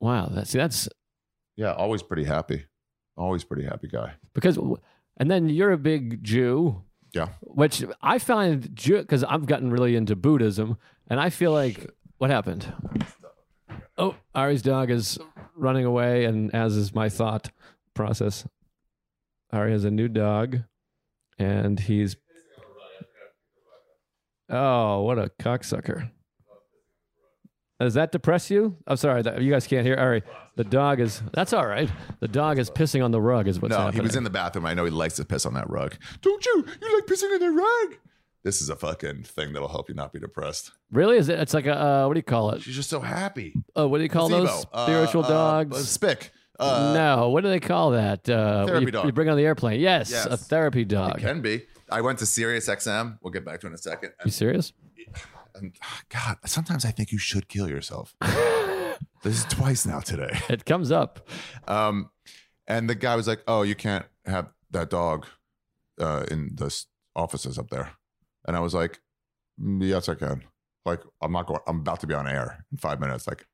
wow, 0.01 0.27
that's 0.31 0.53
that's 0.53 0.87
Yeah, 1.57 1.73
always 1.73 2.03
pretty 2.03 2.25
happy. 2.25 2.65
Always 3.17 3.43
pretty 3.45 3.65
happy 3.65 3.89
guy. 3.89 4.13
because 4.35 4.59
and 5.17 5.31
then 5.31 5.49
you're 5.49 5.73
a 5.73 5.79
big 5.79 6.23
Jew. 6.23 6.83
Yeah. 7.19 7.29
Which 7.41 7.85
I 8.01 8.19
find 8.21 8.73
because 8.77 9.25
I've 9.25 9.47
gotten 9.47 9.73
really 9.73 9.97
into 9.97 10.15
Buddhism, 10.15 10.79
and 11.09 11.19
I 11.19 11.31
feel 11.31 11.51
like 11.51 11.91
what 12.19 12.31
happened. 12.31 12.73
Oh, 13.97 14.15
Ari's 14.37 14.63
dog 14.63 14.93
is 14.93 15.19
running 15.57 15.85
away, 15.85 16.27
and 16.27 16.55
as 16.55 16.77
is 16.77 16.95
my 16.95 17.09
thought 17.09 17.51
process. 17.93 18.47
Ari 19.53 19.73
has 19.73 19.85
a 19.85 19.91
new 19.91 20.07
dog, 20.07 20.59
and 21.41 21.81
he's. 21.81 22.17
Oh, 24.49 25.03
what 25.03 25.19
a 25.19 25.33
cocksucker! 25.41 26.11
Does 27.81 27.95
that 27.95 28.13
depress 28.13 28.49
you? 28.49 28.77
I'm 28.87 28.97
sorry, 28.97 29.25
you 29.43 29.51
guys 29.51 29.67
can't 29.67 29.85
hear. 29.85 29.97
Ari, 29.97 30.23
the 30.59 30.65
dog 30.65 30.99
is. 31.01 31.23
That's 31.33 31.53
all 31.53 31.67
right. 31.67 31.89
The 32.21 32.27
dog 32.29 32.59
is 32.59 32.69
pissing 32.69 33.03
on 33.03 33.13
the 33.13 33.21
rug. 33.21 33.47
Is 33.49 33.63
what's 33.63 33.71
no, 33.71 33.79
happening. 33.79 33.95
he 33.95 34.01
was 34.03 34.17
in 34.17 34.25
the 34.25 34.31
bathroom. 34.31 34.67
I 34.67 34.75
know 34.75 34.85
he 34.85 34.91
likes 34.91 35.15
to 35.17 35.25
piss 35.25 35.47
on 35.47 35.55
that 35.55 35.71
rug. 35.71 35.95
Don't 36.21 36.45
you? 36.45 36.65
You 36.83 36.95
like 36.97 37.07
pissing 37.07 37.33
on 37.33 37.39
the 37.41 37.51
rug? 37.51 37.99
This 38.43 38.61
is 38.61 38.69
a 38.69 38.77
fucking 38.77 39.23
thing 39.23 39.53
that'll 39.53 39.69
help 39.69 39.89
you 39.89 39.95
not 39.95 40.13
be 40.13 40.19
depressed. 40.19 40.73
Really? 40.91 41.17
Is 41.17 41.29
it? 41.29 41.39
It's 41.39 41.55
like 41.55 41.67
a 41.67 41.81
uh, 41.81 42.07
what 42.09 42.15
do 42.15 42.19
you 42.19 42.25
call 42.25 42.51
it? 42.51 42.63
She's 42.63 42.75
just 42.77 42.91
so 42.91 43.01
happy. 43.01 43.55
Oh, 43.77 43.87
what 43.89 43.99
do 43.99 44.03
you 44.03 44.11
call 44.11 44.29
those 44.29 44.67
Uh, 44.73 44.85
spiritual 44.85 45.25
uh, 45.25 45.29
dogs? 45.29 45.77
uh, 45.77 45.81
spick. 45.81 46.33
Uh, 46.59 46.93
no, 46.93 47.29
what 47.31 47.45
do 47.45 47.51
they 47.51 47.61
call 47.61 47.93
that? 47.93 48.29
Uh, 48.29 48.67
Therapy 48.67 48.87
you, 48.87 48.91
dog. 48.91 49.07
you 49.07 49.13
bring 49.13 49.29
on 49.29 49.37
the 49.37 49.45
airplane. 49.45 49.79
Yes, 49.79 50.11
Yes. 50.11 50.27
a 50.27 50.37
therapy 50.37 50.85
dog. 50.85 51.19
It 51.19 51.21
can 51.21 51.41
be. 51.41 51.67
I 51.89 52.01
went 52.01 52.19
to 52.19 52.27
Sirius 52.27 52.69
XM. 52.69 53.19
We'll 53.23 53.31
get 53.31 53.45
back 53.45 53.61
to 53.61 53.67
it 53.67 53.71
in 53.71 53.75
a 53.75 53.79
second. 53.79 54.13
You 54.25 54.33
serious? 54.33 54.73
And, 55.55 55.73
God, 56.09 56.37
sometimes 56.47 56.85
I 56.85 56.91
think 56.91 57.13
you 57.13 57.19
should 57.19 57.49
kill 57.49 57.69
yourself. 57.69 58.15
this 59.23 59.39
is 59.39 59.45
twice 59.45 59.87
now 59.87 60.01
today. 60.01 60.39
It 60.49 60.65
comes 60.65 60.91
up. 60.91 61.29
Um, 61.67 62.11
and 62.67 62.89
the 62.89 62.95
guy 62.95 63.17
was 63.17 63.27
like, 63.27 63.43
"Oh, 63.47 63.63
you 63.63 63.75
can't 63.75 64.07
have 64.27 64.49
that 64.71 64.91
dog 64.91 65.27
uh, 66.01 66.25
in 66.31 66.51
the 66.55 66.85
offices 67.15 67.59
up 67.59 67.71
there." 67.71 67.93
And 68.47 68.57
I 68.57 68.61
was 68.61 68.75
like, 68.75 69.01
"Mm, 69.61 69.87
"Yes, 69.87 70.09
I 70.09 70.15
can." 70.15 70.45
Like, 70.85 71.01
I'm 71.23 71.33
not 71.33 71.47
going. 71.47 71.61
I'm 71.67 71.81
about 71.81 72.01
to 72.01 72.07
be 72.07 72.15
on 72.15 72.27
air 72.27 72.65
in 72.73 72.79
five 72.79 73.01
minutes. 73.01 73.27
Like, 73.27 73.47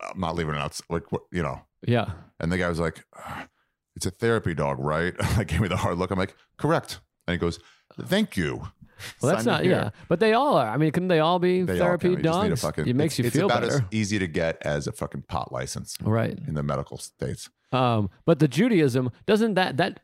I'm 0.00 0.20
not 0.20 0.36
leaving 0.36 0.54
it 0.54 0.60
out. 0.60 0.78
Like, 0.88 1.10
what, 1.12 1.22
you 1.32 1.42
know. 1.42 1.62
Yeah. 1.86 2.12
And 2.40 2.52
the 2.52 2.58
guy 2.58 2.68
was 2.68 2.80
like, 2.80 3.04
it's 3.96 4.06
a 4.06 4.10
therapy 4.10 4.54
dog, 4.54 4.78
right? 4.78 5.14
I 5.36 5.44
gave 5.44 5.60
me 5.60 5.68
the 5.68 5.76
hard 5.76 5.98
look. 5.98 6.10
I'm 6.10 6.18
like, 6.18 6.36
correct. 6.56 7.00
And 7.26 7.32
he 7.32 7.38
goes, 7.38 7.58
thank 8.00 8.36
you. 8.36 8.68
Well, 9.20 9.32
that's 9.32 9.44
not. 9.44 9.64
Yeah, 9.64 9.90
but 10.08 10.20
they 10.20 10.32
all 10.32 10.56
are. 10.56 10.68
I 10.68 10.76
mean, 10.76 10.90
couldn't 10.92 11.08
they 11.08 11.20
all 11.20 11.38
be 11.38 11.62
They 11.62 11.74
all 11.74 11.78
therapy. 11.78 12.10
You 12.10 12.16
just 12.16 12.24
need 12.24 12.46
a 12.46 12.48
dogs? 12.50 12.60
fucking- 12.62 12.86
it 12.88 12.96
makes 12.96 13.14
it's, 13.14 13.18
you 13.18 13.24
it's 13.26 13.36
feel 13.36 13.46
about 13.46 13.62
better, 13.62 13.74
as 13.74 13.82
easy 13.90 14.18
to 14.18 14.26
get 14.26 14.58
as 14.62 14.86
a 14.86 14.92
fucking 14.92 15.22
pot 15.22 15.52
license 15.52 15.96
right? 16.02 16.38
in 16.46 16.54
the 16.54 16.62
medical 16.62 16.98
states. 16.98 17.50
Um, 17.72 18.10
but 18.24 18.38
the 18.38 18.48
Judaism 18.48 19.10
doesn't 19.26 19.54
that 19.54 19.76
that 19.76 20.00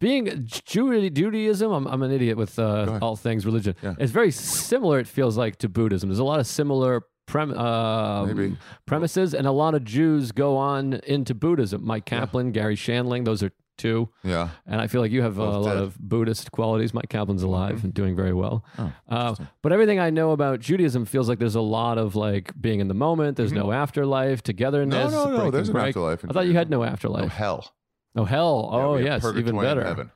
being 0.00 0.42
Jew, 0.44 1.10
Judaism. 1.10 1.72
I'm, 1.72 1.86
I'm 1.86 2.02
an 2.02 2.12
idiot 2.12 2.36
with 2.36 2.58
uh, 2.58 2.62
ahead. 2.62 3.02
all 3.02 3.16
things 3.16 3.44
religion. 3.44 3.74
Yeah. 3.82 3.94
It's 3.98 4.12
very 4.12 4.30
similar. 4.30 4.98
It 5.00 5.08
feels 5.08 5.36
like 5.36 5.56
to 5.56 5.68
Buddhism. 5.68 6.08
There's 6.08 6.20
a 6.20 6.24
lot 6.24 6.38
of 6.40 6.46
similar 6.46 7.02
prem, 7.26 7.56
uh, 7.56 8.26
Maybe. 8.26 8.56
premises, 8.86 9.34
and 9.34 9.46
a 9.46 9.52
lot 9.52 9.74
of 9.74 9.84
Jews 9.84 10.32
go 10.32 10.56
on 10.56 10.94
into 11.06 11.34
Buddhism. 11.34 11.84
Mike 11.84 12.04
Kaplan, 12.04 12.52
Garry 12.52 12.76
Shandling, 12.76 13.24
those 13.24 13.42
are 13.42 13.50
two. 13.78 14.08
Yeah. 14.22 14.50
And 14.66 14.80
I 14.80 14.86
feel 14.88 15.00
like 15.00 15.10
you 15.12 15.22
have 15.22 15.38
a 15.38 15.44
lot 15.58 15.76
of 15.76 15.98
Buddhist 15.98 16.52
qualities. 16.52 16.92
Mike 16.92 17.08
Kaplan's 17.08 17.42
alive 17.42 17.82
and 17.84 17.94
doing 17.94 18.14
very 18.14 18.34
well. 18.34 18.64
Oh, 18.78 18.92
Uh, 19.08 19.34
but 19.62 19.72
everything 19.72 19.98
I 19.98 20.10
know 20.10 20.32
about 20.32 20.60
Judaism 20.60 21.06
feels 21.06 21.28
like 21.28 21.38
there's 21.38 21.54
a 21.54 21.60
lot 21.62 21.96
of 21.96 22.14
like 22.16 22.52
being 22.60 22.80
in 22.80 22.88
the 22.88 22.94
moment. 22.94 23.36
There's 23.36 23.52
no 23.52 23.72
afterlife, 23.72 24.42
togetherness. 24.42 25.14
Mm-hmm. 25.14 25.30
No, 25.30 25.36
no, 25.36 25.44
no. 25.44 25.50
There's 25.50 25.68
and 25.68 25.76
an 25.78 25.82
break. 25.82 25.88
afterlife. 25.90 26.24
I 26.28 26.32
thought 26.32 26.46
you 26.46 26.54
had 26.54 26.68
no 26.68 26.84
afterlife. 26.84 27.24
Oh, 27.24 27.28
hell. 27.28 27.72
Oh 28.16 28.24
hell! 28.24 28.68
Yeah, 28.72 28.78
Oh 28.78 28.96
yes, 28.96 29.24
even 29.36 29.58
better. 29.60 29.84
Heaven. 29.84 30.10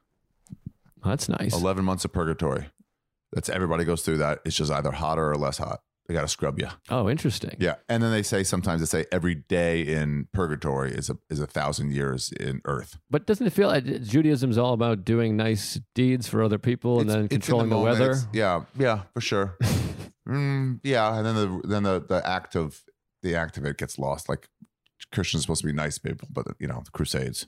That's 1.05 1.29
nice. 1.29 1.55
11 1.55 1.85
months 1.85 2.05
of 2.05 2.13
purgatory. 2.13 2.67
That's 3.33 3.49
everybody 3.49 3.85
goes 3.85 4.03
through 4.03 4.19
that. 4.19 4.41
It's 4.45 4.57
just 4.57 4.71
either 4.71 4.91
hotter 4.93 5.31
or 5.31 5.37
less 5.37 5.59
hot. 5.59 5.81
They 6.13 6.19
got 6.19 6.23
to 6.23 6.29
scrub 6.29 6.59
you. 6.59 6.69
Oh, 6.91 7.09
interesting. 7.09 7.57
Yeah. 7.59 7.77
And 7.89 8.03
then 8.03 8.11
they 8.11 8.23
say 8.23 8.43
sometimes 8.45 8.83
they 8.83 8.87
say 8.87 9.07
every 9.11 9.35
day 9.35 9.81
in 9.81 10.29
purgatory 10.35 10.93
is 10.93 11.09
a 11.09 11.17
is 11.31 11.41
a 11.41 11.47
thousand 11.47 11.93
years 11.93 12.31
in 12.39 12.61
earth. 12.67 12.99
But 13.09 13.27
doesn't 13.27 13.47
it 13.47 13.53
feel 13.55 13.69
like 13.69 13.85
Judaism's 14.03 14.59
all 14.59 14.75
about 14.75 15.07
doing 15.07 15.39
nice 15.39 15.81
deeds 15.95 16.29
for 16.29 16.43
other 16.43 16.59
people 16.59 17.01
and 17.01 17.09
It's- 17.09 17.19
then 17.23 17.29
controlling 17.29 17.71
the, 17.71 17.77
moment. 17.77 17.99
weather? 17.99 18.11
It's- 18.11 18.27
yeah, 18.35 18.65
yeah, 18.79 19.03
for 19.15 19.23
sure. 19.23 19.57
mm, 20.29 20.81
yeah, 20.83 21.17
and 21.17 21.25
then 21.27 21.35
the 21.35 21.61
then 21.69 21.83
the 21.85 22.01
the 22.07 22.27
act 22.29 22.55
of 22.57 22.83
the 23.23 23.35
act 23.35 23.57
of 23.57 23.65
it 23.65 23.79
gets 23.79 23.99
lost. 23.99 24.29
Like 24.29 24.49
Christians 25.15 25.41
are 25.41 25.45
supposed 25.45 25.63
to 25.63 25.67
be 25.67 25.73
nice 25.73 25.97
people, 25.97 26.29
but 26.31 26.47
you 26.59 26.67
know 26.67 26.83
the 26.85 26.91
Crusades. 26.91 27.47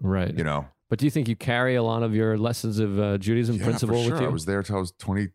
Right. 0.00 0.34
You 0.34 0.44
know, 0.44 0.66
But 0.88 0.98
do 0.98 1.04
you 1.04 1.10
think 1.10 1.28
you 1.28 1.36
carry 1.36 1.74
a 1.74 1.82
lot 1.82 2.02
of 2.02 2.14
your 2.14 2.38
lessons 2.38 2.78
of 2.78 2.98
uh, 2.98 3.18
Judaism 3.18 3.56
Yeah, 3.56 3.64
principle 3.64 3.96
for 3.96 4.02
sure. 4.04 4.12
with 4.12 4.22
you? 4.22 4.28
I 4.28 4.30
was 4.30 4.46
there 4.46 4.62
till 4.62 4.76
I 4.76 4.80
was 4.80 4.92
twenty 4.98 5.28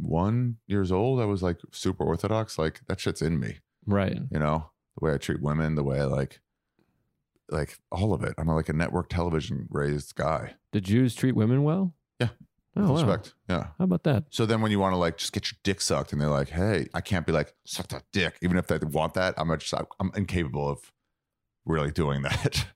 one 0.00 0.56
years 0.66 0.90
old. 0.92 1.20
I 1.20 1.24
was 1.24 1.42
like 1.42 1.58
super 1.72 2.04
orthodox. 2.04 2.58
Like 2.58 2.80
that 2.88 3.00
shit's 3.00 3.22
in 3.22 3.38
me. 3.40 3.58
right. 3.86 4.18
You 4.30 4.38
know 4.38 4.70
the 4.98 5.06
way 5.06 5.14
I 5.14 5.18
treat 5.18 5.40
women, 5.42 5.74
the 5.74 5.82
way 5.84 6.00
I 6.00 6.04
like, 6.04 6.40
like 7.50 7.78
all 7.90 8.12
of 8.12 8.22
it. 8.22 8.34
I'm 8.38 8.46
like 8.46 8.68
a 8.68 8.72
network 8.74 9.08
television 9.08 9.66
raised 9.70 10.14
guy. 10.14 10.54
Did 10.72 10.84
Jews 10.84 11.14
treat 11.14 11.34
women 11.34 11.62
well? 11.62 11.94
Yeah. 12.20 12.28
Oh, 12.76 12.80
With 12.82 12.90
wow. 12.90 12.94
respect. 12.96 13.34
Yeah. 13.48 13.66
How 13.78 13.84
about 13.84 14.02
that? 14.04 14.24
So 14.30 14.46
then 14.46 14.60
when 14.62 14.70
you 14.70 14.78
want 14.78 14.92
to 14.94 14.96
like 14.98 15.18
just 15.18 15.32
get 15.32 15.50
your 15.50 15.58
dick 15.62 15.80
sucked 15.80 16.12
and 16.12 16.20
they're 16.20 16.28
like, 16.28 16.48
hey, 16.50 16.88
I 16.94 17.00
can't 17.02 17.26
be 17.26 17.32
like, 17.32 17.54
suck 17.64 17.88
that 17.88 18.04
dick. 18.12 18.36
Even 18.42 18.56
if 18.56 18.66
they 18.66 18.78
want 18.78 19.14
that, 19.14 19.34
I'm 19.36 19.48
just, 19.58 19.74
I'm 20.00 20.10
incapable 20.14 20.68
of 20.68 20.92
really 21.66 21.90
doing 21.90 22.22
that. 22.22 22.66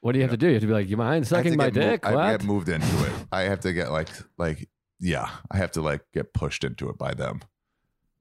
What 0.00 0.12
do 0.12 0.18
you 0.18 0.22
have 0.22 0.30
to 0.30 0.36
do? 0.36 0.46
You 0.46 0.54
have 0.54 0.62
to 0.62 0.66
be 0.66 0.72
like, 0.72 0.88
you 0.88 0.96
mind 0.96 1.26
sucking 1.26 1.56
my 1.56 1.70
get 1.70 1.74
mo- 1.74 1.90
dick? 1.90 2.06
I 2.06 2.30
get 2.32 2.44
moved 2.44 2.68
into 2.68 3.04
it. 3.06 3.12
I 3.32 3.42
have 3.42 3.60
to 3.60 3.72
get 3.72 3.90
like, 3.92 4.08
like, 4.38 4.68
yeah, 5.00 5.28
I 5.50 5.56
have 5.56 5.72
to 5.72 5.80
like 5.82 6.02
get 6.12 6.32
pushed 6.32 6.62
into 6.64 6.88
it 6.88 6.98
by 6.98 7.14
them. 7.14 7.40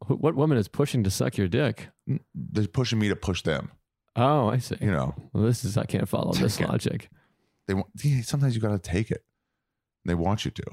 What 0.08 0.36
woman 0.36 0.58
is 0.58 0.68
pushing 0.68 1.04
to 1.04 1.12
suck 1.12 1.38
your 1.38 1.48
dick? 1.50 1.90
They're 2.34 2.68
pushing 2.68 3.00
me 3.00 3.10
to 3.10 3.16
push 3.16 3.42
them. 3.42 3.72
Oh, 4.16 4.48
I 4.48 4.58
see. 4.58 4.78
You 4.82 4.92
know, 4.92 5.14
Well, 5.34 5.44
this 5.44 5.64
is 5.66 5.78
I 5.78 5.84
can't 5.86 6.08
follow 6.08 6.32
this 6.34 6.60
logic. 6.60 7.10
they 7.68 7.74
want, 7.74 7.88
sometimes 8.24 8.56
you 8.56 8.62
got 8.62 8.72
to 8.72 8.80
take 8.80 9.12
it. 9.12 9.24
They 10.06 10.16
want 10.16 10.46
you 10.46 10.52
to. 10.52 10.64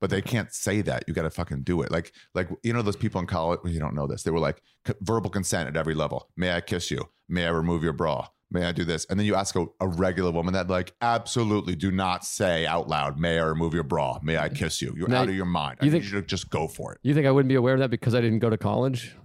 But 0.00 0.10
they 0.10 0.20
can't 0.20 0.52
say 0.52 0.82
that. 0.82 1.04
You 1.08 1.14
got 1.14 1.22
to 1.22 1.30
fucking 1.30 1.62
do 1.62 1.80
it. 1.80 1.90
Like, 1.90 2.12
like 2.34 2.48
you 2.62 2.72
know, 2.74 2.82
those 2.82 2.96
people 2.96 3.18
in 3.20 3.26
college. 3.26 3.60
well, 3.64 3.72
You 3.72 3.80
don't 3.80 3.94
know 3.94 4.06
this. 4.06 4.22
They 4.22 4.30
were 4.30 4.38
like 4.38 4.62
verbal 5.00 5.30
consent 5.30 5.68
at 5.68 5.76
every 5.76 5.94
level. 5.94 6.28
May 6.36 6.52
I 6.52 6.60
kiss 6.60 6.90
you? 6.90 7.08
May 7.28 7.46
I 7.46 7.50
remove 7.50 7.82
your 7.82 7.94
bra? 7.94 8.28
May 8.50 8.64
I 8.64 8.72
do 8.72 8.84
this? 8.84 9.04
And 9.06 9.18
then 9.18 9.26
you 9.26 9.34
ask 9.34 9.56
a, 9.56 9.66
a 9.80 9.88
regular 9.88 10.30
woman 10.30 10.54
that, 10.54 10.68
like, 10.68 10.94
absolutely 11.00 11.74
do 11.74 11.90
not 11.90 12.24
say 12.24 12.64
out 12.64 12.88
loud. 12.88 13.18
May 13.18 13.38
I 13.40 13.42
remove 13.44 13.74
your 13.74 13.82
bra? 13.82 14.20
May 14.22 14.38
I 14.38 14.48
kiss 14.48 14.80
you? 14.80 14.94
You're 14.96 15.08
Now, 15.08 15.22
out 15.22 15.28
of 15.28 15.34
your 15.34 15.46
mind. 15.46 15.78
I 15.80 15.84
you 15.86 15.90
need 15.90 16.02
think- 16.02 16.12
you 16.12 16.20
to 16.20 16.26
just 16.26 16.48
go 16.48 16.68
for 16.68 16.92
it. 16.92 17.00
You 17.02 17.12
think 17.12 17.26
I 17.26 17.32
wouldn't 17.32 17.48
be 17.48 17.56
aware 17.56 17.74
of 17.74 17.80
that 17.80 17.90
because 17.90 18.14
I 18.14 18.20
didn't 18.20 18.38
go 18.38 18.48
to 18.50 18.56
college? 18.56 19.16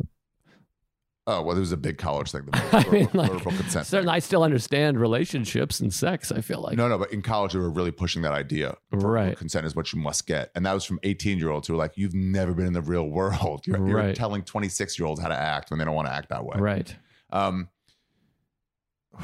Oh 1.28 1.43
well, 1.43 1.53
there 1.53 1.59
was 1.61 1.72
a 1.72 1.78
big 1.78 1.99
college 1.99 2.32
thing. 2.32 2.41
The 2.45 2.57
I 2.76 2.82
verbal, 2.82 2.91
mean, 2.91 3.09
like, 3.13 3.32
verbal 3.32 3.51
consent. 3.51 3.86
certain. 3.86 4.09
I 4.09 4.17
still 4.17 4.41
understand 4.41 4.99
relationships 4.99 5.80
and 5.80 5.93
sex. 5.93 6.32
I 6.32 6.41
feel 6.41 6.61
like 6.61 6.76
no, 6.76 6.88
no, 6.88 6.97
but 6.97 7.13
in 7.13 7.22
college 7.22 7.53
they 7.53 7.59
were 7.59 7.69
really 7.69 7.91
pushing 7.91 8.24
that 8.24 8.32
idea. 8.34 8.76
Right. 8.91 9.38
Consent 9.38 9.67
is 9.67 9.76
what 9.76 9.93
you 9.93 9.99
must 9.99 10.26
get, 10.26 10.49
and 10.55 10.65
that 10.65 10.74
was 10.74 10.84
from 10.84 10.99
eighteen-year-olds 11.03 11.67
who 11.67 11.74
were 11.76 11.78
like, 11.78 11.95
"You've 11.95 12.15
never 12.15 12.55
been 12.55 12.65
in 12.65 12.74
the 12.74 12.82
real 12.82 13.07
world. 13.07 13.67
You're, 13.67 13.88
you're 13.88 14.13
telling 14.13 14.41
twenty-six-year-olds 14.41 15.22
how 15.22 15.28
to 15.28 15.38
act 15.39 15.69
when 15.69 15.78
they 15.78 15.86
don't 15.86 15.93
want 15.93 16.07
to 16.07 16.13
act 16.13 16.30
that 16.30 16.43
way." 16.43 16.57
right. 16.59 16.93
Um, 17.30 17.69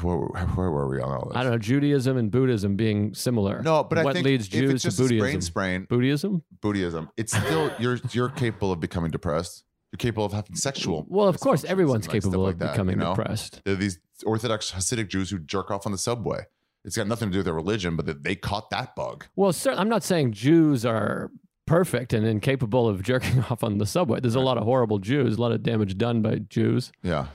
where, 0.02 0.16
where 0.16 0.70
were 0.70 0.88
we 0.88 1.00
on 1.00 1.10
all 1.10 1.28
this? 1.28 1.36
I 1.36 1.42
don't 1.42 1.52
know 1.52 1.58
Judaism 1.58 2.16
and 2.16 2.30
Buddhism 2.30 2.76
being 2.76 3.14
similar. 3.14 3.62
No, 3.62 3.84
but 3.84 3.98
I 3.98 4.04
what 4.04 4.14
think 4.14 4.24
leads 4.24 4.48
Jews 4.48 4.70
it's 4.72 4.82
just 4.82 4.96
to 4.98 5.04
Buddhism? 5.04 5.40
sprain, 5.40 5.86
Buddhism? 5.88 6.42
Buddhism, 6.60 7.10
it's 7.16 7.36
still 7.36 7.70
you're 7.78 7.98
you're 8.10 8.28
capable 8.28 8.72
of 8.72 8.80
becoming 8.80 9.10
depressed. 9.10 9.64
You're 9.92 9.98
capable 9.98 10.26
of 10.26 10.32
having 10.32 10.54
sexual. 10.54 11.06
Well, 11.08 11.28
of 11.28 11.40
course, 11.40 11.64
everyone's 11.64 12.06
like, 12.06 12.20
capable 12.22 12.42
like 12.44 12.54
of 12.54 12.58
that, 12.58 12.72
becoming 12.72 12.98
you 12.98 13.04
know? 13.04 13.14
depressed. 13.14 13.62
There 13.64 13.72
are 13.72 13.76
these 13.76 13.98
Orthodox 14.26 14.72
Hasidic 14.72 15.08
Jews 15.08 15.30
who 15.30 15.38
jerk 15.38 15.70
off 15.70 15.86
on 15.86 15.92
the 15.92 15.98
subway. 15.98 16.40
It's 16.84 16.96
got 16.96 17.06
nothing 17.06 17.28
to 17.28 17.32
do 17.32 17.38
with 17.38 17.46
their 17.46 17.54
religion, 17.54 17.96
but 17.96 18.06
that 18.06 18.22
they 18.22 18.34
caught 18.34 18.70
that 18.70 18.94
bug. 18.94 19.24
Well, 19.34 19.52
cer 19.52 19.72
I'm 19.72 19.88
not 19.88 20.02
saying 20.04 20.32
Jews 20.32 20.84
are 20.84 21.30
perfect 21.66 22.12
and 22.12 22.26
incapable 22.26 22.88
of 22.88 23.02
jerking 23.10 23.44
off 23.44 23.64
on 23.64 23.78
the 23.78 23.86
subway. 23.86 24.20
There's 24.20 24.34
a 24.34 24.40
lot 24.40 24.58
of 24.58 24.64
horrible 24.64 24.98
Jews, 24.98 25.36
a 25.36 25.40
lot 25.40 25.52
of 25.52 25.62
damage 25.62 25.96
done 25.98 26.22
by 26.22 26.36
Jews. 26.36 26.92
Yeah, 27.02 27.26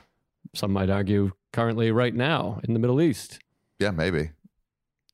Some 0.53 0.73
might 0.73 0.89
argue 0.89 1.31
currently, 1.53 1.91
right 1.91 2.13
now, 2.13 2.59
in 2.65 2.73
the 2.73 2.79
Middle 2.79 3.01
East. 3.01 3.39
yeah, 3.79 3.91
maybe. 3.91 4.31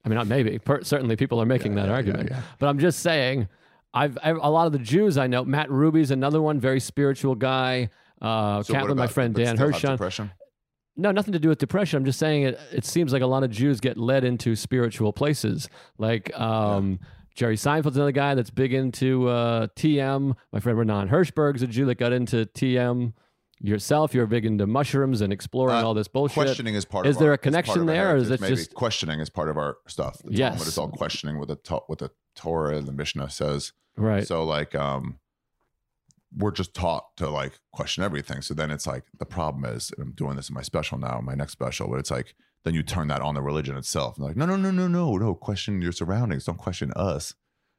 I 0.06 0.10
mean, 0.10 0.16
not 0.16 0.28
maybe. 0.28 0.58
Per- 0.60 0.82
certainly, 0.84 1.16
people 1.16 1.40
are 1.42 1.46
making 1.46 1.74
Yeah, 1.76 1.84
that 1.84 1.90
yeah, 1.90 1.96
argument. 1.96 2.30
yeah. 2.32 2.42
But 2.58 2.68
I'm 2.70 2.80
just 2.80 3.00
saying, 3.02 3.48
I've, 3.94 4.18
I've 4.24 4.38
a 4.42 4.50
lot 4.50 4.66
of 4.66 4.72
the 4.74 4.80
Jews 4.80 5.18
I 5.18 5.28
know. 5.28 5.44
Matt 5.46 5.70
Ruby's 5.70 6.10
another 6.10 6.42
one, 6.42 6.60
very 6.60 6.80
spiritual 6.80 7.36
guy. 7.36 7.90
Uh, 8.22 8.64
So 8.64 8.74
Kaplan, 8.74 8.98
my 8.98 9.08
friend 9.08 9.36
Dan 9.36 9.56
still 9.58 9.68
have 9.72 9.76
Hirschon. 9.82 9.92
Depression. 9.92 10.32
No, 10.96 11.12
nothing 11.12 11.32
to 11.34 11.40
do 11.40 11.48
with 11.50 11.60
depression. 11.60 11.98
I'm 11.98 12.06
just 12.06 12.20
saying 12.20 12.44
it. 12.44 12.60
It 12.74 12.86
seems 12.86 13.14
like 13.14 13.22
a 13.22 13.26
lot 13.28 13.44
of 13.44 13.52
Jews 13.52 13.80
get 13.80 13.98
led 13.98 14.24
into 14.26 14.56
spiritual 14.56 15.14
places. 15.14 15.70
Like 15.98 16.38
um, 16.40 17.00
Jerry 17.36 17.56
Seinfeld's 17.56 17.96
another 17.96 18.12
guy 18.12 18.36
that's 18.36 18.50
big 18.50 18.74
into 18.74 19.28
uh, 19.30 19.68
TM. 19.78 20.36
My 20.52 20.60
friend 20.60 20.78
Renan 20.78 21.08
Hirschberg's 21.10 21.62
a 21.62 21.68
Jew 21.68 21.86
that 21.86 21.96
got 21.96 22.12
into 22.14 22.46
TM. 22.48 23.14
Yourself, 23.62 24.14
you're 24.14 24.26
big 24.26 24.46
into 24.46 24.66
mushrooms 24.66 25.20
and 25.20 25.34
exploring 25.34 25.76
Uh, 25.76 25.84
all 25.84 25.94
this 25.94 26.08
bullshit. 26.08 26.36
Questioning 26.36 26.76
is 26.76 26.86
part. 26.86 27.06
Is 27.06 27.18
of 27.18 27.20
there 27.20 27.30
our, 27.30 27.36
a 27.36 27.38
connection 27.38 27.86
there, 27.86 28.14
or 28.14 28.16
is 28.16 28.32
it 28.32 28.40
maybe. 28.40 28.56
just- 28.56 28.74
questioning 28.74 29.20
is 29.20 29.30
part 29.30 29.50
of 29.50 29.58
our 29.58 29.78
stuff? 29.88 30.18
The 30.24 30.32
Yes. 30.34 30.54
Talmud 30.54 30.68
is 30.68 30.78
all 30.78 30.88
questioning 30.90 31.40
what 31.40 31.50
the 31.50 31.82
what 31.88 32.00
the 32.00 32.12
Torah 32.36 32.78
and 32.78 32.88
the 32.88 32.94
Mishnah 32.94 33.30
says. 33.30 33.74
Right. 33.98 34.26
So 34.26 34.46
like, 34.46 34.76
um, 34.76 35.20
we're 36.38 36.52
just 36.52 36.74
taught 36.74 37.18
to 37.18 37.30
like 37.30 37.60
question 37.74 38.04
everything. 38.04 38.42
So 38.42 38.54
then 38.54 38.72
it's 38.72 38.88
like 38.88 39.04
the 39.18 39.26
problem 39.26 39.66
is, 39.66 39.92
and 39.98 40.08
I'm 40.08 40.14
doing 40.14 40.36
this 40.38 40.48
in 40.50 40.54
my 40.56 40.62
special 40.62 40.98
now, 40.98 41.20
my 41.22 41.36
next 41.36 41.52
special, 41.54 41.90
but 41.90 42.00
it's 42.00 42.12
like 42.12 42.36
then 42.64 42.74
you 42.74 42.84
turn 42.84 43.08
that 43.08 43.22
on 43.22 43.36
the 43.36 43.42
religion 43.42 43.76
itself. 43.78 44.18
And 44.18 44.26
like, 44.26 44.38
no, 44.38 44.46
no, 44.46 44.56
no, 44.56 44.72
no, 44.72 44.88
no, 44.88 45.18
no. 45.18 45.34
Question 45.36 45.82
your 45.82 45.92
surroundings. 45.92 46.46
Don't 46.46 46.58
question 46.58 46.92
us. 46.96 47.34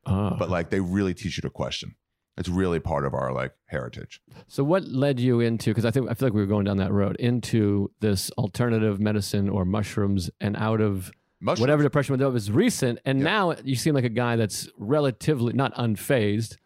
Ah. 0.06 0.34
But 0.38 0.50
like, 0.50 0.70
they 0.70 0.80
really 0.80 1.14
teach 1.14 1.36
you 1.36 1.42
to 1.42 1.50
question. 1.50 1.94
It's 2.38 2.48
really 2.48 2.80
part 2.80 3.04
of 3.04 3.12
our 3.14 3.32
like 3.32 3.52
heritage. 3.66 4.20
So 4.48 4.64
what 4.64 4.84
led 4.88 5.20
you 5.20 5.40
into 5.40 5.70
because 5.70 5.84
I 5.84 5.90
think 5.90 6.10
I 6.10 6.14
feel 6.14 6.28
like 6.28 6.34
we 6.34 6.40
were 6.40 6.46
going 6.46 6.64
down 6.64 6.78
that 6.78 6.92
road 6.92 7.16
into 7.16 7.90
this 8.00 8.30
alternative 8.32 8.98
medicine 9.00 9.48
or 9.48 9.64
mushrooms 9.64 10.30
and 10.40 10.56
out 10.56 10.80
of 10.80 11.10
Mushrooms. 11.40 11.60
whatever 11.60 11.82
depression 11.82 12.16
was 12.18 12.32
was 12.32 12.50
recent 12.50 12.98
and 13.04 13.18
Yeah. 13.18 13.24
now 13.24 13.54
you 13.64 13.74
seem 13.74 13.94
like 13.94 14.04
a 14.04 14.08
guy 14.10 14.36
that's 14.36 14.68
relatively 14.78 15.52
not 15.52 15.74
unfazed 15.74 16.56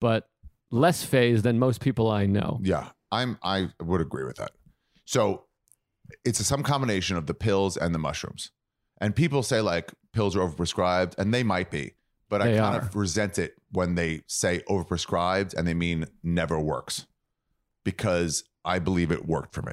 but 0.00 0.28
less 0.70 1.02
phased 1.04 1.44
than 1.44 1.58
most 1.58 1.80
people 1.80 2.10
I 2.10 2.26
know. 2.26 2.60
Yeah, 2.62 2.88
I'm. 3.10 3.38
I 3.42 3.70
would 3.80 4.00
agree 4.02 4.24
with 4.24 4.36
that. 4.36 4.52
So 5.06 5.44
it's 6.24 6.44
some 6.46 6.62
combination 6.62 7.16
of 7.16 7.26
the 7.26 7.34
pills 7.34 7.76
and 7.76 7.94
the 7.94 7.98
mushrooms. 7.98 8.50
And 9.00 9.16
people 9.16 9.42
say 9.42 9.60
like 9.60 9.92
pills 10.12 10.36
are 10.36 10.40
overprescribed, 10.46 11.16
and 11.18 11.32
they 11.32 11.42
might 11.42 11.70
be, 11.70 11.94
but 12.28 12.42
I 12.42 12.56
kind 12.56 12.76
are. 12.76 12.80
of 12.82 12.94
resent 12.96 13.38
it 13.38 13.54
when 13.72 13.94
they 13.94 14.22
say 14.26 14.62
overprescribed 14.68 15.54
and 15.54 15.66
they 15.66 15.74
mean 15.74 16.06
never 16.22 16.58
works, 16.60 17.06
because 17.84 18.44
I 18.64 18.78
believe 18.78 19.10
it 19.10 19.26
worked 19.26 19.54
for 19.54 19.62
me. 19.62 19.72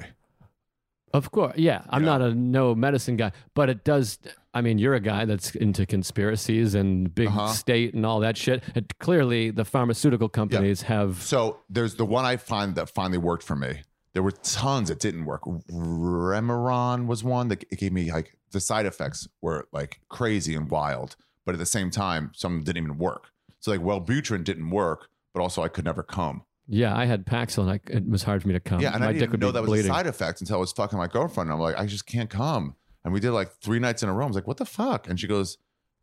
Of 1.14 1.30
course. 1.30 1.56
Yeah, 1.56 1.82
I'm 1.88 2.02
Yeah. 2.02 2.18
not 2.18 2.22
a 2.22 2.34
no 2.34 2.74
medicine 2.74 3.16
guy, 3.16 3.32
but 3.54 3.68
it 3.70 3.84
does 3.84 4.18
I 4.54 4.62
mean, 4.62 4.78
you're 4.78 4.94
a 4.94 5.00
guy 5.00 5.26
that's 5.26 5.54
into 5.54 5.84
conspiracies 5.84 6.74
and 6.74 7.14
big 7.14 7.28
Uh-huh. 7.28 7.48
state 7.48 7.92
and 7.92 8.06
all 8.06 8.20
that 8.20 8.38
shit. 8.38 8.62
And 8.74 8.90
clearly 8.98 9.50
the 9.50 9.66
pharmaceutical 9.66 10.30
companies 10.30 10.80
have 10.82 11.20
So 11.22 11.58
there's 11.68 11.96
the 11.96 12.06
one 12.06 12.24
I 12.24 12.38
find 12.38 12.74
that 12.76 12.88
finally 12.88 13.18
worked 13.18 13.42
for 13.44 13.54
me 13.56 13.82
There 14.14 14.22
were 14.22 14.32
tons 14.32 14.88
that 14.88 14.98
didn't 14.98 15.26
work. 15.26 15.42
Remeron 15.70 17.06
was 17.06 17.22
one 17.22 17.48
that 17.48 17.64
it 17.70 17.78
gave 17.78 17.92
me 17.92 18.10
like 18.10 18.38
the 18.50 18.60
side 18.60 18.86
effects 18.86 19.28
were 19.42 19.68
like 19.72 20.00
crazy 20.08 20.54
and 20.54 20.70
wild, 20.70 21.16
but 21.46 21.54
at 21.54 21.58
the 21.58 21.64
same 21.66 21.90
time, 21.90 22.32
some 22.34 22.62
didn't 22.62 22.82
even 22.84 22.98
work. 22.98 23.28
So 23.60 23.70
like 23.70 23.80
Wellbutrin 23.80 24.44
didn't 24.44 24.68
work, 24.68 25.08
but 25.32 25.40
also 25.40 25.62
I 25.62 25.68
could 25.68 25.84
never 25.86 26.02
come. 26.02 26.42
Yeah, 26.68 26.94
I 26.96 27.04
had 27.06 27.24
Paxil 27.24 27.58
and 27.62 27.70
I, 27.70 27.80
it 27.88 28.06
was 28.08 28.24
hard 28.24 28.42
for 28.42 28.48
me 28.48 28.54
to 28.54 28.60
come. 28.60 28.80
yeah, 28.80 28.92
and 28.92 29.00
My 29.02 29.10
I 29.10 29.12
didn't 29.12 29.38
know 29.40 29.52
that 29.52 29.62
was 29.62 29.68
bleeding. 29.70 29.90
a 29.90 29.94
side 29.94 30.06
effect 30.06 30.40
until 30.40 30.56
I 30.56 30.58
was 30.60 30.72
fucking 30.72 30.98
my 30.98 31.06
girlfriend. 31.06 31.48
And 31.48 31.54
I'm 31.54 31.60
like, 31.60 31.78
I 31.78 31.86
just 31.86 32.06
can't 32.06 32.28
come. 32.28 32.74
And 33.04 33.14
we 33.14 33.20
did 33.20 33.30
like 33.30 33.52
three 33.62 33.78
nights 33.78 34.02
in 34.02 34.08
a 34.08 34.12
row. 34.12 34.24
I 34.24 34.26
was 34.26 34.34
like, 34.34 34.48
what 34.48 34.56
the 34.58 34.64
fuck? 34.66 35.08
And 35.08 35.18
she 35.18 35.26
goes, 35.28 35.58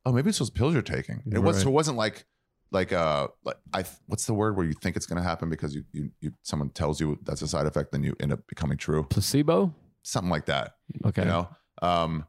Oh, 0.05 0.11
maybe 0.13 0.29
it's 0.29 0.39
those 0.39 0.49
pills 0.49 0.73
you're 0.73 0.81
taking. 0.81 1.21
And 1.25 1.33
it 1.33 1.39
was 1.39 1.57
Right. 1.57 1.63
so 1.63 1.69
it 1.69 1.73
wasn't 1.73 1.97
like 1.97 2.25
like 2.71 2.91
uh 2.91 3.27
like 3.45 3.57
I 3.73 3.83
what's 4.07 4.25
the 4.25 4.33
word 4.33 4.57
where 4.57 4.65
you 4.65 4.73
think 4.81 4.95
it's 4.95 5.05
gonna 5.05 5.21
happen 5.21 5.49
because 5.49 5.75
you 5.75 5.83
you, 5.91 6.09
you 6.21 6.31
someone 6.43 6.69
tells 6.69 6.99
you 6.99 7.19
that's 7.23 7.41
a 7.41 7.47
side 7.47 7.65
effect, 7.67 7.91
then 7.91 8.03
you 8.03 8.15
end 8.19 8.33
up 8.33 8.39
becoming 8.47 8.77
true. 8.77 9.03
Placebo? 9.03 9.73
Something 10.03 10.29
like 10.31 10.45
that. 10.47 10.75
Okay. 11.05 11.21
You 11.23 11.27
know? 11.27 11.49
Um 11.81 12.25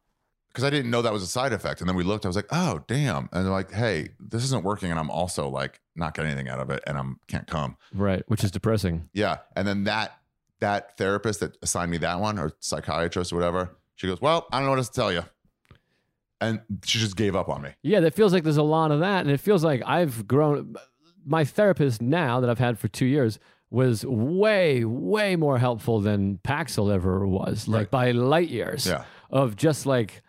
because 0.55 0.63
I 0.65 0.71
didn't 0.71 0.91
know 0.91 1.03
that 1.03 1.13
was 1.13 1.23
a 1.25 1.27
side 1.27 1.53
effect. 1.53 1.81
And 1.81 1.89
then 1.89 1.97
we 1.97 2.05
looked, 2.05 2.25
I 2.25 2.29
was 2.29 2.37
like, 2.37 2.47
oh 2.53 2.81
damn. 2.87 3.29
And 3.33 3.45
they're 3.45 3.53
like, 3.53 3.73
hey, 3.73 4.11
this 4.21 4.45
isn't 4.45 4.63
working. 4.65 4.91
And 4.93 5.01
I'm 5.01 5.11
also 5.11 5.49
like 5.49 5.81
not 5.97 6.15
getting 6.15 6.31
anything 6.31 6.49
out 6.49 6.61
of 6.61 6.71
it 6.71 6.81
and 6.87 6.97
I'm 6.97 7.19
can't 7.27 7.47
come. 7.49 7.77
Right, 7.93 8.23
which 8.29 8.45
is 8.45 8.51
depressing. 8.53 9.09
Yeah. 9.13 9.39
And 9.57 9.67
then 9.69 9.85
that 9.85 10.17
that 10.61 10.97
therapist 10.97 11.41
that 11.41 11.59
assigned 11.61 11.91
me 11.91 11.99
that 11.99 12.21
one 12.21 12.39
or 12.39 12.53
psychiatrist 12.61 13.33
or 13.33 13.37
whatever, 13.37 13.77
she 13.97 14.07
goes, 14.07 14.21
Well, 14.21 14.47
I 14.53 14.59
don't 14.59 14.67
know 14.67 14.71
what 14.71 14.79
else 14.79 14.89
to 14.91 14.95
tell 15.01 15.13
you. 15.13 15.25
And 16.41 16.61
she 16.85 16.99
just 16.99 17.17
gave 17.17 17.35
up 17.37 17.49
on 17.49 17.63
me. 17.63 17.71
Yeah, 17.83 18.01
that 18.01 18.15
feels 18.15 18.33
like 18.33 18.43
there's 18.45 18.57
a 18.57 18.63
lot 18.63 18.91
of 18.91 19.01
that. 19.01 19.21
And 19.23 19.31
it 19.31 19.41
feels 19.41 19.65
like 19.65 19.83
I've 19.87 20.27
grown. 20.29 20.75
My 21.27 21.45
therapist 21.45 22.03
now 22.03 22.41
that 22.41 22.51
I've 22.51 22.59
had 22.59 22.79
for 22.79 22.87
two 22.89 23.07
years 23.07 23.39
was 23.71 24.05
way, 24.05 24.85
way 24.85 25.37
more 25.37 25.59
helpful 25.59 26.01
than 26.01 26.39
Paxil 26.45 26.93
ever 26.95 27.27
was, 27.27 27.67
like 27.67 27.79
Right. 27.79 27.91
by 27.91 28.11
light 28.13 28.51
years 28.51 28.87
Yeah. 28.87 29.05
of 29.31 29.57
just 29.57 29.87
like, 29.87 30.23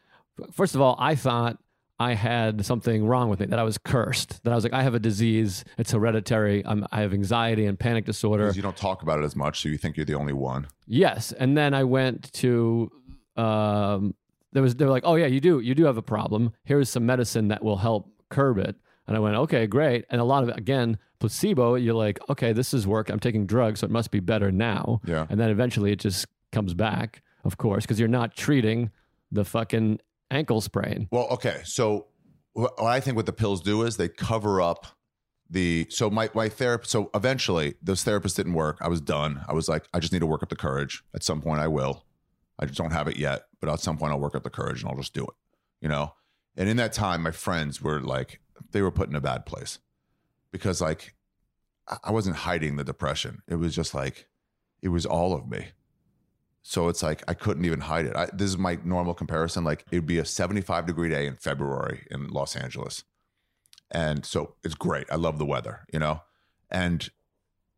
first 0.52 0.76
of 0.76 0.82
all, 0.82 0.96
I 1.00 1.16
thought 1.16 1.58
I 2.00 2.14
had 2.14 2.66
something 2.66 3.06
wrong 3.06 3.30
with 3.30 3.40
me, 3.40 3.46
that 3.48 3.60
I 3.60 3.64
was 3.64 3.78
cursed, 3.78 4.44
that 4.44 4.52
I 4.52 4.56
was 4.56 4.64
like, 4.64 4.74
I 4.74 4.84
have 4.84 4.96
a 4.96 5.00
disease, 5.00 5.64
it's 5.78 5.92
hereditary, 5.92 6.66
I'm, 6.66 6.86
I 6.92 7.02
have 7.02 7.14
anxiety 7.14 7.66
and 7.66 7.80
panic 7.80 8.06
disorder. 8.06 8.46
Because 8.46 8.58
you 8.58 8.64
don't 8.64 8.76
talk 8.76 9.02
about 9.02 9.20
it 9.20 9.24
as 9.24 9.36
much, 9.36 9.62
so 9.62 9.70
you 9.70 9.78
think 9.78 9.96
you're 9.96 10.06
the 10.06 10.16
only 10.16 10.34
one. 10.34 10.68
Yes, 10.88 11.32
and 11.32 11.58
then 11.58 11.74
I 11.74 11.86
went 11.86 12.34
to 12.34 12.92
um, 13.38 14.16
there 14.56 14.64
was 14.64 14.76
they 14.76 14.86
were 14.86 14.92
like, 14.92 15.04
oh 15.06 15.16
yeah, 15.16 15.26
you 15.26 15.42
do 15.42 15.60
you 15.60 15.76
do 15.76 15.86
have 15.86 15.98
a 15.98 16.02
problem. 16.02 16.54
Here's 16.64 16.90
some 16.90 17.06
medicine 17.06 17.50
that 17.50 17.64
will 17.64 17.78
help 17.78 18.10
curb 18.30 18.58
it. 18.58 18.76
And 19.08 19.16
I 19.16 19.20
went, 19.20 19.36
okay, 19.36 19.68
great. 19.68 20.06
And 20.10 20.20
a 20.20 20.24
lot 20.24 20.42
of 20.42 20.50
it 20.50 20.58
again, 20.58 20.98
placebo. 21.20 21.76
You're 21.76 21.94
like, 21.94 22.20
okay, 22.30 22.54
this 22.54 22.74
is 22.74 22.88
work. 22.88 23.10
I'm 23.10 23.20
taking 23.20 23.46
drugs, 23.46 23.82
so 23.82 23.86
it 23.86 23.92
must 23.92 24.10
be 24.10 24.20
better 24.20 24.52
now. 24.52 25.02
Yeah. 25.06 25.28
And 25.30 25.40
then 25.40 25.50
eventually 25.50 25.92
it 25.92 26.00
just 26.00 26.26
comes 26.52 26.74
back, 26.74 27.22
of 27.44 27.58
course, 27.58 27.84
because 27.84 28.00
you're 28.00 28.10
not 28.10 28.36
treating 28.36 28.90
the 29.32 29.46
fucking 29.46 30.00
ankle 30.32 30.62
sprain. 30.62 31.08
Well, 31.12 31.28
okay. 31.32 31.62
So 31.64 32.08
what 32.54 32.74
I 32.82 33.00
think 33.00 33.16
what 33.18 33.26
the 33.26 33.34
pills 33.34 33.62
do 33.62 33.84
is 33.84 33.98
they 33.98 34.08
cover 34.10 34.62
up 34.62 34.88
the 35.50 35.86
so 35.90 36.10
my 36.10 36.30
my 36.34 36.50
therapist 36.50 36.92
so 36.92 37.12
eventually 37.14 37.76
those 37.82 38.04
therapists 38.04 38.36
didn't 38.36 38.54
work. 38.54 38.78
I 38.82 38.88
was 38.88 39.02
done. 39.02 39.44
I 39.48 39.54
was 39.54 39.68
like, 39.70 39.88
I 39.94 40.00
just 40.00 40.12
need 40.14 40.20
to 40.20 40.26
work 40.26 40.42
up 40.44 40.50
the 40.50 40.56
courage. 40.56 41.04
At 41.14 41.24
some 41.24 41.42
point 41.42 41.62
I 41.62 41.68
will. 41.68 42.06
I 42.58 42.66
just 42.66 42.78
don't 42.78 42.92
have 42.92 43.08
it 43.08 43.18
yet, 43.18 43.44
but 43.60 43.70
at 43.70 43.80
some 43.82 43.98
point 43.98 44.12
I'll 44.14 44.20
work 44.20 44.36
up 44.36 44.44
the 44.44 44.50
courage 44.50 44.82
and 44.82 44.90
I'll 44.90 44.98
just 44.98 45.14
do 45.14 45.24
it. 45.24 45.34
You 45.82 45.90
know? 45.90 46.14
And 46.56 46.70
in 46.70 46.78
that 46.78 46.94
time, 46.94 47.22
my 47.22 47.32
friends 47.32 47.82
were 47.82 48.00
like, 48.00 48.40
they 48.72 48.82
were 48.82 48.92
put 48.92 49.10
in 49.10 49.16
a 49.16 49.22
bad 49.22 49.46
place. 49.46 49.80
Because 50.52 50.80
like 50.82 51.14
I- 51.88 51.98
I 52.06 52.12
wasn't 52.12 52.38
hiding 52.38 52.78
the 52.78 52.84
depression. 52.84 53.42
It 53.48 53.56
was 53.56 53.76
just 53.76 53.94
like 53.94 54.28
it 54.82 54.88
was 54.90 55.06
all 55.06 55.34
of 55.34 55.48
me. 55.48 55.68
So 56.68 56.90
it's 56.90 57.04
like 57.04 57.24
I 57.28 57.36
couldn't 57.36 57.64
even 57.66 57.82
hide 57.82 58.08
it. 58.08 58.16
I, 58.16 58.28
this 58.34 58.50
is 58.50 58.58
my 58.58 58.80
normal 58.84 59.14
comparison. 59.14 59.64
Like 59.64 59.86
it 59.92 59.98
would 59.98 60.08
be 60.08 60.18
a 60.18 60.26
75 60.26 60.88
degree 60.88 61.10
day 61.10 61.28
in 61.28 61.36
February 61.36 62.08
in 62.10 62.30
Los 62.30 62.56
Angeles. 62.56 63.04
And 63.92 64.26
so 64.26 64.56
it's 64.64 64.74
great. 64.74 65.06
I 65.12 65.16
love 65.16 65.38
the 65.38 65.46
weather, 65.46 65.86
you 65.94 66.00
know? 66.00 66.24
And 66.72 67.08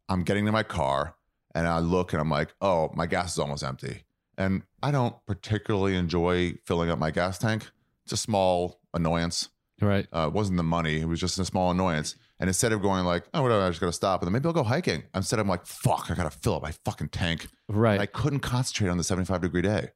I'm 0.08 0.24
getting 0.24 0.46
to 0.46 0.54
my 0.54 0.64
car 0.64 1.16
and 1.54 1.68
I 1.68 1.80
look 1.80 2.14
and 2.14 2.22
I'm 2.22 2.30
like, 2.30 2.56
oh, 2.62 2.90
my 2.96 3.08
gas 3.08 3.34
is 3.34 3.40
almost 3.40 3.62
empty. 3.62 4.04
And 4.38 4.64
I 4.82 4.92
don't 4.92 5.18
particularly 5.26 5.98
enjoy 5.98 6.54
filling 6.66 6.90
up 6.90 6.98
my 6.98 7.12
gas 7.12 7.38
tank. 7.38 7.70
It's 8.06 8.14
a 8.14 8.18
small 8.18 8.80
annoyance. 8.94 9.50
Right. 9.82 10.08
Uh, 10.16 10.28
it 10.28 10.34
wasn't 10.34 10.56
the 10.56 10.64
money. 10.64 11.02
It 11.02 11.10
was 11.10 11.20
just 11.20 11.38
a 11.40 11.46
small 11.46 11.72
annoyance. 11.72 12.16
And 12.40 12.48
instead 12.50 12.72
of 12.72 12.82
going 12.84 13.04
like, 13.06 13.24
oh, 13.34 13.42
whatever, 13.42 13.64
I 13.64 13.70
just 13.70 13.80
got 13.80 13.88
to 13.88 13.94
stop. 13.94 14.22
And 14.22 14.28
then 14.28 14.34
maybe 14.34 14.46
I'll 14.48 14.54
go 14.54 14.64
hiking. 14.64 15.04
Instead, 15.16 15.40
I'm 15.40 15.48
like, 15.48 15.66
fuck, 15.66 16.12
I 16.12 16.14
got 16.14 16.32
to 16.32 16.38
fill 16.38 16.56
up 16.56 16.62
my 16.62 16.72
fucking 16.86 17.10
tank. 17.10 17.48
Right. 17.68 17.94
And 17.94 18.02
I 18.02 18.06
couldn't 18.06 18.42
concentrate 18.42 18.90
on 18.90 18.98
the 18.98 19.04
75 19.04 19.42
degree 19.42 19.64
day. 19.64 19.90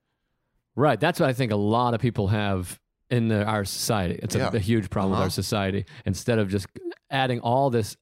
Right. 0.75 0.99
That's 0.99 1.19
what 1.19 1.29
I 1.29 1.33
think 1.33 1.51
a 1.51 1.55
lot 1.55 1.93
of 1.93 2.01
people 2.01 2.29
have 2.29 2.79
in 3.11 3.27
the, 3.27 3.43
our 3.45 3.63
society. 3.65 4.19
It's 4.23 4.33
a, 4.35 4.39
Yeah. 4.39 4.49
a 4.53 4.59
huge 4.59 4.89
problem 4.89 5.11
with 5.11 5.17
Uh-huh. 5.17 5.25
our 5.25 5.29
society. 5.29 5.85
Instead 6.05 6.39
of 6.39 6.49
just 6.49 6.65
adding 7.11 7.39
all 7.41 7.69
this 7.69 7.95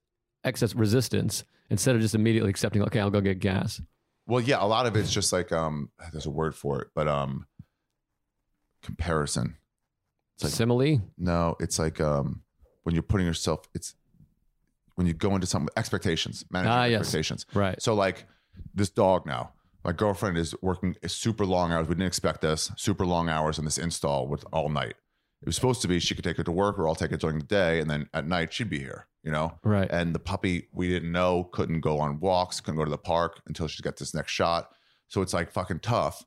excess 0.46 0.74
resistance, 0.74 1.44
instead 1.70 1.96
of 1.96 2.02
just 2.02 2.16
immediately 2.16 2.50
accepting, 2.50 2.82
okay, 2.84 3.00
I'll 3.02 3.10
go 3.10 3.20
get 3.22 3.40
gas. 3.40 3.82
Well, 4.26 4.40
yeah, 4.40 4.64
a 4.64 4.68
lot 4.68 4.86
of 4.86 4.96
it's 4.96 5.12
just 5.12 5.34
like 5.34 5.52
um 5.52 5.90
there's 6.14 6.28
a 6.28 6.30
word 6.32 6.56
for 6.56 6.80
it, 6.82 6.90
but 6.96 7.08
um 7.08 7.48
comparison. 8.84 9.58
It's 10.36 10.44
like 10.46 10.54
Simile. 10.54 11.02
no, 11.18 11.56
it's 11.60 11.80
like 11.80 12.00
um 12.00 12.44
when 12.84 12.96
you're 12.96 13.04
putting 13.04 13.26
yourself 13.28 13.68
it's 13.74 13.96
when 15.00 15.08
you 15.08 15.14
go 15.14 15.34
into 15.34 15.48
something 15.48 15.70
expectations, 15.78 16.44
managing 16.52 16.72
Ah, 16.74 16.84
yes. 16.84 17.00
expectations. 17.00 17.46
Right. 17.54 17.82
So 17.82 17.94
like 17.96 18.26
this 18.76 18.90
dog 18.90 19.26
now, 19.26 19.54
my 19.86 19.94
girlfriend 19.94 20.38
is 20.38 20.54
working 20.62 20.98
super 21.08 21.46
long 21.46 21.72
hours. 21.72 21.88
We 21.88 21.96
didn't 21.96 22.08
expect 22.08 22.42
this, 22.42 22.70
super 22.76 23.06
long 23.06 23.30
hours 23.30 23.58
in 23.58 23.64
this 23.64 23.78
install 23.78 24.28
with 24.28 24.44
all 24.52 24.68
night. 24.68 24.96
It 25.42 25.46
was 25.46 25.56
supposed 25.56 25.82
to 25.84 25.88
be 25.88 26.00
she 26.02 26.16
could 26.16 26.26
take 26.26 26.38
it 26.38 26.44
to 26.44 26.52
work 26.52 26.78
or 26.78 26.86
I'll 26.86 26.96
take 26.96 27.14
it 27.14 27.22
during 27.22 27.40
the 27.40 27.46
day 27.46 27.80
and 27.80 27.90
then 27.90 28.10
at 28.14 28.28
night 28.28 28.52
she'd 28.52 28.70
be 28.70 28.80
here, 28.80 29.08
you 29.24 29.32
know? 29.32 29.58
Right. 29.64 29.90
and 29.90 30.14
the 30.14 30.20
puppy 30.20 30.68
we 30.74 30.90
didn't 30.90 31.14
know 31.14 31.46
couldn't 31.46 31.80
go 31.80 32.00
on 32.02 32.20
walks 32.20 32.60
couldn't 32.60 32.78
go 32.78 32.84
to 32.84 32.92
the 32.92 32.98
park 32.98 33.40
until 33.48 33.68
she 33.70 33.82
got 33.82 33.96
this 33.96 34.14
next 34.14 34.34
shot 34.34 34.70
so 35.08 35.22
it's 35.22 35.34
like 35.34 35.50
fucking 35.50 35.80
tough 35.80 36.26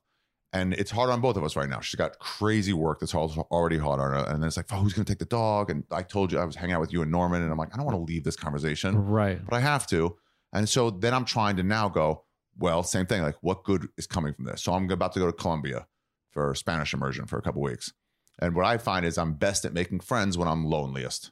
and 0.53 0.73
it's 0.75 0.91
hard 0.91 1.09
on 1.09 1.19
both 1.19 1.35
of 1.35 1.43
us 1.43 1.55
right 1.55 1.67
now. 1.67 1.79
She's 1.81 1.97
got 1.97 2.17
crazy 2.19 2.71
work 2.73 2.99
that's 2.99 3.13
already 3.15 3.77
hard 3.77 3.99
on 3.99 4.11
her. 4.11 4.17
And 4.29 4.41
then 4.41 4.47
it's 4.47 4.55
like 4.57 4.67
oh, 4.71 4.77
who's 4.77 4.93
going 4.93 5.03
to 5.05 5.11
take 5.11 5.19
the 5.19 5.25
dog? 5.25 5.69
And 5.71 5.83
i 5.91 6.01
told 6.03 6.31
you 6.31 6.39
i 6.39 6.45
was 6.45 6.55
hanging 6.55 6.75
out 6.75 6.81
with 6.81 6.93
you 6.93 7.01
and 7.01 7.11
norman 7.11 7.41
and 7.41 7.51
i'm 7.51 7.57
like 7.57 7.73
i 7.73 7.77
don't 7.77 7.85
want 7.85 7.97
to 7.97 8.03
leave 8.03 8.23
this 8.23 8.35
conversation 8.35 8.95
Right. 8.97 9.43
but 9.43 9.53
i 9.55 9.59
have 9.59 9.85
to. 9.87 10.15
And 10.53 10.69
so 10.69 10.89
then 10.91 11.13
i'm 11.13 11.25
trying 11.25 11.55
to 11.57 11.63
now 11.63 11.89
go 11.89 12.23
well 12.57 12.83
same 12.83 13.05
thing 13.07 13.21
like 13.23 13.35
what 13.41 13.63
good 13.63 13.87
is 13.97 14.05
coming 14.07 14.33
from 14.33 14.45
this? 14.45 14.61
So 14.63 14.73
i'm 14.73 14.89
about 14.89 15.11
to 15.13 15.19
go 15.19 15.25
to 15.25 15.33
colombia 15.33 15.87
for 16.31 16.53
spanish 16.55 16.93
immersion 16.93 17.25
for 17.25 17.37
a 17.37 17.41
couple 17.41 17.61
weeks. 17.61 17.91
And 18.39 18.55
what 18.55 18.65
i 18.65 18.77
find 18.77 19.05
is 19.05 19.17
i'm 19.17 19.33
best 19.33 19.65
at 19.65 19.73
making 19.73 20.01
friends 20.01 20.37
when 20.37 20.47
i'm 20.47 20.65
loneliest. 20.65 21.31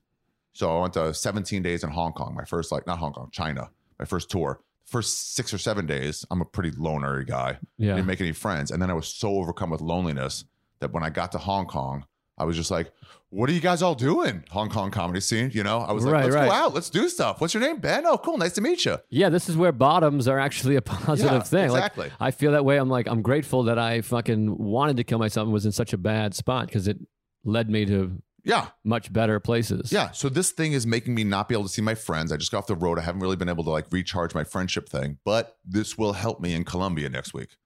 So 0.54 0.78
I 0.78 0.82
went 0.82 0.94
to 0.96 1.14
17 1.14 1.62
days 1.64 1.82
in 1.86 1.92
Hong 1.92 2.12
Kong, 2.12 2.36
my 2.36 2.44
first, 2.44 2.74
like, 2.74 2.86
not 2.86 2.98
Hong 3.00 3.14
Kong, 3.14 3.30
China, 3.32 3.70
my 3.98 4.04
first 4.04 4.30
tour. 4.30 4.60
First 4.86 5.36
six 5.36 5.54
or 5.54 5.58
seven 5.58 5.86
days, 5.86 6.26
I'm 6.30 6.42
a 6.42 6.46
pretty 6.46 6.72
lonery 6.72 7.26
guy. 7.26 7.52
I 7.52 7.58
Yeah. 7.78 7.96
didn't 7.96 8.08
make 8.08 8.20
any 8.22 8.34
friends. 8.34 8.72
And 8.72 8.82
then 8.82 8.90
I 8.90 8.94
was 8.94 9.08
so 9.08 9.30
overcome 9.36 9.70
with 9.70 9.80
loneliness 9.82 10.44
that 10.80 10.92
when 10.92 11.04
I 11.04 11.10
got 11.10 11.32
to 11.34 11.38
Hong 11.38 11.66
Kong, 11.66 12.06
I 12.38 12.44
was 12.44 12.58
just 12.58 12.72
like, 12.72 12.92
what 13.30 13.50
are 13.50 13.54
you 13.54 13.62
guys 13.62 13.82
all 13.82 13.96
doing? 13.96 14.44
Hong 14.50 14.68
Kong 14.70 14.92
comedy 14.92 15.22
scene, 15.22 15.52
you 15.54 15.64
know? 15.64 15.80
I 15.80 15.94
was 15.94 16.04
like, 16.04 16.14
Right, 16.14 16.24
let's 16.26 16.36
right. 16.36 16.48
go 16.48 16.52
out, 16.52 16.74
let's 16.74 16.90
do 16.90 17.08
stuff. 17.08 17.40
What's 17.40 17.54
your 17.54 17.62
name, 17.62 17.78
Ben? 17.78 18.06
Oh, 18.06 18.18
cool, 18.18 18.38
nice 18.38 18.52
to 18.54 18.62
meet 18.62 18.84
you. 18.84 18.98
Yeah, 19.10 19.30
this 19.30 19.48
is 19.48 19.56
where 19.56 19.72
bottoms 19.72 20.28
are 20.28 20.40
actually 20.40 20.76
a 20.76 20.82
positive 20.82 21.32
Yeah, 21.34 21.40
thing. 21.40 21.66
exactly. 21.66 22.06
Like 22.10 22.14
I 22.20 22.32
feel 22.32 22.52
that 22.52 22.66
way. 22.66 22.78
I'm 22.78 22.90
like, 22.90 23.08
I'm 23.08 23.22
grateful 23.22 23.64
that 23.64 23.80
I 23.80 24.02
fucking 24.02 24.58
wanted 24.58 24.98
to 24.98 25.04
kill 25.06 25.20
myself 25.20 25.46
and 25.46 25.54
was 25.54 25.66
in 25.66 25.72
such 25.72 25.94
a 25.94 25.98
bad 25.98 26.34
spot 26.34 26.66
because 26.66 26.88
it 26.90 26.98
led 27.46 27.70
me 27.70 27.86
to 27.86 28.22
Yeah, 28.44 28.68
much 28.84 29.12
better 29.14 29.40
places. 29.40 29.92
yeah. 29.92 30.12
So 30.12 30.30
this 30.30 30.52
thing 30.52 30.74
is 30.74 30.86
making 30.88 31.14
me 31.16 31.24
not 31.24 31.48
be 31.50 31.56
able 31.56 31.64
to 31.66 31.70
see 31.70 31.82
my 31.82 31.96
friends. 31.96 32.32
I 32.32 32.38
just 32.38 32.52
got 32.52 32.60
off 32.60 32.68
the 32.68 32.76
road. 32.76 32.98
I 33.00 33.02
haven't 33.02 33.22
really 33.22 33.36
been 33.36 33.50
able 33.50 33.64
to 33.66 33.70
like 33.70 33.86
recharge 33.92 34.34
my 34.34 34.44
friendship 34.44 34.90
thing, 34.90 35.18
but 35.26 35.58
this 35.66 35.98
will 35.98 36.14
help 36.14 36.40
me 36.40 36.54
in 36.54 36.64
Colombia 36.64 37.10
next 37.10 37.34
week. 37.34 37.58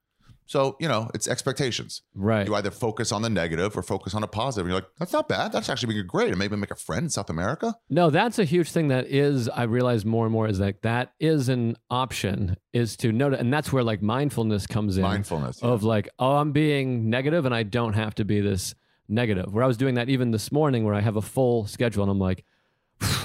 So, 0.47 0.77
you 0.79 0.87
know, 0.87 1.09
it's 1.15 1.27
expectations. 1.27 2.03
Right. 2.13 2.45
You 2.45 2.53
either 2.53 2.69
focus 2.69 3.11
on 3.11 3.23
the 3.23 3.31
negative 3.31 3.75
or 3.75 3.81
focus 3.81 4.13
on 4.13 4.21
a 4.21 4.27
positive. 4.27 4.67
And 4.67 4.73
you're 4.73 4.81
like, 4.81 4.89
that's 4.99 5.11
not 5.11 5.27
bad. 5.27 5.51
That's 5.51 5.69
actually 5.69 5.95
being 5.95 6.05
great. 6.05 6.29
And 6.29 6.37
maybe 6.37 6.55
make 6.55 6.69
a 6.69 6.75
friend 6.75 7.05
in 7.05 7.09
South 7.09 7.31
America. 7.31 7.75
No, 7.89 8.11
that's 8.11 8.37
a 8.37 8.43
huge 8.45 8.69
thing 8.71 8.89
that 8.89 9.07
is, 9.07 9.49
I 9.49 9.63
realize 9.63 10.05
more 10.05 10.25
and 10.25 10.31
more 10.31 10.47
is 10.47 10.59
like 10.59 10.81
that 10.83 11.13
is 11.19 11.49
an 11.49 11.77
option 11.89 12.57
is 12.73 12.95
to 12.97 13.11
note, 13.11 13.33
and 13.33 13.51
that's 13.51 13.73
where 13.73 13.83
like 13.83 14.03
mindfulness 14.03 14.67
comes 14.67 14.97
in 14.97 15.03
Mindfulness. 15.03 15.61
yeah. 15.63 15.69
of 15.69 15.81
like, 15.83 16.09
oh, 16.19 16.35
I'm 16.35 16.51
being 16.51 17.09
negative 17.09 17.47
and 17.47 17.55
I 17.55 17.63
don't 17.63 17.93
have 17.93 18.13
to 18.15 18.23
be 18.25 18.39
this 18.39 18.75
negative. 19.07 19.53
Where 19.53 19.63
I 19.63 19.67
was 19.67 19.77
doing 19.77 19.95
that 19.95 20.09
even 20.09 20.31
this 20.31 20.51
morning 20.51 20.83
where 20.83 20.93
I 20.95 21.01
have 21.01 21.15
a 21.15 21.21
full 21.21 21.67
schedule 21.67 22.03
and 22.03 22.11
I'm 22.11 22.19
like, 22.19 22.43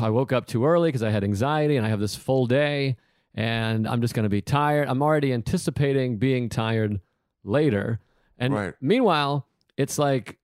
I 0.01 0.11
woke 0.11 0.33
up 0.33 0.47
too 0.47 0.65
early 0.65 0.89
because 0.89 1.03
I 1.03 1.11
had 1.11 1.25
anxiety 1.25 1.77
and 1.77 1.87
I 1.87 1.89
have 1.89 2.01
this 2.01 2.17
full 2.17 2.47
day 2.47 2.97
and 3.35 3.87
I'm 3.87 4.01
just 4.01 4.15
going 4.15 4.25
to 4.25 4.29
be 4.31 4.43
tired. 4.43 4.89
I'm 4.89 5.03
already 5.03 5.33
anticipating 5.33 6.17
being 6.19 6.49
tired 6.49 7.01
later. 7.45 8.01
And 8.39 8.53
Right. 8.55 8.75
meanwhile, 8.81 9.47
it's 9.77 9.99
like 9.99 10.39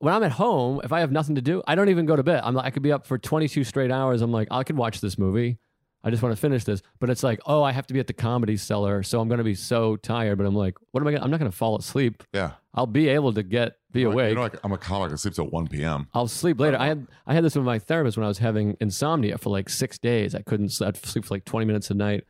when 0.00 0.12
I'm 0.12 0.22
at 0.22 0.32
home, 0.32 0.80
if 0.84 0.92
I 0.92 1.00
have 1.00 1.12
nothing 1.12 1.36
to 1.36 1.40
do, 1.40 1.62
I 1.66 1.74
don't 1.74 1.88
even 1.88 2.04
go 2.06 2.16
to 2.16 2.22
bed. 2.22 2.40
I'm 2.44 2.54
like, 2.54 2.66
I 2.66 2.70
could 2.70 2.82
be 2.82 2.92
up 2.92 3.06
for 3.06 3.16
22 3.18 3.64
straight 3.64 3.90
hours. 3.90 4.20
I'm 4.22 4.32
like, 4.32 4.48
I 4.50 4.64
could 4.64 4.76
watch 4.76 5.00
this 5.00 5.16
movie. 5.16 5.58
I 6.02 6.10
just 6.10 6.22
want 6.22 6.34
to 6.34 6.40
finish 6.40 6.64
this. 6.64 6.82
But 7.00 7.08
it's 7.08 7.22
like, 7.22 7.40
oh, 7.46 7.62
I 7.62 7.72
have 7.72 7.86
to 7.86 7.94
be 7.94 8.00
at 8.00 8.06
the 8.06 8.12
comedy 8.12 8.58
cellar, 8.58 9.02
so 9.02 9.20
I'm 9.20 9.28
going 9.28 9.38
to 9.38 9.44
be 9.44 9.54
so 9.54 9.96
tired. 9.96 10.36
But 10.36 10.46
I'm 10.46 10.54
like, 10.54 10.74
what 10.90 11.00
am 11.00 11.06
I? 11.06 11.12
Gonna, 11.12 11.24
I'm 11.24 11.30
not 11.30 11.40
going 11.40 11.50
to 11.50 11.56
fall 11.56 11.78
asleep. 11.78 12.22
Yeah. 12.34 12.52
I'll 12.74 12.86
be 12.86 13.08
able 13.08 13.32
to 13.32 13.42
get 13.42 13.76
be 13.94 14.02
awake. 14.02 14.30
You 14.30 14.34
know, 14.34 14.42
like 14.42 14.58
I'm 14.62 14.72
a 14.72 14.78
comic. 14.78 15.12
I 15.12 15.14
sleep 15.14 15.34
till 15.34 15.46
1 15.46 15.68
p.m. 15.68 16.08
I'll 16.12 16.28
sleep 16.28 16.60
later. 16.60 16.76
I 16.76 16.80
uh-huh. 16.80 16.88
had 16.88 17.06
I 17.26 17.34
had 17.34 17.44
this 17.44 17.54
with 17.54 17.64
my 17.64 17.78
therapist 17.78 18.16
when 18.18 18.24
I 18.24 18.28
was 18.28 18.38
having 18.38 18.76
insomnia 18.80 19.38
for 19.38 19.50
like 19.50 19.70
six 19.70 19.98
days. 19.98 20.34
I 20.34 20.42
couldn't 20.42 20.70
sleep, 20.70 20.88
I'd 20.88 20.96
sleep 20.96 21.24
for 21.24 21.34
like 21.34 21.44
twenty 21.44 21.64
minutes 21.64 21.90
a 21.90 21.94
night, 21.94 22.24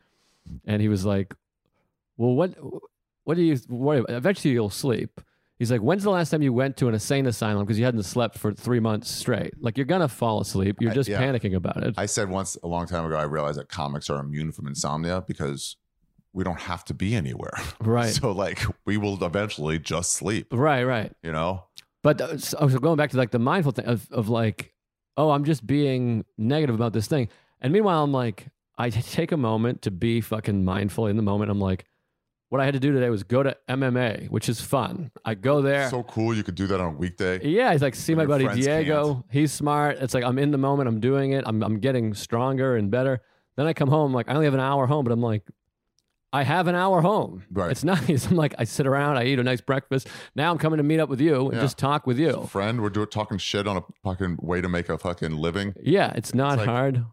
and 0.65 0.81
he 0.81 0.87
was 0.87 1.03
like, 1.03 1.33
"Well, 2.17 2.35
what 2.35 2.55
what 3.25 3.35
do 3.35 3.43
you 3.43 3.57
what, 3.67 4.05
eventually 4.07 4.53
you'll 4.53 4.69
sleep." 4.69 5.19
He's 5.57 5.71
like, 5.71 5.81
"When's 5.81 6.03
the 6.03 6.11
last 6.11 6.29
time 6.29 6.41
you 6.41 6.53
went 6.53 6.77
to 6.77 6.87
an 6.87 6.93
insane 6.93 7.25
asylum 7.25 7.65
because 7.65 7.79
you 7.79 7.85
hadn't 7.85 8.03
slept 8.03 8.37
for 8.37 8.53
three 8.53 8.79
months 8.79 9.09
straight? 9.09 9.53
Like 9.59 9.77
you're 9.77 9.85
gonna 9.85 10.07
fall 10.07 10.41
asleep. 10.41 10.77
You're 10.79 10.91
I- 10.91 10.95
just 10.95 11.09
yeah. 11.09 11.21
panicking 11.21 11.55
about 11.55 11.83
it." 11.83 11.95
I 11.97 12.05
said 12.05 12.29
once 12.29 12.57
a 12.63 12.67
long 12.67 12.85
time 12.85 13.05
ago, 13.05 13.15
I 13.15 13.23
realized 13.23 13.57
that 13.57 13.69
comics 13.69 14.09
are 14.09 14.19
immune 14.19 14.51
from 14.51 14.67
insomnia 14.67 15.23
because 15.27 15.77
we 16.35 16.43
don't 16.43 16.59
have 16.59 16.83
to 16.85 16.93
be 16.93 17.15
anywhere. 17.15 17.57
right, 17.79 18.13
So 18.13 18.31
like 18.31 18.61
we 18.85 18.97
will 18.97 19.23
eventually 19.23 19.79
just 19.79 20.11
sleep, 20.11 20.47
right, 20.51 20.83
right. 20.83 21.11
you 21.23 21.31
know? 21.31 21.63
But 22.03 22.21
uh, 22.21 22.37
so 22.37 22.67
so 22.67 22.77
going 22.77 22.97
back 22.97 23.09
to 23.11 23.17
like 23.17 23.31
the 23.31 23.39
mindful 23.39 23.71
thing 23.71 23.85
of, 23.85 24.07
of 24.11 24.29
like, 24.29 24.73
oh, 25.17 25.31
I'm 25.31 25.45
just 25.45 25.65
being 25.65 26.25
negative 26.37 26.75
about 26.75 26.93
this 26.93 27.07
thing. 27.07 27.29
And 27.61 27.73
meanwhile, 27.73 28.03
I'm 28.03 28.11
like, 28.11 28.47
I 28.77 28.89
take 28.89 29.31
a 29.31 29.37
moment 29.37 29.81
to 29.83 29.91
be 29.91 30.21
fucking 30.21 30.63
mindful 30.65 31.07
in 31.07 31.15
the 31.15 31.23
moment. 31.23 31.49
I'm 31.49 31.61
like, 31.61 31.85
what 32.49 32.61
I 32.61 32.65
had 32.65 32.73
to 32.73 32.79
do 32.79 32.91
today 32.91 33.09
was 33.09 33.23
go 33.23 33.41
to 33.41 33.57
MMA, 33.69 34.29
which 34.29 34.49
is 34.49 34.61
fun. 34.61 35.11
I 35.23 35.33
go 35.33 35.61
there. 35.61 35.89
So 35.89 36.03
cool 36.03 36.35
you 36.35 36.43
could 36.43 36.55
do 36.55 36.67
that 36.67 36.79
on 36.79 36.93
a 36.93 36.97
weekday. 36.97 37.43
yeah, 37.43 37.71
he's 37.71 37.81
like, 37.81 37.95
see 37.95 38.13
my 38.13 38.25
buddy 38.25 38.47
Diego. 38.49 39.23
He's 39.31 39.53
smart. 39.53 39.97
It's 39.99 40.13
like 40.13 40.25
I'm 40.25 40.37
in 40.37 40.51
the 40.51 40.57
moment. 40.57 40.89
I'm 40.89 40.99
doing 40.99 41.31
it. 41.31 41.45
I'm 41.47 41.63
I'm 41.63 41.79
getting 41.79 42.13
stronger 42.13 42.75
and 42.75 42.91
better. 42.91 43.21
Then 43.55 43.67
I 43.67 43.73
come 43.73 43.89
home. 43.89 44.13
Like 44.13 44.29
I 44.29 44.33
only 44.33 44.45
have 44.45 44.53
an 44.53 44.59
hour 44.59 44.85
home, 44.85 45.05
but 45.05 45.13
I'm 45.13 45.21
like, 45.21 45.43
I 46.35 46.43
have 46.43 46.67
an 46.67 46.75
hour 46.75 47.01
home. 47.01 47.43
Right. 47.51 47.71
It's 47.71 47.83
nice. 47.95 48.27
I'm 48.27 48.35
like, 48.35 48.53
I 48.57 48.65
sit 48.65 48.85
around. 48.85 49.17
I 49.17 49.25
eat 49.25 49.39
a 49.39 49.43
nice 49.43 49.61
breakfast. 49.61 50.07
Now 50.35 50.51
I'm 50.51 50.57
coming 50.57 50.77
to 50.77 50.83
meet 50.83 50.99
up 50.99 51.09
with 51.09 51.21
you 51.21 51.45
and 51.45 51.53
Yeah. 51.55 51.61
just 51.61 51.77
talk 51.77 52.05
with 52.05 52.19
you. 52.19 52.43
Friend, 52.47 52.81
we're 52.81 52.89
doing 52.89 53.07
talking 53.07 53.37
shit 53.37 53.67
on 53.67 53.77
a 53.77 53.81
fucking 54.03 54.39
way 54.41 54.59
to 54.61 54.67
make 54.69 54.89
a 54.89 54.97
fucking 54.97 55.31
living. 55.37 55.73
Yeah, 55.81 56.11
it's 56.15 56.33
not 56.33 56.57
like- 56.57 56.67
hard. 56.67 57.05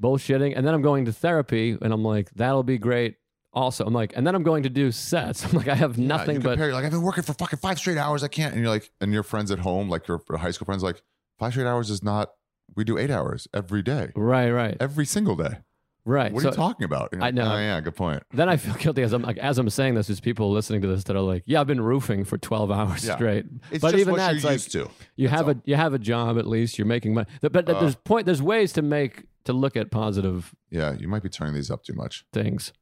Bullshitting. 0.00 0.52
And 0.56 0.64
then 0.64 0.74
I'm 0.74 0.82
going 0.82 1.06
to 1.06 1.12
therapy 1.12 1.76
and 1.82 1.92
I'm 1.92 2.04
like, 2.04 2.30
that'll 2.36 2.62
be 2.62 2.78
great. 2.78 3.16
Also, 3.52 3.84
I'm 3.84 3.92
like, 3.94 4.12
and 4.16 4.24
then 4.26 4.34
I'm 4.36 4.44
going 4.44 4.62
to 4.62 4.68
do 4.70 4.92
sets. 4.92 5.44
I'm 5.46 5.52
like, 5.52 5.66
I 5.68 5.74
have 5.74 5.98
Yeah, 5.98 6.06
nothing 6.06 6.36
you 6.36 6.40
but 6.42 6.50
compare, 6.50 6.72
like 6.72 6.84
I've 6.84 6.92
been 6.92 7.02
working 7.02 7.24
for 7.24 7.32
fucking 7.34 7.58
five 7.58 7.78
straight 7.78 7.98
hours. 7.98 8.22
I 8.22 8.28
can't. 8.28 8.52
And 8.54 8.62
you're 8.62 8.70
like, 8.70 8.90
and 9.00 9.12
your 9.12 9.24
friends 9.24 9.50
at 9.50 9.58
home, 9.58 9.88
like 9.88 10.06
your 10.06 10.20
high 10.36 10.52
school 10.52 10.66
friends, 10.66 10.82
like 10.84 11.02
five 11.40 11.52
straight 11.52 11.66
hours 11.66 11.90
is 11.90 12.02
not. 12.02 12.30
We 12.76 12.84
do 12.84 12.98
eight 12.98 13.10
hours 13.10 13.48
every 13.54 13.82
day, 13.82 14.12
right, 14.14 14.50
right, 14.50 14.76
every 14.78 15.06
single 15.06 15.34
day. 15.36 15.60
Right. 16.08 16.32
What 16.32 16.42
So 16.42 16.48
are 16.48 16.52
you 16.52 16.56
talking 16.56 16.84
about? 16.84 17.10
You're 17.12 17.22
I 17.22 17.26
like, 17.26 17.34
know. 17.34 17.52
"Oh, 17.52 17.56
yeah, 17.58 17.80
good 17.80 17.94
point. 17.96 18.22
then 18.32 18.48
I 18.48 18.56
feel 18.56 18.74
guilty 18.74 19.02
as 19.02 19.12
I'm 19.12 19.22
like, 19.22 19.38
as 19.38 19.58
I'm 19.58 19.68
saying 19.70 19.94
this, 19.94 20.08
there's 20.08 20.20
people 20.20 20.50
listening 20.50 20.80
to 20.82 20.88
this 20.88 21.04
that 21.04 21.16
are 21.16 21.20
like, 21.20 21.42
yeah, 21.46 21.60
I've 21.60 21.66
been 21.66 21.80
roofing 21.80 22.24
for 22.24 22.38
12 22.38 22.70
hours 22.78 23.04
Yeah. 23.04 23.16
straight. 23.16 23.46
It's 23.70 23.82
but 23.82 23.92
just 23.92 24.00
even 24.00 24.12
what 24.12 24.18
that's 24.18 24.42
you're 24.42 24.50
like, 24.50 24.52
used 24.54 24.72
to. 24.72 24.90
you 25.16 25.28
That's 25.28 25.40
have 25.40 25.48
a 25.48 25.62
you 25.64 25.76
have 25.76 25.94
a 25.94 25.98
job 25.98 26.38
at 26.38 26.46
least. 26.46 26.78
You're 26.78 26.86
making 26.86 27.14
money. 27.14 27.26
But 27.40 27.52
but 27.52 27.68
Uh. 27.68 27.78
there's 27.80 27.94
point. 27.96 28.26
There's 28.26 28.42
ways 28.42 28.72
to 28.72 28.82
make 28.82 29.24
to 29.44 29.52
look 29.52 29.76
at 29.76 29.90
positive 29.90 30.54
Yeah, 30.70 30.94
you 30.98 31.08
might 31.08 31.22
be 31.22 31.28
turning 31.28 31.54
these 31.54 31.70
up 31.70 31.82
too 31.84 31.94
much. 31.94 32.24
things. 32.32 32.72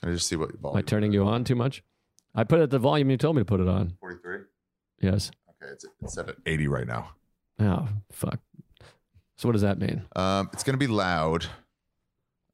Can 0.00 0.10
I 0.10 0.12
just 0.14 0.26
see 0.28 0.36
what 0.36 0.50
Am 0.64 0.76
I 0.76 0.82
turning 0.82 1.12
you 1.12 1.24
on 1.24 1.44
too 1.44 1.54
much? 1.54 1.82
I 2.34 2.44
put 2.44 2.58
it 2.60 2.64
at 2.64 2.70
the 2.70 2.78
volume 2.78 3.10
you 3.10 3.16
told 3.16 3.36
me 3.36 3.40
to 3.40 3.44
put 3.46 3.60
it 3.60 3.68
on. 3.68 3.94
Forty-three. 4.00 4.38
Yes. 5.00 5.30
Okay, 5.50 5.72
it's, 5.72 5.84
it's 6.02 6.14
set 6.14 6.28
at 6.28 6.36
eighty 6.46 6.66
right 6.68 6.86
now. 6.86 7.10
Oh 7.58 7.88
fuck. 8.12 8.40
So 9.36 9.48
what 9.48 9.52
does 9.52 9.62
that 9.62 9.78
mean? 9.78 10.02
Um, 10.16 10.48
it's 10.52 10.62
gonna 10.62 10.78
be 10.78 10.86
loud. 10.86 11.46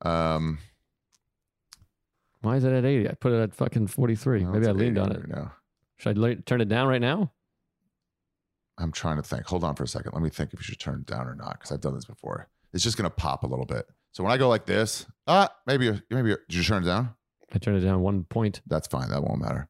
Um, 0.03 0.59
Why 2.43 2.57
is 2.57 2.65
it 2.65 2.73
at 2.73 2.85
80? 2.85 3.09
I 3.09 3.13
put 3.15 3.33
it 3.33 3.41
at 3.43 3.55
fucking 3.55 3.89
43. 3.89 4.45
no, 4.45 4.51
Maybe 4.53 4.67
I 4.67 4.71
leaned 4.73 4.99
on 4.99 5.13
it. 5.13 5.29
now. 5.29 5.53
Should 5.99 6.17
I 6.17 6.21
le- 6.21 6.37
turn 6.37 6.61
it 6.61 6.69
down 6.69 6.89
right 6.89 7.01
now? 7.01 7.33
I'm 8.79 8.93
trying 8.93 9.17
to 9.17 9.23
think. 9.23 9.45
Hold 9.47 9.63
on 9.63 9.75
for 9.75 9.85
a 9.85 9.89
second. 9.89 10.13
Let 10.15 10.23
me 10.23 10.31
think 10.31 10.55
if 10.55 10.61
you 10.61 10.65
should 10.65 10.79
turn 10.81 11.01
it 11.01 11.07
down 11.07 11.27
or 11.27 11.35
not 11.35 11.53
because 11.59 11.71
I've 11.71 11.83
done 11.83 11.95
this 11.95 12.07
before. 12.07 12.49
It's 12.73 12.83
just 12.83 12.97
gonna 12.97 13.11
pop 13.11 13.43
a 13.43 13.47
little 13.47 13.67
bit. 13.67 13.85
So 14.13 14.25
when 14.25 14.33
I 14.33 14.39
go 14.39 14.49
like 14.49 14.65
this, 14.65 15.05
ah, 15.27 15.51
maybe 15.67 16.01
maybe 16.11 16.31
did 16.49 16.55
you 16.57 16.63
turn 16.65 16.83
it 16.85 16.87
down? 16.87 17.11
I 17.53 17.59
turned 17.59 17.77
it 17.77 17.81
down 17.87 18.01
one 18.01 18.25
point. 18.25 18.63
That's 18.67 18.87
fine. 18.89 19.11
That 19.11 19.23
won't 19.23 19.41
matter. 19.43 19.69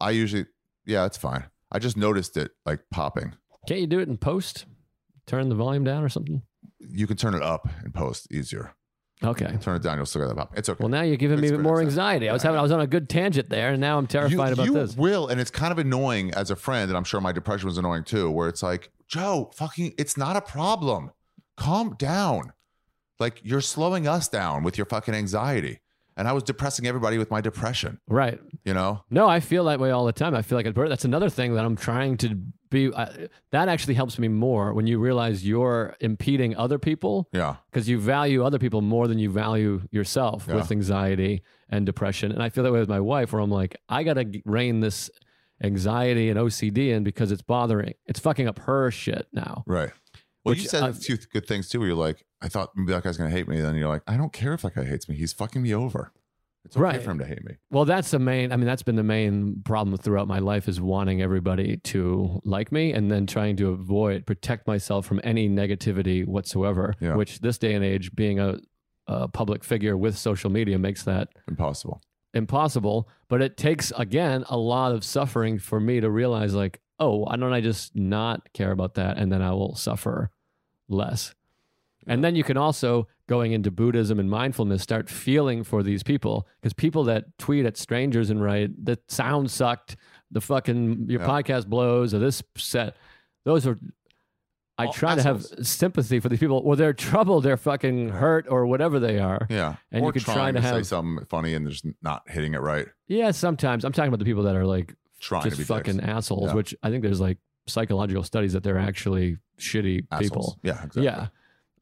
I 0.00 0.10
usually, 0.10 0.46
yeah, 0.86 1.06
it's 1.06 1.16
fine. 1.16 1.44
I 1.72 1.78
just 1.80 1.96
noticed 1.96 2.36
it 2.36 2.52
like 2.64 2.80
popping. 2.92 3.34
Can't 3.66 3.80
you 3.80 3.86
do 3.88 3.98
it 3.98 4.08
in 4.08 4.16
post? 4.18 4.66
Turn 5.26 5.48
the 5.48 5.54
volume 5.54 5.82
down 5.82 6.04
or 6.04 6.08
something? 6.08 6.42
You 6.78 7.06
can 7.06 7.16
turn 7.16 7.34
it 7.34 7.42
up 7.42 7.68
and 7.82 7.92
post 7.94 8.30
easier. 8.32 8.74
Okay. 9.24 9.56
Turn 9.60 9.76
it 9.76 9.82
down, 9.82 9.96
you'll 9.98 10.06
still 10.06 10.22
get 10.22 10.28
that 10.28 10.36
pop. 10.36 10.56
It's 10.56 10.68
okay. 10.68 10.78
Well, 10.80 10.88
now 10.88 11.02
you're 11.02 11.16
giving 11.16 11.40
me 11.40 11.48
It's 11.48 11.56
good, 11.56 11.62
more 11.62 11.80
anxiety. 11.80 12.28
I 12.28 12.32
was 12.32 12.42
having, 12.42 12.58
I 12.58 12.62
was 12.62 12.72
on 12.72 12.80
a 12.80 12.86
good 12.86 13.08
tangent 13.08 13.48
there, 13.48 13.70
and 13.72 13.80
now 13.80 13.98
I'm 13.98 14.06
terrified 14.06 14.48
you, 14.48 14.52
about 14.52 14.66
you 14.66 14.72
this. 14.74 14.96
will, 14.96 15.28
and 15.28 15.40
it's 15.40 15.50
kind 15.50 15.70
of 15.72 15.78
annoying 15.78 16.32
as 16.34 16.50
a 16.50 16.56
friend, 16.56 16.90
and 16.90 16.96
I'm 16.96 17.04
sure 17.04 17.20
my 17.20 17.32
depression 17.32 17.66
was 17.66 17.78
annoying 17.78 18.04
too. 18.04 18.30
Where 18.30 18.48
it's 18.48 18.62
like, 18.62 18.90
Joe, 19.06 19.50
fucking, 19.54 19.94
it's 19.98 20.16
not 20.16 20.36
a 20.36 20.40
problem. 20.40 21.10
Calm 21.56 21.94
down. 21.98 22.52
Like 23.20 23.40
you're 23.44 23.60
slowing 23.60 24.08
us 24.08 24.26
down 24.26 24.64
with 24.64 24.76
your 24.76 24.86
fucking 24.86 25.14
anxiety, 25.14 25.78
and 26.16 26.28
I 26.28 26.32
was 26.32 26.42
depressing 26.42 26.86
everybody 26.86 27.18
with 27.18 27.30
my 27.30 27.40
depression. 27.40 27.98
Right. 28.08 28.38
You 28.64 28.74
know, 28.74 29.02
No, 29.10 29.28
I 29.28 29.40
feel 29.40 29.64
that 29.64 29.80
way 29.80 29.90
all 29.90 30.04
the 30.06 30.12
time. 30.12 30.34
I 30.34 30.42
feel 30.42 30.56
like 30.58 30.66
a 30.66 30.72
bird. 30.72 30.90
That's 30.90 31.04
another 31.04 31.28
thing 31.30 31.54
that 31.54 31.64
I'm 31.64 31.76
trying 31.76 32.16
to 32.18 32.34
be. 32.70 32.92
I, 32.94 33.28
that 33.50 33.68
actually 33.68 33.94
helps 33.94 34.18
me 34.18 34.28
more 34.28 34.72
when 34.74 34.86
you 34.86 34.98
realize 34.98 35.46
you're 35.46 35.96
impeding 36.00 36.56
other 36.56 36.78
people 36.78 37.28
yeah, 37.32 37.56
because 37.70 37.88
you 37.88 37.98
value 37.98 38.44
other 38.44 38.58
people 38.58 38.80
more 38.82 39.06
than 39.08 39.18
you 39.18 39.30
value 39.30 39.82
yourself 39.90 40.46
Yeah. 40.48 40.56
with 40.56 40.70
anxiety 40.70 41.42
and 41.68 41.84
depression. 41.86 42.32
And 42.32 42.42
I 42.42 42.48
feel 42.50 42.64
that 42.64 42.72
way 42.72 42.80
with 42.80 42.88
my 42.88 43.00
wife, 43.00 43.32
where 43.32 43.40
I'm 43.42 43.50
like, 43.50 43.76
I 43.88 44.02
got 44.04 44.14
to 44.14 44.42
rein 44.44 44.80
this 44.80 45.10
anxiety 45.62 46.28
and 46.28 46.38
OCD 46.38 46.88
in 46.90 47.04
because 47.04 47.30
it's 47.30 47.42
bothering. 47.42 47.94
It's 48.06 48.20
fucking 48.20 48.48
up 48.48 48.58
her 48.60 48.90
shit 48.90 49.26
now. 49.32 49.64
right. 49.66 49.90
Well, 50.44 50.52
Which, 50.52 50.62
you 50.62 50.68
said 50.68 50.82
uh, 50.82 50.88
a 50.88 50.92
few 50.92 51.16
good 51.32 51.46
things 51.46 51.68
too. 51.68 51.78
Where 51.80 51.88
you're 51.88 51.96
like, 51.96 52.24
I 52.40 52.48
thought 52.48 52.70
maybe 52.76 52.92
that 52.92 53.02
guy's 53.04 53.16
gonna 53.16 53.30
hate 53.30 53.46
me. 53.48 53.60
Then 53.60 53.76
you're 53.76 53.88
like, 53.88 54.02
I 54.06 54.16
don't 54.16 54.32
care 54.32 54.54
if 54.54 54.62
that 54.62 54.74
guy 54.74 54.84
hates 54.84 55.08
me. 55.08 55.16
He's 55.16 55.32
fucking 55.32 55.62
me 55.62 55.72
over. 55.74 56.12
It's 56.64 56.76
okay 56.76 56.82
Right. 56.82 57.02
for 57.02 57.10
him 57.10 57.18
to 57.18 57.24
hate 57.24 57.44
me. 57.44 57.56
Well, 57.70 57.84
that's 57.84 58.12
the 58.12 58.20
main. 58.20 58.52
I 58.52 58.56
mean, 58.56 58.66
that's 58.66 58.84
been 58.84 58.94
the 58.96 59.02
main 59.02 59.62
problem 59.64 59.96
throughout 59.96 60.28
my 60.28 60.38
life 60.38 60.68
is 60.68 60.80
wanting 60.80 61.20
everybody 61.20 61.78
to 61.78 62.40
like 62.44 62.70
me, 62.70 62.92
and 62.92 63.10
then 63.10 63.26
trying 63.26 63.56
to 63.56 63.70
avoid, 63.70 64.26
protect 64.26 64.66
myself 64.68 65.04
from 65.04 65.20
any 65.24 65.48
negativity 65.48 66.24
whatsoever. 66.24 66.94
Yeah. 67.00 67.16
Which 67.16 67.40
this 67.40 67.58
day 67.58 67.74
and 67.74 67.84
age, 67.84 68.14
being 68.14 68.38
a, 68.38 68.58
a 69.08 69.26
public 69.28 69.64
figure 69.64 69.96
with 69.96 70.16
social 70.16 70.50
media 70.50 70.78
makes 70.78 71.02
that 71.02 71.30
Impossible. 71.48 72.00
impossible. 72.32 73.08
But 73.28 73.42
it 73.42 73.56
takes 73.56 73.92
again 73.96 74.44
a 74.48 74.56
lot 74.56 74.92
of 74.92 75.04
suffering 75.04 75.58
for 75.58 75.80
me 75.80 76.00
to 76.00 76.10
realize, 76.10 76.54
like, 76.54 76.80
oh, 77.02 77.16
why 77.24 77.36
don't 77.36 77.52
I 77.52 77.60
just 77.60 77.94
not 77.96 78.52
care 78.52 78.70
about 78.72 78.94
that, 78.94 79.18
and 79.18 79.30
then 79.32 79.42
I 79.42 79.50
will 79.52 79.74
suffer 79.74 80.30
less. 80.88 81.34
And 82.06 82.24
then 82.24 82.34
you 82.34 82.42
can 82.44 82.56
also, 82.56 83.06
going 83.28 83.52
into 83.52 83.70
Buddhism 83.70 84.18
and 84.18 84.28
mindfulness, 84.28 84.82
start 84.82 85.08
feeling 85.08 85.62
for 85.64 85.82
these 85.84 86.02
people 86.02 86.48
because 86.60 86.72
people 86.72 87.04
that 87.04 87.38
tweet 87.38 87.64
at 87.64 87.76
strangers 87.76 88.28
and 88.30 88.42
write, 88.42 88.84
the 88.84 88.98
sound 89.08 89.50
sucked, 89.50 89.96
the 90.30 90.40
fucking, 90.40 91.06
your 91.08 91.20
Yeah. 91.20 91.26
podcast 91.28 91.66
blows, 91.68 92.12
or 92.12 92.18
this 92.18 92.42
set, 92.56 92.96
those 93.44 93.66
are, 93.68 93.78
I 94.78 94.86
All 94.86 94.92
try 94.92 95.14
to 95.14 95.22
have 95.22 95.44
sympathy 95.62 96.18
for 96.18 96.28
these 96.28 96.40
people, 96.40 96.60
or 96.64 96.74
they're 96.74 96.92
troubled, 96.94 97.44
they're 97.44 97.56
fucking 97.56 98.08
hurt, 98.08 98.46
or 98.48 98.66
whatever 98.66 98.98
they 98.98 99.20
are. 99.20 99.46
Yeah. 99.48 99.76
And 99.92 100.02
or 100.02 100.08
you 100.08 100.12
could 100.14 100.22
try 100.22 100.50
to 100.50 100.60
to, 100.60 100.66
say 100.66 100.74
have- 100.76 100.86
something 100.86 101.24
funny 101.26 101.54
and 101.54 101.68
just 101.68 101.84
not 102.02 102.28
hitting 102.28 102.54
it 102.54 102.60
right. 102.62 102.88
Yeah, 103.06 103.30
sometimes. 103.30 103.84
I'm 103.84 103.92
talking 103.92 104.08
about 104.08 104.18
the 104.18 104.24
people 104.24 104.42
that 104.44 104.56
are 104.56 104.66
like 104.66 104.94
Trying 105.22 105.44
just 105.44 105.56
to 105.56 105.62
be 105.62 105.64
fucking 105.64 106.00
assholes, 106.00 106.48
Yeah. 106.48 106.54
which 106.54 106.74
I 106.82 106.90
think 106.90 107.02
there's 107.02 107.20
like 107.20 107.38
psychological 107.66 108.22
studies 108.24 108.52
that 108.52 108.62
they're 108.64 108.76
actually 108.78 109.38
shitty 109.58 110.06
Assholes. 110.10 110.28
people. 110.30 110.58
Yeah, 110.62 110.84
exactly. 110.84 111.04
Yeah. 111.04 111.28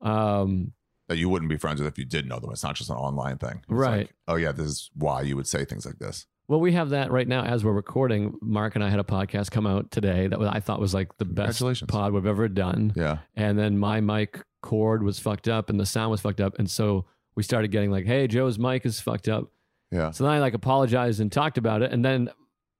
Um, 0.03 0.72
That 1.09 1.18
you 1.18 1.28
wouldn't 1.28 1.49
be 1.49 1.57
friends 1.57 1.80
with 1.80 1.88
if 1.91 1.99
you 1.99 2.05
did 2.05 2.28
know 2.28 2.38
them. 2.38 2.51
It's 2.53 2.62
not 2.62 2.76
just 2.76 2.91
an 2.91 2.97
online 2.97 3.38
thing. 3.38 3.57
It's 3.62 3.66
Right. 3.68 3.99
like, 3.99 4.14
oh 4.28 4.36
yeah, 4.36 4.53
this 4.53 4.66
is 4.66 4.91
why 4.95 5.22
you 5.22 5.34
would 5.36 5.47
say 5.49 5.64
things 5.64 5.84
like 5.86 5.99
this. 5.99 6.26
well, 6.49 6.59
we 6.61 6.72
have 6.72 6.91
that 6.91 7.12
right 7.12 7.28
now 7.28 7.45
as 7.45 7.64
we're 7.64 7.72
recording. 7.72 8.34
Mark 8.43 8.74
and 8.74 8.82
I 8.82 8.91
had 8.91 8.99
a 8.99 9.05
podcast 9.05 9.53
come 9.53 9.66
out 9.68 9.91
today 9.93 10.26
that 10.26 10.41
I 10.41 10.59
thought 10.59 10.80
was 10.80 10.93
like 10.93 11.16
the 11.18 11.24
best 11.24 11.62
pod 11.86 12.12
we've 12.12 12.26
ever 12.26 12.49
done. 12.49 12.93
Yeah. 12.97 13.18
And 13.36 13.57
then 13.57 13.78
my 13.78 14.01
mic 14.01 14.43
cord 14.61 15.05
was 15.05 15.20
fucked 15.20 15.47
up 15.49 15.70
and 15.70 15.78
the 15.78 15.86
sound 15.86 16.11
was 16.11 16.20
fucked 16.20 16.41
up. 16.41 16.59
And 16.59 16.68
so 16.68 17.05
we 17.36 17.45
started 17.45 17.68
getting 17.70 17.93
like, 17.93 18.05
hey, 18.05 18.26
Joe's 18.26 18.59
mic 18.59 18.84
is 18.84 18.99
fucked 19.01 19.28
up. 19.28 19.53
Yeah. 19.93 20.11
So 20.11 20.24
then 20.24 20.32
I 20.32 20.41
like 20.41 20.55
apologized 20.55 21.20
and 21.20 21.30
talked 21.30 21.57
about 21.57 21.82
it. 21.82 21.93
And 21.93 22.05
then 22.05 22.30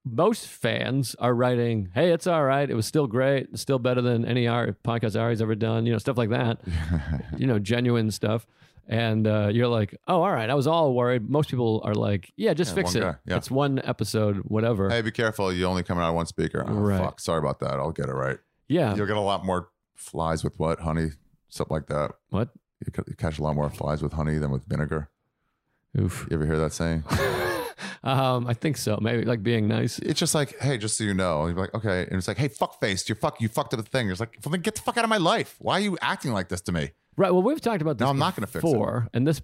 most 0.05 0.47
fans 0.47 1.15
are 1.19 1.35
writing, 1.35 1.91
hey, 1.95 2.11
it's 2.13 2.27
all 2.27 2.45
right. 2.45 2.69
It 2.69 2.75
was 2.75 2.87
still 2.87 3.07
great. 3.07 3.49
It's 3.53 3.61
still 3.63 3.79
better 3.79 4.01
than 4.01 4.25
any 4.25 4.47
Ari, 4.49 4.75
podcast 4.85 5.19
Ari's 5.21 5.43
ever 5.43 5.55
done, 5.55 5.87
you 5.87 5.93
know, 5.93 5.99
stuff 5.99 6.17
like 6.17 6.31
that, 6.31 6.61
you 7.37 7.47
know, 7.47 7.59
genuine 7.59 8.11
stuff. 8.11 8.47
And 8.89 9.27
uh, 9.27 9.51
you're 9.53 9.69
like, 9.69 9.95
oh, 10.09 10.23
all 10.23 10.33
right. 10.33 10.51
I 10.51 10.55
was 10.55 10.67
all 10.67 10.95
worried. 10.95 11.29
Most 11.31 11.49
people 11.49 11.81
are 11.85 11.95
like, 11.95 12.33
yeah, 12.37 12.55
just 12.55 12.71
Yeah, 12.71 12.75
fix 12.75 12.95
it. 12.97 13.01
guy, 13.01 13.15
yeah. 13.27 13.37
It's 13.37 13.51
one 13.51 13.81
episode, 13.85 14.39
whatever. 14.39 14.89
hey, 14.91 15.01
be 15.03 15.13
careful. 15.13 15.53
You 15.53 15.67
only 15.67 15.83
coming 15.85 16.03
out 16.03 16.09
of 16.09 16.17
one 16.17 16.27
speaker. 16.27 16.65
Oh, 16.67 16.73
Right. 16.73 16.99
fuck. 17.01 17.21
Sorry 17.21 17.39
about 17.39 17.61
that. 17.61 17.75
I'll 17.75 17.93
get 17.93 18.09
it 18.09 18.15
right. 18.15 18.39
yeah. 18.69 18.95
You'll 18.97 19.07
get 19.07 19.17
a 19.17 19.21
lot 19.21 19.45
more 19.45 19.69
flies 19.95 20.43
with 20.43 20.59
what? 20.59 20.81
Honey? 20.81 21.11
Something 21.51 21.75
like 21.77 21.87
that. 21.87 22.13
What? 22.31 22.49
You 22.85 22.93
you 23.07 23.15
catch 23.17 23.39
a 23.39 23.43
lot 23.43 23.55
more 23.55 23.69
flies 23.71 24.03
with 24.03 24.15
honey 24.15 24.39
than 24.39 24.51
with 24.51 24.65
vinegar. 24.65 25.11
Oof. 25.99 26.27
You 26.31 26.37
ever 26.37 26.47
hear 26.47 26.59
that 26.59 26.73
saying? 26.73 27.05
um, 28.03 28.47
I 28.47 28.55
think 28.55 28.77
so. 28.77 28.99
Maybe 29.01 29.25
like 29.25 29.43
being 29.43 29.69
nice. 29.69 29.99
It's 29.99 30.19
just 30.19 30.35
like, 30.35 30.59
hey, 30.61 30.79
just 30.79 30.97
so 30.97 31.05
you 31.05 31.15
know. 31.15 31.43
And 31.45 31.55
you're 31.57 31.61
like, 31.67 31.75
okay. 31.75 32.03
And 32.03 32.15
it's 32.19 32.29
like, 32.29 32.39
hey, 32.39 32.49
fuck 32.49 32.81
face, 32.81 33.09
you're 33.09 33.17
fuck, 33.17 33.41
you 33.41 33.49
fucked 33.49 33.75
up 33.75 33.81
the 33.83 33.87
thing. 33.89 34.11
It's 34.11 34.21
like, 34.21 34.39
well, 34.45 34.53
then 34.53 34.61
get 34.63 34.75
the 34.77 34.81
fuck 34.83 34.97
out 34.97 35.05
of 35.05 35.11
my 35.11 35.19
life. 35.19 35.57
Why 35.59 35.75
are 35.75 35.81
you 35.81 35.99
acting 36.01 36.33
like 36.33 36.49
this 36.49 36.61
to 36.63 36.73
me? 36.73 36.91
Right. 37.17 37.31
Well, 37.33 37.43
we've 37.43 37.61
talked 37.61 37.83
about 37.83 37.99
this 37.99 38.05
No, 38.07 38.11
I'm 38.11 38.19
not 38.19 38.35
gonna 38.37 38.47
fix 38.47 38.65
it. 38.65 38.71
before, 38.71 39.09
and 39.13 39.27
this 39.27 39.43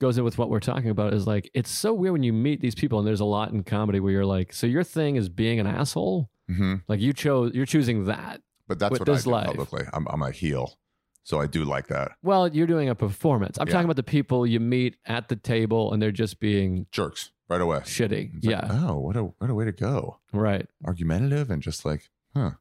goes 0.00 0.16
in 0.18 0.24
with 0.24 0.38
what 0.38 0.48
we're 0.50 0.60
talking 0.60 0.88
about. 0.90 1.12
Is 1.12 1.26
like 1.26 1.50
it's 1.52 1.70
so 1.70 1.92
weird 1.92 2.12
when 2.12 2.22
you 2.22 2.32
meet 2.32 2.60
these 2.60 2.74
people, 2.74 2.98
and 2.98 3.06
there's 3.06 3.20
a 3.20 3.24
lot 3.26 3.50
in 3.52 3.62
comedy 3.64 4.00
where 4.00 4.12
you're 4.12 4.24
like, 4.26 4.52
so 4.52 4.66
your 4.66 4.84
thing 4.84 5.16
is 5.16 5.28
being 5.28 5.60
an 5.60 5.66
asshole. 5.66 6.30
hmm 6.48 6.76
Like 6.88 7.00
you 7.00 7.12
chose, 7.12 7.52
you're 7.54 7.66
choosing 7.66 8.04
that. 8.04 8.40
But 8.68 8.78
that's 8.78 8.98
what 8.98 9.08
I 9.08 9.16
do 9.20 9.30
life. 9.30 9.46
publicly. 9.46 9.84
I'm, 9.92 10.06
I'm 10.08 10.22
a 10.22 10.30
heel. 10.30 10.78
So 11.22 11.40
I 11.40 11.46
do 11.46 11.64
like 11.64 11.88
that. 11.88 12.12
Well, 12.22 12.48
you're 12.48 12.66
doing 12.68 12.88
a 12.88 12.94
performance. 12.94 13.58
I'm 13.58 13.66
Yeah. 13.68 13.72
talking 13.74 13.84
about 13.86 13.96
the 13.96 14.02
people 14.04 14.46
you 14.46 14.60
meet 14.60 14.96
at 15.06 15.28
the 15.28 15.36
table, 15.36 15.92
and 15.92 16.00
they're 16.00 16.12
just 16.12 16.38
being 16.40 16.86
Jerks 16.92 17.30
right 17.48 17.60
away. 17.60 17.78
shitty. 17.80 18.36
It's 18.36 18.46
like, 18.46 18.62
yeah. 18.62 18.68
oh, 18.88 18.98
what 18.98 19.16
a 19.16 19.22
what 19.22 19.50
a 19.50 19.54
way 19.54 19.64
to 19.64 19.72
go. 19.72 20.18
right. 20.32 20.66
Argumentative 20.84 21.50
and 21.50 21.62
just 21.62 21.84
like, 21.84 22.08
huh. 22.34 22.52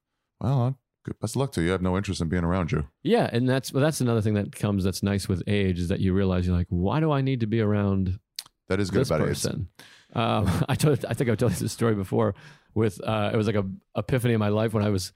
Well, 0.42 0.78
good 1.04 1.20
best 1.20 1.36
of 1.36 1.40
luck 1.42 1.52
to 1.54 1.62
you. 1.62 1.70
I 1.70 1.72
have 1.72 1.82
no 1.82 1.96
interest 1.98 2.20
in 2.22 2.28
being 2.30 2.44
around 2.44 2.72
you. 2.72 2.86
Yeah, 3.04 3.30
and 3.32 3.48
that's 3.48 3.72
well, 3.72 3.82
that's 3.84 4.02
another 4.02 4.22
thing 4.22 4.34
that 4.36 4.56
comes 4.56 4.84
that's 4.84 5.02
nice 5.04 5.28
with 5.28 5.44
age 5.48 5.80
is 5.80 5.88
that 5.90 6.00
you 6.00 6.14
realize 6.14 6.46
you're 6.46 6.56
like, 6.58 6.68
why 6.70 7.00
do 7.00 7.12
I 7.12 7.22
need 7.22 7.40
to 7.42 7.48
be 7.48 7.62
around 7.62 8.20
That 8.68 8.80
is 8.80 8.90
good 8.92 9.02
this 9.02 9.10
about 9.12 9.22
person. 9.26 9.70
Um, 10.14 10.50
I 10.70 10.76
told, 10.76 11.04
I 11.06 11.14
think 11.14 11.30
I've 11.30 11.38
told 11.38 11.54
you 11.54 11.60
this 11.60 11.72
story 11.72 11.96
before. 11.96 12.36
With 12.74 13.00
uh, 13.02 13.32
it 13.34 13.38
was 13.38 13.48
like 13.48 13.56
a 13.56 13.66
epiphany 13.96 14.34
in 14.34 14.40
my 14.40 14.50
life 14.50 14.74
when 14.74 14.84
I 14.84 14.90
was 14.90 15.14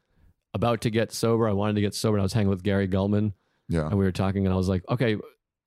about 0.54 0.82
to 0.82 0.90
get 0.90 1.12
sober. 1.12 1.48
I 1.48 1.52
wanted 1.52 1.74
to 1.76 1.82
get 1.82 1.94
sober. 1.94 2.16
and 2.18 2.22
I 2.22 2.24
was 2.24 2.34
hanging 2.34 2.50
with 2.50 2.64
Gary 2.64 2.88
Gulman, 2.88 3.34
Yeah. 3.68 3.88
and 3.88 3.98
we 4.00 4.06
were 4.06 4.14
talking, 4.14 4.46
and 4.46 4.54
I 4.54 4.58
was 4.58 4.70
like, 4.70 4.84
okay, 4.90 5.18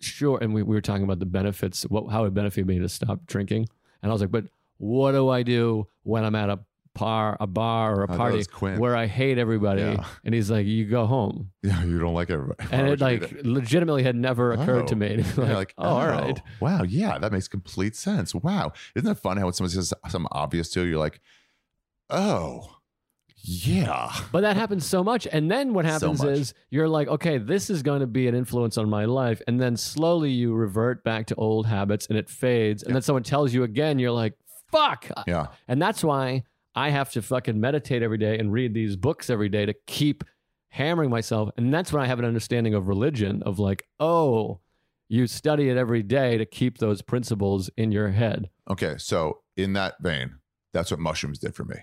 sure. 0.00 0.38
And 0.40 0.54
we, 0.54 0.62
we 0.62 0.74
were 0.74 0.80
talking 0.80 1.04
about 1.04 1.18
the 1.18 1.26
benefits, 1.26 1.82
what 1.84 2.10
how 2.10 2.24
it 2.24 2.32
benefited 2.32 2.66
me 2.66 2.78
to 2.78 2.88
stop 2.88 3.26
drinking. 3.26 3.68
And 4.02 4.10
I 4.10 4.12
was 4.12 4.20
like, 4.20 4.30
but 4.30 4.44
what 4.78 5.12
do 5.12 5.28
I 5.28 5.42
do 5.42 5.86
when 6.02 6.24
I'm 6.24 6.34
at 6.34 6.50
a 6.50 6.58
par, 6.94 7.36
a 7.40 7.46
bar, 7.46 7.94
or 8.00 8.04
a 8.04 8.12
Oh, 8.12 8.16
party 8.16 8.44
where 8.76 8.96
I 8.96 9.06
hate 9.06 9.38
everybody? 9.38 9.82
Yeah. 9.82 10.04
And 10.24 10.34
he's 10.34 10.50
like, 10.50 10.66
you 10.66 10.84
go 10.86 11.06
home. 11.06 11.50
Yeah, 11.62 11.84
you 11.84 11.98
don't 12.00 12.12
like 12.14 12.28
everybody. 12.30 12.64
Why 12.68 12.76
And 12.78 12.88
it 12.88 13.00
like 13.00 13.32
legitimately 13.44 14.02
had 14.02 14.16
never 14.16 14.52
occurred 14.52 14.88
to 14.88 14.94
Oh. 14.94 14.98
me. 14.98 15.06
And 15.14 15.26
Yeah, 15.26 15.44
like, 15.44 15.54
like, 15.54 15.74
oh, 15.78 15.84
all 15.88 16.06
right. 16.08 16.42
Wow, 16.60 16.82
yeah, 16.82 17.18
that 17.18 17.30
makes 17.32 17.46
complete 17.48 17.94
sense. 17.96 18.34
Wow. 18.34 18.72
Isn't 18.96 19.06
that 19.08 19.20
funny 19.22 19.40
how 19.40 19.46
when 19.46 19.54
someone 19.54 19.70
says 19.70 19.94
something 20.08 20.28
obvious 20.32 20.68
to 20.70 20.80
you, 20.82 20.90
you're 20.90 20.98
like, 20.98 21.20
oh, 22.10 22.76
yeah. 23.44 24.12
But 24.30 24.42
that 24.42 24.56
happens 24.56 24.86
so 24.86 25.02
much. 25.02 25.26
And 25.30 25.50
then 25.50 25.74
what 25.74 25.84
happens 25.84 26.22
much. 26.22 26.38
is 26.38 26.54
you're 26.70 26.88
like, 26.88 27.08
okay, 27.08 27.38
this 27.38 27.70
is 27.70 27.82
going 27.82 28.00
to 28.00 28.06
be 28.06 28.28
an 28.28 28.34
influence 28.34 28.78
on 28.78 28.88
my 28.88 29.04
life. 29.04 29.42
And 29.48 29.60
then 29.60 29.76
slowly 29.76 30.30
you 30.30 30.54
revert 30.54 31.02
back 31.02 31.26
to 31.26 31.34
old 31.34 31.66
habits 31.66 32.06
and 32.06 32.16
it 32.16 32.28
fades. 32.28 32.82
And 32.82 32.90
Yeah. 32.90 32.94
then 32.94 33.02
someone 33.02 33.22
tells 33.24 33.52
you 33.52 33.64
again, 33.64 33.98
you're 33.98 34.12
like, 34.12 34.34
fuck. 34.70 35.08
Yeah. 35.26 35.48
And 35.66 35.82
that's 35.82 36.04
why 36.04 36.44
I 36.74 36.90
have 36.90 37.10
to 37.12 37.22
fucking 37.22 37.60
meditate 37.60 38.02
every 38.02 38.18
day 38.18 38.38
and 38.38 38.52
read 38.52 38.74
these 38.74 38.96
books 38.96 39.28
every 39.28 39.48
day 39.48 39.66
to 39.66 39.74
keep 39.86 40.24
hammering 40.70 41.10
myself. 41.10 41.50
And 41.56 41.74
that's 41.74 41.92
when 41.92 42.02
I 42.02 42.06
have 42.06 42.18
an 42.18 42.24
understanding 42.24 42.74
of 42.74 42.86
religion 42.88 43.42
of 43.42 43.58
like, 43.58 43.86
oh, 44.00 44.60
you 45.08 45.26
study 45.26 45.68
it 45.68 45.76
every 45.76 46.02
day 46.02 46.38
to 46.38 46.46
keep 46.46 46.78
those 46.78 47.02
principles 47.02 47.68
in 47.76 47.92
your 47.92 48.08
head. 48.12 48.48
Okay. 48.70 48.94
So, 48.96 49.40
in 49.58 49.74
that 49.74 49.96
vein, 50.00 50.36
that's 50.72 50.90
what 50.90 50.98
mushrooms 51.00 51.38
did 51.38 51.54
for 51.54 51.64
me. 51.66 51.76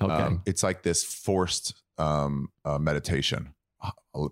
Okay. 0.00 0.12
Um, 0.12 0.42
it's 0.44 0.62
like 0.62 0.82
this 0.82 1.02
forced 1.02 1.74
um, 1.98 2.50
uh, 2.64 2.78
meditation, 2.78 3.54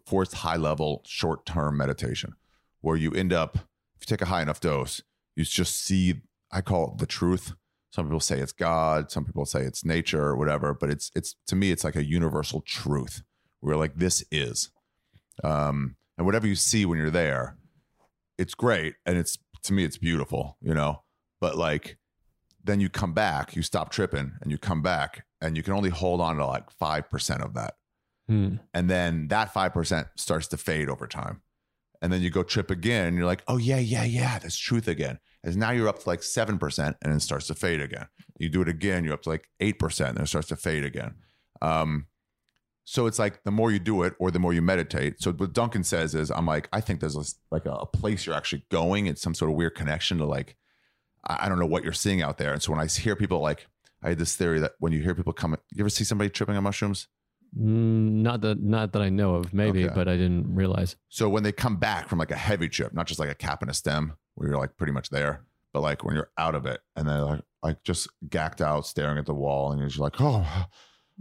forced 0.05 0.35
high 0.35 0.57
level, 0.57 1.03
short 1.07 1.47
term 1.47 1.77
meditation, 1.77 2.35
where 2.81 2.97
you 2.97 3.13
end 3.13 3.33
up, 3.33 3.57
if 3.57 4.03
you 4.03 4.07
take 4.07 4.23
a 4.23 4.27
high 4.27 4.43
enough 4.43 4.61
dose, 4.61 5.03
you 5.37 5.45
just 5.45 5.81
see, 5.81 6.23
I 6.51 6.61
call 6.61 6.93
it 6.93 6.99
the 6.99 7.07
truth. 7.07 7.55
Some 7.91 8.07
people 8.07 8.21
say 8.21 8.41
it's 8.41 8.53
God, 8.53 9.11
some 9.11 9.25
people 9.25 9.47
say 9.47 9.63
it's 9.63 9.85
nature 9.85 10.25
or 10.25 10.37
whatever, 10.37 10.75
but 10.75 10.91
it's, 10.91 11.11
it's, 11.15 11.37
to 11.47 11.57
me, 11.57 11.71
it's 11.71 11.85
like 11.85 11.97
a 11.97 12.05
universal 12.05 12.61
truth 12.61 13.23
where 13.61 13.77
like 13.77 13.97
this 13.97 14.25
is. 14.31 14.71
Um, 15.43 15.97
and 16.19 16.27
whatever 16.27 16.47
you 16.47 16.57
see 16.57 16.85
when 16.85 16.99
you're 16.99 17.11
there, 17.11 17.57
it's 18.37 18.55
great. 18.55 18.97
And 19.07 19.17
it's, 19.17 19.39
to 19.63 19.73
me, 19.73 19.85
it's 19.85 19.97
beautiful, 19.97 20.59
you 20.61 20.75
know, 20.75 21.03
but 21.41 21.57
like, 21.57 21.97
then 22.63 22.81
you 22.81 22.89
come 22.89 23.13
back, 23.13 23.55
you 23.55 23.63
stop 23.63 23.91
tripping 23.91 24.33
and 24.41 24.51
you 24.51 24.59
come 24.59 24.83
back 24.83 25.25
and 25.45 25.59
you 25.59 25.63
can 25.63 25.75
only 25.75 25.91
hold 25.91 26.23
on 26.23 26.39
to 26.39 26.47
like 26.47 26.77
5% 26.79 27.45
of 27.45 27.55
that. 27.55 27.75
Hmm. 28.29 28.57
And 28.73 28.89
then 28.89 29.29
that 29.29 29.53
5% 29.53 30.09
starts 30.17 30.49
to 30.49 30.57
fade 30.57 30.89
over 30.89 31.07
time. 31.07 31.43
And 32.01 32.11
then 32.11 32.23
you 32.23 32.31
go 32.31 32.43
trip 32.43 32.71
again 32.71 33.07
and 33.07 33.17
you're 33.17 33.27
like, 33.27 33.43
oh, 33.47 33.59
yeah, 33.59 33.79
yeah, 33.79 34.05
yeah, 34.05 34.39
that's 34.39 34.57
truth 34.57 34.89
again. 34.89 35.19
And 35.43 35.57
now 35.57 35.71
you're 35.71 35.89
up 35.89 36.03
to 36.03 36.09
like 36.09 36.21
7% 36.21 36.95
and 37.03 37.13
it 37.13 37.21
starts 37.21 37.47
to 37.49 37.55
fade 37.55 37.83
again. 37.83 38.07
You 38.39 38.49
do 38.49 38.63
it 38.63 38.69
again, 38.69 39.05
you're 39.05 39.13
up 39.13 39.23
to 39.23 39.29
like 39.29 39.49
8% 39.61 40.09
and 40.09 40.21
it 40.21 40.27
starts 40.29 40.49
to 40.49 40.57
fade 40.57 40.85
again. 40.85 41.15
Um, 41.61 42.07
so 42.85 43.07
it's 43.07 43.19
like 43.19 43.45
the 43.45 43.51
more 43.51 43.71
you 43.71 43.79
do 43.79 44.03
it 44.03 44.15
or 44.19 44.31
the 44.31 44.39
more 44.39 44.55
you 44.55 44.63
meditate. 44.63 45.23
So 45.23 45.33
what 45.33 45.53
Duncan 45.53 45.85
says 45.85 46.15
is, 46.15 46.31
I'm 46.31 46.47
like, 46.47 46.69
I 46.73 46.81
think 46.81 47.01
there's 47.01 47.17
this, 47.17 47.37
like 47.51 47.67
a, 47.67 47.73
a 47.73 47.87
place 47.87 48.25
you're 48.25 48.35
actually 48.35 48.65
going. 48.71 49.07
It's 49.07 49.23
some 49.23 49.35
sort 49.35 49.51
of 49.51 49.57
weird 49.57 49.75
connection 49.75 50.19
to 50.19 50.25
like, 50.25 50.57
I 51.27 51.47
I 51.47 51.49
don't 51.49 51.59
know 51.59 51.67
what 51.67 51.85
you're 51.85 51.93
seeing 51.93 52.23
out 52.23 52.39
there. 52.39 52.53
And 52.53 52.63
so 52.63 52.73
when 52.73 52.81
I 52.81 52.87
hear 52.87 53.17
people 53.17 53.41
like, 53.41 53.67
I 54.05 54.11
had 54.11 54.19
this 54.19 54.37
theory 54.37 54.61
that 54.61 54.73
when 54.79 54.93
you 54.93 55.01
hear 55.03 55.15
people 55.15 55.33
come, 55.33 55.57
you 55.73 55.83
ever 55.83 55.89
see 55.89 56.05
somebody 56.05 56.29
tripping 56.31 56.57
on 56.57 56.63
mushrooms? 56.63 57.09
Mm, 57.59 58.23
not 58.23 58.41
that 58.43 58.61
not 58.63 58.93
that 58.93 59.03
I 59.03 59.09
know 59.09 59.37
of, 59.37 59.55
maybe, 59.55 59.85
Okay. 59.85 59.95
but 59.95 60.09
I 60.09 60.17
didn't 60.17 60.55
realize. 60.55 60.97
So 61.09 61.29
when 61.29 61.43
they 61.43 61.53
come 61.53 61.77
back 61.77 62.09
from 62.09 62.19
like 62.19 62.31
a 62.31 62.37
heavy 62.37 62.69
trip, 62.69 62.93
not 62.93 63.07
just 63.07 63.19
like 63.21 63.31
a 63.31 63.35
cap 63.35 63.63
and 63.63 63.71
a 63.71 63.75
stem 63.75 64.15
where 64.35 64.49
you're 64.51 64.59
like 64.59 64.77
pretty 64.77 64.93
much 64.93 65.09
there, 65.11 65.45
but 65.73 65.81
like 65.81 66.05
when 66.05 66.15
you're 66.17 66.31
out 66.37 66.55
of 66.55 66.67
it 66.67 66.81
and 66.97 67.09
they're 67.09 67.23
like, 67.23 67.43
like 67.63 67.83
just 67.83 68.09
gacked 68.29 68.61
out, 68.61 68.87
staring 68.87 69.19
at 69.19 69.27
the 69.27 69.35
wall, 69.35 69.71
and 69.73 69.79
you're 69.81 69.89
just 69.89 70.01
like, 70.01 70.21
oh, 70.21 70.45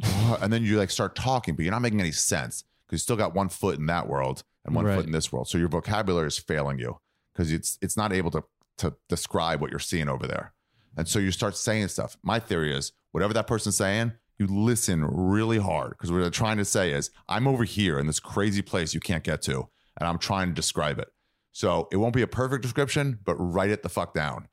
oh," 0.04 0.38
and 0.42 0.52
then 0.52 0.64
you 0.64 0.78
like 0.78 0.90
start 0.90 1.16
talking, 1.16 1.56
but 1.56 1.64
you're 1.64 1.72
not 1.72 1.82
making 1.82 2.02
any 2.02 2.12
sense 2.12 2.64
because 2.88 2.96
you 2.96 3.04
still 3.04 3.16
got 3.16 3.34
one 3.36 3.48
foot 3.50 3.78
in 3.80 3.86
that 3.86 4.08
world 4.10 4.44
and 4.66 4.76
one 4.76 4.86
Right. 4.86 4.96
foot 4.98 5.06
in 5.06 5.12
this 5.12 5.32
world. 5.32 5.48
So 5.48 5.58
your 5.58 5.70
vocabulary 5.70 6.28
is 6.28 6.38
failing 6.40 6.80
you 6.80 6.98
because 7.34 7.52
it's 7.54 7.78
it's 7.82 7.96
not 7.96 8.12
able 8.12 8.32
to 8.32 8.44
to 8.80 8.96
describe 9.08 9.62
what 9.62 9.70
you're 9.70 9.80
seeing 9.80 10.10
over 10.10 10.26
there. 10.26 10.54
And 10.96 11.08
so 11.08 11.20
you 11.20 11.32
start 11.32 11.58
saying 11.58 11.88
stuff. 11.89 12.18
My 12.24 12.39
theory 12.39 12.74
is 12.74 12.91
whatever 13.12 13.34
that 13.34 13.48
person's 13.48 13.76
saying, 13.78 14.14
you 14.39 14.48
listen 14.48 15.06
really 15.06 15.60
hard 15.60 15.91
because 15.91 16.12
what 16.12 16.20
they're 16.20 16.30
trying 16.30 16.58
to 16.58 16.66
say 16.66 16.91
is, 16.91 17.12
I'm 17.30 17.48
over 17.48 17.64
here 17.64 18.00
in 18.00 18.08
this 18.08 18.20
crazy 18.20 18.62
place 18.62 18.94
you 18.94 19.00
can't 19.00 19.24
get 19.24 19.41
to, 19.44 19.70
and 20.00 20.08
I'm 20.08 20.18
trying 20.18 20.50
to 20.50 20.54
describe 20.54 21.00
it. 21.00 21.10
So 21.52 21.88
it 21.91 21.98
won't 21.98 22.16
be 22.16 22.24
a 22.24 22.28
perfect 22.28 22.64
description, 22.64 23.20
but 23.24 23.36
write 23.36 23.70
it 23.70 23.84
the 23.84 23.89
fuck 23.89 24.14
down. 24.14 24.48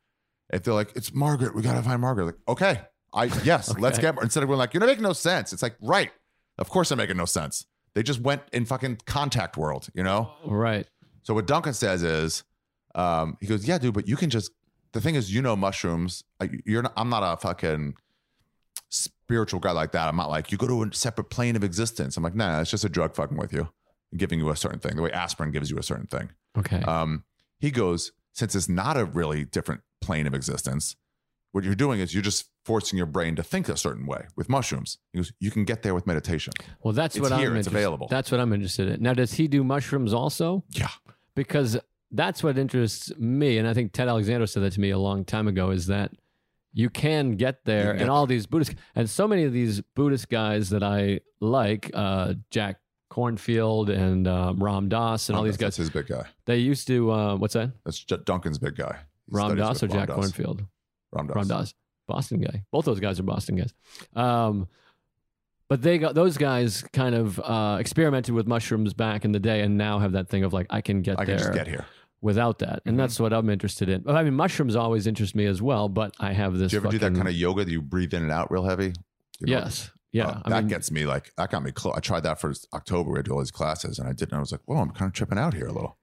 If 0.53 0.65
they're 0.65 0.75
like, 0.75 0.93
it's 0.95 1.15
Margaret, 1.15 1.55
we 1.55 1.63
gotta 1.63 1.83
find 1.83 2.01
Margaret. 2.01 2.27
Like, 2.27 2.39
okay, 2.49 2.81
I 3.15 3.25
yes, 3.43 3.77
let's 3.79 3.99
get 3.99 4.17
instead 4.23 4.43
of 4.43 4.49
going 4.49 4.59
like, 4.59 4.75
you're 4.75 4.81
not 4.81 4.87
making 4.87 5.03
no 5.03 5.15
sense. 5.15 5.53
It's 5.53 5.63
like, 5.63 5.77
right, 5.81 6.11
of 6.59 6.69
course 6.69 6.91
I'm 6.91 6.99
making 6.99 7.17
no 7.17 7.25
sense. 7.25 7.67
They 7.95 8.03
just 8.03 8.21
went 8.21 8.43
in 8.53 8.67
fucking 8.67 9.01
contact 9.07 9.57
world, 9.57 9.89
you 9.95 10.03
know? 10.03 10.31
Right. 10.45 10.87
So 11.23 11.35
what 11.35 11.47
Duncan 11.47 11.75
says 11.75 12.03
is, 12.03 12.45
um, 12.95 13.37
he 13.41 13.47
goes, 13.47 13.67
"Yeah, 13.67 13.79
dude, 13.79 13.95
but 13.95 14.09
you 14.09 14.17
can 14.17 14.31
just." 14.31 14.51
The 14.93 15.01
thing 15.01 15.15
is, 15.15 15.33
you 15.33 15.43
know, 15.43 15.57
mushrooms. 15.57 16.25
Like, 16.41 16.53
you're 16.65 16.83
not. 16.83 16.93
I'm 16.97 17.09
not 17.09 17.23
a 17.23 17.37
fucking 17.37 17.95
spiritual 18.89 19.61
guy 19.61 19.71
like 19.71 19.93
that. 19.93 20.09
I'm 20.09 20.17
not 20.17 20.31
like 20.31 20.51
you 20.51 20.59
go 20.59 20.67
to 20.67 20.83
a 20.83 20.93
separate 20.93 21.31
plane 21.31 21.57
of 21.57 21.65
existence. 21.65 22.17
I'm 22.17 22.23
like, 22.23 22.35
nah, 22.35 22.61
it's 22.61 22.71
just 22.71 22.85
a 22.85 22.89
drug 22.89 23.15
fucking 23.15 23.37
with 23.37 23.53
you, 23.53 23.69
giving 24.17 24.41
you 24.41 24.51
a 24.51 24.57
certain 24.57 24.81
thing. 24.81 24.97
The 24.97 25.03
way 25.03 25.13
aspirin 25.13 25.53
gives 25.53 25.71
you 25.71 25.79
a 25.79 25.83
certain 25.83 26.07
thing. 26.07 26.31
Okay. 26.59 26.83
Um, 26.83 27.25
he 27.61 27.71
goes, 27.71 28.13
since 28.33 28.55
it's 28.55 28.69
not 28.69 28.97
a 28.97 29.05
really 29.05 29.45
different 29.45 29.83
plane 30.01 30.27
of 30.27 30.35
existence, 30.35 30.97
what 31.53 31.65
you're 31.65 31.75
doing 31.75 32.01
is 32.01 32.15
you're 32.15 32.23
just 32.23 32.49
forcing 32.65 32.97
your 32.97 33.07
brain 33.07 33.37
to 33.37 33.43
think 33.43 33.69
a 33.69 33.77
certain 33.77 34.07
way 34.07 34.27
with 34.37 34.49
mushrooms. 34.49 34.99
He 35.13 35.19
goes, 35.19 35.33
you 35.41 35.51
can 35.51 35.65
get 35.65 35.83
there 35.83 35.95
with 35.95 36.07
meditation. 36.07 36.53
well, 36.83 36.93
that's 36.93 37.17
it's 37.17 37.29
what 37.29 37.39
here, 37.39 37.51
I'm 37.51 37.57
it's 37.57 37.67
available. 37.67 38.09
That's 38.09 38.31
what 38.31 38.41
I'm 38.41 38.53
interested 38.53 38.89
in. 38.89 39.03
Now, 39.03 39.15
does 39.15 39.35
he 39.35 39.49
do 39.49 39.65
mushrooms 39.65 40.13
also? 40.13 40.65
Yeah. 40.71 40.91
Because 41.35 41.79
that's 42.11 42.43
what 42.43 42.59
interests 42.59 43.13
me, 43.19 43.59
and 43.59 43.69
I 43.69 43.75
think 43.75 43.93
Ted 43.93 44.09
Alexander 44.09 44.47
said 44.47 44.63
that 44.63 44.73
to 44.73 44.81
me 44.81 44.91
a 44.91 44.99
long 44.99 45.25
time 45.25 45.49
ago. 45.49 45.71
Is 45.71 45.87
that 45.87 46.13
you 46.73 46.91
can 46.91 47.33
get 47.33 47.65
there, 47.65 47.93
can 47.93 48.03
and 48.03 48.11
all 48.11 48.27
these 48.27 48.47
Buddhist 48.47 48.75
and 48.95 49.09
so 49.09 49.27
many 49.29 49.45
of 49.45 49.53
these 49.53 49.81
Buddhist 49.95 50.29
guys 50.29 50.71
that 50.71 50.83
I 50.83 51.21
like, 51.41 51.91
uh, 51.95 52.35
Jack 52.51 52.79
Kornfield 53.13 53.89
and 53.89 54.27
um, 54.29 54.63
Ram 54.63 54.89
Dass 54.89 55.29
and 55.29 55.37
all 55.37 55.45
these 55.45 55.57
guys. 55.57 55.77
That's 55.77 55.77
his 55.77 55.91
big 55.91 56.07
guy. 56.07 56.25
They 56.47 56.59
used 56.59 56.87
to 56.89 57.11
uh, 57.11 57.37
what's 57.37 57.55
that? 57.55 57.73
That's 57.85 57.99
J- 57.99 58.19
Duncan's 58.25 58.59
big 58.59 58.77
guy. 58.77 58.99
He 59.31 59.37
Ram 59.37 59.57
Dass 59.57 59.83
or 59.83 59.87
Ram 59.87 59.99
Jack 59.99 60.09
Dass. 60.09 60.33
Kornfield? 60.33 60.67
Ram 61.13 61.27
Dass. 61.27 61.37
Ram 61.37 61.49
Dass, 61.49 61.75
Boston 62.07 62.41
guy. 62.41 62.65
Both 62.71 62.85
those 62.85 63.01
guys 63.01 63.19
are 63.21 63.25
Boston 63.25 63.57
guys. 63.57 63.75
Um, 64.15 64.69
but 65.69 65.83
they 65.83 65.99
got 65.99 66.17
those 66.17 66.37
guys 66.37 66.83
kind 66.93 67.15
of 67.15 67.39
uh, 67.39 67.77
experimented 67.79 68.35
with 68.35 68.47
mushrooms 68.49 68.93
back 68.93 69.25
in 69.25 69.31
the 69.33 69.39
day, 69.39 69.61
and 69.61 69.79
now 69.79 70.01
have 70.01 70.13
that 70.13 70.29
thing 70.29 70.43
of 70.43 70.53
like 70.53 70.67
I 70.69 70.81
can 70.81 71.03
get 71.03 71.17
there. 71.17 71.23
I 71.23 71.25
there 71.27 71.37
can 71.37 71.45
just 71.47 71.55
get 71.57 71.69
here. 71.69 71.87
Without 72.23 72.59
that, 72.59 72.83
and 72.85 72.95
Mhm. 72.95 72.99
that's 72.99 73.19
what 73.21 73.33
I'm 73.33 73.49
interested 73.49 73.89
in. 73.89 74.05
I 74.09 74.23
mean, 74.23 74.35
mushrooms 74.35 74.77
always 74.77 75.07
interest 75.07 75.35
me 75.35 75.47
as 75.47 75.63
well, 75.63 75.89
but 75.89 76.15
I 76.21 76.33
have 76.33 76.57
this. 76.59 76.71
Do 76.71 76.77
you 76.77 76.81
ever 76.83 76.91
do 76.91 76.99
that 76.99 77.15
kind 77.15 77.29
of 77.29 77.35
yoga 77.35 77.65
that 77.65 77.71
you 77.71 77.81
breathe 77.83 78.13
in 78.15 78.23
and 78.23 78.31
out 78.33 78.51
real 78.51 78.65
heavy? 78.65 78.93
You 79.41 79.47
know, 79.47 79.53
Yes. 79.61 79.91
Yeah. 80.13 80.27
uh, 80.27 80.49
that 80.49 80.61
mean, 80.65 80.69
gets 80.69 80.91
me 80.91 81.07
like 81.07 81.33
that 81.37 81.51
got 81.51 81.63
me 81.63 81.71
close. 81.73 81.95
I 81.97 82.01
tried 82.01 82.25
that 82.25 82.41
for 82.41 82.53
October. 82.75 83.11
We 83.13 83.19
had 83.19 83.25
to 83.27 83.29
do 83.31 83.35
all 83.35 83.41
these 83.41 83.51
classes, 83.51 83.99
and 83.99 84.09
I 84.09 84.13
did, 84.13 84.29
and 84.31 84.37
I 84.37 84.41
was 84.41 84.51
like, 84.53 84.61
"Whoa, 84.67 84.77
I'm 84.79 84.91
kind 84.91 85.09
of 85.09 85.13
tripping 85.15 85.39
out 85.39 85.55
here 85.55 85.67
a 85.67 85.73
little." 85.73 85.97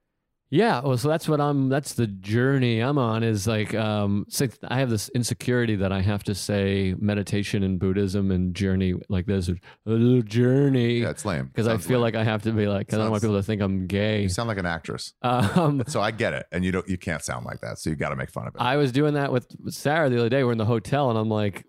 Yeah, 0.50 0.80
well, 0.80 0.96
so 0.98 1.10
that's 1.10 1.28
what 1.28 1.42
I'm. 1.42 1.68
That's 1.68 1.94
the 1.96 2.08
journey 2.08 2.80
I'm 2.80 2.98
on. 2.98 3.22
Is 3.22 3.48
like, 3.48 3.76
um, 3.76 4.26
I 4.70 4.80
have 4.80 4.90
this 4.90 5.10
insecurity 5.10 5.76
that 5.76 5.92
I 5.92 6.00
have 6.00 6.24
to 6.24 6.34
say 6.36 6.96
meditation 6.98 7.64
and 7.64 7.78
Buddhism 7.78 8.32
and 8.32 8.56
journey 8.56 8.94
like 9.10 9.26
this, 9.26 9.50
a 9.50 9.56
little 9.86 10.22
journey, 10.22 11.00
Yeah, 11.00 11.10
it's 11.10 11.26
lame. 11.26 11.48
because 11.48 11.68
I 11.68 11.76
feel 11.76 12.00
lame. 12.00 12.02
like 12.04 12.16
I 12.16 12.24
have 12.24 12.44
to 12.44 12.54
be 12.54 12.66
like, 12.66 12.88
'cause 12.88 12.98
I 12.98 13.02
don't 13.02 13.12
want 13.12 13.24
people 13.24 13.36
to 13.36 13.44
think 13.44 13.62
I'm 13.62 13.88
gay. 13.88 14.22
you 14.22 14.30
sound 14.30 14.48
like 14.48 14.58
an 14.58 14.66
actress. 14.66 15.14
Um, 15.22 15.84
So 15.88 16.00
I 16.00 16.12
get 16.12 16.34
it, 16.34 16.46
and 16.54 16.64
you 16.64 16.72
don't. 16.72 16.88
You 16.88 16.98
can't 16.98 17.22
sound 17.22 17.46
like 17.46 17.60
that. 17.60 17.78
So 17.80 17.90
you 17.90 17.98
got 17.98 18.10
to 18.10 18.16
make 18.16 18.30
fun 18.32 18.48
of 18.48 18.56
it. 18.56 18.62
I 18.62 18.78
was 18.78 18.94
doing 18.94 19.16
that 19.16 19.34
with 19.34 19.48
Sarah 19.74 20.10
the 20.10 20.18
other 20.18 20.30
day. 20.30 20.46
We're 20.46 20.54
in 20.54 20.58
the 20.58 20.66
hotel, 20.66 21.10
and 21.10 21.20
I'm 21.20 21.30
like, 21.30 21.66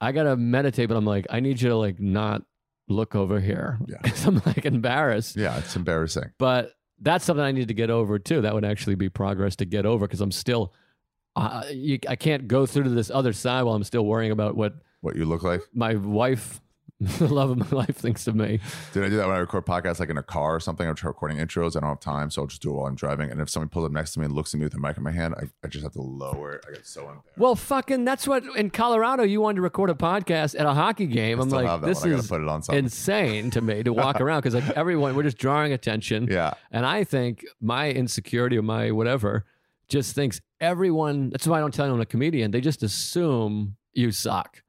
I 0.00 0.12
gotta 0.12 0.36
meditate, 0.36 0.88
but 0.88 0.96
I'm 0.96 1.04
like, 1.04 1.26
I 1.28 1.40
need 1.40 1.60
you 1.60 1.70
to 1.70 1.76
like 1.76 1.98
not 1.98 2.42
look 2.88 3.16
over 3.16 3.40
here, 3.40 3.80
Yeah. 3.88 3.96
I'm 4.26 4.40
like 4.46 4.64
embarrassed. 4.64 5.36
yeah, 5.36 5.58
it's 5.58 5.74
embarrassing. 5.74 6.30
But 6.38 6.70
that's 7.00 7.24
something 7.24 7.44
I 7.44 7.52
need 7.52 7.68
to 7.68 7.74
get 7.74 7.90
over 7.90 8.18
too. 8.18 8.40
That 8.42 8.54
would 8.54 8.64
actually 8.64 8.94
be 8.96 9.08
progress 9.08 9.56
to 9.56 9.64
get 9.64 9.86
over 9.86 10.06
because 10.06 10.20
I'm 10.20 10.32
still, 10.32 10.72
uh, 11.36 11.64
you, 11.70 11.98
I 12.08 12.16
can't 12.16 12.46
go 12.48 12.66
through 12.66 12.84
to 12.84 12.90
this 12.90 13.10
other 13.10 13.32
side 13.32 13.62
while 13.62 13.74
I'm 13.74 13.84
still 13.84 14.04
worrying 14.04 14.32
about 14.32 14.56
what 14.56 14.74
What 15.00 15.16
you 15.16 15.24
look 15.24 15.42
like? 15.42 15.62
my 15.72 15.94
wife, 15.94 16.60
the 17.18 17.28
love 17.28 17.48
of 17.48 17.56
my 17.58 17.78
life, 17.78 17.96
thinks 17.96 18.26
of 18.26 18.34
me. 18.36 18.60
Did 18.92 19.04
I 19.04 19.08
do 19.08 19.16
that 19.16 19.26
when 19.26 19.34
I 19.34 19.38
record 19.38 19.64
podcasts, 19.64 20.00
like 20.00 20.10
in 20.10 20.18
a 20.18 20.22
car 20.22 20.56
or 20.56 20.60
something? 20.60 20.86
I'm 20.86 20.94
recording 21.02 21.38
intros. 21.38 21.74
I 21.74 21.80
don't 21.80 21.88
have 21.88 22.00
time, 22.00 22.30
so 22.30 22.42
I'll 22.42 22.46
just 22.46 22.60
do 22.60 22.68
it 22.70 22.74
while 22.74 22.86
I'm 22.86 22.94
driving. 22.94 23.30
And 23.30 23.40
if 23.40 23.48
someone 23.48 23.70
pulls 23.70 23.86
up 23.86 23.92
next 23.92 24.12
to 24.12 24.18
me 24.20 24.26
and 24.26 24.34
looks 24.34 24.52
at 24.52 24.60
me 24.60 24.64
with 24.66 24.74
a 24.74 24.78
mic 24.78 24.98
in 24.98 25.02
my 25.02 25.10
hand, 25.10 25.34
I, 25.38 25.44
I 25.64 25.68
just 25.68 25.82
have 25.82 25.92
to 25.92 26.02
lower 26.02 26.52
it. 26.56 26.64
I 26.68 26.72
get 26.72 26.86
so 26.86 27.00
embarrassed. 27.00 27.38
Well, 27.38 27.56
fucking, 27.56 28.04
that's 28.04 28.28
what 28.28 28.44
in 28.54 28.68
Colorado 28.68 29.22
you 29.22 29.40
wanted 29.40 29.56
to 29.56 29.62
record 29.62 29.88
a 29.88 29.94
podcast 29.94 30.58
at 30.58 30.66
a 30.66 30.74
hockey 30.74 31.06
game. 31.06 31.40
I'm 31.40 31.48
like, 31.48 31.80
this 31.80 32.02
one. 32.02 32.12
Is 32.12 32.28
put 32.28 32.42
it 32.42 32.48
on 32.48 32.62
insane 32.70 33.50
to 33.52 33.62
me 33.62 33.82
to 33.82 33.94
walk 33.94 34.20
around 34.20 34.42
because 34.42 34.54
like 34.54 34.68
everyone, 34.76 35.16
we're 35.16 35.22
just 35.22 35.38
drawing 35.38 35.72
attention. 35.72 36.28
yeah, 36.30 36.52
And 36.70 36.84
I 36.84 37.04
think 37.04 37.46
my 37.62 37.90
insecurity 37.90 38.58
or 38.58 38.62
my 38.62 38.90
whatever 38.90 39.46
just 39.88 40.14
thinks 40.14 40.40
everyone, 40.60 41.30
that's 41.30 41.46
why 41.46 41.56
I 41.56 41.60
don't 41.60 41.72
tell 41.72 41.86
anyone 41.86 42.00
I'm 42.00 42.02
a 42.02 42.06
comedian. 42.06 42.50
They 42.50 42.60
just 42.60 42.82
assume 42.82 43.76
you 43.94 44.12
suck. 44.12 44.62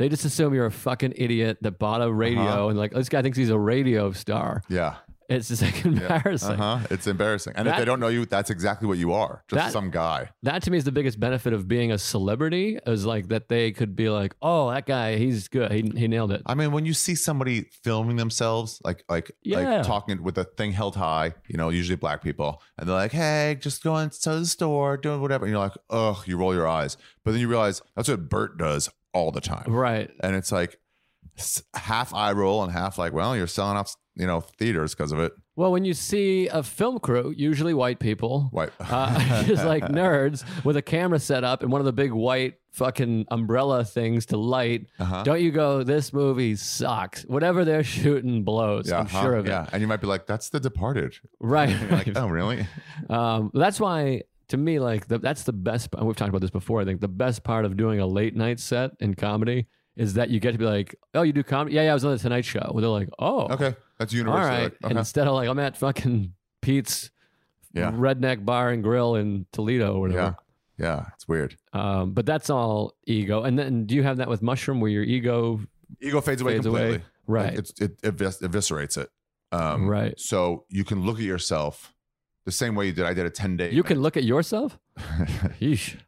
They 0.00 0.08
just 0.08 0.24
assume 0.24 0.54
you're 0.54 0.64
a 0.66 0.70
fucking 0.72 1.12
idiot 1.16 1.58
that 1.60 1.78
bought 1.78 2.00
a 2.00 2.10
radio 2.10 2.40
Uh-huh. 2.42 2.68
and 2.70 2.78
like, 2.78 2.92
this 2.92 3.10
guy 3.10 3.20
thinks 3.20 3.36
he's 3.36 3.50
a 3.50 3.58
radio 3.58 4.12
star. 4.12 4.62
yeah, 4.70 4.94
It's 5.28 5.48
just 5.48 5.60
like 5.60 5.84
embarrassing. 5.84 6.58
uh 6.58 6.78
huh. 6.78 6.86
It's 6.90 7.06
embarrassing. 7.06 7.52
And 7.54 7.68
if 7.68 7.76
they 7.76 7.84
don't 7.84 8.00
know 8.00 8.08
you, 8.08 8.24
that's 8.24 8.48
exactly 8.48 8.88
what 8.88 8.96
you 8.96 9.12
are. 9.12 9.44
Just 9.48 9.58
That- 9.66 9.72
some 9.72 9.90
guy. 9.90 10.30
That 10.42 10.62
to 10.62 10.70
me 10.70 10.78
is 10.78 10.84
the 10.84 10.90
biggest 10.90 11.20
benefit 11.20 11.52
of 11.52 11.68
being 11.68 11.92
a 11.92 11.98
celebrity 11.98 12.78
is 12.86 13.04
like 13.04 13.28
that 13.28 13.48
they 13.50 13.72
could 13.72 13.94
be 13.94 14.08
like, 14.08 14.34
oh, 14.40 14.70
that 14.70 14.86
guy, 14.86 15.16
he's 15.18 15.48
good. 15.48 15.70
He, 15.70 15.82
he 15.94 16.08
nailed 16.08 16.32
it. 16.32 16.40
I 16.46 16.54
mean, 16.54 16.72
when 16.72 16.86
you 16.86 16.94
see 16.94 17.14
somebody 17.14 17.66
filming 17.84 18.16
themselves, 18.16 18.80
like 18.82 19.04
like 19.08 19.30
Yeah. 19.42 19.58
like 19.60 19.86
talking 19.86 20.22
with 20.22 20.38
a 20.38 20.44
thing 20.44 20.72
held 20.72 20.96
high, 20.96 21.34
you 21.46 21.58
know, 21.58 21.68
usually 21.68 21.96
black 21.96 22.22
people, 22.24 22.62
and 22.78 22.88
they're 22.88 22.96
like, 22.96 23.12
"Hey, 23.12 23.56
just 23.60 23.84
going 23.84 24.08
to 24.10 24.30
the 24.30 24.46
store, 24.46 24.96
doing 24.96 25.20
whatever," 25.20 25.44
and 25.44 25.52
you're 25.52 25.60
like, 25.62 25.76
"Ugh," 25.90 26.16
you 26.26 26.38
roll 26.38 26.54
your 26.54 26.66
eyes, 26.66 26.96
but 27.22 27.32
then 27.32 27.40
you 27.42 27.48
realize 27.48 27.82
that's 27.94 28.08
what 28.08 28.28
Bert 28.30 28.56
does 28.56 28.88
all 29.12 29.30
the 29.32 29.40
time, 29.40 29.64
Right. 29.72 30.10
and 30.20 30.34
it's 30.36 30.52
like 30.52 30.78
half 31.74 32.12
eye 32.14 32.32
roll 32.32 32.62
and 32.62 32.72
half 32.72 32.98
like, 32.98 33.12
"Well, 33.12 33.36
you're 33.36 33.46
selling 33.46 33.76
out, 33.76 33.90
you 34.14 34.26
know, 34.26 34.40
theaters 34.40 34.94
because 34.94 35.12
of 35.12 35.18
it." 35.18 35.32
Well, 35.56 35.72
when 35.72 35.84
you 35.84 35.92
see 35.94 36.48
a 36.48 36.62
film 36.62 36.98
crew, 37.00 37.34
usually 37.36 37.74
white 37.74 37.98
people, 37.98 38.48
White, 38.50 38.70
uh, 38.80 39.42
just 39.44 39.64
like 39.64 39.84
nerds 39.84 40.44
with 40.64 40.76
a 40.76 40.82
camera 40.82 41.18
set 41.18 41.44
up 41.44 41.62
and 41.62 41.70
one 41.70 41.80
of 41.80 41.84
the 41.84 41.92
big 41.92 42.12
white 42.12 42.54
fucking 42.72 43.26
umbrella 43.30 43.84
things 43.84 44.26
to 44.26 44.36
light. 44.38 44.86
Uh-huh. 44.98 45.22
Don't 45.24 45.40
you 45.42 45.50
go, 45.50 45.82
this 45.82 46.12
movie 46.12 46.56
sucks. 46.56 47.22
Whatever 47.24 47.64
they're 47.64 47.84
shooting 47.84 48.42
blows. 48.44 48.88
yeah, 48.88 49.00
I'm 49.00 49.06
huh? 49.06 49.22
sure 49.22 49.34
of 49.36 49.46
yeah, 49.46 49.64
it. 49.64 49.70
and 49.72 49.80
you 49.82 49.88
might 49.88 50.00
be 50.00 50.06
like, 50.06 50.26
"That's 50.26 50.48
The 50.50 50.60
Departed." 50.60 51.14
Right. 51.40 51.68
You're 51.80 51.90
like, 51.90 52.08
"Oh, 52.16 52.28
really?" 52.28 52.66
um, 53.10 53.50
that's 53.54 53.78
why, 53.80 54.22
to 54.50 54.56
me, 54.56 54.78
like 54.78 55.08
the, 55.08 55.18
that's 55.18 55.42
the 55.44 55.52
best. 55.52 55.88
We've 56.00 56.14
talked 56.16 56.28
about 56.28 56.40
this 56.42 56.50
before. 56.50 56.80
I 56.80 56.84
think 56.84 57.00
the 57.00 57.08
best 57.08 57.42
part 57.42 57.64
of 57.64 57.76
doing 57.76 57.98
a 58.00 58.06
late 58.06 58.36
night 58.36 58.60
set 58.60 58.92
in 59.00 59.14
comedy 59.14 59.66
is 59.96 60.14
that 60.14 60.30
you 60.30 60.38
get 60.40 60.52
to 60.52 60.58
be 60.58 60.64
like, 60.64 60.94
oh, 61.14 61.22
you 61.22 61.32
do 61.32 61.42
comedy? 61.42 61.74
Yeah, 61.76 61.82
yeah, 61.84 61.90
I 61.90 61.94
was 61.94 62.04
on 62.04 62.12
the 62.12 62.18
Tonight 62.18 62.44
Show. 62.44 62.68
Where 62.72 62.80
they're 62.82 62.90
like, 62.90 63.08
oh, 63.18 63.48
Okay, 63.52 63.74
that's 63.98 64.12
universal. 64.12 64.44
right. 64.48 64.62
Like, 64.64 64.84
okay. 64.84 64.98
Instead 64.98 65.26
of 65.26 65.34
like, 65.34 65.48
I'm 65.48 65.58
at 65.58 65.76
fucking 65.76 66.32
Pete's 66.62 67.10
Yeah. 67.74 67.90
redneck 67.92 68.44
bar 68.44 68.70
and 68.70 68.82
grill 68.82 69.14
in 69.16 69.46
Toledo 69.52 69.94
or 69.94 70.00
whatever. 70.00 70.36
Yeah, 70.78 70.86
yeah, 70.86 71.06
it's 71.14 71.26
weird. 71.28 71.56
Um, 71.72 72.12
but 72.12 72.26
that's 72.26 72.50
all 72.50 72.94
ego. 73.06 73.42
And 73.42 73.58
then 73.58 73.84
do 73.86 73.94
you 73.94 74.02
have 74.02 74.18
that 74.18 74.28
with 74.28 74.42
mushroom 74.42 74.80
where 74.80 74.90
your 74.90 75.02
ego 75.04 75.60
ego 76.00 76.20
fades 76.20 76.40
away 76.40 76.54
Fades 76.54 76.66
completely. 76.66 76.88
away. 76.96 77.02
Right. 77.26 77.50
Like, 77.50 77.58
it's, 77.58 77.80
it 77.80 78.00
evis- 78.02 78.40
eviscerates 78.42 78.96
it. 78.98 79.08
Um, 79.52 79.88
Right. 79.88 80.18
So 80.18 80.64
you 80.68 80.84
can 80.84 81.02
look 81.04 81.18
at 81.18 81.24
yourself 81.24 81.92
the 82.50 82.56
same 82.56 82.74
way 82.74 82.86
you 82.86 82.92
did. 82.92 83.04
I 83.04 83.14
did 83.14 83.26
a 83.26 83.30
10 83.30 83.56
day. 83.56 83.70
you 83.70 83.82
can 83.82 84.02
look 84.02 84.16
at 84.16 84.24
yourself? 84.24 84.78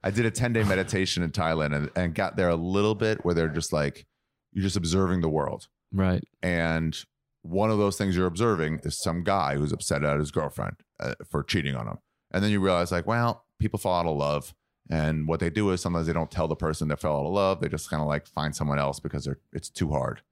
I 0.03 0.11
did 0.11 0.26
a 0.26 0.30
10 0.30 0.53
day 0.53 0.64
meditation 0.64 1.22
in 1.22 1.30
Thailand 1.30 1.74
and, 1.74 1.90
and 1.95 2.14
got 2.14 2.36
there 2.36 2.49
a 2.49 2.57
little 2.57 2.95
bit 2.95 3.24
where 3.24 3.34
they're 3.34 3.49
just 3.49 3.72
like, 3.72 4.07
you're 4.53 4.62
just 4.64 4.76
observing 4.76 5.20
the 5.20 5.28
world. 5.28 5.68
Right. 5.93 6.24
And 6.43 6.99
one 7.43 7.70
of 7.70 7.78
those 7.78 7.97
things 7.97 8.16
you're 8.16 8.26
observing 8.26 8.80
is 8.82 9.01
some 9.01 9.22
guy 9.24 9.57
who's 9.57 9.72
upset 9.72 10.05
at 10.05 10.18
his 10.18 10.30
girlfriend 10.30 10.76
uh, 11.01 11.14
for 11.30 11.43
cheating 11.43 11.76
on 11.76 11.86
him. 11.86 11.99
And 12.30 12.43
then 12.43 12.51
you 12.51 12.61
realize, 12.61 12.93
like, 12.93 13.07
well, 13.07 13.45
people 13.59 13.78
fall 13.78 14.01
out 14.01 14.07
of 14.07 14.16
love. 14.16 14.55
And 14.90 15.28
what 15.28 15.40
they 15.40 15.51
do 15.51 15.70
is 15.70 15.80
sometimes 15.80 16.07
they 16.07 16.12
don't 16.12 16.30
tell 16.30 16.49
the 16.49 16.57
person 16.57 16.88
that 16.88 17.01
fell 17.01 17.16
out 17.18 17.26
of 17.26 17.32
love. 17.32 17.61
They 17.61 17.68
just 17.68 17.88
kind 17.88 18.03
of 18.03 18.09
like 18.09 18.26
find 18.26 18.55
someone 18.55 18.78
else 18.78 19.01
because 19.01 19.24
they're 19.24 19.38
it's 19.53 19.70
too 19.70 19.90
hard, 19.90 20.22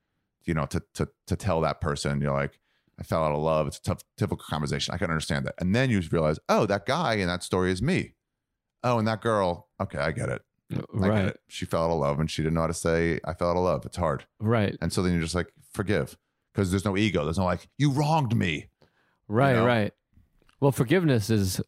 you 0.44 0.54
know, 0.54 0.66
to 0.66 0.82
to 0.94 1.08
to 1.28 1.36
tell 1.36 1.60
that 1.62 1.80
person. 1.80 2.20
You're 2.20 2.32
like, 2.34 2.58
I 3.00 3.02
fell 3.04 3.24
out 3.24 3.32
of 3.32 3.38
love. 3.40 3.66
It's 3.66 3.78
a 3.78 3.82
tough, 3.82 4.02
difficult 4.18 4.46
conversation. 4.46 4.94
I 4.94 4.98
can 4.98 5.10
understand 5.10 5.46
that. 5.46 5.54
And 5.58 5.74
then 5.74 5.88
you 5.90 6.02
realize, 6.12 6.38
oh, 6.50 6.66
that 6.66 6.84
guy 6.86 7.14
in 7.14 7.28
that 7.28 7.42
story 7.42 7.72
is 7.72 7.80
me. 7.80 8.14
Oh, 8.84 8.98
and 8.98 9.08
that 9.08 9.22
girl. 9.22 9.68
Okay, 9.80 9.98
I 9.98 10.12
get 10.12 10.28
it. 10.28 10.42
I 10.72 10.74
get 10.76 10.84
Right. 10.92 11.24
it. 11.28 11.40
She 11.48 11.64
fell 11.64 11.84
out 11.84 11.90
of 11.90 11.98
love 11.98 12.20
and 12.20 12.30
she 12.30 12.42
didn't 12.42 12.54
know 12.54 12.60
how 12.60 12.66
to 12.68 12.74
say 12.74 13.18
I 13.24 13.32
fell 13.34 13.50
out 13.50 13.56
of 13.56 13.62
love. 13.64 13.84
It's 13.86 13.96
hard. 13.96 14.24
Right. 14.38 14.76
And 14.80 14.92
so 14.92 15.02
then 15.02 15.12
you're 15.12 15.22
just 15.22 15.34
like, 15.34 15.48
forgive. 15.72 16.16
Because 16.52 16.70
there's 16.70 16.84
no 16.84 16.96
ego. 16.96 17.24
There's 17.24 17.38
no 17.38 17.44
like, 17.44 17.68
you 17.78 17.90
wronged 17.90 18.36
me. 18.36 18.68
Right. 19.28 19.56
know? 19.56 19.64
Right. 19.66 19.92
Well, 20.60 20.72
forgiveness 20.72 21.30
is 21.30 21.60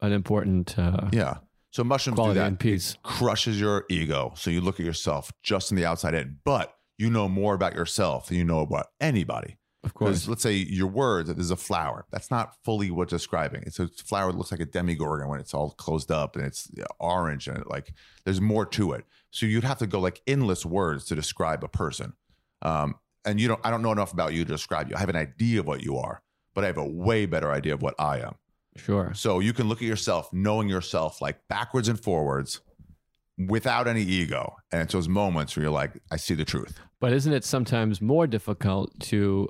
an 0.00 0.12
important 0.12 0.78
uh, 0.78 1.08
Yeah. 1.12 1.38
So 1.70 1.84
mushrooms 1.84 2.18
do 2.18 2.34
that. 2.34 2.46
and 2.48 2.58
peace. 2.58 2.96
Crushes 3.04 3.60
your 3.60 3.84
ego. 3.88 4.32
So 4.34 4.50
you 4.50 4.60
look 4.60 4.80
at 4.80 4.86
yourself 4.86 5.30
just 5.44 5.70
in 5.70 5.76
the 5.76 5.84
outside 5.86 6.14
in, 6.14 6.38
but 6.44 6.74
you 6.98 7.08
know 7.10 7.28
more 7.28 7.54
about 7.54 7.74
yourself 7.74 8.26
than 8.26 8.36
you 8.38 8.44
know 8.44 8.58
about 8.60 8.88
anybody. 9.00 9.56
Of 9.82 9.94
course. 9.94 10.28
let's 10.28 10.42
say 10.42 10.54
your 10.54 10.88
words, 10.88 11.32
there's 11.32 11.50
a 11.50 11.56
flower. 11.56 12.04
That's 12.10 12.30
not 12.30 12.54
fully 12.64 12.90
what 12.90 13.08
describing. 13.08 13.62
It's 13.66 13.78
a 13.78 13.88
flower 13.88 14.30
that 14.30 14.36
looks 14.36 14.50
like 14.50 14.60
a 14.60 14.66
Demogorgon 14.66 15.28
when 15.28 15.40
it's 15.40 15.54
all 15.54 15.70
closed 15.70 16.10
up 16.10 16.36
and 16.36 16.44
it's 16.44 16.70
orange 16.98 17.48
and 17.48 17.56
it 17.56 17.66
like 17.66 17.94
there's 18.24 18.40
more 18.40 18.66
to 18.66 18.92
it. 18.92 19.04
So 19.30 19.46
you'd 19.46 19.64
have 19.64 19.78
to 19.78 19.86
go 19.86 19.98
like 19.98 20.20
endless 20.26 20.66
words 20.66 21.06
to 21.06 21.14
describe 21.14 21.64
a 21.64 21.68
person. 21.68 22.12
Um, 22.60 22.96
and 23.24 23.40
you 23.40 23.48
don't 23.48 23.60
I 23.64 23.70
don't 23.70 23.82
know 23.82 23.92
enough 23.92 24.12
about 24.12 24.34
you 24.34 24.44
to 24.44 24.52
describe 24.52 24.90
you. 24.90 24.96
I 24.96 25.00
have 25.00 25.08
an 25.08 25.16
idea 25.16 25.60
of 25.60 25.66
what 25.66 25.82
you 25.82 25.96
are, 25.96 26.22
but 26.54 26.64
I 26.64 26.66
have 26.66 26.78
a 26.78 26.86
way 26.86 27.24
better 27.24 27.50
idea 27.50 27.72
of 27.72 27.80
what 27.80 27.94
I 27.98 28.18
am. 28.18 28.34
Sure. 28.76 29.12
So 29.14 29.40
you 29.40 29.52
can 29.52 29.68
look 29.68 29.78
at 29.78 29.88
yourself, 29.88 30.30
knowing 30.32 30.68
yourself 30.68 31.20
like 31.22 31.38
backwards 31.48 31.88
and 31.88 31.98
forwards 31.98 32.60
without 33.48 33.88
any 33.88 34.02
ego. 34.02 34.56
And 34.70 34.82
it's 34.82 34.92
those 34.92 35.08
moments 35.08 35.56
where 35.56 35.64
you're 35.64 35.72
like, 35.72 35.92
I 36.10 36.16
see 36.16 36.34
the 36.34 36.44
truth. 36.44 36.78
But 37.00 37.12
isn't 37.12 37.32
it 37.32 37.44
sometimes 37.44 38.00
more 38.00 38.26
difficult 38.26 38.98
to 39.00 39.48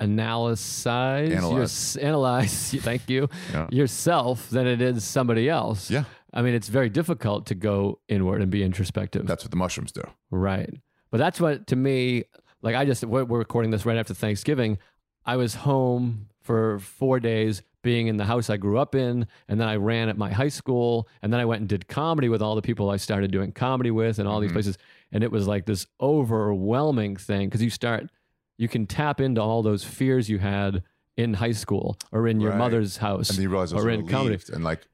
analyze, 0.00 0.86
Analyze. 0.86 1.96
Your, 1.96 2.06
analyze 2.06 2.74
thank 2.80 3.08
you, 3.08 3.28
Yeah. 3.52 3.68
yourself 3.70 4.48
than 4.50 4.66
it 4.66 4.80
is 4.80 5.04
somebody 5.04 5.48
else? 5.48 5.90
Yeah. 5.90 6.04
I 6.32 6.42
mean, 6.42 6.54
it's 6.54 6.68
very 6.68 6.88
difficult 6.88 7.46
to 7.46 7.54
go 7.54 7.98
inward 8.08 8.40
and 8.40 8.50
be 8.50 8.62
introspective. 8.62 9.26
That's 9.26 9.44
what 9.44 9.50
the 9.50 9.56
mushrooms 9.56 9.92
do. 9.92 10.02
Right. 10.30 10.72
But 11.10 11.18
that's 11.18 11.40
what, 11.40 11.66
to 11.68 11.76
me, 11.76 12.24
like 12.62 12.76
I 12.76 12.84
just, 12.84 13.04
we're, 13.04 13.24
we're 13.24 13.38
recording 13.38 13.70
this 13.72 13.84
right 13.84 13.96
after 13.96 14.14
Thanksgiving. 14.14 14.78
I 15.26 15.36
was 15.36 15.54
home 15.54 16.28
for 16.40 16.78
four 16.78 17.18
days 17.20 17.62
being 17.82 18.06
in 18.08 18.16
the 18.16 18.26
house 18.26 18.48
I 18.50 18.58
grew 18.58 18.78
up 18.78 18.94
in. 18.94 19.26
And 19.48 19.60
then 19.60 19.66
I 19.66 19.76
ran 19.76 20.08
at 20.08 20.16
my 20.18 20.30
high 20.32 20.48
school. 20.50 21.08
And 21.22 21.32
then 21.32 21.40
I 21.40 21.44
went 21.46 21.60
and 21.60 21.68
did 21.68 21.88
comedy 21.88 22.28
with 22.28 22.42
all 22.42 22.54
the 22.54 22.62
people 22.62 22.90
I 22.90 22.96
started 22.98 23.30
doing 23.32 23.52
comedy 23.52 23.90
with 23.90 24.18
and 24.18 24.28
all 24.28 24.38
these 24.38 24.50
Mhm. 24.50 24.54
places. 24.54 24.78
And 25.10 25.24
it 25.24 25.32
was 25.32 25.48
like 25.48 25.66
this 25.66 25.86
overwhelming 26.00 27.16
thing 27.16 27.48
because 27.48 27.62
you 27.62 27.70
start, 27.70 28.10
you 28.60 28.68
can 28.68 28.86
tap 28.86 29.22
into 29.22 29.40
all 29.40 29.62
those 29.62 29.82
fears 29.82 30.28
you 30.28 30.38
had 30.38 30.82
in 31.16 31.32
high 31.32 31.52
school 31.52 31.96
or 32.12 32.28
in 32.28 32.40
your 32.42 32.50
Right. 32.50 32.58
mother's 32.58 32.98
house 32.98 33.30
And 33.30 33.38
then 33.38 33.44
you 33.44 33.48
realize 33.48 33.72
or 33.72 33.88
in 33.88 34.06
comedy. 34.06 34.38
And 34.52 34.62
like 34.62 34.86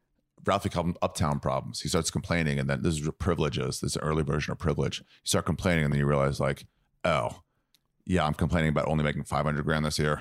Ralphie 0.45 0.69
called 0.69 0.87
them 0.87 0.97
uptown 1.03 1.41
problems. 1.41 1.81
He 1.81 1.89
starts 1.89 2.09
complaining, 2.09 2.61
and 2.61 2.71
then 2.71 2.83
this 2.83 2.95
is 3.01 3.11
privileges. 3.19 3.81
This 3.81 3.91
is 3.91 3.97
an 3.97 4.03
early 4.03 4.23
version 4.23 4.53
of 4.53 4.59
privilege. 4.59 5.01
You 5.01 5.05
start 5.25 5.47
complaining, 5.47 5.83
and 5.85 5.93
then 5.93 5.99
you 5.99 6.07
realize, 6.07 6.39
like, 6.39 6.67
oh, 7.05 7.43
yeah, 8.05 8.25
I'm 8.25 8.35
complaining 8.35 8.69
about 8.69 8.87
only 8.87 9.03
making 9.03 9.25
500 9.25 9.65
grand 9.65 9.85
this 9.85 9.99
year. 9.99 10.21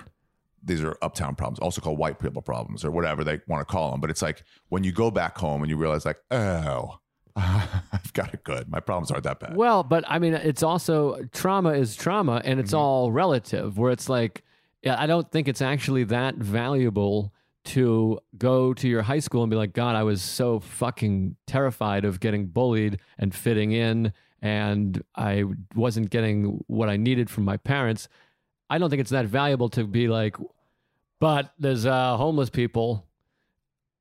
These 0.64 0.82
are 0.82 0.98
uptown 1.04 1.36
problems, 1.36 1.60
also 1.60 1.80
called 1.80 2.00
white 2.00 2.18
people 2.18 2.42
problems 2.42 2.84
or 2.84 2.90
whatever 2.90 3.24
they 3.24 3.40
want 3.48 3.62
to 3.62 3.72
call 3.72 3.92
them. 3.92 4.02
But 4.02 4.10
it's 4.10 4.24
like 4.24 4.44
when 4.70 4.84
you 4.84 4.92
go 4.92 5.12
back 5.12 5.38
home 5.38 5.62
and 5.62 5.70
you 5.70 5.78
realize, 5.78 6.04
like, 6.08 6.18
oh, 6.32 6.98
I've 7.92 8.14
got 8.14 8.34
it 8.34 8.44
good. 8.44 8.70
My 8.70 8.80
problems 8.80 9.12
aren't 9.12 9.24
that 9.26 9.40
bad. 9.40 9.56
Well, 9.56 9.84
but 9.84 10.04
I 10.08 10.20
mean, 10.20 10.34
it's 10.34 10.64
also 10.64 11.22
trauma 11.34 11.72
is 11.72 11.96
trauma, 11.96 12.42
and 12.46 12.60
it's 12.60 12.72
Mhm. 12.74 12.78
all 12.78 13.12
relative. 13.12 13.78
Where 13.78 13.92
it's 13.92 14.08
like, 14.10 14.44
yeah, 14.82 14.96
I 15.00 15.06
don't 15.08 15.30
think 15.32 15.48
it's 15.48 15.62
actually 15.62 16.04
that 16.06 16.36
valuable 16.36 17.34
to 17.66 18.20
go 18.38 18.74
to 18.76 18.88
your 18.88 19.02
high 19.02 19.20
school 19.20 19.42
and 19.44 19.50
be 19.50 19.56
like, 19.58 19.74
God, 19.74 19.96
I 19.96 20.04
was 20.04 20.22
so 20.22 20.60
fucking 20.60 21.36
terrified 21.48 22.06
of 22.06 22.20
getting 22.20 22.46
bullied 22.48 23.00
and 23.18 23.34
fitting 23.34 23.72
in, 23.72 24.14
and 24.42 25.04
I 25.16 25.44
wasn't 25.74 26.12
getting 26.12 26.64
what 26.68 26.88
I 26.90 26.98
needed 26.98 27.30
from 27.30 27.44
my 27.44 27.58
parents. 27.58 28.08
I 28.70 28.78
don't 28.78 28.90
think 28.90 29.00
it's 29.02 29.10
that 29.12 29.26
valuable 29.26 29.70
to 29.70 29.84
be 29.84 30.08
like, 30.08 30.38
but 31.20 31.54
there's 31.60 31.86
uh, 31.86 32.18
homeless 32.18 32.50
people. 32.50 33.06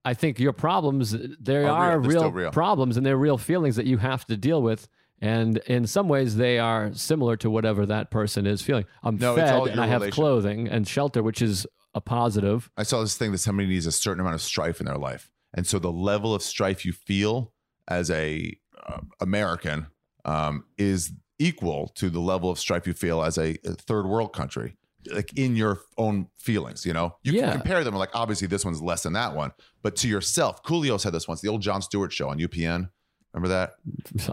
I 0.04 0.14
think 0.14 0.38
your 0.38 0.52
problems, 0.52 1.16
there 1.40 1.66
Are 1.66 1.92
are 1.92 1.98
real. 1.98 2.22
Real, 2.22 2.32
real. 2.32 2.50
problems 2.50 2.96
and 2.96 3.06
they're 3.06 3.16
real 3.16 3.38
feelings 3.38 3.76
that 3.76 3.86
you 3.86 3.98
have 3.98 4.26
to 4.26 4.36
deal 4.36 4.62
with. 4.62 4.88
And 5.20 5.58
in 5.66 5.86
some 5.86 6.08
ways, 6.08 6.36
they 6.36 6.58
are 6.58 6.92
similar 6.92 7.36
to 7.38 7.48
whatever 7.48 7.86
that 7.86 8.10
person 8.10 8.46
is 8.46 8.60
feeling. 8.60 8.84
I'm 9.02 9.16
No, 9.16 9.34
fed 9.36 9.68
and 9.68 9.80
I 9.80 9.86
have 9.86 10.10
clothing 10.10 10.68
and 10.68 10.86
shelter, 10.86 11.22
which 11.22 11.40
is 11.40 11.66
a 11.94 12.00
positive. 12.00 12.70
I 12.76 12.82
saw 12.82 13.00
this 13.00 13.16
thing 13.16 13.32
that 13.32 13.38
somebody 13.38 13.68
needs 13.68 13.86
a 13.86 13.92
certain 13.92 14.20
amount 14.20 14.34
of 14.34 14.42
strife 14.42 14.80
in 14.80 14.86
their 14.86 14.98
life, 14.98 15.30
and 15.54 15.66
so 15.66 15.78
the 15.78 15.92
level 15.92 16.34
of 16.34 16.42
strife 16.42 16.84
you 16.84 16.92
feel 16.92 17.54
as 17.88 18.10
a 18.10 18.54
uh, 18.86 19.00
American 19.20 19.86
um, 20.24 20.64
is 20.76 21.12
equal 21.38 21.88
to 21.94 22.10
the 22.10 22.20
level 22.20 22.50
of 22.50 22.58
strife 22.58 22.86
you 22.86 22.92
feel 22.92 23.22
as 23.22 23.38
a, 23.38 23.56
a 23.64 23.72
third 23.74 24.06
world 24.06 24.32
country, 24.32 24.76
like 25.12 25.36
in 25.38 25.56
your 25.56 25.80
own 25.98 26.28
feelings. 26.38 26.84
You 26.86 26.92
know, 26.92 27.16
you 27.22 27.32
Yeah. 27.32 27.50
can 27.52 27.60
compare 27.60 27.84
them. 27.84 27.94
Like 27.94 28.10
obviously, 28.14 28.46
this 28.48 28.64
one's 28.64 28.80
less 28.82 29.02
than 29.02 29.12
that 29.14 29.34
one, 29.34 29.52
but 29.82 29.96
to 29.96 30.08
yourself, 30.08 30.62
Coolio 30.62 30.98
said 31.00 31.12
this 31.12 31.26
once. 31.28 31.40
The 31.40 31.48
old 31.48 31.62
Jon 31.62 31.82
Stewart 31.82 32.12
show 32.12 32.28
on 32.28 32.38
UPN. 32.38 32.90
Remember 33.32 33.48
that? 33.48 33.74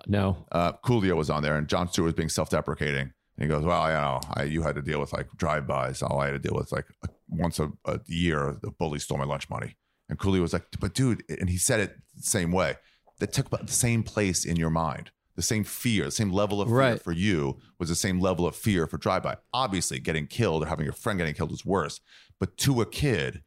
No. 0.07 0.45
uh, 0.51 0.73
Coolio 0.85 1.15
was 1.15 1.29
on 1.31 1.41
there, 1.41 1.57
and 1.57 1.67
Jon 1.67 1.87
Stewart 1.87 2.05
was 2.05 2.13
being 2.13 2.29
self-deprecating. 2.29 3.11
And 3.37 3.43
he 3.43 3.47
goes, 3.47 3.63
"Well, 3.63 3.87
you 3.87 3.93
know, 3.93 4.19
I, 4.35 4.43
you 4.43 4.61
had 4.61 4.75
to 4.75 4.81
deal 4.81 4.99
with 4.99 5.11
like 5.13 5.27
drive-bys. 5.37 6.03
All 6.03 6.19
I 6.19 6.25
had 6.27 6.33
to 6.33 6.39
deal 6.39 6.55
with 6.55 6.71
like 6.71 6.85
once 7.27 7.59
a, 7.59 7.71
a 7.85 7.99
year, 8.05 8.57
the 8.61 8.69
bully 8.71 8.99
stole 8.99 9.17
my 9.17 9.23
lunch 9.25 9.49
money." 9.49 9.75
And 10.09 10.19
Coolio 10.19 10.41
was 10.41 10.53
like, 10.53 10.65
"But 10.79 10.93
dude," 10.93 11.23
and 11.29 11.49
he 11.49 11.57
said 11.57 11.79
it 11.79 11.95
the 12.15 12.23
same 12.23 12.51
way. 12.51 12.75
That 13.19 13.33
took 13.33 13.47
about 13.47 13.65
the 13.67 13.73
same 13.73 14.03
place 14.03 14.45
in 14.45 14.55
your 14.55 14.69
mind. 14.71 15.11
The 15.35 15.41
same 15.41 15.63
fear, 15.63 16.05
the 16.05 16.11
same 16.11 16.31
level 16.31 16.61
of 16.61 16.67
fear 16.67 16.77
Right. 16.77 17.01
for 17.01 17.11
you 17.13 17.57
was 17.79 17.89
the 17.89 17.95
same 17.95 18.19
level 18.19 18.45
of 18.45 18.55
fear 18.55 18.85
for 18.87 18.97
drive-by. 18.97 19.37
Obviously, 19.53 19.99
getting 19.99 20.27
killed 20.27 20.63
or 20.63 20.67
having 20.67 20.83
your 20.85 20.93
friend 20.93 21.17
getting 21.19 21.33
killed 21.33 21.51
is 21.51 21.65
worse, 21.65 22.01
but 22.39 22.57
to 22.57 22.81
a 22.81 22.85
kid, 22.85 23.41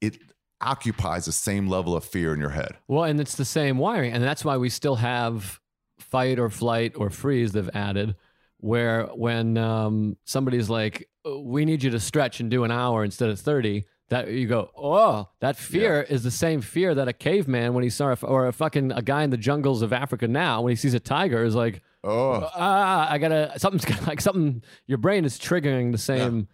it 0.00 0.18
occupies 0.60 1.24
the 1.24 1.32
same 1.32 1.66
level 1.68 1.96
of 1.96 2.04
fear 2.04 2.32
in 2.34 2.40
your 2.40 2.50
head. 2.50 2.76
Well, 2.88 3.04
and 3.04 3.20
it's 3.20 3.34
the 3.36 3.44
same 3.44 3.78
wiring. 3.78 4.12
And 4.12 4.22
that's 4.22 4.44
why 4.44 4.56
we 4.56 4.68
still 4.68 4.96
have 4.96 5.60
fight 5.98 6.38
or 6.38 6.48
flight 6.50 6.92
or 6.96 7.10
freeze 7.10 7.52
they've 7.52 7.70
added, 7.74 8.16
where 8.58 9.04
when 9.14 9.56
um, 9.58 10.16
somebody's 10.24 10.68
like, 10.70 11.08
we 11.40 11.64
need 11.64 11.82
you 11.82 11.90
to 11.90 12.00
stretch 12.00 12.40
and 12.40 12.50
do 12.50 12.64
an 12.64 12.70
hour 12.70 13.02
instead 13.04 13.30
of 13.30 13.40
30, 13.40 13.84
that 14.10 14.28
you 14.28 14.46
go, 14.46 14.70
oh, 14.76 15.28
that 15.40 15.56
fear 15.56 16.02
is 16.02 16.22
the 16.22 16.30
same 16.30 16.60
fear 16.60 16.94
that 16.94 17.08
a 17.08 17.12
caveman 17.12 17.74
when 17.74 17.82
he 17.84 17.90
saw, 17.90 18.12
a, 18.12 18.26
or 18.26 18.46
a 18.46 18.52
fucking 18.52 18.92
a 18.92 19.02
guy 19.02 19.22
in 19.22 19.30
the 19.30 19.36
jungles 19.36 19.82
of 19.82 19.92
Africa 19.92 20.28
now, 20.28 20.60
when 20.62 20.70
he 20.70 20.76
sees 20.76 20.94
a 20.94 21.00
tiger, 21.00 21.42
is 21.44 21.54
like, 21.54 21.82
Oh, 22.06 22.50
ah, 22.54 23.10
I 23.10 23.16
gotta, 23.16 23.52
something's 23.56 23.84
gonna, 23.86 24.06
like 24.06 24.20
something, 24.20 24.62
your 24.86 24.98
brain 24.98 25.24
is 25.24 25.38
triggering 25.38 25.90
the 25.90 25.96
same 25.98 26.48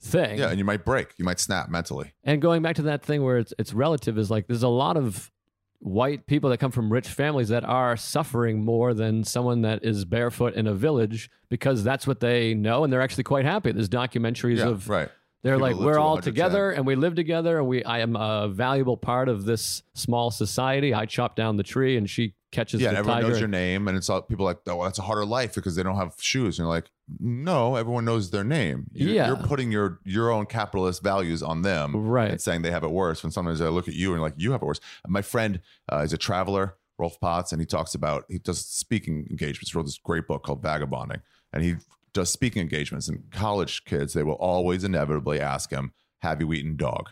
thing. 0.00 0.38
yeah, 0.40 0.48
and 0.50 0.58
you 0.58 0.64
might 0.64 0.84
break, 0.84 1.10
you 1.18 1.24
might 1.24 1.38
snap 1.38 1.68
mentally. 1.68 2.12
And 2.24 2.42
going 2.42 2.62
back 2.62 2.74
to 2.76 2.82
that 2.82 3.04
thing 3.04 3.22
where 3.22 3.38
it's 3.38 3.54
it's 3.60 3.72
relative 3.72 4.18
is 4.18 4.28
like 4.30 4.48
there's 4.48 4.64
a 4.64 4.68
lot 4.68 4.96
of 4.96 5.30
white 5.78 6.26
people 6.26 6.50
that 6.50 6.58
come 6.58 6.72
from 6.72 6.92
rich 6.92 7.06
families 7.06 7.48
that 7.50 7.62
are 7.62 7.96
suffering 7.96 8.64
more 8.64 8.92
than 8.92 9.22
someone 9.22 9.62
that 9.62 9.84
is 9.84 10.04
barefoot 10.04 10.54
in 10.54 10.66
a 10.66 10.74
village 10.74 11.30
because 11.48 11.84
that's 11.84 12.04
what 12.04 12.18
they 12.18 12.52
know 12.52 12.82
and 12.82 12.92
they're 12.92 13.00
actually 13.00 13.22
quite 13.22 13.44
happy. 13.44 13.70
There's 13.70 13.88
documentaries 13.88 14.56
Yeah, 14.58 14.68
of 14.70 14.88
right. 14.88 15.08
They're 15.42 15.54
People 15.56 15.68
like 15.68 15.76
we're 15.76 15.98
all 15.98 16.14
110. 16.14 16.32
together 16.32 16.70
and 16.72 16.86
we 16.86 16.94
live 16.96 17.14
together 17.14 17.58
and 17.58 17.66
we 17.68 17.84
I 17.84 18.00
am 18.00 18.16
a 18.16 18.48
valuable 18.48 18.96
part 18.96 19.28
of 19.28 19.44
this 19.44 19.82
small 19.94 20.30
society. 20.30 20.92
I 20.94 21.06
chop 21.06 21.36
down 21.36 21.56
the 21.56 21.62
tree 21.62 21.96
and 21.96 22.08
she 22.10 22.34
catches 22.50 22.80
yeah, 22.80 22.92
the 22.92 22.98
everyone 22.98 23.18
tiger. 23.22 23.28
knows 23.32 23.40
your 23.40 23.48
name, 23.48 23.88
and 23.88 23.96
it's 23.96 24.08
all 24.08 24.22
people 24.22 24.46
like, 24.46 24.58
oh, 24.68 24.82
that's 24.82 24.98
a 24.98 25.02
harder 25.02 25.26
life 25.26 25.54
because 25.54 25.76
they 25.76 25.82
don't 25.82 25.96
have 25.96 26.14
shoes. 26.18 26.58
And 26.58 26.64
you're 26.64 26.74
like, 26.74 26.90
no, 27.20 27.76
everyone 27.76 28.06
knows 28.06 28.30
their 28.30 28.42
name. 28.42 28.86
You're, 28.94 29.10
Yeah. 29.10 29.26
you're 29.28 29.36
putting 29.36 29.70
your 29.70 30.00
your 30.04 30.30
own 30.30 30.46
capitalist 30.46 31.02
values 31.02 31.42
on 31.42 31.62
them, 31.62 31.94
Right. 31.94 32.30
And 32.32 32.40
saying 32.40 32.62
they 32.62 32.70
have 32.70 32.84
it 32.84 32.90
worse. 32.90 33.22
When 33.22 33.30
sometimes 33.32 33.60
I 33.60 33.68
look 33.68 33.86
at 33.86 33.94
you 33.94 34.12
and 34.14 34.22
like, 34.22 34.34
you 34.38 34.52
have 34.52 34.62
it 34.62 34.66
worse. 34.66 34.80
My 35.06 35.22
friend 35.22 35.60
uh, 35.92 35.98
is 35.98 36.12
a 36.14 36.18
traveler, 36.18 36.76
Rolf 36.98 37.20
Potts, 37.20 37.52
and 37.52 37.60
he 37.60 37.66
talks 37.66 37.94
about 37.94 38.24
he 38.28 38.38
does 38.38 38.64
speaking 38.64 39.26
engagements. 39.30 39.70
He 39.72 39.76
Wrote 39.78 39.84
this 39.84 39.98
great 39.98 40.26
book 40.26 40.42
called 40.42 40.62
Vagabonding, 40.62 41.20
and 41.52 41.62
he 41.62 41.76
does 42.12 42.32
speaking 42.32 42.62
engagements. 42.62 43.08
And 43.08 43.30
college 43.30 43.84
kids, 43.84 44.12
they 44.12 44.22
will 44.22 44.34
always 44.34 44.84
inevitably 44.84 45.40
ask 45.40 45.70
him, 45.70 45.92
"Have 46.22 46.40
you 46.40 46.52
eaten 46.52 46.76
dog?" 46.76 47.10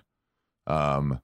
Um, 0.67 1.21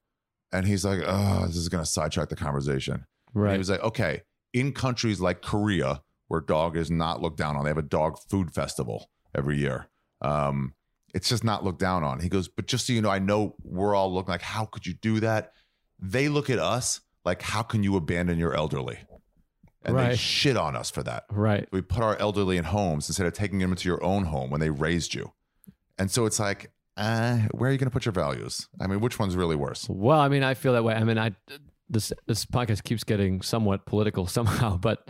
and 0.52 0.66
he's 0.66 0.84
like, 0.84 1.00
"Oh, 1.04 1.46
this 1.46 1.56
is 1.56 1.68
going 1.68 1.84
to 1.84 1.90
sidetrack 1.90 2.28
the 2.28 2.36
conversation." 2.36 3.06
And 3.34 3.42
right. 3.42 3.52
He 3.52 3.58
was 3.58 3.70
like, 3.70 3.82
okay, 3.82 4.22
in 4.52 4.72
countries 4.72 5.20
like 5.20 5.42
Korea, 5.42 6.02
where 6.28 6.40
dog 6.40 6.76
is 6.76 6.90
not 6.90 7.22
looked 7.22 7.38
down 7.38 7.56
on, 7.56 7.64
they 7.64 7.70
have 7.70 7.78
a 7.78 7.82
dog 7.82 8.18
food 8.28 8.52
festival 8.52 9.10
every 9.34 9.58
year. 9.58 9.88
Um, 10.20 10.74
it's 11.14 11.28
just 11.28 11.44
not 11.44 11.64
looked 11.64 11.80
down 11.80 12.04
on. 12.04 12.20
He 12.20 12.28
goes, 12.28 12.48
but 12.48 12.66
just 12.66 12.86
so 12.86 12.92
you 12.92 13.02
know, 13.02 13.10
I 13.10 13.18
know 13.18 13.54
we're 13.64 13.94
all 13.94 14.12
looking 14.12 14.32
like, 14.32 14.42
how 14.42 14.64
could 14.64 14.86
you 14.86 14.94
do 14.94 15.20
that? 15.20 15.52
They 15.98 16.28
look 16.28 16.48
at 16.48 16.58
us 16.58 17.00
like, 17.24 17.42
how 17.42 17.62
can 17.62 17.82
you 17.82 17.96
abandon 17.96 18.38
your 18.38 18.54
elderly? 18.54 18.98
And 19.84 19.98
they 19.98 20.16
shit 20.16 20.56
on 20.56 20.76
us 20.76 20.90
for 20.90 21.02
that. 21.02 21.24
right. 21.30 21.68
We 21.72 21.80
put 21.82 22.02
our 22.02 22.16
elderly 22.18 22.56
in 22.56 22.64
homes 22.64 23.08
instead 23.08 23.26
of 23.26 23.32
taking 23.32 23.58
them 23.58 23.70
into 23.70 23.88
your 23.88 24.02
own 24.04 24.24
home 24.24 24.50
when 24.50 24.60
they 24.60 24.70
raised 24.70 25.14
you. 25.14 25.32
And 25.98 26.10
so 26.10 26.24
it's 26.26 26.38
like, 26.40 26.70
uh, 26.96 27.38
where 27.52 27.68
are 27.70 27.72
you 27.72 27.78
going 27.78 27.88
to 27.90 27.92
put 27.92 28.04
your 28.04 28.12
values? 28.12 28.68
I 28.80 28.86
mean, 28.86 29.00
which 29.00 29.18
one's 29.18 29.34
really 29.36 29.56
worse? 29.56 29.88
Well, 29.88 30.20
I 30.20 30.28
mean, 30.28 30.42
I 30.42 30.54
feel 30.54 30.72
that 30.74 30.84
way. 30.84 30.94
I 30.94 31.04
mean, 31.04 31.18
I 31.18 31.32
this 31.88 32.12
this 32.26 32.44
podcast 32.46 32.84
keeps 32.84 33.04
getting 33.04 33.42
somewhat 33.42 33.86
political 33.86 34.26
somehow, 34.38 34.76
but 34.76 35.08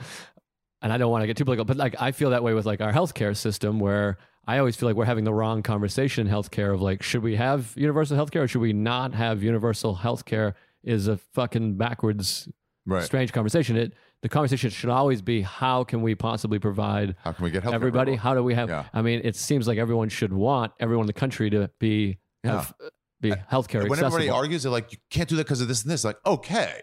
and 0.81 0.93
I 0.93 0.99
don't 0.99 1.11
want 1.11 1.23
to 1.23 1.27
get 1.27 1.37
too 1.37 1.45
political, 1.45 1.65
but 1.65 1.77
like 1.77 1.95
I 2.01 2.13
feel 2.13 2.31
that 2.31 2.43
way 2.43 2.55
with 2.55 2.67
like 2.67 2.81
our 2.81 2.93
healthcare 2.93 3.37
system 3.37 3.79
where 3.79 4.19
I 4.47 4.59
always 4.59 4.75
feel 4.77 4.89
like 4.89 4.97
we're 4.97 5.05
having 5.05 5.25
the 5.25 5.33
wrong 5.35 5.63
conversation 5.63 6.27
in 6.27 6.33
healthcare 6.33 6.75
of 6.75 6.83
like 6.83 7.03
should 7.03 7.23
we 7.23 7.37
have 7.37 7.73
universal 7.77 8.17
healthcare 8.17 8.43
or 8.43 8.49
should 8.49 8.61
we 8.63 8.73
not 8.73 9.15
have 9.15 9.43
universal 9.43 9.97
healthcare 9.97 10.55
is 10.83 11.07
a 11.09 11.17
fucking 11.17 11.77
backwards 11.77 12.49
Right. 12.85 13.05
strange 13.05 13.33
conversation. 13.33 13.77
It 13.77 13.93
the 14.23 14.29
conversation 14.29 14.71
should 14.71 14.91
always 14.91 15.21
be 15.21 15.43
how 15.43 15.85
can 15.85 16.01
we 16.03 16.15
possibly 16.15 16.59
provide 16.59 17.17
How 17.25 17.33
can 17.33 17.45
we 17.45 17.51
get 17.51 17.63
help? 17.65 17.75
everybody? 17.75 18.15
How 18.15 18.35
do 18.35 18.43
we 18.43 18.55
have? 18.55 18.69
Yeah. 18.69 18.85
I 18.95 19.03
mean, 19.03 19.21
it 19.25 19.37
seems 19.37 19.67
like 19.67 19.79
everyone 19.79 20.09
should 20.09 20.33
want 20.33 20.73
everyone 20.81 21.05
in 21.05 21.09
the 21.09 21.13
country 21.13 21.51
to 21.51 21.71
be 21.79 22.19
have, 22.45 22.73
be 23.21 23.31
healthcare 23.51 23.89
when 23.89 23.99
everybody 23.99 24.29
argues, 24.29 24.63
they're 24.63 24.73
like, 24.73 24.93
you 24.93 24.99
can't 25.11 25.29
do 25.29 25.37
that 25.37 25.45
because 25.45 25.61
of 25.61 25.69
this 25.69 25.83
and 25.83 25.91
this. 25.91 26.05
Like, 26.05 26.17
okay, 26.25 26.83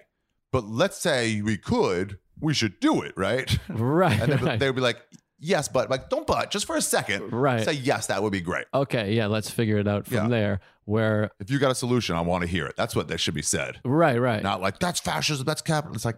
but 0.51 0.65
let's 0.65 0.97
say 0.97 1.41
we 1.41 1.57
could, 1.57 2.17
we 2.39 2.53
should 2.53 2.79
do 2.79 3.01
it, 3.01 3.13
right? 3.17 3.57
right. 3.69 4.19
And 4.19 4.31
they'd, 4.33 4.41
right. 4.41 4.59
they'd 4.59 4.75
be 4.75 4.81
like, 4.81 4.97
yes, 5.39 5.67
but 5.67 5.89
like, 5.89 6.09
don't 6.09 6.25
but 6.27 6.51
just 6.51 6.65
for 6.65 6.75
a 6.75 6.81
second. 6.81 7.31
Right. 7.31 7.63
Say 7.63 7.73
yes, 7.73 8.07
that 8.07 8.21
would 8.23 8.31
be 8.33 8.41
great. 8.41 8.65
okay, 8.73 9.13
yeah, 9.13 9.27
let's 9.27 9.49
figure 9.49 9.77
it 9.77 9.87
out 9.87 10.05
from 10.05 10.15
Yeah. 10.15 10.27
there. 10.27 10.59
Where 10.85 11.29
If 11.39 11.51
you 11.51 11.59
got 11.59 11.71
a 11.71 11.75
solution, 11.75 12.15
I 12.15 12.21
want 12.21 12.41
to 12.41 12.47
hear 12.47 12.65
it. 12.65 12.75
That's 12.75 12.95
what 12.95 13.09
that 13.09 13.19
should 13.19 13.35
be 13.35 13.43
said. 13.43 13.79
right, 13.85 14.19
right, 14.19 14.41
Not 14.41 14.59
like 14.59 14.79
that's 14.79 14.99
fascism, 14.99 15.45
that's 15.45 15.61
capital. 15.61 15.95
It's 15.95 16.03
like, 16.05 16.17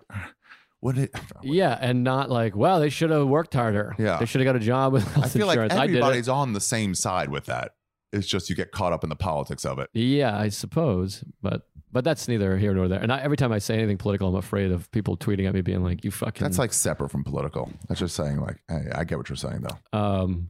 what 0.81 0.97
it? 0.97 1.11
yeah, 1.41 1.77
and 1.79 2.03
not 2.03 2.29
like, 2.29 2.55
well, 2.55 2.79
they 2.79 2.89
should 2.89 3.09
have 3.11 3.27
worked 3.27 3.53
harder. 3.53 3.95
Yeah. 3.97 4.17
they 4.17 4.25
should 4.25 4.41
have 4.41 4.45
got 4.45 4.57
a 4.57 4.59
job 4.59 4.93
with 4.93 5.07
health 5.13 5.25
I 5.25 5.29
feel 5.29 5.47
like 5.47 5.55
insurance. 5.55 5.73
Did 5.73 5.79
it. 5.79 5.83
everybody's 5.83 6.27
on 6.27 6.53
the 6.53 6.59
same 6.59 6.93
side 6.93 7.29
with 7.29 7.45
that. 7.45 7.75
It's 8.11 8.27
just 8.27 8.49
you 8.49 8.55
get 8.57 8.71
caught 8.71 8.91
up 8.91 9.03
in 9.03 9.09
the 9.09 9.15
politics 9.15 9.63
of 9.63 9.79
it. 9.79 9.89
Yeah, 9.93 10.37
I 10.37 10.49
suppose, 10.49 11.23
but 11.41 11.67
but 11.93 12.03
that's 12.03 12.27
neither 12.27 12.57
here 12.57 12.73
nor 12.73 12.87
there. 12.87 12.99
And 12.99 13.11
I, 13.11 13.21
every 13.21 13.37
time 13.37 13.51
I 13.53 13.59
say 13.59 13.77
anything 13.77 13.97
political, 13.97 14.27
I'm 14.27 14.35
afraid 14.35 14.71
of 14.71 14.91
people 14.91 15.15
tweeting 15.15 15.47
at 15.47 15.53
me 15.53 15.61
being 15.61 15.83
like, 15.83 16.03
"You 16.03 16.11
fucking." 16.11 16.43
That's 16.43 16.57
like 16.57 16.73
separate 16.73 17.09
from 17.09 17.23
political. 17.23 17.71
That's 17.87 17.99
just 18.01 18.15
saying, 18.15 18.41
like, 18.41 18.57
hey, 18.67 18.89
I 18.93 19.05
get 19.05 19.17
what 19.17 19.29
you're 19.29 19.37
saying, 19.37 19.61
though. 19.61 19.97
Um, 19.97 20.49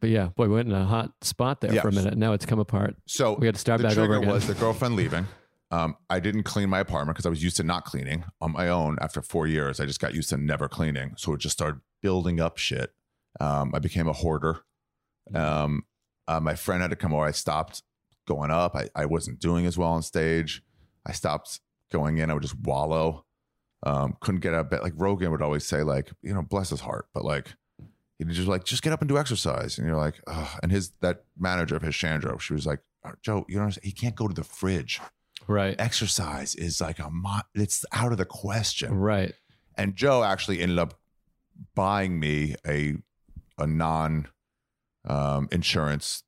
but 0.00 0.10
yeah, 0.10 0.26
boy, 0.34 0.48
we 0.48 0.54
went 0.54 0.68
in 0.68 0.74
a 0.74 0.84
hot 0.84 1.12
spot 1.22 1.60
there 1.60 1.80
for 1.80 1.88
a 1.88 1.92
minute. 1.92 2.16
Now 2.18 2.32
it's 2.32 2.44
come 2.44 2.58
apart. 2.58 2.96
So 3.06 3.34
We 3.34 3.46
had 3.46 3.54
to 3.54 3.60
start 3.60 3.80
the 3.80 3.86
back 3.86 3.96
over 3.98 4.16
again. 4.16 4.28
was 4.30 4.48
the 4.48 4.54
girlfriend 4.54 4.96
leaving. 4.96 5.26
Um, 5.72 5.96
I 6.10 6.20
didn't 6.20 6.42
clean 6.42 6.68
my 6.68 6.80
apartment 6.80 7.16
because 7.16 7.24
I 7.24 7.30
was 7.30 7.42
used 7.42 7.56
to 7.56 7.62
not 7.62 7.86
cleaning 7.86 8.24
on 8.42 8.52
my 8.52 8.68
own. 8.68 8.98
After 9.00 9.22
four 9.22 9.46
years, 9.46 9.80
I 9.80 9.86
just 9.86 10.00
got 10.00 10.14
used 10.14 10.28
to 10.28 10.36
never 10.36 10.68
cleaning, 10.68 11.14
so 11.16 11.32
it 11.32 11.40
just 11.40 11.54
started 11.54 11.80
building 12.02 12.40
up 12.40 12.58
shit. 12.58 12.92
Um, 13.40 13.72
I 13.74 13.78
became 13.78 14.06
a 14.06 14.12
hoarder. 14.12 14.60
Um, 15.34 15.84
uh, 16.28 16.40
my 16.40 16.54
friend 16.54 16.82
had 16.82 16.90
to 16.90 16.96
come 16.96 17.14
over. 17.14 17.24
I 17.24 17.30
stopped 17.30 17.82
going 18.28 18.50
up. 18.50 18.76
I, 18.76 18.90
I 18.94 19.06
wasn't 19.06 19.40
doing 19.40 19.64
as 19.64 19.78
well 19.78 19.88
on 19.88 20.02
stage. 20.02 20.62
I 21.06 21.12
stopped 21.12 21.60
going 21.90 22.18
in. 22.18 22.30
I 22.30 22.34
would 22.34 22.42
just 22.42 22.58
wallow. 22.60 23.24
Um, 23.84 24.16
couldn't 24.20 24.42
get 24.42 24.52
out 24.52 24.60
of 24.60 24.70
bed. 24.70 24.82
Like 24.82 24.92
Rogan 24.96 25.30
would 25.30 25.42
always 25.42 25.64
say, 25.64 25.82
like 25.82 26.12
you 26.22 26.34
know, 26.34 26.42
bless 26.42 26.68
his 26.68 26.80
heart, 26.82 27.06
but 27.14 27.24
like 27.24 27.48
he'd 28.18 28.28
just 28.28 28.46
like 28.46 28.64
just 28.64 28.82
get 28.82 28.92
up 28.92 29.00
and 29.00 29.08
do 29.08 29.16
exercise. 29.16 29.78
And 29.78 29.86
you're 29.86 29.96
like, 29.96 30.20
Ugh. 30.26 30.58
and 30.62 30.70
his 30.70 30.92
that 31.00 31.24
manager 31.38 31.76
of 31.76 31.82
his 31.82 31.94
Chandro, 31.94 32.38
she 32.38 32.52
was 32.52 32.66
like, 32.66 32.80
Joe, 33.22 33.46
you 33.48 33.58
know, 33.58 33.70
he 33.82 33.90
can't 33.90 34.14
go 34.14 34.28
to 34.28 34.34
the 34.34 34.44
fridge. 34.44 35.00
Right, 35.48 35.74
Exercise 35.78 36.54
is 36.54 36.80
like 36.80 36.98
a 36.98 37.10
mo- 37.10 37.40
it's 37.54 37.84
out 37.92 38.12
of 38.12 38.18
the 38.18 38.24
question. 38.24 38.94
right. 38.94 39.32
And 39.76 39.96
Joe 39.96 40.22
actually 40.22 40.60
ended 40.60 40.78
up 40.78 40.94
buying 41.74 42.20
me 42.20 42.54
a 42.66 42.94
a 43.58 43.66
non 43.66 44.28
um, 45.06 45.48
insurance 45.50 46.22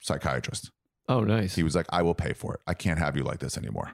psychiatrist. 0.00 0.70
Oh, 1.08 1.20
nice. 1.24 1.54
He 1.54 1.62
was 1.62 1.74
like, 1.74 1.86
I 1.90 2.02
will 2.02 2.14
pay 2.14 2.32
for 2.32 2.54
it. 2.54 2.60
I 2.66 2.74
can't 2.74 2.98
have 2.98 3.16
you 3.16 3.22
like 3.22 3.38
this 3.38 3.56
anymore. 3.56 3.92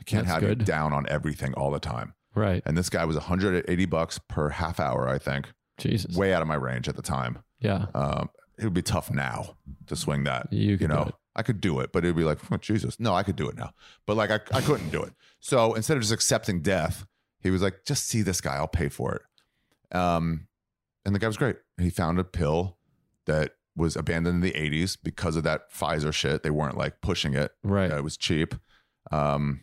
I 0.00 0.04
can't 0.04 0.26
That's 0.26 0.34
have 0.40 0.48
good. 0.48 0.60
you 0.60 0.64
down 0.66 0.92
on 0.92 1.06
everything 1.08 1.54
all 1.54 1.70
the 1.70 1.80
time. 1.80 2.14
right. 2.34 2.62
And 2.66 2.76
this 2.76 2.88
guy 2.90 3.04
was 3.04 3.16
180 3.16 3.84
bucks 3.86 4.18
per 4.28 4.48
half 4.50 4.78
hour, 4.80 5.08
I 5.08 5.18
think. 5.18 5.52
Jesus. 5.78 6.16
Way 6.16 6.34
out 6.34 6.42
of 6.42 6.48
my 6.48 6.54
range 6.56 6.88
at 6.88 6.96
the 6.96 7.02
time. 7.02 7.38
yeah. 7.60 7.86
Um, 7.94 8.30
it 8.58 8.64
would 8.64 8.74
be 8.74 8.82
tough 8.82 9.08
now 9.12 9.56
to 9.86 9.94
swing 9.94 10.24
that. 10.24 10.52
You 10.52 10.76
You 10.80 10.88
know. 10.88 11.10
I 11.38 11.42
could 11.42 11.60
do 11.60 11.80
it, 11.80 11.92
but 11.92 12.04
it'd 12.04 12.16
be 12.16 12.24
like, 12.24 12.38
oh, 12.50 12.56
Jesus, 12.56 12.98
no, 12.98 13.14
I 13.14 13.22
could 13.22 13.36
do 13.36 13.48
it 13.48 13.56
now. 13.56 13.70
But 14.06 14.16
like, 14.16 14.30
I, 14.30 14.40
I 14.52 14.60
couldn't 14.60 14.90
do 14.90 15.02
it. 15.02 15.12
So 15.40 15.74
instead 15.74 15.96
of 15.96 16.02
just 16.02 16.12
accepting 16.12 16.60
death, 16.60 17.06
he 17.40 17.50
was 17.50 17.62
like, 17.62 17.84
just 17.86 18.06
see 18.06 18.22
this 18.22 18.40
guy, 18.40 18.56
I'll 18.56 18.66
pay 18.66 18.88
for 18.88 19.14
it. 19.14 19.96
Um, 19.96 20.48
and 21.04 21.14
the 21.14 21.18
guy 21.18 21.28
was 21.28 21.36
great. 21.36 21.56
He 21.80 21.90
found 21.90 22.18
a 22.18 22.24
pill 22.24 22.76
that 23.26 23.52
was 23.76 23.94
abandoned 23.94 24.34
in 24.34 24.40
the 24.40 24.58
80s 24.58 24.98
because 25.00 25.36
of 25.36 25.44
that 25.44 25.72
Pfizer 25.72 26.12
shit. 26.12 26.42
They 26.42 26.50
weren't 26.50 26.76
like 26.76 27.00
pushing 27.00 27.34
it. 27.34 27.52
Right. 27.62 27.92
Uh, 27.92 27.98
it 27.98 28.04
was 28.04 28.16
cheap. 28.16 28.54
Um, 29.12 29.60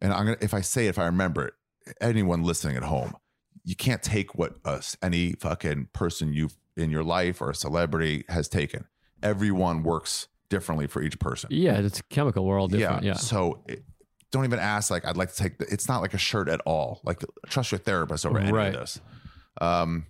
and 0.00 0.12
I'm 0.12 0.26
gonna 0.26 0.38
if 0.40 0.54
I 0.54 0.60
say 0.60 0.86
it, 0.86 0.90
if 0.90 0.98
I 0.98 1.06
remember 1.06 1.48
it, 1.48 1.54
anyone 2.00 2.44
listening 2.44 2.76
at 2.76 2.84
home, 2.84 3.16
you 3.64 3.74
can't 3.74 4.02
take 4.02 4.36
what 4.36 4.54
us 4.64 4.96
any 5.02 5.32
fucking 5.32 5.88
person 5.92 6.32
you've 6.32 6.56
in 6.76 6.90
your 6.90 7.02
life 7.02 7.42
or 7.42 7.50
a 7.50 7.54
celebrity 7.54 8.24
has 8.28 8.48
taken. 8.48 8.86
Everyone 9.22 9.82
works 9.82 10.28
differently 10.48 10.86
for 10.86 11.02
each 11.02 11.18
person. 11.18 11.50
yeah. 11.52 11.78
It's 11.78 12.00
a 12.00 12.02
chemical. 12.04 12.44
We're 12.44 12.58
all 12.60 12.68
different. 12.68 13.02
Yeah. 13.04 13.14
So 13.14 13.62
it, 13.68 13.84
don't 14.30 14.44
even 14.44 14.58
ask. 14.58 14.90
Like 14.90 15.04
I'd 15.04 15.16
like 15.16 15.30
to 15.32 15.36
take. 15.36 15.58
The, 15.58 15.66
it's 15.72 15.88
not 15.88 16.00
like 16.02 16.14
a 16.14 16.18
shirt 16.18 16.48
at 16.48 16.60
all. 16.66 17.00
Like 17.04 17.22
trust 17.48 17.72
your 17.72 17.78
therapist 17.78 18.26
over 18.26 18.38
any 18.38 18.50
of 18.50 18.72
this. 18.74 19.00
Um, 19.60 20.06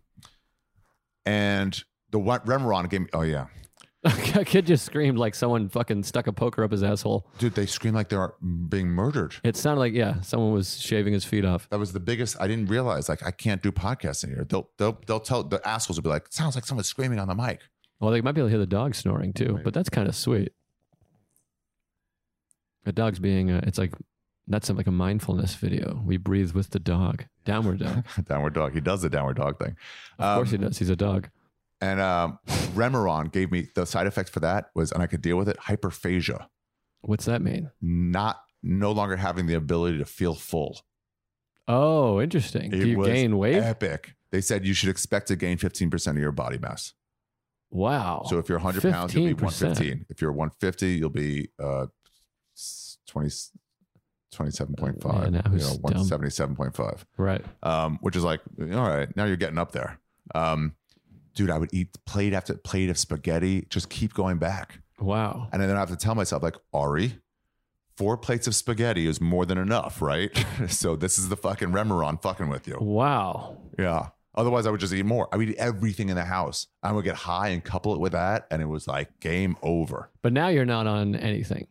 and 1.24 1.82
the 2.10 2.18
what 2.18 2.44
Remeron 2.46 2.88
gave 2.90 3.02
me. 3.02 3.06
Oh 3.12 3.22
yeah, 3.22 3.46
a 4.04 4.44
kid 4.44 4.66
just 4.66 4.84
screamed 4.84 5.18
like 5.18 5.34
someone 5.34 5.68
fucking 5.68 6.02
stuck 6.02 6.26
a 6.26 6.32
poker 6.32 6.64
up 6.64 6.70
his 6.72 6.82
asshole. 6.82 7.28
dude, 7.38 7.54
they 7.54 7.66
scream 7.66 7.94
like 7.94 8.08
they're 8.08 8.34
being 8.68 8.88
murdered. 8.88 9.34
It 9.44 9.56
sounded 9.56 9.80
like 9.80 9.92
yeah, 9.92 10.20
someone 10.20 10.52
was 10.52 10.80
shaving 10.80 11.12
his 11.12 11.24
feet 11.24 11.44
off. 11.44 11.68
That 11.70 11.78
was 11.78 11.92
the 11.92 12.00
biggest. 12.00 12.36
I 12.40 12.46
didn't 12.48 12.66
realize 12.66 13.08
like 13.08 13.24
I 13.24 13.30
can't 13.30 13.62
do 13.62 13.72
podcasting 13.72 14.28
here. 14.28 14.46
They'll 14.48 14.70
they'll 14.78 14.98
they'll 15.06 15.20
tell 15.20 15.42
the 15.42 15.66
assholes 15.66 15.98
will 15.98 16.04
be 16.04 16.08
like, 16.10 16.26
sounds 16.30 16.54
like 16.54 16.64
someone's 16.66 16.88
screaming 16.88 17.18
on 17.18 17.28
the 17.28 17.34
mic. 17.34 17.60
Well, 18.00 18.10
they 18.10 18.20
might 18.20 18.32
be 18.32 18.40
able 18.40 18.48
to 18.48 18.52
hear 18.52 18.58
the 18.60 18.66
dog 18.66 18.94
snoring 18.94 19.32
too, 19.32 19.52
Maybe. 19.52 19.62
but 19.64 19.74
that's 19.74 19.88
kind 19.90 20.08
of 20.08 20.14
sweet. 20.14 20.52
The 22.84 22.92
dog's 22.92 23.18
being, 23.18 23.50
uh, 23.50 23.60
it's 23.64 23.78
like, 23.78 23.92
that's 24.46 24.70
like 24.70 24.86
a 24.86 24.90
mindfulness 24.92 25.54
video. 25.56 26.00
We 26.06 26.16
breathe 26.16 26.52
with 26.52 26.70
the 26.70 26.78
dog. 26.78 27.24
Downward 27.44 27.80
dog. 27.80 28.04
downward 28.24 28.54
dog. 28.54 28.72
He 28.72 28.80
does 28.80 29.02
the 29.02 29.10
downward 29.10 29.36
dog 29.36 29.58
thing. 29.58 29.76
Of 30.18 30.36
course 30.36 30.50
he 30.50 30.56
Um, 30.56 30.62
does. 30.62 30.78
He's 30.78 30.88
a 30.90 30.96
dog. 30.96 31.28
And 31.80 32.00
um, 32.00 32.38
Remeron 32.74 33.30
gave 33.30 33.52
me 33.52 33.68
the 33.74 33.84
side 33.84 34.06
effect 34.06 34.30
for 34.30 34.40
that 34.40 34.70
was, 34.74 34.90
and 34.90 35.02
I 35.02 35.06
could 35.06 35.20
deal 35.20 35.36
with 35.36 35.48
it. 35.48 35.58
Hyperphagia, 35.58 36.46
What's 37.02 37.26
that 37.26 37.42
mean? 37.42 37.70
not 37.80 38.40
no 38.62 38.90
longer 38.90 39.16
having 39.16 39.46
the 39.46 39.54
ability 39.54 39.98
to 39.98 40.04
feel 40.04 40.34
full. 40.34 40.80
Oh, 41.68 42.20
interesting. 42.20 42.72
It 42.72 42.80
Do 42.80 42.88
you 42.88 43.04
gain 43.04 43.36
weight? 43.38 43.62
Epic. 43.62 44.14
They 44.32 44.40
said 44.40 44.66
you 44.66 44.74
should 44.74 44.88
expect 44.88 45.28
to 45.28 45.36
gain 45.36 45.58
15% 45.58 46.08
of 46.08 46.16
your 46.18 46.32
body 46.32 46.58
mass. 46.58 46.94
Wow. 47.70 48.24
So 48.28 48.38
if 48.38 48.48
you're 48.48 48.58
100 48.58 48.90
pounds, 48.90 49.14
you'll 49.14 49.26
be 49.26 49.34
115. 49.34 50.06
If 50.08 50.22
you're 50.22 50.32
150, 50.32 50.94
you'll 50.94 51.10
be 51.10 51.48
uh, 51.62 51.86
20, 53.08 53.28
27.5. 54.34 55.30
Man, 55.30 55.42
you 55.52 55.58
know, 55.58 55.74
177.5. 55.82 57.04
right. 57.16 57.44
um, 57.62 57.98
which 58.00 58.16
is 58.16 58.24
like, 58.24 58.40
all 58.60 58.66
right, 58.88 59.14
now 59.16 59.24
you're 59.24 59.36
getting 59.36 59.58
up 59.58 59.72
there. 59.72 59.98
Um, 60.34 60.74
dude, 61.34 61.50
I 61.50 61.58
would 61.58 61.70
eat 61.72 61.96
plate 62.04 62.32
after 62.32 62.54
plate 62.54 62.90
of 62.90 62.98
spaghetti, 62.98 63.66
just 63.70 63.88
keep 63.90 64.14
going 64.14 64.38
back. 64.38 64.80
Wow. 65.00 65.48
And 65.52 65.62
then 65.62 65.70
I 65.70 65.78
have 65.78 65.90
to 65.90 65.96
tell 65.96 66.14
myself, 66.14 66.42
like, 66.42 66.56
Ari, 66.72 67.18
four 67.96 68.16
plates 68.16 68.46
of 68.46 68.54
spaghetti 68.54 69.06
is 69.06 69.20
more 69.20 69.46
than 69.46 69.58
enough, 69.58 70.02
right? 70.02 70.30
so 70.68 70.96
this 70.96 71.18
is 71.18 71.28
the 71.28 71.36
fucking 71.36 71.68
Remeron 71.68 72.20
fucking 72.20 72.48
with 72.48 72.66
you. 72.66 72.76
Wow. 72.80 73.58
Yeah. 73.78 74.08
Otherwise, 74.38 74.68
I 74.68 74.70
would 74.70 74.78
just 74.78 74.94
eat 74.94 75.04
more. 75.04 75.28
I 75.32 75.36
would 75.36 75.50
eat 75.50 75.56
everything 75.56 76.10
in 76.10 76.14
the 76.14 76.24
house. 76.24 76.68
I 76.80 76.92
would 76.92 77.04
get 77.04 77.16
high 77.16 77.48
and 77.48 77.62
couple 77.62 77.92
it 77.92 78.00
with 78.00 78.12
that. 78.12 78.46
And 78.52 78.62
it 78.62 78.66
was 78.66 78.86
like 78.86 79.18
game 79.18 79.56
over. 79.62 80.10
But 80.22 80.32
now 80.32 80.46
you're 80.46 80.64
not 80.64 80.86
on 80.86 81.16
anything. 81.16 81.66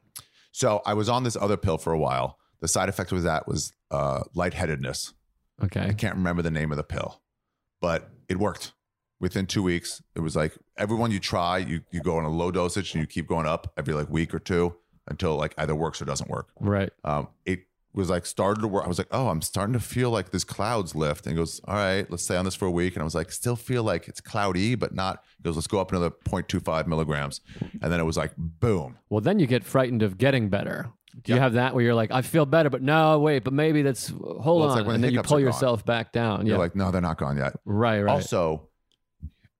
So 0.51 0.81
I 0.85 0.93
was 0.93 1.07
on 1.07 1.23
this 1.23 1.37
other 1.37 1.55
pill 1.55 1.77
for 1.77 1.93
a 1.93 1.97
while. 1.97 2.37
The 2.59 2.67
side 2.67 2.89
effect 2.89 3.13
was 3.13 3.23
that 3.23 3.47
was 3.47 3.71
uh, 3.89 4.23
lightheadedness. 4.35 5.13
Okay. 5.63 5.79
I 5.79 5.93
can't 5.93 6.15
remember 6.15 6.41
the 6.41 6.51
name 6.51 6.71
of 6.71 6.77
the 6.77 6.83
pill, 6.83 7.21
but 7.79 8.09
it 8.27 8.37
worked. 8.37 8.73
Within 9.21 9.47
two 9.47 9.63
weeks, 9.63 10.03
it 10.13 10.19
was 10.19 10.35
like 10.35 10.53
everyone 10.77 11.09
you 11.09 11.19
try, 11.19 11.59
you 11.59 11.81
you 11.89 12.01
go 12.01 12.17
on 12.17 12.25
a 12.25 12.29
low 12.29 12.51
dosage 12.51 12.93
and 12.93 13.01
you 13.01 13.07
keep 13.07 13.27
going 13.27 13.47
up 13.47 13.71
every 13.77 13.93
like 13.93 14.09
week 14.09 14.33
or 14.33 14.39
two 14.39 14.75
until 15.07 15.35
like 15.35 15.55
either 15.57 15.73
works 15.73 16.01
or 16.01 16.05
doesn't 16.05 16.29
work. 16.29 16.49
Right. 16.59 16.91
Um, 17.03 17.29
it 17.45 17.61
was 17.93 18.09
like 18.09 18.25
started 18.25 18.61
to 18.61 18.67
work. 18.67 18.85
I 18.85 18.87
was 18.87 18.97
like, 18.99 19.07
oh, 19.11 19.29
I'm 19.29 19.41
starting 19.41 19.73
to 19.73 19.79
feel 19.79 20.11
like 20.11 20.29
this 20.29 20.43
clouds 20.43 20.93
lift. 20.95 21.25
And 21.25 21.33
he 21.33 21.37
goes, 21.37 21.59
all 21.67 21.73
right, 21.75 22.09
let's 22.11 22.23
stay 22.23 22.35
on 22.35 22.45
this 22.45 22.53
for 22.53 22.65
a 22.65 22.71
week. 22.71 22.93
And 22.95 23.01
I 23.01 23.05
was 23.05 23.15
like, 23.15 23.31
still 23.31 23.55
feel 23.55 23.83
like 23.83 24.07
it's 24.07 24.21
cloudy, 24.21 24.75
but 24.75 24.93
not. 24.93 25.23
He 25.37 25.43
goes, 25.43 25.55
let's 25.55 25.65
go 25.67 25.79
up 25.79 25.91
another 25.91 26.11
0.25 26.11 26.85
milligrams. 26.85 27.41
And 27.81 27.91
then 27.91 27.99
it 27.99 28.03
was 28.03 28.17
like, 28.17 28.33
boom. 28.37 28.97
Well, 29.09 29.21
then 29.21 29.39
you 29.39 29.47
get 29.47 29.63
frightened 29.63 30.03
of 30.03 30.17
getting 30.19 30.49
better. 30.49 30.89
Do 31.23 31.31
you 31.31 31.37
Yeah. 31.37 31.43
have 31.43 31.53
that 31.53 31.73
where 31.73 31.83
you're 31.83 31.95
like, 31.95 32.11
I 32.11 32.21
feel 32.21 32.45
better, 32.45 32.69
but 32.69 32.83
no, 32.83 33.17
wait, 33.19 33.43
but 33.43 33.51
maybe 33.53 33.81
that's 33.81 34.09
hold 34.09 34.61
Well, 34.61 34.69
on, 34.69 34.77
like 34.77 34.85
when 34.85 34.95
and 34.95 35.03
then 35.03 35.13
you 35.13 35.23
pull 35.23 35.39
yourself 35.39 35.83
back 35.83 36.11
down. 36.11 36.45
You're 36.45 36.59
like, 36.59 36.75
no, 36.75 36.91
they're 36.91 37.01
not 37.01 37.17
gone 37.17 37.37
yet. 37.37 37.53
right. 37.65 38.01
Right. 38.01 38.11
Also, 38.11 38.69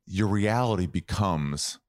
your 0.06 0.28
reality 0.28 0.86
becomes 0.86 1.80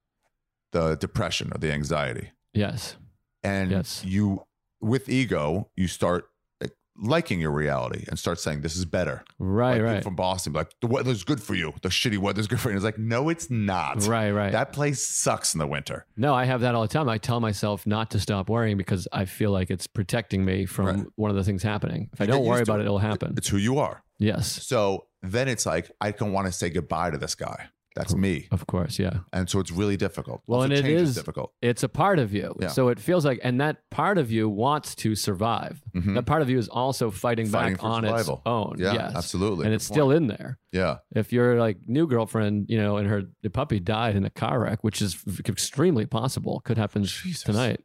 the 0.73 0.95
depression 0.97 1.53
or 1.55 1.59
the 1.59 1.73
anxiety. 1.73 2.31
yes. 2.55 2.97
and 3.45 3.71
Yes. 3.71 4.03
you 4.05 4.43
with 4.81 5.09
ego 5.09 5.69
you 5.77 5.89
start 5.89 6.29
like, 6.61 6.73
liking 6.97 7.41
your 7.41 7.51
reality 7.51 8.05
and 8.09 8.19
start 8.19 8.39
saying 8.41 8.61
this 8.61 8.77
is 8.77 8.85
better 8.85 9.23
Right. 9.39 9.75
like 9.75 9.83
right. 9.83 10.03
from 10.05 10.15
boston 10.17 10.53
like 10.53 10.71
the 10.81 10.87
weather's 10.87 11.25
good 11.25 11.43
for 11.43 11.55
you 11.55 11.75
the 11.83 11.89
shitty 11.89 12.19
weather's 12.19 12.47
good 12.47 12.61
for 12.61 12.69
you 12.69 12.73
and 12.73 12.77
it's 12.79 12.85
like 12.85 12.99
no 12.99 13.29
it's 13.29 13.51
not 13.51 14.07
Right. 14.07 14.31
Right. 14.31 14.53
that 14.53 14.73
place 14.73 15.05
sucks 15.05 15.55
in 15.55 15.59
the 15.59 15.67
winter 15.67 16.07
No, 16.17 16.35
I 16.35 16.45
have 16.45 16.61
that 16.63 16.75
all 16.75 16.83
the 16.83 16.89
time. 16.89 17.09
I 17.09 17.19
tell 17.19 17.41
myself 17.41 17.87
not 17.87 18.11
to 18.13 18.21
stop 18.21 18.49
worrying 18.49 18.77
because 18.77 19.07
I 19.13 19.25
feel 19.25 19.51
like 19.51 19.71
it's 19.71 19.87
protecting 19.87 20.45
me 20.45 20.67
from 20.67 20.87
Right. 20.87 21.07
one 21.17 21.31
of 21.31 21.37
the 21.37 21.45
things 21.45 21.63
happening. 21.63 22.11
If 22.13 22.21
I 22.21 22.27
get 22.27 22.33
don't 22.33 22.45
worry 22.45 22.63
about 22.63 22.79
it, 22.81 22.83
it. 22.83 22.87
it'll 22.87 22.99
happen. 22.99 23.35
it's 23.37 23.49
who 23.49 23.57
you 23.59 23.79
are 23.79 24.03
Yes, 24.21 24.49
so 24.65 25.07
then 25.23 25.49
it's 25.49 25.65
like 25.67 25.91
i 26.01 26.11
don't 26.13 26.33
want 26.33 26.47
to 26.47 26.53
say 26.53 26.71
goodbye 26.71 27.11
to 27.11 27.19
this 27.19 27.35
guy 27.35 27.69
that's 27.99 28.15
me 28.15 28.47
of 28.51 28.67
course. 28.67 28.99
Yeah. 28.99 29.19
and 29.33 29.49
so 29.51 29.59
it's 29.61 29.71
really 29.73 29.97
difficult 29.97 30.43
Well, 30.47 30.61
Also, 30.61 30.71
and 30.71 30.73
it 30.79 30.83
change 30.83 31.01
is- 31.03 31.15
difficult 31.15 31.53
It's 31.61 31.83
a 31.83 31.89
part 31.89 32.19
of 32.19 32.33
you. 32.33 32.55
Yeah. 32.61 32.69
So 32.69 32.89
it 32.89 32.99
feels 33.01 33.25
like, 33.25 33.41
and 33.43 33.61
that 33.61 33.89
part 33.91 34.17
of 34.19 34.31
you 34.31 34.49
wants 34.49 34.95
to 35.03 35.15
survive. 35.15 35.83
Mhm. 35.95 36.15
That 36.15 36.27
part 36.27 36.43
of 36.43 36.49
you 36.51 36.59
is 36.59 36.69
also 36.69 37.11
fighting, 37.11 37.47
Fighting 37.47 37.75
back 37.75 37.85
on 37.85 38.03
survival. 38.05 38.35
its 38.37 38.43
own. 38.47 38.75
yeah 38.79 38.93
yes. 38.95 39.13
absolutely 39.17 39.65
And 39.67 39.73
Good 39.73 39.77
it's 39.77 39.85
still 39.85 40.11
in 40.11 40.27
there. 40.29 40.59
yeah 40.73 40.99
If 41.15 41.33
your 41.33 41.59
like 41.59 41.79
new 41.87 42.07
girlfriend, 42.07 42.67
you 42.71 42.79
know, 42.79 42.97
and 42.99 43.09
her 43.09 43.23
the 43.43 43.51
puppy 43.51 43.81
died 43.81 44.15
in 44.17 44.25
a 44.25 44.31
car 44.31 44.61
wreck, 44.61 44.85
which 44.85 45.03
is 45.03 45.17
extremely 45.49 46.07
possible, 46.07 46.61
could 46.61 46.79
happen 46.79 47.03
Jesus. 47.05 47.43
tonight. 47.43 47.81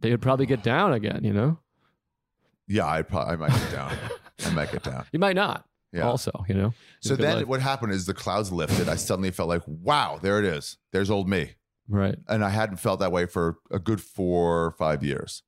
They 0.00 0.10
would 0.10 0.22
probably 0.22 0.46
get 0.46 0.62
down 0.62 0.92
again. 0.92 1.20
You 1.24 1.32
know, 1.32 1.58
yeah 2.66 2.86
i 2.86 3.02
probably 3.02 3.32
i 3.32 3.36
might 3.36 3.50
get 3.50 3.72
down 3.72 3.92
i 4.46 4.50
might 4.50 4.70
get 4.70 4.82
down 4.82 5.04
you 5.12 5.18
might 5.18 5.36
not. 5.36 5.64
Yeah 5.92 6.06
Also, 6.06 6.44
you 6.48 6.54
know. 6.54 6.74
So 7.00 7.16
then 7.16 7.38
life. 7.38 7.46
what 7.46 7.60
happened 7.60 7.92
is 7.92 8.06
the 8.06 8.14
clouds 8.14 8.52
lifted. 8.52 8.88
I 8.88 8.96
suddenly 8.96 9.30
felt 9.30 9.48
like, 9.48 9.62
wow, 9.66 10.18
there 10.20 10.38
it 10.38 10.44
is. 10.44 10.76
There's 10.92 11.10
old 11.10 11.28
me. 11.28 11.54
right. 11.88 12.16
And 12.28 12.44
I 12.44 12.50
hadn't 12.50 12.76
felt 12.78 13.00
that 13.00 13.12
way 13.12 13.26
for 13.26 13.58
a 13.70 13.78
good 13.78 14.00
four 14.00 14.66
or 14.66 14.70
five 14.72 15.02
years. 15.02 15.42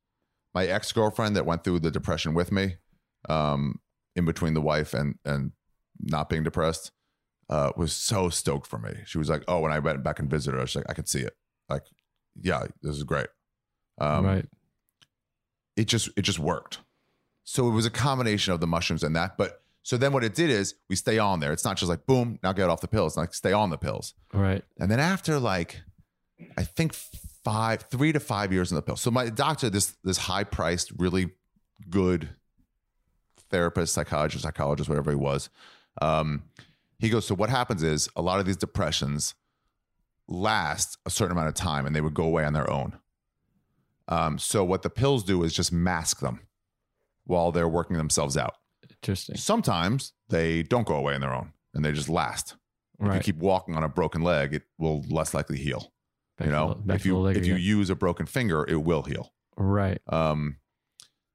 My 0.54 0.66
ex 0.66 0.92
girlfriend 0.92 1.36
that 1.36 1.46
went 1.46 1.64
through 1.64 1.80
the 1.80 1.90
depression 1.90 2.34
with 2.34 2.50
me, 2.50 2.76
um, 3.28 3.80
in 4.16 4.24
between 4.24 4.54
the 4.54 4.60
wife 4.60 4.94
and 4.94 5.16
and 5.24 5.52
not 6.00 6.28
being 6.28 6.42
depressed, 6.42 6.92
uh, 7.48 7.72
was 7.76 7.92
so 7.92 8.28
stoked 8.30 8.66
for 8.66 8.78
me. 8.78 8.92
She 9.04 9.18
was 9.18 9.28
like, 9.28 9.44
oh, 9.48 9.60
when 9.60 9.72
I 9.72 9.78
went 9.78 10.02
back 10.02 10.18
and 10.18 10.30
visited 10.30 10.58
her, 10.58 10.66
she's 10.66 10.76
like, 10.76 10.90
I 10.90 10.94
could 10.94 11.08
see 11.08 11.20
it. 11.20 11.34
Like, 11.68 11.84
yeah, 12.40 12.64
this 12.82 12.96
is 12.96 13.04
great. 13.04 13.28
Um, 14.00 14.24
right. 14.24 14.46
it 15.76 15.86
just 15.86 16.08
it 16.16 16.22
just 16.22 16.38
worked. 16.38 16.78
So 17.44 17.68
it 17.68 17.72
was 17.72 17.86
a 17.86 17.90
combination 17.90 18.52
of 18.52 18.60
the 18.60 18.66
mushrooms 18.66 19.02
and 19.02 19.14
that. 19.16 19.36
But 19.36 19.62
so 19.82 19.97
then 19.97 20.12
what 20.12 20.24
it 20.24 20.35
did 20.35 20.51
is 20.51 20.74
we 20.89 20.97
stay 20.97 21.19
on 21.19 21.40
there. 21.40 21.52
It's 21.52 21.65
not 21.65 21.77
just 21.77 21.89
like 21.89 22.07
boom, 22.07 22.39
now 22.43 22.52
get 22.52 22.69
off 22.69 22.81
the 22.81 22.89
pills. 22.89 23.16
Like 23.16 23.35
stay 23.35 23.52
on 23.52 23.70
the 23.70 23.78
pills. 23.78 24.15
Right. 24.32 24.62
And 24.78 24.90
then 24.90 25.01
after 25.01 25.39
like 25.39 25.81
I 26.57 26.65
think 26.65 26.94
five, 26.94 27.82
three 27.90 28.12
to 28.12 28.20
five 28.20 28.52
years 28.52 28.70
in 28.70 28.77
the 28.77 28.82
pill. 28.82 28.97
So 28.97 29.11
my 29.11 29.28
doctor, 29.31 29.70
this 29.70 29.97
this 30.05 30.19
high 30.19 30.44
priced, 30.44 30.93
really 30.98 31.31
good 31.89 32.31
therapist, 33.51 33.94
psychologist, 33.94 34.44
psychologist, 34.44 34.89
whatever 34.89 35.11
he 35.11 35.16
was. 35.16 35.51
Um, 36.01 36.44
he 36.98 37.09
goes, 37.09 37.27
so 37.27 37.35
what 37.35 37.51
happens 37.51 37.82
is 37.82 38.09
a 38.15 38.23
lot 38.23 38.40
of 38.40 38.47
these 38.47 38.57
depressions 38.57 39.35
last 40.28 40.98
a 41.05 41.11
certain 41.11 41.32
amount 41.32 41.48
of 41.48 41.55
time 41.55 41.86
and 41.86 41.97
they 41.97 42.01
would 42.01 42.15
go 42.15 42.24
away 42.24 42.44
on 42.44 42.52
their 42.52 42.70
own. 42.70 42.98
Um, 44.09 44.39
so 44.39 44.65
what 44.65 44.82
the 44.82 44.90
pills 44.90 45.24
do 45.24 45.43
is 45.43 45.52
just 45.52 45.73
mask 45.73 46.20
them 46.20 46.40
while 47.24 47.52
they're 47.52 47.69
working 47.69 47.97
themselves 47.97 48.36
out. 48.36 48.55
Interesting. 49.02 49.36
Sometimes 49.36 50.12
they 50.28 50.62
don't 50.62 50.86
go 50.86 50.94
away 50.94 51.14
on 51.14 51.20
their 51.20 51.32
own 51.32 51.52
and 51.74 51.85
they 51.85 51.93
just 51.93 52.09
last. 52.09 52.56
If 52.98 53.06
you 53.06 53.32
keep 53.32 53.36
walking 53.39 53.77
on 53.77 53.82
a 53.82 53.89
broken 53.89 54.20
leg, 54.22 54.52
it 54.52 54.64
will 54.78 55.02
less 55.09 55.32
likely 55.32 55.56
heal. 55.59 55.93
Back 56.36 56.47
you 56.47 56.52
know, 56.52 56.74
the- 56.85 56.94
if 56.94 57.06
you 57.06 57.14
if 57.39 57.47
you 57.47 57.55
use 57.56 57.89
a 57.90 57.94
broken 57.94 58.27
finger, 58.27 58.64
it 58.68 58.77
will 58.82 59.02
heal. 59.02 59.32
right, 59.56 60.01
Um, 60.06 60.56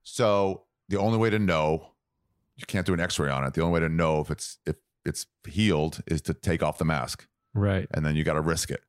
so 0.04 0.64
the 0.90 0.98
only 1.00 1.18
way 1.18 1.30
to 1.30 1.40
know, 1.40 1.92
you 2.56 2.66
can't 2.68 2.86
do 2.86 2.94
an 2.94 3.00
X-ray 3.00 3.30
on 3.30 3.44
it. 3.44 3.54
The 3.54 3.62
only 3.62 3.74
way 3.74 3.80
to 3.80 3.90
know 3.90 4.22
if 4.22 4.30
it's 4.32 4.60
if 4.66 4.76
it's 5.04 5.26
healed 5.48 6.02
is 6.08 6.22
to 6.24 6.34
take 6.34 6.62
off 6.64 6.78
the 6.78 6.86
mask, 6.86 7.28
right, 7.54 7.88
and 7.92 8.06
then 8.06 8.16
you 8.16 8.24
got 8.24 8.34
to 8.34 8.42
risk 8.42 8.70
it. 8.72 8.84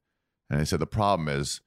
And 0.50 0.60
they 0.60 0.64
said 0.64 0.78
the 0.80 0.86
problem 0.86 1.28
is 1.28 1.60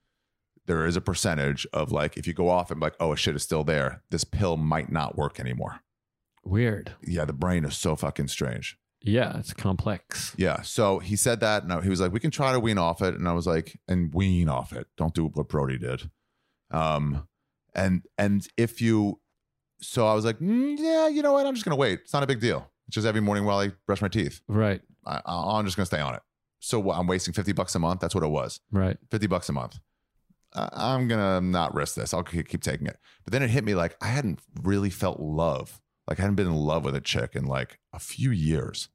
there 0.66 0.86
is 0.86 0.96
a 0.96 1.00
percentage 1.00 1.66
of 1.72 1.90
like 1.92 2.16
if 2.16 2.26
you 2.26 2.34
go 2.34 2.48
off 2.48 2.70
and 2.70 2.80
like 2.80 2.94
oh 3.00 3.14
shit 3.16 3.34
is 3.36 3.42
still 3.42 3.64
there, 3.64 4.02
this 4.10 4.24
pill 4.24 4.56
might 4.56 4.90
not 4.92 5.16
work 5.16 5.38
anymore. 5.40 5.80
Weird. 6.44 6.92
Yeah, 7.02 7.24
the 7.24 7.32
brain 7.32 7.64
is 7.64 7.76
so 7.76 7.96
fucking 7.96 8.28
strange. 8.28 8.76
Yeah, 9.02 9.38
it's 9.38 9.54
complex. 9.54 10.34
Yeah. 10.36 10.60
So 10.62 10.98
he 10.98 11.16
said 11.16 11.40
that. 11.40 11.62
and 11.62 11.82
he 11.82 11.88
was 11.88 12.00
like, 12.00 12.12
we 12.12 12.20
can 12.20 12.30
try 12.30 12.52
to 12.52 12.60
wean 12.60 12.76
off 12.76 13.00
it. 13.00 13.14
And 13.14 13.26
I 13.26 13.32
was 13.32 13.46
like, 13.46 13.80
and 13.88 14.12
wean 14.14 14.48
off 14.48 14.72
it. 14.74 14.88
Don't 14.98 15.14
do 15.14 15.26
what 15.28 15.48
Brody 15.48 15.78
did. 15.78 16.10
Um, 16.70 17.26
and 17.74 18.02
and 18.18 18.46
if 18.56 18.80
you, 18.82 19.20
so 19.80 20.06
I 20.06 20.14
was 20.14 20.24
like, 20.24 20.38
mm, 20.38 20.76
yeah, 20.78 21.08
you 21.08 21.22
know 21.22 21.32
what? 21.32 21.46
I'm 21.46 21.54
just 21.54 21.64
gonna 21.64 21.76
wait. 21.76 22.00
It's 22.00 22.12
not 22.12 22.22
a 22.22 22.26
big 22.26 22.40
deal. 22.40 22.70
It's 22.88 22.94
just 22.96 23.06
every 23.06 23.20
morning 23.20 23.44
while 23.44 23.58
I 23.60 23.72
brush 23.86 24.02
my 24.02 24.08
teeth. 24.08 24.40
Right, 24.48 24.80
I, 25.06 25.20
I- 25.24 25.58
I'm 25.58 25.64
just 25.64 25.76
gonna 25.76 25.86
stay 25.86 26.00
on 26.00 26.14
it. 26.14 26.22
So 26.58 26.78
what, 26.78 26.98
I'm 26.98 27.06
wasting 27.06 27.32
50 27.32 27.52
bucks 27.52 27.74
a 27.74 27.78
month. 27.78 28.00
That's 28.00 28.14
what 28.14 28.22
it 28.24 28.28
was. 28.30 28.60
right. 28.70 28.98
50 29.10 29.26
bucks 29.28 29.48
a 29.48 29.52
month. 29.52 29.78
I- 30.52 30.68
I'm 30.94 31.08
gonna 31.08 31.40
not 31.40 31.74
risk 31.74 31.94
this. 31.94 32.12
I'll 32.12 32.22
keep 32.24 32.60
taking 32.62 32.86
it. 32.86 32.98
But 33.24 33.32
then 33.32 33.42
it 33.42 33.48
hit 33.50 33.64
me 33.64 33.74
like 33.74 33.96
I 34.02 34.08
hadn't 34.08 34.40
really 34.62 34.90
felt 34.90 35.20
love. 35.20 35.80
Like 36.10 36.18
I 36.18 36.22
hadn't 36.22 36.34
been 36.34 36.48
in 36.48 36.56
love 36.56 36.84
with 36.84 36.96
a 36.96 37.00
chick 37.00 37.36
in 37.36 37.46
like 37.46 37.78
a 37.92 38.00
few 38.00 38.32
years. 38.32 38.88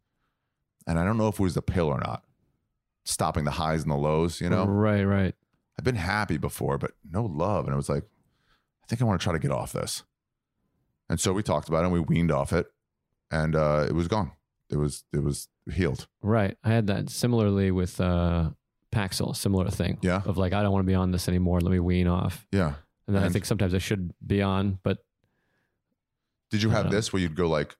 And 0.86 1.00
I 1.00 1.06
don't 1.06 1.18
know 1.18 1.30
if 1.30 1.40
it 1.40 1.44
was 1.44 1.56
the 1.56 1.62
pill 1.62 1.88
or 1.88 2.00
not. 2.00 2.24
Stopping 3.06 3.46
the 3.46 3.52
highs 3.52 3.84
and 3.84 3.92
the 3.92 3.96
lows, 3.96 4.42
you 4.42 4.50
know? 4.50 4.66
right, 4.66 5.04
right. 5.04 5.34
I've 5.80 5.86
been 5.86 5.96
happy 5.96 6.38
before, 6.38 6.78
but 6.78 6.92
no 7.10 7.26
love. 7.26 7.66
And 7.66 7.74
I 7.74 7.78
was 7.78 7.90
like, 7.90 8.04
I 8.84 8.88
think 8.88 9.02
I 9.02 9.06
want 9.06 9.20
to 9.20 9.24
try 9.24 9.34
to 9.34 9.40
get 9.40 9.52
off 9.52 9.74
this. 9.74 10.04
And 11.10 11.20
so 11.20 11.34
we 11.34 11.42
talked 11.42 11.70
about 11.70 11.82
it 11.82 11.86
and 11.86 11.94
we 11.94 12.00
weaned 12.00 12.32
off 12.32 12.52
it 12.52 12.68
and 13.32 13.56
uh, 13.56 13.86
it 13.88 13.94
was 13.94 14.08
gone. 14.08 14.32
It 14.70 14.78
was 14.78 15.04
it 15.14 15.24
was 15.24 15.48
healed. 15.72 16.08
Right. 16.22 16.58
I 16.64 16.70
had 16.70 16.88
that 16.88 17.10
similarly 17.10 17.72
with 17.72 18.02
uh 18.02 18.50
Paxil, 18.92 19.36
similar 19.36 19.70
thing. 19.70 20.00
Yeah. 20.02 20.22
Of 20.26 20.38
like, 20.38 20.54
I 20.54 20.64
don't 20.64 20.72
want 20.72 20.86
to 20.86 20.88
be 20.88 20.96
on 20.96 21.12
this 21.12 21.28
anymore. 21.28 21.60
Let 21.60 21.72
me 21.72 21.80
wean 21.80 22.08
off. 22.08 22.48
Yeah. 22.52 22.74
And 23.08 23.16
then 23.16 23.24
I 23.24 23.30
think 23.30 23.46
sometimes 23.46 23.74
I 23.74 23.78
should 23.78 24.14
be 24.26 24.42
on, 24.42 24.80
but 24.84 25.00
Did 26.52 26.62
you 26.62 26.70
have 26.70 26.92
this 26.92 27.12
where 27.12 27.22
you'd 27.22 27.36
go 27.36 27.50
like 27.50 27.76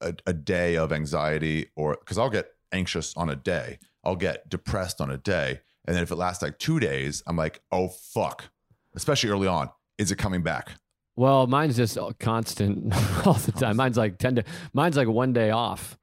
a, 0.00 0.14
a 0.26 0.32
day 0.32 0.76
of 0.76 0.92
anxiety 0.92 1.70
or 1.76 1.96
because 1.98 2.18
I'll 2.18 2.30
get 2.30 2.50
anxious 2.72 3.16
on 3.16 3.28
a 3.30 3.36
day, 3.36 3.78
I'll 4.04 4.16
get 4.16 4.48
depressed 4.48 5.00
on 5.00 5.10
a 5.10 5.18
day. 5.18 5.60
And 5.86 5.94
then 5.94 6.02
if 6.02 6.10
it 6.10 6.16
lasts 6.16 6.42
like 6.42 6.58
two 6.58 6.80
days, 6.80 7.22
I'm 7.26 7.36
like, 7.36 7.62
oh 7.70 7.88
fuck. 7.88 8.50
Especially 8.94 9.30
early 9.30 9.46
on. 9.46 9.70
Is 9.98 10.10
it 10.10 10.16
coming 10.16 10.42
back? 10.42 10.72
well, 11.16 11.46
mine's 11.46 11.76
just 11.76 11.98
constant 12.20 12.94
all 13.26 13.34
the 13.34 13.52
time. 13.52 13.76
Mine's 13.76 13.96
like 13.96 14.18
10 14.18 14.36
to, 14.36 14.44
mine's 14.72 14.96
like 14.96 15.08
one 15.08 15.32
day 15.32 15.50
off 15.50 15.98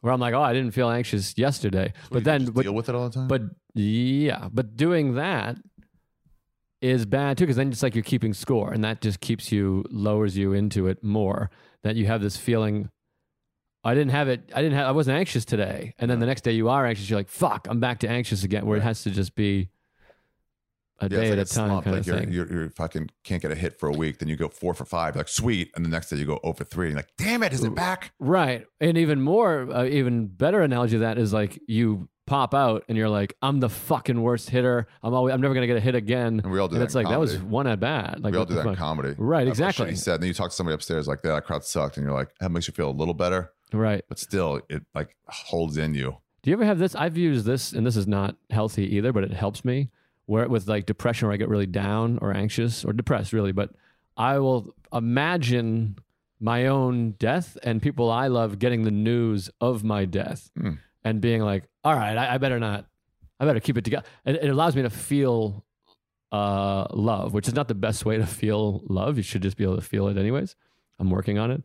where 0.00 0.12
I'm 0.12 0.20
like, 0.20 0.34
oh, 0.34 0.42
I 0.42 0.52
didn't 0.52 0.72
feel 0.72 0.90
anxious 0.90 1.38
yesterday. 1.38 1.92
So 2.04 2.08
but 2.10 2.24
then, 2.24 2.46
but, 2.46 2.62
deal 2.62 2.74
with 2.74 2.88
it 2.88 2.94
all 2.94 3.08
the 3.08 3.14
time. 3.14 3.28
but 3.28 3.42
yeah, 3.74 4.48
but 4.52 4.76
doing 4.76 5.14
that 5.14 5.56
is 6.82 7.06
bad 7.06 7.38
too 7.38 7.44
because 7.44 7.56
then 7.56 7.70
it's 7.70 7.82
like 7.82 7.94
you're 7.94 8.02
keeping 8.02 8.34
score 8.34 8.72
and 8.72 8.84
that 8.84 9.00
just 9.00 9.20
keeps 9.20 9.52
you 9.52 9.84
lowers 9.90 10.36
you 10.36 10.52
into 10.52 10.88
it 10.88 11.02
more 11.02 11.50
that 11.82 11.96
you 11.96 12.06
have 12.06 12.20
this 12.20 12.36
feeling 12.36 12.90
i 13.84 13.94
didn't 13.94 14.10
have 14.10 14.28
it 14.28 14.50
i 14.54 14.60
didn't 14.60 14.76
have 14.76 14.86
i 14.86 14.90
wasn't 14.90 15.16
anxious 15.16 15.44
today 15.44 15.94
and 15.98 16.10
then 16.10 16.18
the 16.18 16.26
next 16.26 16.42
day 16.42 16.52
you 16.52 16.68
are 16.68 16.84
anxious 16.84 17.08
you're 17.08 17.18
like 17.18 17.28
fuck 17.28 17.66
i'm 17.70 17.80
back 17.80 18.00
to 18.00 18.08
anxious 18.08 18.42
again 18.42 18.66
where 18.66 18.76
it 18.76 18.82
has 18.82 19.02
to 19.02 19.10
just 19.10 19.34
be 19.34 19.68
a 21.02 21.08
yeah, 21.08 21.20
day 21.20 21.28
it's 21.30 21.56
at 21.56 21.56
a 21.56 21.60
time 21.60 21.68
slump. 21.68 21.84
kind 21.84 21.96
like 21.96 22.00
of 22.00 22.06
you're, 22.06 22.18
thing 22.18 22.32
You're, 22.32 22.52
you're 22.52 22.70
fucking 22.70 23.10
can't 23.24 23.42
get 23.42 23.50
a 23.50 23.56
hit 23.56 23.78
for 23.78 23.88
a 23.88 23.92
week. 23.92 24.18
Then 24.18 24.28
you 24.28 24.36
go 24.36 24.48
four 24.48 24.72
for 24.72 24.84
five, 24.84 25.16
like 25.16 25.28
sweet. 25.28 25.72
And 25.74 25.84
the 25.84 25.88
next 25.88 26.10
day 26.10 26.16
you 26.16 26.26
go 26.26 26.38
0 26.44 26.54
for 26.54 26.64
three. 26.64 26.86
And 26.86 26.92
you're 26.92 26.98
like, 26.98 27.10
damn 27.18 27.42
it, 27.42 27.52
is 27.52 27.64
it 27.64 27.74
back? 27.74 28.12
right 28.20 28.66
and 28.80 28.96
even 28.96 29.20
more 29.20 29.68
uh, 29.72 29.84
even 29.84 30.28
better 30.28 30.60
analogy 30.60 30.94
of 30.94 31.00
that 31.00 31.18
is 31.18 31.32
like 31.32 31.60
you 31.66 32.08
pop 32.26 32.54
out 32.54 32.84
and 32.88 32.96
you're 32.96 33.08
like 33.08 33.34
i'm 33.42 33.58
the 33.58 33.68
fucking 33.68 34.20
worst 34.22 34.48
hitter 34.48 34.86
i'm 35.02 35.12
always 35.12 35.34
i'm 35.34 35.40
never 35.40 35.54
gonna 35.54 35.66
get 35.66 35.76
a 35.76 35.80
hit 35.80 35.94
again 35.96 36.40
And 36.42 36.52
we 36.52 36.58
all 36.60 36.68
do 36.68 36.74
and 36.76 36.80
that. 36.80 36.84
it's 36.86 36.94
like 36.94 37.08
that 37.08 37.18
was 37.18 37.36
one 37.38 37.66
at 37.66 37.80
bat 37.80 38.22
like 38.22 38.32
we 38.32 38.38
all 38.38 38.44
do 38.44 38.54
that 38.54 38.66
in 38.66 38.76
comedy. 38.76 39.14
right 39.18 39.46
exactly 39.48 39.90
He 39.90 39.96
said. 39.96 40.14
And 40.14 40.22
then 40.22 40.28
you 40.28 40.34
talk 40.34 40.50
to 40.50 40.54
somebody 40.56 40.74
upstairs 40.74 41.08
like 41.08 41.22
that 41.22 41.44
crowd 41.44 41.64
sucked, 41.64 41.96
and 41.96 42.06
you're 42.06 42.14
like, 42.14 42.28
that 42.38 42.50
makes 42.50 42.68
you 42.68 42.74
feel 42.74 42.90
a 42.90 42.92
little 42.92 43.12
better, 43.14 43.52
right 43.72 44.04
but 44.08 44.18
still, 44.20 44.60
it 44.70 44.82
like 44.94 45.16
holds 45.28 45.76
in 45.76 45.94
you. 45.94 46.16
Do 46.42 46.50
you 46.50 46.56
ever 46.56 46.64
have 46.64 46.78
this? 46.78 46.94
I've 46.94 47.16
used 47.16 47.44
this, 47.44 47.72
and 47.72 47.86
this 47.86 47.96
is 47.96 48.06
not 48.08 48.36
healthy 48.50 48.96
either, 48.96 49.12
but 49.12 49.22
it 49.24 49.32
helps 49.32 49.64
me. 49.64 49.90
Where 50.26 50.48
with 50.48 50.66
like 50.68 50.86
depression, 50.86 51.26
where 51.28 51.34
I 51.34 51.36
get 51.36 51.48
really 51.48 51.66
down 51.66 52.18
or 52.22 52.32
anxious 52.34 52.84
or 52.84 52.92
depressed, 52.92 53.32
really. 53.32 53.52
But 53.52 53.70
I 54.16 54.38
will 54.38 54.74
imagine 54.92 55.96
my 56.40 56.66
own 56.66 57.12
death 57.12 57.56
and 57.62 57.80
people 57.80 58.10
I 58.10 58.26
love 58.28 58.58
getting 58.58 58.82
the 58.82 58.90
news 58.90 59.50
of 59.60 59.84
my 59.84 60.04
death 60.04 60.50
Hmm. 60.56 60.74
and 61.04 61.20
being 61.20 61.42
like, 61.42 61.64
"All 61.84 61.94
right, 61.94 62.16
I, 62.16 62.34
I 62.34 62.38
better 62.38 62.58
not. 62.58 62.86
I 63.40 63.44
better 63.44 63.60
keep 63.60 63.76
it 63.78 63.84
together." 63.84 64.04
It, 64.24 64.36
it 64.36 64.48
allows 64.50 64.74
me 64.76 64.82
to 64.82 64.90
feel 64.90 65.64
uh, 66.30 66.86
love, 66.92 67.32
which 67.34 67.48
is 67.48 67.54
not 67.54 67.68
the 67.68 67.74
best 67.74 68.04
way 68.04 68.16
to 68.18 68.26
feel 68.26 68.82
love. 68.88 69.16
You 69.16 69.22
should 69.22 69.42
just 69.42 69.56
be 69.56 69.64
able 69.64 69.76
to 69.76 69.82
feel 69.82 70.08
it 70.08 70.16
anyways. 70.16 70.56
I'm 70.98 71.10
working 71.10 71.38
on 71.38 71.50
it. 71.50 71.62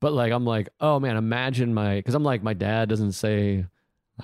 But 0.00 0.12
like, 0.12 0.32
I'm 0.32 0.44
like, 0.44 0.68
oh 0.80 0.98
man, 1.00 1.16
imagine 1.16 1.74
my, 1.74 1.96
because 1.96 2.14
I'm 2.14 2.22
like, 2.24 2.42
my 2.42 2.54
dad 2.54 2.88
doesn't 2.88 3.12
say 3.12 3.66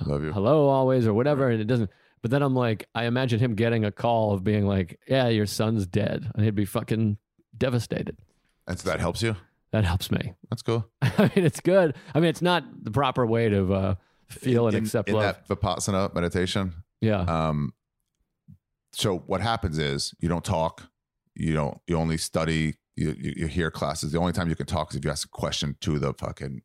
love 0.05 0.23
you. 0.23 0.31
hello 0.33 0.69
always 0.69 1.07
or 1.07 1.15
whatever 1.15 1.49
and 1.49 1.59
it 1.59 1.65
doesn't 1.67 1.89
but 2.21 2.31
then 2.31 2.43
i'm 2.43 2.55
like 2.55 2.87
i 2.95 3.05
imagine 3.07 3.39
him 3.39 3.55
getting 3.55 3.83
a 3.87 3.91
call 3.91 4.33
of 4.35 4.45
being 4.45 4.67
like 4.67 5.01
yeah 5.09 5.29
your 5.29 5.47
son's 5.47 5.87
dead 5.87 6.31
and 6.35 6.45
he'd 6.45 6.55
be 6.55 6.67
fucking 6.67 7.17
devastated 7.57 8.15
And 8.67 8.79
so 8.79 8.91
that 8.91 9.01
helps 9.01 9.23
you. 9.23 9.37
that 9.71 9.85
helps 9.87 10.11
me 10.11 10.35
That's 10.51 10.61
cool. 10.61 10.87
i 11.03 11.31
mean 11.35 11.47
it's 11.47 11.61
good 11.61 11.95
i 12.15 12.21
mean 12.21 12.29
it's 12.29 12.43
not 12.43 12.65
the 12.85 12.91
proper 12.91 13.25
way 13.25 13.49
to 13.49 13.73
uh, 13.73 13.95
feel 14.29 14.67
and 14.67 14.77
in, 14.77 14.85
accept 14.85 15.09
in 15.09 15.15
love 15.15 15.23
that 15.23 15.49
vipassana 15.49 16.15
meditation. 16.15 16.73
yeah 17.01 17.21
Um, 17.23 17.73
so 18.93 19.19
what 19.19 19.41
happens 19.41 19.79
is 19.79 20.15
you 20.21 20.29
don't 20.29 20.45
talk, 20.45 20.89
you 21.35 21.53
don't, 21.53 21.79
you 21.87 21.97
only 21.97 22.17
study, 22.17 22.77
you, 22.97 23.15
you, 23.19 23.35
you 23.37 23.47
hear 23.47 23.71
classes. 23.71 24.13
The 24.13 24.19
only 24.19 24.33
time 24.33 24.49
you 24.49 24.57
can 24.57 24.65
talk 24.67 24.91
is 24.91 24.97
if 24.97 25.05
you 25.05 25.11
ask 25.11 25.27
a 25.27 25.31
question 25.31 25.77
to 25.83 25.99
the 25.99 26.15
fucking, 26.15 26.63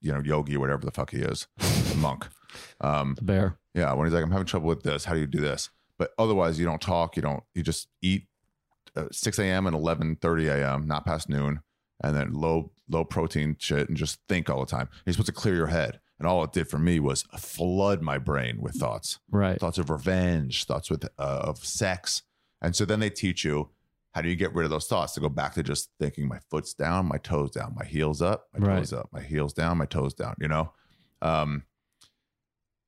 you 0.00 0.12
know, 0.12 0.20
yogi 0.22 0.56
or 0.56 0.60
whatever 0.60 0.84
the 0.84 0.90
fuck 0.90 1.10
he 1.10 1.18
is, 1.18 1.46
the 1.56 1.96
monk. 1.96 2.28
Um, 2.82 3.14
the 3.14 3.24
bear 3.24 3.58
yeah, 3.74 3.92
when 3.94 4.06
he's 4.06 4.14
like, 4.14 4.22
I'm 4.22 4.30
having 4.30 4.46
trouble 4.46 4.68
with 4.68 4.82
this. 4.82 5.04
How 5.04 5.14
do 5.14 5.20
you 5.20 5.26
do 5.26 5.40
this? 5.40 5.70
But 5.98 6.10
otherwise, 6.18 6.58
you 6.58 6.66
don't 6.66 6.80
talk. 6.80 7.16
You 7.16 7.22
don't. 7.22 7.42
You 7.54 7.62
just 7.62 7.88
eat 8.02 8.26
uh, 8.96 9.06
6 9.10 9.38
a.m. 9.38 9.66
and 9.66 9.76
11:30 9.76 10.48
a.m. 10.48 10.86
Not 10.86 11.06
past 11.06 11.28
noon, 11.28 11.60
and 12.02 12.14
then 12.14 12.32
low 12.32 12.72
low 12.88 13.04
protein 13.04 13.56
shit, 13.58 13.88
and 13.88 13.96
just 13.96 14.18
think 14.28 14.50
all 14.50 14.60
the 14.60 14.70
time. 14.70 14.88
You're 15.06 15.14
supposed 15.14 15.26
to 15.26 15.32
clear 15.32 15.54
your 15.54 15.68
head, 15.68 16.00
and 16.18 16.28
all 16.28 16.44
it 16.44 16.52
did 16.52 16.68
for 16.68 16.78
me 16.78 17.00
was 17.00 17.22
flood 17.38 18.02
my 18.02 18.18
brain 18.18 18.60
with 18.60 18.74
thoughts, 18.74 19.18
right 19.30 19.58
thoughts 19.58 19.78
of 19.78 19.90
revenge, 19.90 20.64
thoughts 20.64 20.90
with 20.90 21.04
uh, 21.18 21.40
of 21.44 21.58
sex, 21.64 22.22
and 22.60 22.74
so 22.76 22.84
then 22.84 23.00
they 23.00 23.10
teach 23.10 23.44
you 23.44 23.70
how 24.14 24.20
do 24.20 24.28
you 24.28 24.36
get 24.36 24.54
rid 24.54 24.64
of 24.64 24.70
those 24.70 24.86
thoughts 24.86 25.14
to 25.14 25.20
go 25.20 25.28
back 25.30 25.54
to 25.54 25.62
just 25.62 25.90
thinking 25.98 26.28
my 26.28 26.38
foot's 26.50 26.74
down, 26.74 27.06
my 27.06 27.16
toes 27.16 27.50
down, 27.50 27.74
my 27.74 27.84
heels 27.84 28.20
up, 28.20 28.48
my 28.56 28.66
Right. 28.66 28.78
toes 28.78 28.92
up, 28.92 29.08
my 29.10 29.22
heels 29.22 29.54
down, 29.54 29.78
my 29.78 29.86
toes 29.86 30.12
down. 30.14 30.34
You 30.38 30.48
know. 30.48 30.72
Um, 31.22 31.62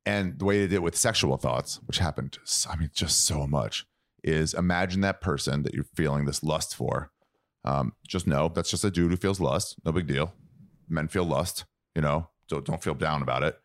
and 0.07 0.39
the 0.39 0.45
way 0.45 0.59
they 0.61 0.67
did 0.67 0.75
it 0.77 0.83
with 0.83 0.97
sexual 0.97 1.37
thoughts, 1.39 1.81
which 1.87 1.99
happened, 1.99 2.37
I 2.69 2.77
mean, 2.77 2.91
just 2.93 3.25
so 3.25 3.47
much, 3.47 3.87
is 4.23 4.53
imagine 4.55 5.01
that 5.01 5.21
person 5.23 5.63
that 5.63 5.73
you're 5.75 5.85
feeling 5.95 6.27
this 6.27 6.43
lust 6.43 6.77
for. 6.77 7.11
Um, 7.65 7.95
just 8.07 8.27
know 8.27 8.49
that's 8.49 8.71
just 8.71 8.85
a 8.85 8.91
dude 8.91 9.11
who 9.11 9.17
feels 9.17 9.41
lust. 9.41 9.77
No 9.85 9.93
big 9.93 10.07
deal. 10.07 10.35
Men 10.89 11.09
feel 11.09 11.25
lust, 11.25 11.65
you 11.95 12.03
know, 12.03 12.29
so 12.49 12.61
don't 12.61 12.83
feel 12.83 12.95
down 12.95 13.23
about 13.23 13.43
it. 13.43 13.59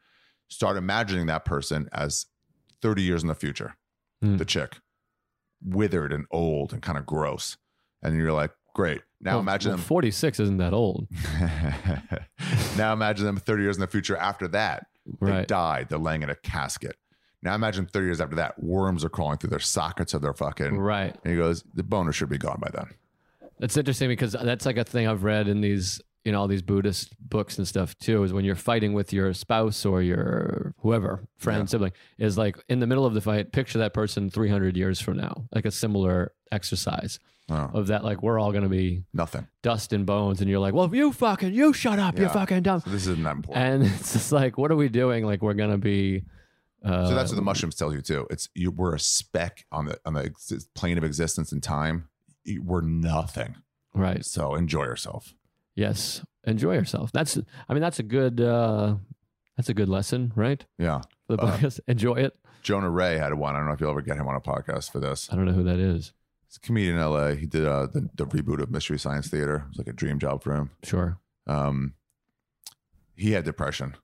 Start 0.48 0.78
imagining 0.78 1.28
that 1.28 1.46
person 1.46 1.90
as 1.94 2.26
30 2.82 3.02
years 3.04 3.22
in 3.22 3.28
the 3.28 3.36
future, 3.36 3.76
Hmm. 4.22 4.38
the 4.38 4.46
chick, 4.46 4.78
withered 5.64 6.12
and 6.14 6.26
old 6.32 6.74
and 6.74 6.82
kind 6.82 6.98
of 6.98 7.06
gross. 7.06 7.58
And 8.02 8.16
you're 8.16 8.32
like, 8.34 8.52
great. 8.74 9.02
Now 9.22 9.32
Well, 9.34 9.40
imagine 9.42 9.72
well, 9.72 9.78
them 9.78 9.86
46 9.86 10.40
isn't 10.40 10.58
that 10.58 10.74
old 10.74 11.08
now 12.78 12.94
imagine 12.94 13.26
them 13.26 13.38
30 13.38 13.64
years 13.64 13.76
in 13.78 13.82
the 13.82 13.88
future 13.88 14.16
after 14.18 14.48
that. 14.50 14.88
They 15.22 15.32
right 15.32 15.48
died. 15.48 15.88
They're 15.90 16.00
laying 16.00 16.24
in 16.24 16.30
a 16.30 16.36
casket. 16.36 16.96
Now 17.42 17.56
imagine 17.56 17.86
30 17.88 18.06
years 18.06 18.22
after 18.22 18.36
that, 18.36 18.62
worms 18.62 19.04
are 19.04 19.10
crawling 19.10 19.38
through 19.38 19.50
their 19.52 19.60
sockets 19.60 20.14
of 20.14 20.22
their 20.22 20.34
fucking. 20.34 20.78
right 20.78 21.16
And 21.24 21.32
he 21.32 21.38
goes, 21.38 21.64
the 21.74 21.84
boner 21.84 22.12
should 22.12 22.30
be 22.30 22.38
gone 22.38 22.60
by 22.62 22.70
then. 22.74 22.88
That's 23.60 23.76
interesting 23.78 24.08
because 24.10 24.34
that's 24.34 24.66
like 24.66 24.78
a 24.78 24.84
thing 24.84 25.08
I've 25.08 25.24
read 25.24 25.48
in 25.48 25.62
these, 25.62 26.02
you 26.26 26.32
know, 26.32 26.40
all 26.42 26.48
these 26.48 26.62
Buddhist 26.62 27.16
books 27.20 27.58
and 27.58 27.68
stuff 27.68 27.98
too. 28.00 28.24
Is 28.24 28.34
when 28.34 28.46
you're 28.46 28.56
fighting 28.56 28.94
with 28.94 29.14
your 29.14 29.34
spouse 29.34 29.86
or 29.86 30.02
your 30.02 30.74
whoever, 30.80 31.28
friend, 31.38 31.62
Yeah. 31.62 31.66
sibling, 31.66 31.92
is 32.18 32.38
like 32.38 32.58
in 32.70 32.80
the 32.80 32.88
middle 32.88 33.06
of 33.06 33.14
the 33.14 33.22
fight, 33.22 33.52
picture 33.52 33.80
that 33.80 33.94
person 33.94 34.30
300 34.30 34.76
years 34.78 35.00
from 35.00 35.18
now, 35.18 35.46
like 35.54 35.66
a 35.66 35.72
similar 35.72 36.34
exercise 36.52 37.20
Oh, 37.52 37.70
of 37.74 37.88
that, 37.88 38.04
like 38.04 38.22
we're 38.22 38.38
all 38.38 38.52
going 38.52 38.64
to 38.64 38.70
be 38.70 39.04
nothing. 39.12 39.48
dust 39.64 39.92
and 39.92 40.06
bones. 40.06 40.40
And 40.40 40.48
you're 40.50 40.60
like, 40.60 40.74
well, 40.76 40.94
you 40.94 41.12
fucking, 41.12 41.52
you 41.54 41.74
shut 41.74 41.98
up, 41.98 42.20
you're 42.20 42.30
fucking 42.30 42.62
dumb. 42.62 42.82
So 42.82 42.92
this 42.92 43.08
isn't 43.08 43.24
that 43.24 43.38
important. 43.38 43.66
And 43.66 43.84
it's 44.00 44.14
just 44.14 44.32
like, 44.32 44.58
what 44.58 44.72
are 44.72 44.76
we 44.76 44.88
doing? 44.90 45.26
Like 45.26 45.42
we're 45.42 45.56
going 45.56 45.72
to 45.72 45.80
be 45.80 46.26
Uh, 46.86 47.08
So 47.08 47.16
that's 47.16 47.32
what 47.32 47.38
the 47.38 47.42
mushrooms 47.42 47.76
tells 47.76 47.96
you 47.96 48.02
too. 48.02 48.28
It's 48.30 48.50
you, 48.54 48.70
we're 48.72 48.94
a 48.94 49.00
speck 49.00 49.66
on 49.72 49.86
the 49.88 49.98
on 50.06 50.14
the 50.14 50.26
ex- 50.26 50.68
plane 50.76 50.98
of 51.00 51.04
existence 51.04 51.52
and 51.52 51.64
time. 51.64 52.08
We're 52.62 52.82
nothing. 52.82 53.56
right. 53.96 54.24
So 54.24 54.54
enjoy 54.56 54.84
yourself. 54.84 55.34
Yes, 55.80 56.22
enjoy 56.44 56.74
yourself. 56.74 57.12
That's 57.14 57.38
I 57.70 57.74
mean 57.74 57.82
that's 57.82 58.00
a 58.00 58.04
good 58.04 58.42
uh, 58.42 58.96
that's 59.56 59.70
a 59.70 59.74
good 59.74 59.88
lesson, 59.88 60.34
right? 60.36 60.64
Yeah. 60.78 61.02
For 61.28 61.38
the 61.38 61.44
Uh, 61.44 61.58
podcast, 61.58 61.80
enjoy 61.88 62.16
it. 62.16 62.38
Jonah 62.64 62.90
Ray 62.90 63.18
had 63.18 63.34
one. 63.34 63.56
I 63.56 63.60
don't 63.60 63.68
know 63.68 63.74
if 63.74 63.80
you'll 63.80 63.92
ever 63.92 64.02
get 64.02 64.18
him 64.18 64.28
on 64.28 64.36
a 64.36 64.42
podcast 64.42 64.92
for 64.92 65.00
this. 65.00 65.30
I 65.32 65.38
don't 65.38 65.46
know 65.46 65.54
who 65.54 65.64
that 65.64 65.80
is. 65.80 66.12
He's 66.48 66.58
a 66.58 66.60
comedian 66.60 66.98
in 66.98 67.02
LA. 67.02 67.30
He 67.36 67.46
did 67.46 67.66
uh, 67.66 67.86
the, 67.86 68.10
the 68.16 68.26
reboot 68.26 68.62
of 68.62 68.70
Mystery 68.72 69.00
Science 69.00 69.30
Theater. 69.30 69.56
It 69.66 69.70
was 69.70 69.78
like 69.78 69.88
a 69.88 69.94
dream 69.94 70.20
job 70.20 70.44
for 70.44 70.54
him. 70.54 70.72
Sure. 70.84 71.18
Um, 71.48 71.94
he 73.16 73.32
had 73.32 73.46
depression. 73.46 73.96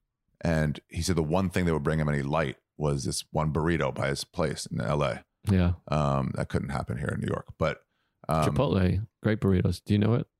And 0.41 0.79
he 0.87 1.01
said 1.01 1.17
the 1.17 1.23
one 1.23 1.49
thing 1.49 1.65
that 1.65 1.73
would 1.73 1.83
bring 1.83 1.99
him 1.99 2.07
any 2.07 2.21
light 2.21 2.55
was 2.77 3.03
this 3.03 3.25
one 3.31 3.51
burrito 3.51 3.93
by 3.93 4.07
his 4.07 4.23
place 4.23 4.65
in 4.67 4.77
LA. 4.77 5.15
Yeah. 5.51 5.73
Um, 5.89 6.31
that 6.35 6.47
couldn't 6.47 6.69
happen 6.69 6.97
here 6.97 7.09
in 7.13 7.19
New 7.19 7.27
York. 7.27 7.47
But 7.57 7.83
um, 8.29 8.45
Chipotle, 8.45 9.05
great 9.23 9.41
burritos. 9.41 9.81
Do 9.83 9.93
you 9.93 9.99
know 9.99 10.13
it? 10.13 10.27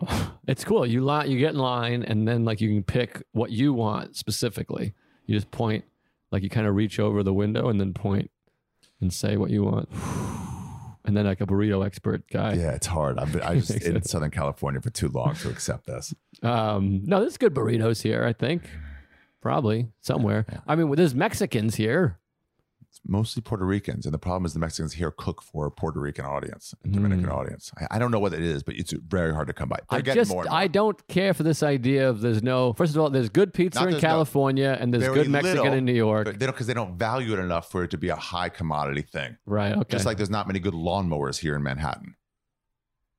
It's 0.48 0.64
cool. 0.64 0.84
You 0.84 1.02
line, 1.02 1.30
you 1.30 1.38
get 1.38 1.52
in 1.52 1.58
line, 1.60 2.02
and 2.02 2.26
then 2.26 2.44
like 2.44 2.60
you 2.60 2.68
can 2.68 2.82
pick 2.82 3.22
what 3.30 3.52
you 3.52 3.72
want 3.72 4.16
specifically. 4.16 4.92
You 5.26 5.36
just 5.36 5.52
point, 5.52 5.84
like 6.32 6.42
you 6.42 6.50
kind 6.50 6.66
of 6.66 6.74
reach 6.74 6.98
over 6.98 7.22
the 7.22 7.32
window 7.32 7.68
and 7.68 7.80
then 7.80 7.94
point 7.94 8.30
and 9.00 9.12
say 9.12 9.36
what 9.36 9.50
you 9.50 9.62
want. 9.64 9.88
And 11.04 11.16
then 11.16 11.26
like 11.26 11.40
a 11.40 11.46
burrito 11.46 11.84
expert 11.84 12.22
guy. 12.30 12.52
yeah, 12.52 12.70
it's 12.70 12.86
hard. 12.86 13.18
I've 13.18 13.32
been 13.32 13.42
I 13.42 13.58
just 13.58 13.70
in. 13.86 14.00
Southern 14.04 14.30
California 14.30 14.80
for 14.80 14.90
too 14.90 15.08
long 15.08 15.34
to 15.34 15.50
accept 15.50 15.86
this. 15.88 16.14
Um, 16.44 17.02
no, 17.04 17.18
there's 17.18 17.36
good 17.36 17.52
burritos 17.52 18.02
here. 18.02 18.24
I 18.24 18.32
think 18.32 18.62
probably 19.40 19.88
somewhere. 20.00 20.46
I 20.66 20.76
mean, 20.76 20.94
there's 20.94 21.14
Mexicans 21.14 21.74
here. 21.74 22.20
It's 22.92 23.00
mostly 23.08 23.40
Puerto 23.40 23.64
Ricans, 23.64 24.04
and 24.04 24.12
the 24.12 24.18
problem 24.18 24.44
is 24.44 24.52
the 24.52 24.58
Mexicans 24.58 24.92
here 24.92 25.10
cook 25.10 25.40
for 25.40 25.64
a 25.64 25.70
Puerto 25.70 25.98
Rican 25.98 26.26
audience, 26.26 26.74
and 26.84 26.92
Dominican 26.92 27.30
audience. 27.30 27.72
I, 27.80 27.96
I 27.96 27.98
don't 27.98 28.10
know 28.10 28.18
what 28.18 28.34
it 28.34 28.42
is, 28.42 28.62
but 28.62 28.74
it's 28.76 28.92
very 28.92 29.32
hard 29.32 29.46
to 29.46 29.54
come 29.54 29.70
by. 29.70 29.78
They're 29.90 30.00
Mm. 30.02 30.10
I 30.10 30.14
just 30.14 30.30
more. 30.30 30.44
more. 30.44 30.52
I 30.52 30.66
don't 30.66 31.08
care 31.08 31.32
for 31.32 31.42
this 31.42 31.62
idea 31.62 32.10
of 32.10 32.20
there's 32.20 32.42
no. 32.42 32.74
First 32.74 32.94
of 32.94 33.00
all, 33.00 33.08
there's 33.08 33.30
good 33.30 33.54
pizza 33.54 33.80
Not 33.80 33.86
in 33.86 33.90
there's 33.92 34.02
no- 34.02 34.08
California, 34.10 34.76
and 34.78 34.92
there's 34.92 35.08
good 35.08 35.30
Mexican 35.30 35.56
little, 35.62 35.72
in 35.72 35.86
New 35.86 35.94
York. 35.94 36.26
They 36.26 36.44
don't 36.44 36.50
because 36.52 36.66
they 36.66 36.74
don't 36.74 36.98
value 36.98 37.32
it 37.32 37.38
enough 37.38 37.70
for 37.70 37.82
it 37.82 37.90
to 37.92 37.96
be 37.96 38.10
a 38.10 38.16
high 38.16 38.50
commodity 38.50 39.00
thing. 39.02 39.38
right. 39.46 39.72
Okay. 39.74 39.84
Just 39.90 40.04
like 40.04 40.18
there's 40.18 40.28
not 40.28 40.46
many 40.46 40.58
good 40.60 40.74
lawnmowers 40.74 41.38
here 41.38 41.56
in 41.56 41.62
Manhattan. 41.62 42.14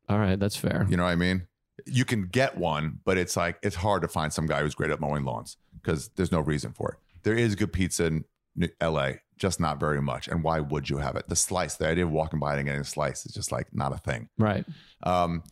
all 0.07 0.19
right, 0.19 0.39
that's 0.39 0.55
fair. 0.55 0.85
You 0.87 0.97
know 0.97 1.03
what 1.05 1.09
I 1.09 1.15
mean? 1.15 1.47
You 1.87 2.05
can 2.05 2.27
get 2.27 2.57
one, 2.59 2.99
but 3.05 3.17
it's 3.17 3.35
like 3.35 3.57
it's 3.63 3.77
hard 3.77 4.03
to 4.03 4.07
find 4.07 4.31
some 4.31 4.45
guy 4.45 4.61
who's 4.61 4.75
great 4.75 4.91
at 4.91 4.99
mowing 4.99 5.23
lawns 5.25 5.57
because 5.81 6.09
there's 6.09 6.31
no 6.31 6.41
reason 6.41 6.73
for 6.73 6.91
it. 6.91 6.97
There 7.23 7.33
is 7.33 7.55
good 7.55 7.73
pizza 7.73 8.05
in 8.05 8.25
LA, 8.81 9.13
just 9.37 9.59
not 9.59 9.79
very 9.79 10.01
much. 10.01 10.27
And 10.27 10.43
why 10.43 10.59
would 10.59 10.89
you 10.89 10.97
have 10.97 11.15
it? 11.15 11.27
The 11.27 11.35
slice, 11.35 11.75
the 11.75 11.87
idea 11.87 12.05
of 12.05 12.11
walking 12.11 12.39
by 12.39 12.55
and 12.55 12.65
getting 12.65 12.81
a 12.81 12.85
slice 12.85 13.25
is 13.25 13.33
just 13.33 13.51
like 13.51 13.67
not 13.73 13.93
a 13.93 13.97
thing. 13.97 14.29
Right. 14.37 14.65
Um, 15.03 15.43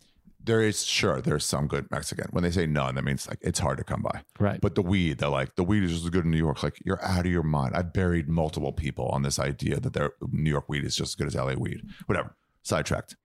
there 0.44 0.60
is 0.60 0.84
sure 0.84 1.20
there's 1.20 1.44
some 1.44 1.68
good 1.68 1.88
Mexican. 1.90 2.26
When 2.30 2.42
they 2.42 2.50
say 2.50 2.66
none, 2.66 2.96
that 2.96 3.04
means 3.04 3.28
like 3.28 3.38
it's 3.42 3.60
hard 3.60 3.78
to 3.78 3.84
come 3.84 4.02
by. 4.02 4.22
Right. 4.40 4.60
But 4.60 4.74
the 4.74 4.82
weed, 4.82 5.18
they're 5.18 5.28
like 5.28 5.54
the 5.56 5.64
weed 5.64 5.84
is 5.84 5.92
just 5.92 6.04
as 6.04 6.10
good 6.10 6.24
in 6.24 6.30
New 6.30 6.38
York. 6.38 6.62
Like 6.62 6.80
you're 6.84 7.02
out 7.04 7.26
of 7.26 7.30
your 7.32 7.42
mind. 7.42 7.74
I 7.76 7.82
buried 7.82 8.28
multiple 8.28 8.72
people 8.72 9.06
on 9.08 9.22
this 9.22 9.38
idea 9.38 9.78
that 9.78 9.92
their 9.92 10.12
New 10.30 10.50
York 10.50 10.68
weed 10.68 10.84
is 10.84 10.96
just 10.96 11.10
as 11.10 11.14
good 11.14 11.28
as 11.28 11.34
LA 11.34 11.54
weed. 11.54 11.82
Whatever. 12.06 12.34
Sidetracked. 12.62 13.16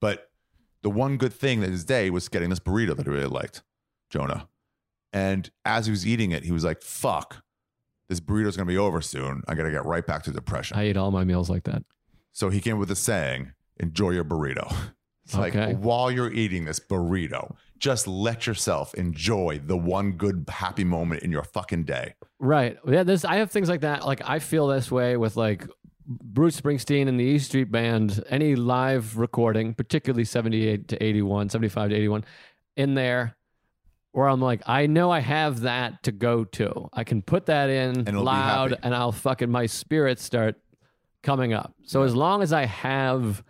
But 0.00 0.30
the 0.82 0.90
one 0.90 1.16
good 1.16 1.32
thing 1.32 1.60
that 1.60 1.70
his 1.70 1.84
day 1.84 2.10
was 2.10 2.28
getting 2.28 2.50
this 2.50 2.60
burrito 2.60 2.96
that 2.96 3.06
he 3.06 3.10
really 3.12 3.26
liked, 3.26 3.62
Jonah. 4.10 4.48
And 5.12 5.50
as 5.64 5.86
he 5.86 5.90
was 5.90 6.06
eating 6.06 6.30
it, 6.30 6.44
he 6.44 6.52
was 6.52 6.64
like, 6.64 6.82
"Fuck, 6.82 7.42
this 8.10 8.20
burrito's 8.20 8.56
gonna 8.58 8.66
be 8.66 8.76
over 8.76 9.00
soon. 9.00 9.42
I 9.48 9.54
gotta 9.54 9.70
get 9.70 9.86
right 9.86 10.06
back 10.06 10.24
to 10.24 10.30
depression." 10.32 10.76
I 10.76 10.88
eat 10.88 10.98
all 10.98 11.10
my 11.10 11.24
meals 11.24 11.48
like 11.48 11.62
that. 11.64 11.82
So 12.32 12.50
he 12.50 12.60
came 12.60 12.78
with 12.78 12.90
a 12.90 12.96
saying, 12.96 13.52
enjoy 13.78 14.10
your 14.10 14.24
burrito. 14.24 14.70
It's 15.24 15.36
Okay. 15.38 15.66
like 15.66 15.76
while 15.78 16.10
you're 16.10 16.32
eating 16.32 16.64
this 16.64 16.80
burrito, 16.80 17.54
just 17.78 18.08
let 18.08 18.48
yourself 18.48 18.92
enjoy 18.94 19.60
the 19.64 19.76
one 19.76 20.12
good 20.12 20.44
happy 20.48 20.82
moment 20.82 21.22
in 21.22 21.30
your 21.30 21.44
fucking 21.44 21.84
day. 21.84 22.14
Right. 22.40 22.76
Yeah. 22.84 23.04
This 23.04 23.24
I 23.24 23.36
have 23.36 23.48
things 23.52 23.68
like 23.68 23.82
that. 23.82 24.04
Like 24.04 24.22
I 24.28 24.40
feel 24.40 24.66
this 24.66 24.90
way 24.90 25.16
with 25.16 25.36
like 25.36 25.68
Bruce 26.04 26.60
Springsteen 26.60 27.06
and 27.06 27.20
the 27.20 27.24
E 27.24 27.38
Street 27.38 27.70
Band. 27.70 28.24
Any 28.28 28.56
live 28.56 29.18
recording, 29.18 29.72
particularly 29.74 30.24
seventy 30.24 30.66
eight 30.66 30.88
to 30.88 31.00
81, 31.00 31.48
75 31.50 31.90
to 31.90 31.94
eighty 31.94 32.08
one, 32.08 32.24
in 32.76 32.94
there. 32.94 33.36
Where 34.12 34.28
I'm 34.28 34.40
like, 34.40 34.62
I 34.66 34.86
know 34.86 35.10
I 35.10 35.20
have 35.20 35.60
that 35.60 36.02
to 36.02 36.12
go 36.12 36.44
to. 36.44 36.88
I 36.92 37.04
can 37.04 37.22
put 37.22 37.46
that 37.46 37.70
in 37.70 38.08
it'll 38.08 38.24
loud, 38.24 38.76
and 38.82 38.94
I'll 38.94 39.12
fucking 39.12 39.50
my 39.50 39.66
spirits 39.66 40.24
start 40.24 40.56
coming 41.22 41.52
up. 41.52 41.74
So 41.84 42.02
as 42.02 42.14
long 42.14 42.42
as 42.42 42.52
I 42.52 42.64
have 42.64 43.44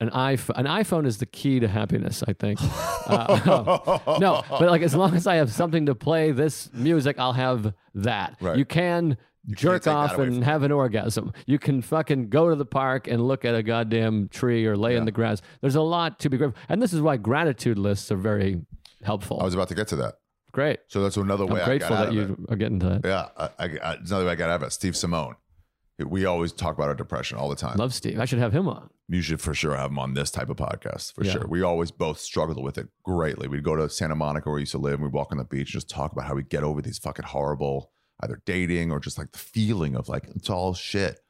an 0.00 0.08
iPhone, 0.10 0.56
an 0.56 0.64
iPhone 0.64 1.06
is 1.06 1.18
the 1.18 1.26
key 1.26 1.60
to 1.60 1.68
happiness. 1.68 2.22
I 2.26 2.32
think. 2.32 2.60
Uh, 3.06 3.98
no, 4.20 4.44
but 4.48 4.68
like 4.68 4.82
as 4.82 4.94
long 4.94 5.16
as 5.16 5.26
I 5.26 5.36
have 5.36 5.50
something 5.52 5.86
to 5.86 5.96
play 5.96 6.30
this 6.30 6.70
music, 6.72 7.18
I'll 7.18 7.32
have 7.32 7.74
that. 7.94 8.36
Right. 8.40 8.56
You 8.56 8.64
can 8.64 9.16
jerk 9.48 9.86
off 9.86 10.18
and 10.18 10.44
have 10.44 10.62
an 10.62 10.70
orgasm. 10.70 11.32
You 11.46 11.58
can 11.58 11.82
fucking 11.82 12.28
go 12.28 12.50
to 12.50 12.54
the 12.54 12.66
park 12.66 13.08
and 13.08 13.26
look 13.26 13.44
at 13.44 13.54
a 13.54 13.62
goddamn 13.62 14.28
tree 14.28 14.66
or 14.66 14.76
lay 14.76 14.96
in 14.96 15.06
the 15.06 15.12
grass. 15.12 15.40
There's 15.60 15.74
a 15.74 15.82
lot 15.82 16.20
to 16.20 16.30
be 16.30 16.36
grateful, 16.36 16.60
and 16.68 16.80
this 16.80 16.92
is 16.92 17.00
why 17.00 17.16
gratitude 17.16 17.78
lists 17.78 18.12
are 18.12 18.16
very 18.16 18.60
helpful. 19.02 19.40
I 19.40 19.44
was 19.44 19.54
about 19.54 19.68
to 19.68 19.74
get 19.74 19.88
to 19.88 19.96
that. 19.96 20.14
Great. 20.52 20.80
So 20.88 21.00
that's 21.02 21.16
another 21.16 21.46
way 21.46 21.60
I'm 21.60 21.62
I 21.62 21.64
grateful 21.78 21.96
that 21.96 22.12
you 22.12 22.46
are 22.48 22.56
getting 22.56 22.80
to 22.80 22.86
that. 22.88 23.00
Yeah, 23.04 23.28
I, 23.36 23.44
I, 23.44 23.64
I, 23.82 23.92
it's 23.94 24.10
another 24.10 24.26
way 24.26 24.32
I 24.32 24.34
got 24.34 24.50
out 24.50 24.62
of 24.62 24.68
it. 24.68 24.72
Steve 24.72 24.94
Simeone. 24.94 25.34
We 25.98 26.24
always 26.24 26.52
talk 26.52 26.74
about 26.76 26.88
our 26.88 26.94
depression 26.94 27.36
all 27.36 27.50
the 27.50 27.56
time. 27.56 27.76
Love 27.76 27.92
Steve. 27.92 28.18
I 28.18 28.24
should 28.24 28.38
have 28.38 28.54
him 28.54 28.66
on. 28.68 28.88
you 29.08 29.20
should 29.20 29.40
for 29.40 29.52
sure 29.52 29.76
have 29.76 29.90
him 29.90 29.98
on 29.98 30.14
this 30.14 30.30
type 30.30 30.48
of 30.48 30.56
podcast 30.56 31.12
for 31.14 31.24
Yeah. 31.24 31.32
sure. 31.32 31.46
We 31.46 31.60
always 31.62 31.90
both 31.90 32.18
struggled 32.18 32.62
with 32.64 32.78
it 32.78 32.88
greatly. 33.04 33.48
We'd 33.48 33.62
go 33.64 33.76
to 33.76 33.88
Santa 33.90 34.14
Monica 34.16 34.48
where 34.48 34.54
we 34.54 34.62
used 34.62 34.72
to 34.72 34.78
live 34.78 34.94
and 34.94 35.02
we'd 35.02 35.12
walk 35.12 35.30
on 35.30 35.36
the 35.38 35.44
beach 35.44 35.68
and 35.68 35.80
just 35.80 35.90
talk 35.90 36.12
about 36.12 36.24
how 36.24 36.34
we 36.34 36.42
get 36.42 36.62
over 36.64 36.80
these 36.80 36.98
fucking 36.98 37.26
horrible 37.26 37.90
either 38.22 38.40
dating 38.46 38.90
or 38.90 38.98
just 38.98 39.18
like 39.18 39.30
the 39.32 39.38
feeling 39.38 39.94
of 39.94 40.08
like 40.08 40.26
it's 40.34 40.48
all 40.48 40.72
shit 40.74 41.20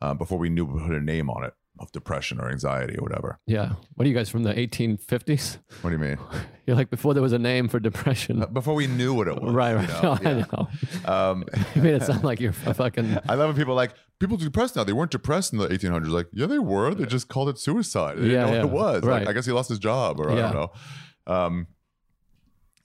uh, 0.00 0.14
before 0.14 0.38
we 0.38 0.48
knew 0.48 0.64
we 0.64 0.80
put 0.80 0.92
a 0.94 1.00
name 1.00 1.28
on 1.28 1.42
it 1.44 1.54
of 1.80 1.90
depression 1.92 2.40
or 2.40 2.48
anxiety 2.50 2.96
or 2.96 3.02
whatever. 3.02 3.38
Yeah. 3.46 3.72
What 3.94 4.04
are 4.06 4.08
you 4.08 4.14
guys 4.14 4.30
from 4.30 4.44
the 4.44 4.54
1850s? 4.54 5.58
What 5.80 5.90
do 5.90 5.96
you 5.96 5.98
mean? 6.02 6.18
You're 6.66 6.76
like 6.76 6.88
before 6.88 7.14
there 7.14 7.22
was 7.22 7.32
a 7.32 7.38
name 7.38 7.68
for 7.68 7.78
depression. 7.80 8.42
Uh, 8.42 8.46
Before 8.46 8.74
we 8.74 8.86
knew 8.86 9.12
what 9.12 9.28
it 9.28 9.40
was. 9.42 9.52
right. 9.52 9.74
Right. 9.74 9.88
you 9.88 10.02
know? 10.02 10.18
No, 10.22 10.30
I 10.30 10.32
know. 10.34 11.30
Um, 11.30 11.44
You 11.74 11.82
made 11.82 11.94
it 11.94 12.02
sound 12.04 12.24
like 12.24 12.40
you're 12.40 12.52
fucking. 12.52 13.18
I 13.28 13.34
love 13.34 13.48
when 13.48 13.56
people 13.56 13.72
are 13.72 13.76
like 13.76 13.92
people 14.20 14.36
are 14.36 14.40
depressed 14.44 14.76
now. 14.76 14.84
They 14.84 14.92
weren't 14.94 15.10
depressed 15.10 15.52
in 15.52 15.58
the 15.58 15.66
1800s. 15.68 16.08
Like, 16.08 16.28
yeah, 16.32 16.46
they 16.46 16.58
were. 16.60 16.94
They 16.94 17.04
just 17.06 17.28
called 17.28 17.48
it 17.50 17.58
suicide. 17.58 18.16
They 18.18 18.22
didn't 18.28 18.32
Yeah, 18.32 18.46
know 18.46 18.52
yeah. 18.52 18.64
what 18.64 18.66
it 18.66 18.72
was. 18.72 19.02
Right. 19.02 19.18
Like, 19.20 19.28
I 19.28 19.32
guess 19.32 19.44
he 19.46 19.52
lost 19.52 19.68
his 19.68 19.78
job, 19.80 20.20
or 20.20 20.30
I 20.30 20.34
don't 20.36 20.54
know. 20.54 20.72
Um, 21.26 21.66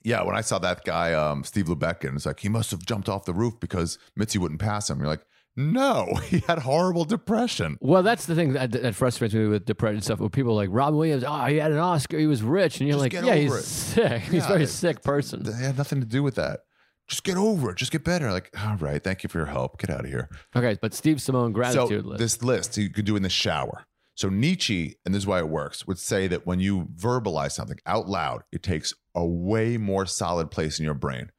yeah, 0.02 0.22
when 0.22 0.34
I 0.34 0.40
saw 0.40 0.58
that 0.58 0.84
guy, 0.84 1.12
um, 1.12 1.44
Steve 1.44 1.66
Lubetkin, 1.66 2.16
it's 2.16 2.24
like 2.26 2.40
he 2.40 2.48
must 2.48 2.70
have 2.70 2.84
jumped 2.84 3.08
off 3.08 3.26
the 3.26 3.34
roof 3.34 3.60
because 3.60 3.98
Mitzi 4.16 4.38
wouldn't 4.38 4.60
pass 4.60 4.88
him. 4.90 4.98
You're 4.98 5.08
like, 5.08 5.24
no, 5.56 6.06
he 6.28 6.42
had 6.46 6.60
horrible 6.60 7.04
depression. 7.04 7.76
Well, 7.80 8.02
that's 8.02 8.26
the 8.26 8.34
thing 8.34 8.52
that, 8.54 8.72
that 8.72 8.94
frustrates 8.94 9.34
me 9.34 9.46
with 9.46 9.64
depression 9.64 10.00
stuff. 10.02 10.20
Where 10.20 10.28
people 10.28 10.52
are 10.52 10.56
like 10.56 10.68
Robin 10.72 10.98
Williams, 10.98 11.24
oh, 11.26 11.44
he 11.46 11.56
had 11.56 11.72
an 11.72 11.78
Oscar, 11.78 12.18
he 12.18 12.26
was 12.26 12.42
rich, 12.42 12.80
and 12.80 12.88
you're 12.88 12.98
Just 12.98 13.14
like, 13.14 13.24
yeah, 13.24 13.34
he's 13.34 13.52
it. 13.54 13.62
sick. 13.62 14.22
He's 14.30 14.44
a 14.44 14.48
very 14.48 14.62
it- 14.64 14.68
sick 14.68 15.02
person. 15.02 15.42
They 15.42 15.52
had 15.52 15.76
nothing 15.78 16.00
to 16.00 16.06
do 16.06 16.22
with 16.22 16.36
that. 16.36 16.60
Just 17.08 17.24
get 17.24 17.36
over 17.36 17.70
it. 17.70 17.76
Just 17.76 17.90
get 17.90 18.04
better. 18.04 18.30
Like, 18.30 18.50
all 18.56 18.76
right, 18.76 19.02
thank 19.02 19.24
you 19.24 19.28
for 19.28 19.38
your 19.38 19.48
help. 19.48 19.80
Get 19.80 19.90
out 19.90 20.04
of 20.04 20.06
here. 20.06 20.28
Okay, 20.54 20.78
but 20.80 20.94
Steve 20.94 21.16
Simeone 21.16 21.52
gratitude 21.52 22.04
so 22.04 22.08
list. 22.10 22.18
this 22.20 22.42
list 22.42 22.76
you 22.78 22.88
could 22.88 23.04
do 23.04 23.16
in 23.16 23.22
the 23.24 23.28
shower. 23.28 23.84
So 24.14 24.28
Nietzsche, 24.28 24.94
and 25.04 25.12
this 25.12 25.22
is 25.22 25.26
why 25.26 25.40
it 25.40 25.48
works, 25.48 25.86
would 25.88 25.98
say 25.98 26.28
that 26.28 26.46
when 26.46 26.60
you 26.60 26.88
verbalize 26.94 27.52
something 27.52 27.78
out 27.84 28.06
loud, 28.08 28.42
it 28.52 28.62
takes 28.62 28.94
a 29.14 29.26
way 29.26 29.76
more 29.76 30.06
solid 30.06 30.50
place 30.52 30.78
in 30.78 30.84
your 30.84 30.94
brain. 30.94 31.30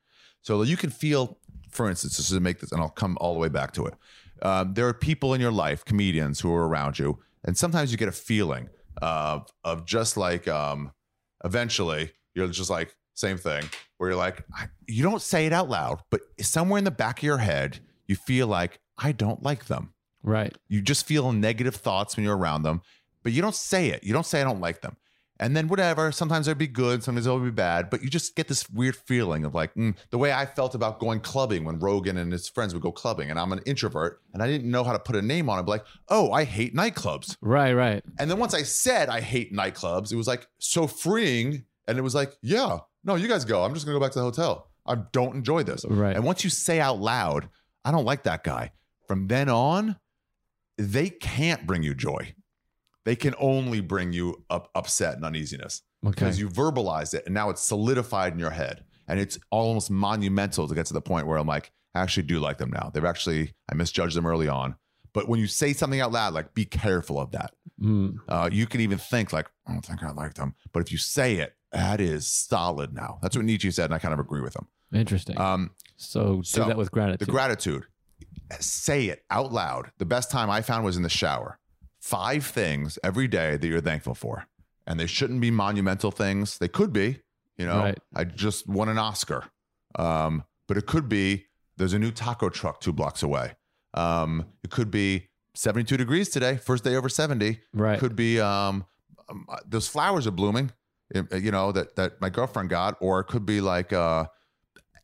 So 0.41 0.63
you 0.63 0.75
can 0.75 0.89
feel, 0.89 1.37
for 1.71 1.89
instance, 1.89 2.17
just 2.17 2.29
to 2.31 2.39
make 2.39 2.59
this, 2.59 2.71
and 2.71 2.81
I'll 2.81 2.89
come 2.89 3.17
all 3.21 3.33
the 3.33 3.39
way 3.39 3.49
back 3.49 3.71
to 3.73 3.85
it. 3.85 3.93
Um, 4.41 4.73
there 4.73 4.87
are 4.87 4.93
people 4.93 5.33
in 5.33 5.41
your 5.41 5.51
life, 5.51 5.85
comedians 5.85 6.39
who 6.39 6.53
are 6.53 6.67
around 6.67 6.97
you, 6.99 7.19
and 7.43 7.57
sometimes 7.57 7.91
you 7.91 7.97
get 7.97 8.07
a 8.09 8.11
feeling 8.13 8.69
of 9.01 9.47
of 9.63 9.85
just 9.85 10.17
like 10.17 10.47
um, 10.47 10.91
eventually 11.43 12.11
you're 12.35 12.47
just 12.47 12.69
like 12.69 12.95
same 13.13 13.37
thing 13.37 13.63
where 13.97 14.09
you're 14.09 14.17
like 14.17 14.43
I- 14.55 14.67
you 14.87 15.03
don't 15.03 15.21
say 15.21 15.45
it 15.45 15.53
out 15.53 15.69
loud, 15.69 16.01
but 16.09 16.21
somewhere 16.39 16.77
in 16.79 16.83
the 16.83 16.91
back 16.91 17.19
of 17.19 17.23
your 17.23 17.37
head 17.37 17.79
you 18.07 18.15
feel 18.15 18.47
like 18.47 18.79
I 18.97 19.11
don't 19.13 19.41
like 19.43 19.65
them. 19.65 19.93
right. 20.23 20.55
You 20.67 20.81
just 20.81 21.05
feel 21.05 21.31
negative 21.31 21.75
thoughts 21.75 22.15
when 22.17 22.25
you're 22.25 22.37
around 22.37 22.63
them, 22.63 22.81
but 23.23 23.31
you 23.31 23.41
don't 23.41 23.55
say 23.55 23.87
it. 23.89 24.03
You 24.03 24.11
don't 24.13 24.25
say 24.25 24.41
I 24.41 24.43
don't 24.43 24.59
like 24.61 24.81
them. 24.81 24.95
And 25.41 25.57
then 25.57 25.67
whatever, 25.67 26.11
sometimes 26.11 26.47
it'll 26.47 26.59
be 26.59 26.67
good, 26.67 27.03
sometimes 27.03 27.25
it'll 27.25 27.39
be 27.39 27.49
bad, 27.49 27.89
but 27.89 28.03
you 28.03 28.09
just 28.09 28.35
get 28.35 28.47
this 28.47 28.69
weird 28.69 28.95
feeling 28.95 29.43
of 29.43 29.55
like 29.55 29.73
mm, 29.73 29.95
the 30.11 30.19
way 30.19 30.31
I 30.31 30.45
felt 30.45 30.75
about 30.75 30.99
going 30.99 31.19
clubbing 31.19 31.65
when 31.65 31.79
Rogan 31.79 32.17
and 32.17 32.31
his 32.31 32.47
friends 32.47 32.75
would 32.75 32.83
go 32.83 32.91
clubbing, 32.91 33.31
and 33.31 33.39
I'm 33.39 33.51
an 33.51 33.61
introvert 33.65 34.21
and 34.33 34.43
I 34.43 34.47
didn't 34.47 34.69
know 34.69 34.83
how 34.83 34.93
to 34.93 34.99
put 34.99 35.15
a 35.15 35.21
name 35.21 35.49
on 35.49 35.57
it. 35.57 35.63
But 35.63 35.71
like, 35.71 35.85
oh, 36.09 36.31
I 36.31 36.43
hate 36.43 36.75
nightclubs. 36.75 37.37
Right, 37.41 37.73
right. 37.73 38.03
And 38.19 38.29
then 38.29 38.37
once 38.37 38.53
I 38.53 38.61
said 38.61 39.09
I 39.09 39.19
hate 39.19 39.51
nightclubs, 39.51 40.13
it 40.13 40.15
was 40.15 40.27
like 40.27 40.47
so 40.59 40.85
freeing, 40.85 41.65
and 41.87 41.97
it 41.97 42.01
was 42.03 42.13
like, 42.13 42.37
yeah, 42.43 42.77
no, 43.03 43.15
you 43.15 43.27
guys 43.27 43.43
go. 43.43 43.63
I'm 43.63 43.73
just 43.73 43.87
gonna 43.87 43.97
go 43.97 44.05
back 44.05 44.11
to 44.11 44.19
the 44.19 44.25
hotel. 44.25 44.69
I 44.85 44.95
don't 45.11 45.35
enjoy 45.35 45.63
this. 45.63 45.85
Right. 45.85 46.15
And 46.15 46.23
once 46.23 46.43
you 46.43 46.51
say 46.51 46.79
out 46.79 46.99
loud, 46.99 47.49
I 47.83 47.91
don't 47.91 48.05
like 48.05 48.23
that 48.23 48.43
guy. 48.43 48.73
From 49.07 49.27
then 49.27 49.49
on, 49.49 49.97
they 50.77 51.09
can't 51.09 51.65
bring 51.65 51.81
you 51.81 51.95
joy. 51.95 52.35
They 53.05 53.15
can 53.15 53.33
only 53.39 53.81
bring 53.81 54.13
you 54.13 54.43
up, 54.49 54.69
upset 54.75 55.15
and 55.15 55.25
uneasiness 55.25 55.81
Okay. 56.05 56.11
because 56.11 56.39
you 56.39 56.49
verbalized 56.49 57.13
it 57.13 57.23
and 57.25 57.33
now 57.33 57.49
it's 57.49 57.61
solidified 57.61 58.33
in 58.33 58.39
your 58.39 58.51
head. 58.51 58.83
And 59.07 59.19
it's 59.19 59.37
almost 59.49 59.89
monumental 59.91 60.67
to 60.67 60.75
get 60.75 60.85
to 60.87 60.93
the 60.93 61.01
point 61.01 61.27
where 61.27 61.37
I'm 61.37 61.47
like, 61.47 61.71
I 61.95 62.01
actually 62.01 62.23
do 62.23 62.39
like 62.39 62.57
them 62.59 62.69
now. 62.71 62.91
They've 62.93 63.03
actually, 63.03 63.53
I 63.69 63.75
misjudged 63.75 64.15
them 64.15 64.25
early 64.25 64.47
on. 64.47 64.75
But 65.13 65.27
when 65.27 65.39
you 65.41 65.47
say 65.47 65.73
something 65.73 65.99
out 65.99 66.11
loud, 66.13 66.33
like 66.33 66.53
be 66.53 66.63
careful 66.63 67.19
of 67.19 67.31
that. 67.31 67.53
Mm, 67.81 68.19
Uh, 68.29 68.49
you 68.51 68.65
can 68.67 68.79
even 68.81 68.97
think 68.97 69.33
like, 69.33 69.49
I 69.67 69.73
don't 69.73 69.85
think 69.85 70.01
I 70.03 70.11
like 70.11 70.35
them. 70.35 70.55
But 70.71 70.81
if 70.81 70.91
you 70.91 70.97
say 70.97 71.35
it, 71.37 71.53
that 71.73 71.99
is 71.99 72.27
solid 72.27 72.93
now. 72.93 73.19
That's 73.21 73.35
what 73.35 73.43
Nietzsche 73.45 73.71
said, 73.71 73.85
and 73.85 73.93
I 73.93 73.99
kind 73.99 74.13
of 74.13 74.19
agree 74.19 74.41
with 74.41 74.55
him. 74.55 74.67
interesting. 74.93 75.37
Um, 75.39 75.71
so, 75.97 76.41
so, 76.43 76.63
do 76.63 76.67
that 76.69 76.77
with 76.77 76.91
gratitude. 76.91 77.27
the 77.27 77.31
gratitude, 77.31 77.83
say 78.59 79.07
it 79.07 79.23
out 79.29 79.51
loud. 79.51 79.91
The 79.97 80.05
best 80.05 80.31
time 80.31 80.49
I 80.49 80.61
found 80.61 80.83
was 80.85 80.97
in 80.97 81.03
the 81.03 81.09
shower. 81.09 81.59
Five 82.01 82.45
things 82.45 82.97
every 83.03 83.27
day 83.27 83.57
that 83.57 83.67
you're 83.67 83.79
thankful 83.81 84.15
for. 84.15 84.45
And 84.87 84.99
they 84.99 85.05
shouldn't 85.07 85.39
be 85.39 85.51
monumental 85.51 86.11
things. 86.11 86.57
They 86.57 86.67
could 86.67 86.91
be, 86.91 87.19
you 87.57 87.65
know, 87.65 87.77
Right. 87.77 87.99
I 88.15 88.23
just 88.23 88.67
won 88.67 88.89
an 88.89 88.97
Oscar. 88.97 89.45
Um, 89.95 90.43
but 90.67 90.77
it 90.77 90.87
could 90.87 91.07
be 91.07 91.45
there's 91.77 91.93
a 91.93 91.99
new 91.99 92.11
taco 92.11 92.49
truck 92.49 92.81
two 92.81 92.91
blocks 92.91 93.21
away. 93.23 93.53
Um, 93.93 94.45
it 94.63 94.71
could 94.71 94.89
be 94.89 95.29
72 95.53 95.95
degrees 95.97 96.29
today, 96.29 96.57
first 96.57 96.83
day 96.83 96.95
over 96.95 97.07
70. 97.09 97.59
right. 97.73 97.99
Could 97.99 98.15
be 98.15 98.39
um, 98.41 98.85
um, 99.29 99.45
those 99.65 99.87
flowers 99.87 100.25
are 100.25 100.31
blooming, 100.31 100.71
eh, 101.13 101.23
you 101.37 101.51
know, 101.51 101.71
that 101.71 101.95
that 101.97 102.19
my 102.21 102.29
girlfriend 102.29 102.69
got, 102.69 102.97
or 102.99 103.19
it 103.19 103.25
could 103.25 103.45
be 103.45 103.61
like 103.61 103.93
uh, 103.93 104.25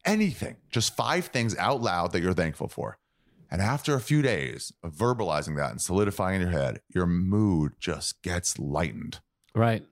anything. 0.06 0.56
Just 0.70 0.96
five 0.96 1.28
things 1.28 1.56
out 1.58 1.82
loud 1.82 2.12
that 2.14 2.22
you're 2.22 2.34
thankful 2.34 2.68
for. 2.68 2.98
And 3.50 3.62
after 3.62 3.96
a 3.96 4.02
few 4.02 4.22
days 4.22 4.74
of 4.84 4.94
verbalizing 4.94 5.56
that 5.58 5.72
and 5.72 5.82
solidifying 5.82 6.36
in 6.36 6.42
your 6.42 6.52
head, 6.52 6.82
your 6.94 7.06
mood 7.06 7.74
just 7.80 8.22
gets 8.22 8.60
lightened. 8.60 9.20
right. 9.56 9.84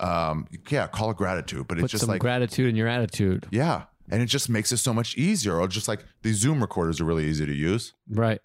Um, 0.00 0.46
yeah, 0.70 0.86
call 0.86 1.10
it 1.10 1.16
gratitude, 1.16 1.66
but 1.66 1.76
Put 1.78 1.84
it's 1.84 1.90
just 1.90 2.02
some 2.02 2.08
like 2.10 2.20
gratitude 2.20 2.68
in 2.68 2.76
your 2.76 2.86
attitude. 2.86 3.48
yeah, 3.50 3.84
and 4.08 4.22
it 4.22 4.26
just 4.26 4.48
makes 4.48 4.70
it 4.70 4.76
so 4.76 4.94
much 4.94 5.16
easier. 5.16 5.58
Or 5.58 5.66
just 5.66 5.88
like 5.88 6.04
these 6.22 6.36
Zoom 6.36 6.60
recorders 6.60 7.00
are 7.00 7.04
really 7.04 7.24
easy 7.24 7.44
to 7.46 7.52
use. 7.52 7.94
Right. 8.08 8.40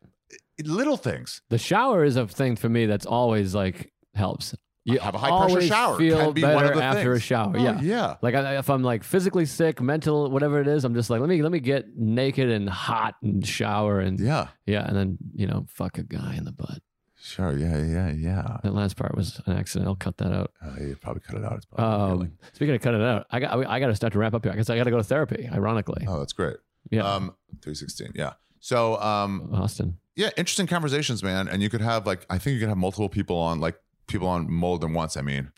Little 0.63 0.97
things. 0.97 1.41
The 1.49 1.59
shower 1.59 2.03
is 2.03 2.15
a 2.15 2.27
thing 2.27 2.55
for 2.55 2.69
me 2.69 2.87
that's 2.87 3.05
always 3.05 3.53
like 3.53 3.93
helps. 4.15 4.55
You 4.85 4.99
Have 4.99 5.15
a 5.15 5.17
high 5.17 5.45
pressure 5.49 5.61
shower. 5.67 5.97
Feel 5.97 6.17
Can 6.17 6.33
be 6.33 6.41
better 6.41 6.55
one 6.55 6.65
of 6.65 6.75
the 6.75 6.83
after 6.83 7.13
a 7.13 7.19
shower. 7.19 7.53
Oh, 7.55 7.63
yeah. 7.63 7.79
yeah. 7.81 8.15
Like 8.21 8.35
I, 8.35 8.57
if 8.57 8.69
I'm 8.69 8.83
like 8.83 9.03
physically 9.05 9.45
sick, 9.45 9.79
mental, 9.81 10.29
whatever 10.29 10.59
it 10.59 10.67
is, 10.67 10.83
I'm 10.83 10.93
just 10.93 11.09
like 11.09 11.21
let 11.21 11.29
me 11.29 11.41
let 11.41 11.51
me 11.53 11.59
get 11.61 11.95
naked 11.97 12.49
and 12.49 12.67
hot 12.69 13.15
and 13.23 13.45
shower 13.47 13.99
and 14.01 14.19
yeah, 14.19 14.47
Yeah. 14.65 14.85
and 14.85 14.95
then 14.97 15.17
you 15.35 15.47
know 15.47 15.65
fuck 15.69 15.97
a 15.97 16.03
guy 16.03 16.35
in 16.35 16.43
the 16.43 16.51
butt. 16.51 16.79
Sure. 17.15 17.57
Yeah. 17.57 17.77
Yeah. 17.81 18.11
Yeah. 18.11 18.57
That 18.63 18.73
last 18.73 18.97
part 18.97 19.15
was 19.15 19.39
an 19.45 19.55
accident. 19.55 19.87
I'll 19.87 19.95
cut 19.95 20.17
that 20.17 20.33
out. 20.33 20.51
Uh, 20.61 20.75
you 20.81 20.97
probably 20.99 21.21
cut 21.21 21.37
it 21.37 21.45
out. 21.45 21.53
It's 21.53 21.65
probably 21.65 22.27
Um, 22.27 22.33
speaking 22.51 22.75
of 22.75 22.81
cutting 22.81 22.99
it 22.99 23.07
out, 23.07 23.25
I 23.31 23.39
got 23.39 23.65
I 23.65 23.79
got 23.79 23.87
to 23.87 23.95
start 23.95 24.11
to 24.11 24.19
wrap 24.19 24.33
up 24.33 24.43
here. 24.43 24.51
I 24.51 24.57
guess 24.57 24.69
I 24.69 24.75
got 24.75 24.83
to 24.83 24.91
go 24.91 24.97
to 24.97 25.03
therapy. 25.05 25.47
Ironically, 25.49 26.05
Oh, 26.09 26.19
that's 26.19 26.33
great. 26.33 26.57
yeah, 26.91 27.03
Um, 27.09 27.33
three 27.61 27.75
sixteen. 27.75 28.11
Yeah. 28.15 28.33
So, 28.59 28.97
um, 29.01 29.49
Austin. 29.53 29.97
yeah, 30.15 30.29
interesting 30.37 30.67
conversations, 30.67 31.21
man. 31.23 31.47
And 31.49 31.61
you 31.61 31.69
could 31.69 31.81
have 31.81 32.05
like, 32.05 32.25
I 32.29 32.37
think 32.37 32.53
you 32.55 32.59
could 32.61 32.69
have 32.69 32.77
multiple 32.77 33.09
people 33.09 33.35
on, 33.37 33.59
like 33.59 33.75
people 34.07 34.27
on 34.27 34.51
more 34.51 34.77
than 34.79 34.93
once. 34.93 35.17
I 35.17 35.21
mean, 35.21 35.51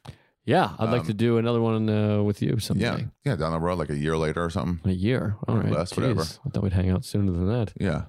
Yeah, 0.45 0.75
I'd 0.79 0.89
like 0.91 1.01
Um, 1.01 1.07
to 1.07 1.13
do 1.13 1.37
another 1.37 1.59
one 1.61 1.89
uh, 1.89 2.21
with 2.23 2.41
you 2.41 2.59
someday. 2.59 2.85
yeah, 2.85 2.99
yeah, 3.23 3.35
down 3.35 3.51
the 3.51 3.59
road, 3.59 3.79
like 3.79 3.89
a 3.89 3.97
year 3.97 4.15
later 4.17 4.43
or 4.43 4.49
something. 4.49 4.79
A 4.89 4.93
year. 4.93 5.35
All 5.47 5.57
right. 5.57 5.71
less, 5.71 5.95
whatever. 5.97 6.21
I 6.21 6.49
thought 6.49 6.63
we'd 6.63 6.73
hang 6.73 6.89
out 6.91 7.03
sooner 7.05 7.31
than 7.31 7.47
that. 7.47 7.73
Yeah. 7.79 8.03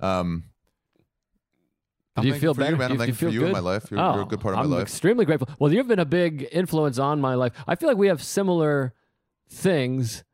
Um, 0.00 0.44
I'm 2.16 2.22
Do 2.22 2.28
you 2.28 2.34
feel 2.34 2.54
better? 2.54 2.72
You, 2.72 2.76
man. 2.78 2.92
I'm 2.92 2.98
thankful 2.98 3.28
for 3.28 3.32
you 3.34 3.40
in 3.42 3.46
good? 3.48 3.52
my 3.52 3.58
life. 3.60 3.90
You're, 3.90 4.00
you're 4.00 4.22
a 4.22 4.24
good 4.26 4.40
part 4.40 4.54
of 4.54 4.60
Oh, 4.60 4.62
I'm 4.64 4.70
my 4.70 4.76
life. 4.76 4.82
extremely 4.88 5.24
grateful. 5.26 5.48
Well, 5.58 5.72
you've 5.72 5.86
been 5.88 5.98
a 5.98 6.04
big 6.06 6.48
influence 6.50 6.98
on 6.98 7.20
my 7.20 7.34
life. 7.34 7.52
I 7.66 7.74
feel 7.76 7.88
like 7.90 7.98
we 7.98 8.08
have 8.08 8.22
similar 8.22 8.94
things, 9.50 10.24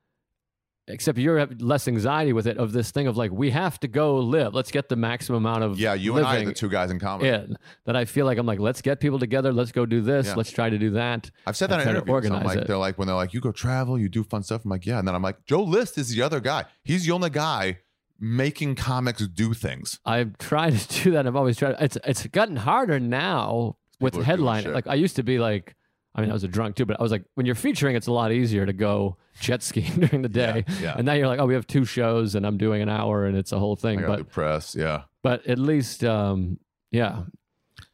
except 0.89 1.19
you 1.19 1.33
have 1.33 1.61
less 1.61 1.89
anxiety 1.89 2.33
with 2.33 2.47
it. 2.47 2.59
Of 2.59 2.73
this 2.73 2.91
thing 2.91 3.07
of 3.07 3.17
like 3.17 3.31
we 3.31 3.51
have 3.51 3.79
to 3.81 3.89
go 3.89 4.17
live. 4.17 4.55
Let's 4.55 4.71
get 4.71 4.89
the 4.89 4.97
maximum 4.97 5.45
amount 5.45 5.65
of 5.65 5.79
yeah, 5.79 5.95
you 5.95 6.17
and 6.17 6.27
I 6.27 6.43
are 6.43 6.45
the 6.45 6.53
two 6.53 6.69
guys 6.69 6.91
in 6.91 6.99
common. 6.99 7.27
in. 7.27 7.57
That 7.87 7.97
I 7.97 8.05
feel 8.05 8.27
like 8.27 8.39
I'm 8.39 8.47
like 8.47 8.59
let's 8.59 8.83
get 8.83 9.01
people 9.01 9.19
together. 9.19 9.53
Let's 9.53 9.73
go 9.73 9.87
do 9.87 10.01
this. 10.01 10.27
Yeah. 10.27 10.35
Let's 10.35 10.51
try 10.51 10.71
to 10.71 10.79
do 10.79 10.91
that. 10.91 11.31
I've 11.47 11.57
said 11.57 11.71
that 11.71 11.81
in 11.81 11.89
interviews. 11.89 12.09
I'm 12.09 12.11
organize 12.11 12.45
like, 12.45 12.59
it. 12.59 12.67
they're 12.67 12.77
like, 12.77 12.99
when 12.99 13.07
they're 13.07 13.17
like, 13.17 13.35
you 13.35 13.41
go 13.41 13.53
travel, 13.53 13.99
you 13.99 14.09
do 14.09 14.25
fun 14.25 14.43
stuff. 14.43 14.65
I'm 14.65 14.71
like, 14.71 14.87
yeah. 14.87 14.99
And 14.99 15.07
then 15.07 15.15
I'm 15.15 15.23
like, 15.23 15.45
Joe 15.45 15.63
List 15.63 15.99
is 15.99 16.11
the 16.11 16.23
other 16.23 16.41
guy. 16.41 16.65
He's 16.83 17.07
the 17.07 17.13
only 17.13 17.31
guy 17.31 17.79
making 18.19 18.77
comics 18.77 19.27
do 19.27 19.53
things. 19.53 19.99
I've 20.05 20.39
tried 20.39 20.79
to 20.79 21.03
do 21.05 21.11
that. 21.13 21.27
I've 21.27 21.37
always 21.37 21.57
tried. 21.57 21.77
It's 21.81 21.99
it's 22.05 22.27
gotten 22.29 22.57
harder 22.57 23.01
now 23.01 23.77
with 24.01 24.15
People 24.15 24.23
are 24.33 24.37
doing 24.37 24.47
headlining. 24.47 24.75
Like 24.75 24.87
I 24.87 24.95
used 24.95 25.17
to 25.17 25.23
be 25.23 25.39
like, 25.39 25.75
I 26.15 26.21
mean, 26.21 26.31
I 26.31 26.33
was 26.35 26.45
a 26.45 26.49
drunk 26.49 26.77
too, 26.77 26.85
but 26.85 27.01
I 27.01 27.03
was 27.03 27.11
like, 27.13 27.25
when 27.35 27.47
you're 27.47 27.55
featuring, 27.55 27.97
it's 27.97 28.07
a 28.07 28.13
lot 28.13 28.33
easier 28.33 28.67
to 28.67 28.73
go 28.73 29.17
jet 29.41 29.63
skiing 29.63 29.93
during 30.01 30.23
the 30.23 30.29
day. 30.29 30.65
Yeah, 30.69 30.75
yeah. 30.81 30.95
And 30.97 31.07
now 31.07 31.15
you're 31.15 31.27
like, 31.27 31.41
oh, 31.41 31.47
we 31.47 31.55
have 31.55 31.67
two 31.67 31.85
shows, 31.85 32.35
and 32.35 32.47
I'm 32.47 32.59
doing 32.59 32.83
an 32.83 32.89
hour, 32.89 33.25
and 33.25 33.37
it's 33.37 33.53
a 33.53 33.59
whole 33.59 33.77
thing. 33.77 34.01
But 34.03 34.31
press. 34.31 34.75
Yeah. 34.75 35.03
but 35.23 35.47
at 35.47 35.59
least, 35.59 36.05
um, 36.05 36.59
yeah, 36.91 37.23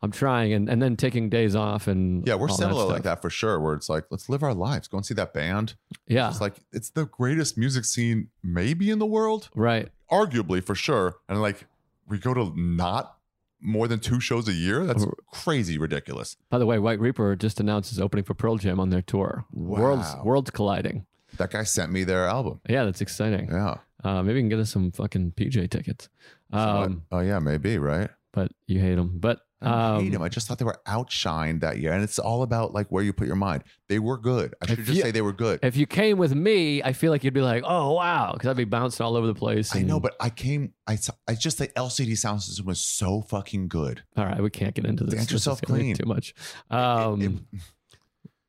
I'm 0.03 0.11
trying, 0.11 0.53
and 0.53 0.69
and 0.69 0.83
then 0.83 0.97
taking 0.97 1.29
days 1.31 1.55
off, 1.55 1.87
and 1.87 2.27
Yeah, 2.27 2.35
we're 2.35 2.49
similar 2.49 2.83
stuff. 2.83 2.93
like 2.93 3.03
that 3.05 3.23
for 3.23 3.31
sure. 3.31 3.61
Where 3.61 3.75
it's 3.75 3.89
like, 3.89 4.05
let's 4.11 4.29
live 4.29 4.43
our 4.43 4.55
lives. 4.55 4.89
Go 4.89 4.97
and 4.99 5.07
see 5.07 5.15
that 5.15 5.33
band. 5.33 5.75
Yeah, 6.09 6.29
It's 6.29 6.41
like 6.41 6.55
it's 6.73 6.91
the 6.91 7.07
greatest 7.07 7.57
music 7.57 7.85
scene 7.85 8.29
maybe 8.43 8.91
in 8.91 8.99
the 8.99 9.07
world, 9.07 9.49
right. 9.55 9.89
arguably 10.11 10.65
for 10.65 10.75
sure. 10.75 11.17
And 11.29 11.41
like 11.41 11.67
we 12.09 12.19
go 12.19 12.35
to 12.35 12.53
not 12.57 13.18
more 13.61 13.89
than 13.89 13.99
two 14.01 14.21
shows 14.21 14.49
a 14.49 14.53
year. 14.53 14.85
That's 14.87 15.05
crazy 15.33 15.79
ridiculous. 15.79 16.37
By 16.51 16.59
the 16.59 16.67
way, 16.67 16.79
White 16.79 17.01
Reaper 17.01 17.35
just 17.37 17.61
announced 17.61 17.91
his 17.91 18.01
opening 18.01 18.25
for 18.25 18.35
Pearl 18.35 18.57
Jam 18.57 18.79
on 18.81 18.91
their 18.91 19.03
tour. 19.03 19.45
Worlds 19.53 20.15
Wow. 20.15 20.23
worlds 20.25 20.51
colliding. 20.51 21.07
That 21.39 21.51
guy 21.51 21.63
sent 21.65 21.93
me 21.93 22.05
their 22.05 22.25
album. 22.27 22.61
Yeah, 22.69 22.85
that's 22.85 23.01
exciting. 23.01 23.49
Yeah. 23.51 23.77
Uh, 24.03 24.23
maybe 24.23 24.35
we 24.35 24.41
can 24.43 24.49
get 24.49 24.59
us 24.61 24.71
some 24.71 24.93
fucking 24.93 25.33
PJ 25.37 25.71
tickets. 25.71 26.09
Um, 26.53 27.03
oh 27.13 27.21
yeah, 27.21 27.39
maybe 27.41 27.79
right. 27.79 28.09
but 28.33 28.53
you 28.67 28.81
hate 28.81 28.95
them. 28.95 29.19
But 29.19 29.41
I 29.61 29.97
um, 29.97 30.05
hate 30.05 30.13
them. 30.13 30.23
I 30.23 30.29
just 30.29 30.47
thought 30.47 30.59
they 30.59 30.65
were 30.65 30.81
outshined 30.87 31.61
that 31.63 31.79
year, 31.79 31.93
and 31.93 32.03
it's 32.05 32.19
all 32.19 32.43
about 32.43 32.73
like 32.75 32.87
where 32.89 33.03
you 33.03 33.13
put 33.13 33.27
your 33.27 33.37
mind. 33.37 33.65
They 33.89 33.99
were 33.99 34.17
good. 34.17 34.55
I 34.63 34.67
should 34.67 34.79
just 34.79 34.91
you- 34.93 35.03
say 35.03 35.11
they 35.11 35.21
were 35.23 35.33
good. 35.33 35.59
if 35.63 35.77
you 35.77 35.87
came 35.87 36.17
with 36.17 36.35
me, 36.35 36.83
I 36.83 36.93
feel 36.93 37.11
like 37.11 37.25
you'd 37.25 37.35
be 37.35 37.41
like, 37.41 37.65
"Oh 37.67 37.93
wow," 37.95 38.33
because 38.35 38.49
I'd 38.49 38.57
be 38.57 38.65
bouncing 38.65 39.05
all 39.05 39.17
over 39.17 39.27
the 39.27 39.35
place. 39.35 39.75
I 39.75 39.83
know, 39.83 39.99
but 39.99 40.15
I 40.21 40.31
came. 40.31 40.75
I 40.87 40.97
I 41.27 41.35
just 41.35 41.59
the 41.59 41.67
LCD 41.69 42.13
Soundsystem 42.13 42.65
was 42.67 42.79
so 42.81 43.23
fucking 43.23 43.67
good. 43.69 44.05
all 44.17 44.27
right, 44.27 44.41
we 44.41 44.51
can't 44.51 44.75
get 44.75 44.85
into 44.85 45.03
this. 45.05 45.23
Is 45.23 45.31
yourself 45.33 45.61
clean. 45.63 45.97
Too 45.97 46.07
much. 46.07 46.35
It- 46.71 46.77
Um, 46.77 47.21
it- 47.23 47.61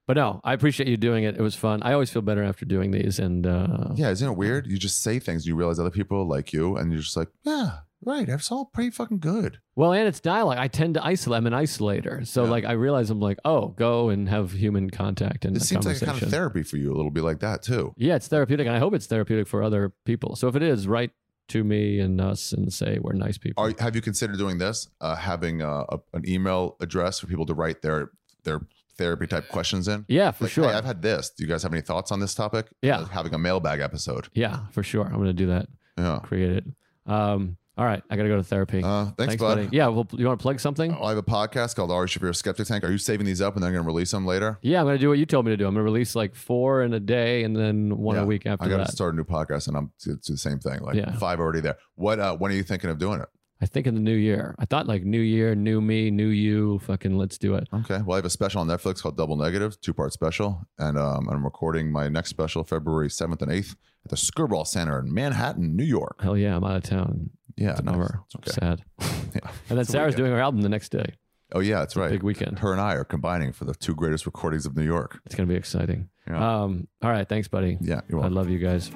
but 0.06 0.18
no, 0.18 0.42
I 0.44 0.54
appreciate 0.54 0.90
you 0.90 0.98
doing 0.98 1.24
it. 1.24 1.36
It 1.38 1.42
was 1.42 1.54
fun. 1.54 1.84
I 1.84 1.94
always 1.94 2.10
feel 2.10 2.24
better 2.24 2.44
after 2.44 2.66
doing 2.66 2.90
these, 2.90 3.20
and 3.20 3.46
uh, 3.46 3.90
yeah, 3.96 4.10
isn't 4.10 4.28
it 4.28 4.36
weird? 4.36 4.66
You 4.66 4.78
just 4.80 5.04
say 5.04 5.20
things, 5.20 5.46
you 5.46 5.56
realize 5.56 5.80
other 5.80 5.92
people 5.92 6.28
like 6.28 6.52
you, 6.52 6.78
and 6.78 6.92
you're 6.92 7.02
just 7.02 7.16
like, 7.16 7.30
yeah, 7.44 7.80
right. 8.04 8.28
It's 8.30 8.52
all 8.52 8.66
pretty 8.66 8.90
fucking 8.92 9.20
good. 9.20 9.60
well, 9.76 9.94
and 9.94 10.08
it's 10.08 10.20
dialogue. 10.20 10.58
I 10.58 10.68
tend 10.68 10.94
to 10.96 11.06
isolate. 11.06 11.38
I'm 11.40 11.48
an 11.48 11.54
isolator, 11.54 12.26
so 12.28 12.44
Yeah. 12.46 12.50
like 12.50 12.66
I 12.66 12.74
realize 12.74 13.10
I'm 13.10 13.20
like, 13.20 13.38
oh, 13.46 13.70
go 13.70 14.10
and 14.10 14.28
have 14.30 14.52
human 14.52 14.90
contact 14.90 15.46
and 15.46 15.56
It 15.56 15.62
a 15.62 15.66
seems 15.66 15.86
like 15.86 16.02
a 16.02 16.06
kind 16.06 16.22
of 16.22 16.30
therapy 16.30 16.64
for 16.64 16.78
you, 16.78 16.92
a 16.94 16.96
little 16.98 17.12
bit 17.12 17.24
like 17.24 17.40
that 17.40 17.62
too. 17.64 17.94
yeah, 17.98 18.16
it's 18.16 18.28
therapeutic, 18.28 18.68
and 18.68 18.76
I 18.76 18.80
hope 18.80 18.94
it's 18.94 19.08
therapeutic 19.08 19.48
for 19.48 19.62
other 19.64 19.94
people. 20.06 20.36
So 20.36 20.48
if 20.48 20.56
it 20.56 20.64
is, 20.64 20.88
write 20.88 21.12
to 21.50 21.64
me 21.64 22.00
and 22.00 22.22
us 22.22 22.52
and 22.54 22.72
say 22.72 23.00
we're 23.02 23.14
nice 23.14 23.38
people. 23.40 23.64
Are, 23.64 23.74
have 23.80 23.96
you 23.96 24.02
considered 24.02 24.38
doing 24.38 24.60
this? 24.60 24.88
Uh, 25.02 25.16
having 25.16 25.62
uh, 25.64 25.84
a, 25.90 26.00
an 26.14 26.28
email 26.30 26.76
address 26.80 27.20
for 27.20 27.28
people 27.28 27.46
to 27.48 27.54
write 27.56 27.82
their 27.82 28.12
their 28.44 28.62
therapy 28.98 29.26
type 29.28 29.48
questions 29.48 29.88
in. 29.88 30.04
yeah, 30.10 30.30
for 30.30 30.44
Like, 30.44 30.52
sure. 30.54 30.66
Hey, 30.70 30.74
I've 30.76 30.84
had 30.86 31.02
this. 31.02 31.30
Do 31.30 31.44
you 31.44 31.50
guys 31.50 31.64
have 31.64 31.72
any 31.74 31.82
thoughts 31.82 32.12
on 32.12 32.20
this 32.20 32.36
topic? 32.36 32.68
Yeah. 32.82 32.98
Like 33.00 33.12
having 33.12 33.34
a 33.34 33.38
mailbag 33.40 33.80
episode. 33.80 34.28
yeah, 34.34 34.68
for 34.72 34.84
sure. 34.84 35.06
I'm 35.06 35.14
gonna 35.18 35.32
do 35.34 35.48
that. 35.48 35.68
Yeah. 35.98 36.20
Create 36.22 36.52
it. 36.52 36.66
Um, 37.06 37.58
all 37.80 37.86
right, 37.86 38.04
I 38.10 38.18
gotta 38.18 38.28
go 38.28 38.36
to 38.36 38.44
therapy. 38.44 38.84
Uh, 38.84 39.06
thanks, 39.18 39.38
bud. 39.38 39.56
buddy. 39.56 39.70
Yeah, 39.72 39.88
well, 39.88 40.06
you 40.12 40.26
want 40.28 40.38
to 40.38 40.42
plug 40.44 40.60
something? 40.60 40.92
I 40.94 41.10
have 41.10 41.18
a 41.18 41.24
podcast 41.24 41.78
called 41.78 41.92
Ari 41.92 42.08
Shaffir 42.10 42.36
Skeptic 42.36 42.68
Tank. 42.68 42.84
Are 42.84 42.92
you 42.92 42.98
saving 42.98 43.26
these 43.26 43.42
up 43.42 43.56
and 43.56 43.64
then 43.64 43.72
going 43.72 43.84
to 43.84 43.88
release 43.88 44.12
them 44.12 44.26
later? 44.26 44.60
Yeah, 44.62 44.82
I'm 44.82 44.86
gonna 44.86 44.98
do 44.98 45.08
what 45.08 45.18
you 45.18 45.26
told 45.26 45.46
me 45.46 45.52
to 45.54 45.58
do. 45.58 45.66
I'm 45.66 45.74
gonna 45.74 45.84
release 45.84 46.14
like 46.14 46.36
four 46.36 46.84
in 46.84 46.94
a 46.94 47.00
day 47.00 47.44
and 47.46 47.56
then 47.56 47.98
one 47.98 48.18
Yeah, 48.18 48.24
a 48.24 48.26
week 48.26 48.46
after 48.46 48.66
I 48.66 48.68
got 48.68 48.86
to 48.86 48.92
start 48.92 49.14
a 49.14 49.18
new 49.18 49.24
podcast 49.24 49.70
and 49.70 49.78
I'm 49.78 49.92
to, 50.02 50.18
to 50.18 50.32
the 50.34 50.38
same 50.38 50.60
thing. 50.60 50.82
Like 50.82 50.96
Yeah. 50.96 51.18
five 51.18 51.40
already 51.40 51.62
there. 51.62 51.78
What? 51.96 52.20
Uh, 52.20 52.36
when 52.36 52.52
are 52.52 52.56
you 52.56 52.64
thinking 52.64 52.90
of 52.90 52.98
doing 52.98 53.22
it? 53.22 53.30
I 53.62 53.66
think 53.66 53.88
in 53.88 53.94
the 53.96 54.00
new 54.02 54.16
year. 54.16 54.56
I 54.58 54.64
thought 54.66 54.88
like 54.88 55.04
new 55.04 55.20
year, 55.20 55.54
new 55.54 55.82
me, 55.82 56.12
new 56.12 56.28
you. 56.28 56.80
Fucking 56.80 57.18
let's 57.18 57.38
do 57.38 57.56
it. 57.56 57.68
Okay. 57.74 58.00
Well, 58.06 58.14
I 58.14 58.16
have 58.18 58.26
a 58.26 58.30
special 58.30 58.62
on 58.62 58.68
Netflix 58.68 59.02
called 59.02 59.18
Double 59.18 59.36
Negative, 59.36 59.80
two 59.82 59.94
part 59.94 60.14
special, 60.14 60.62
and 60.78 60.98
um, 60.98 61.28
I'm 61.30 61.44
recording 61.44 61.92
my 61.92 62.08
next 62.08 62.30
special 62.30 62.64
February 62.64 63.10
7th 63.10 63.42
and 63.42 63.52
8th 63.52 63.76
at 64.06 64.12
the 64.12 64.16
Skirball 64.16 64.66
Center 64.66 65.00
in 65.00 65.14
Manhattan, 65.14 65.76
New 65.76 65.84
York. 65.84 66.22
Hell 66.22 66.38
yeah, 66.38 66.56
I'm 66.56 66.64
out 66.64 66.78
of 66.78 66.84
town. 66.84 67.32
Yeah, 67.60 67.72
It's 67.72 67.80
a 67.82 67.84
nice. 67.84 67.94
bummer. 67.94 68.22
It's 68.26 68.36
okay. 68.36 68.52
Sad. 68.52 68.84
Yeah. 69.36 69.42
And 69.70 69.78
then 69.78 69.80
It's 69.80 69.92
Sarah's 69.92 70.16
doing 70.16 70.32
her 70.32 70.40
album 70.40 70.62
the 70.62 70.70
next 70.70 70.90
day. 70.90 71.14
Oh 71.54 71.60
yeah, 71.60 71.80
that's 71.80 71.96
right. 71.96 72.10
Big 72.10 72.24
weekend. 72.24 72.58
Her 72.60 72.72
and 72.72 72.82
I 72.82 72.94
are 72.96 73.04
combining 73.04 73.52
for 73.54 73.66
the 73.66 73.76
two 73.76 73.94
greatest 73.94 74.26
recordings 74.26 74.66
of 74.66 74.76
New 74.76 74.84
York. 74.84 75.20
It's 75.26 75.36
gonna 75.36 75.46
be 75.48 75.54
exciting. 75.56 76.10
Yeah. 76.28 76.62
Um, 76.64 76.88
all 77.04 77.12
right, 77.12 77.28
thanks, 77.30 77.48
buddy. 77.48 77.78
Yeah, 77.80 78.02
you're 78.10 78.20
welcome. 78.20 78.36
I 78.38 78.42
love 78.42 78.50
you 78.50 78.58
guys. 78.58 78.90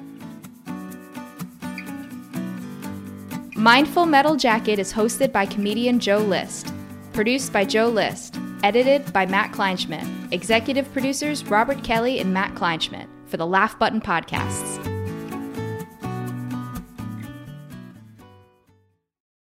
Mindful 3.56 4.06
Metal 4.06 4.34
Jacket 4.36 4.78
is 4.78 4.92
hosted 4.92 5.30
by 5.32 5.46
comedian 5.46 6.00
Joe 6.00 6.18
List, 6.18 6.72
produced 7.12 7.52
by 7.52 7.64
Joe 7.64 7.88
List, 7.88 8.38
edited 8.64 9.12
by 9.12 9.26
Matt 9.26 9.52
Kleinschmidt, 9.52 10.32
executive 10.32 10.92
producers 10.92 11.44
Robert 11.44 11.82
Kelly 11.84 12.18
and 12.18 12.32
Matt 12.34 12.54
Kleinschmidt 12.54 13.06
for 13.26 13.36
the 13.36 13.46
Laugh 13.46 13.78
Button 13.78 14.00
Podcasts. 14.00 14.93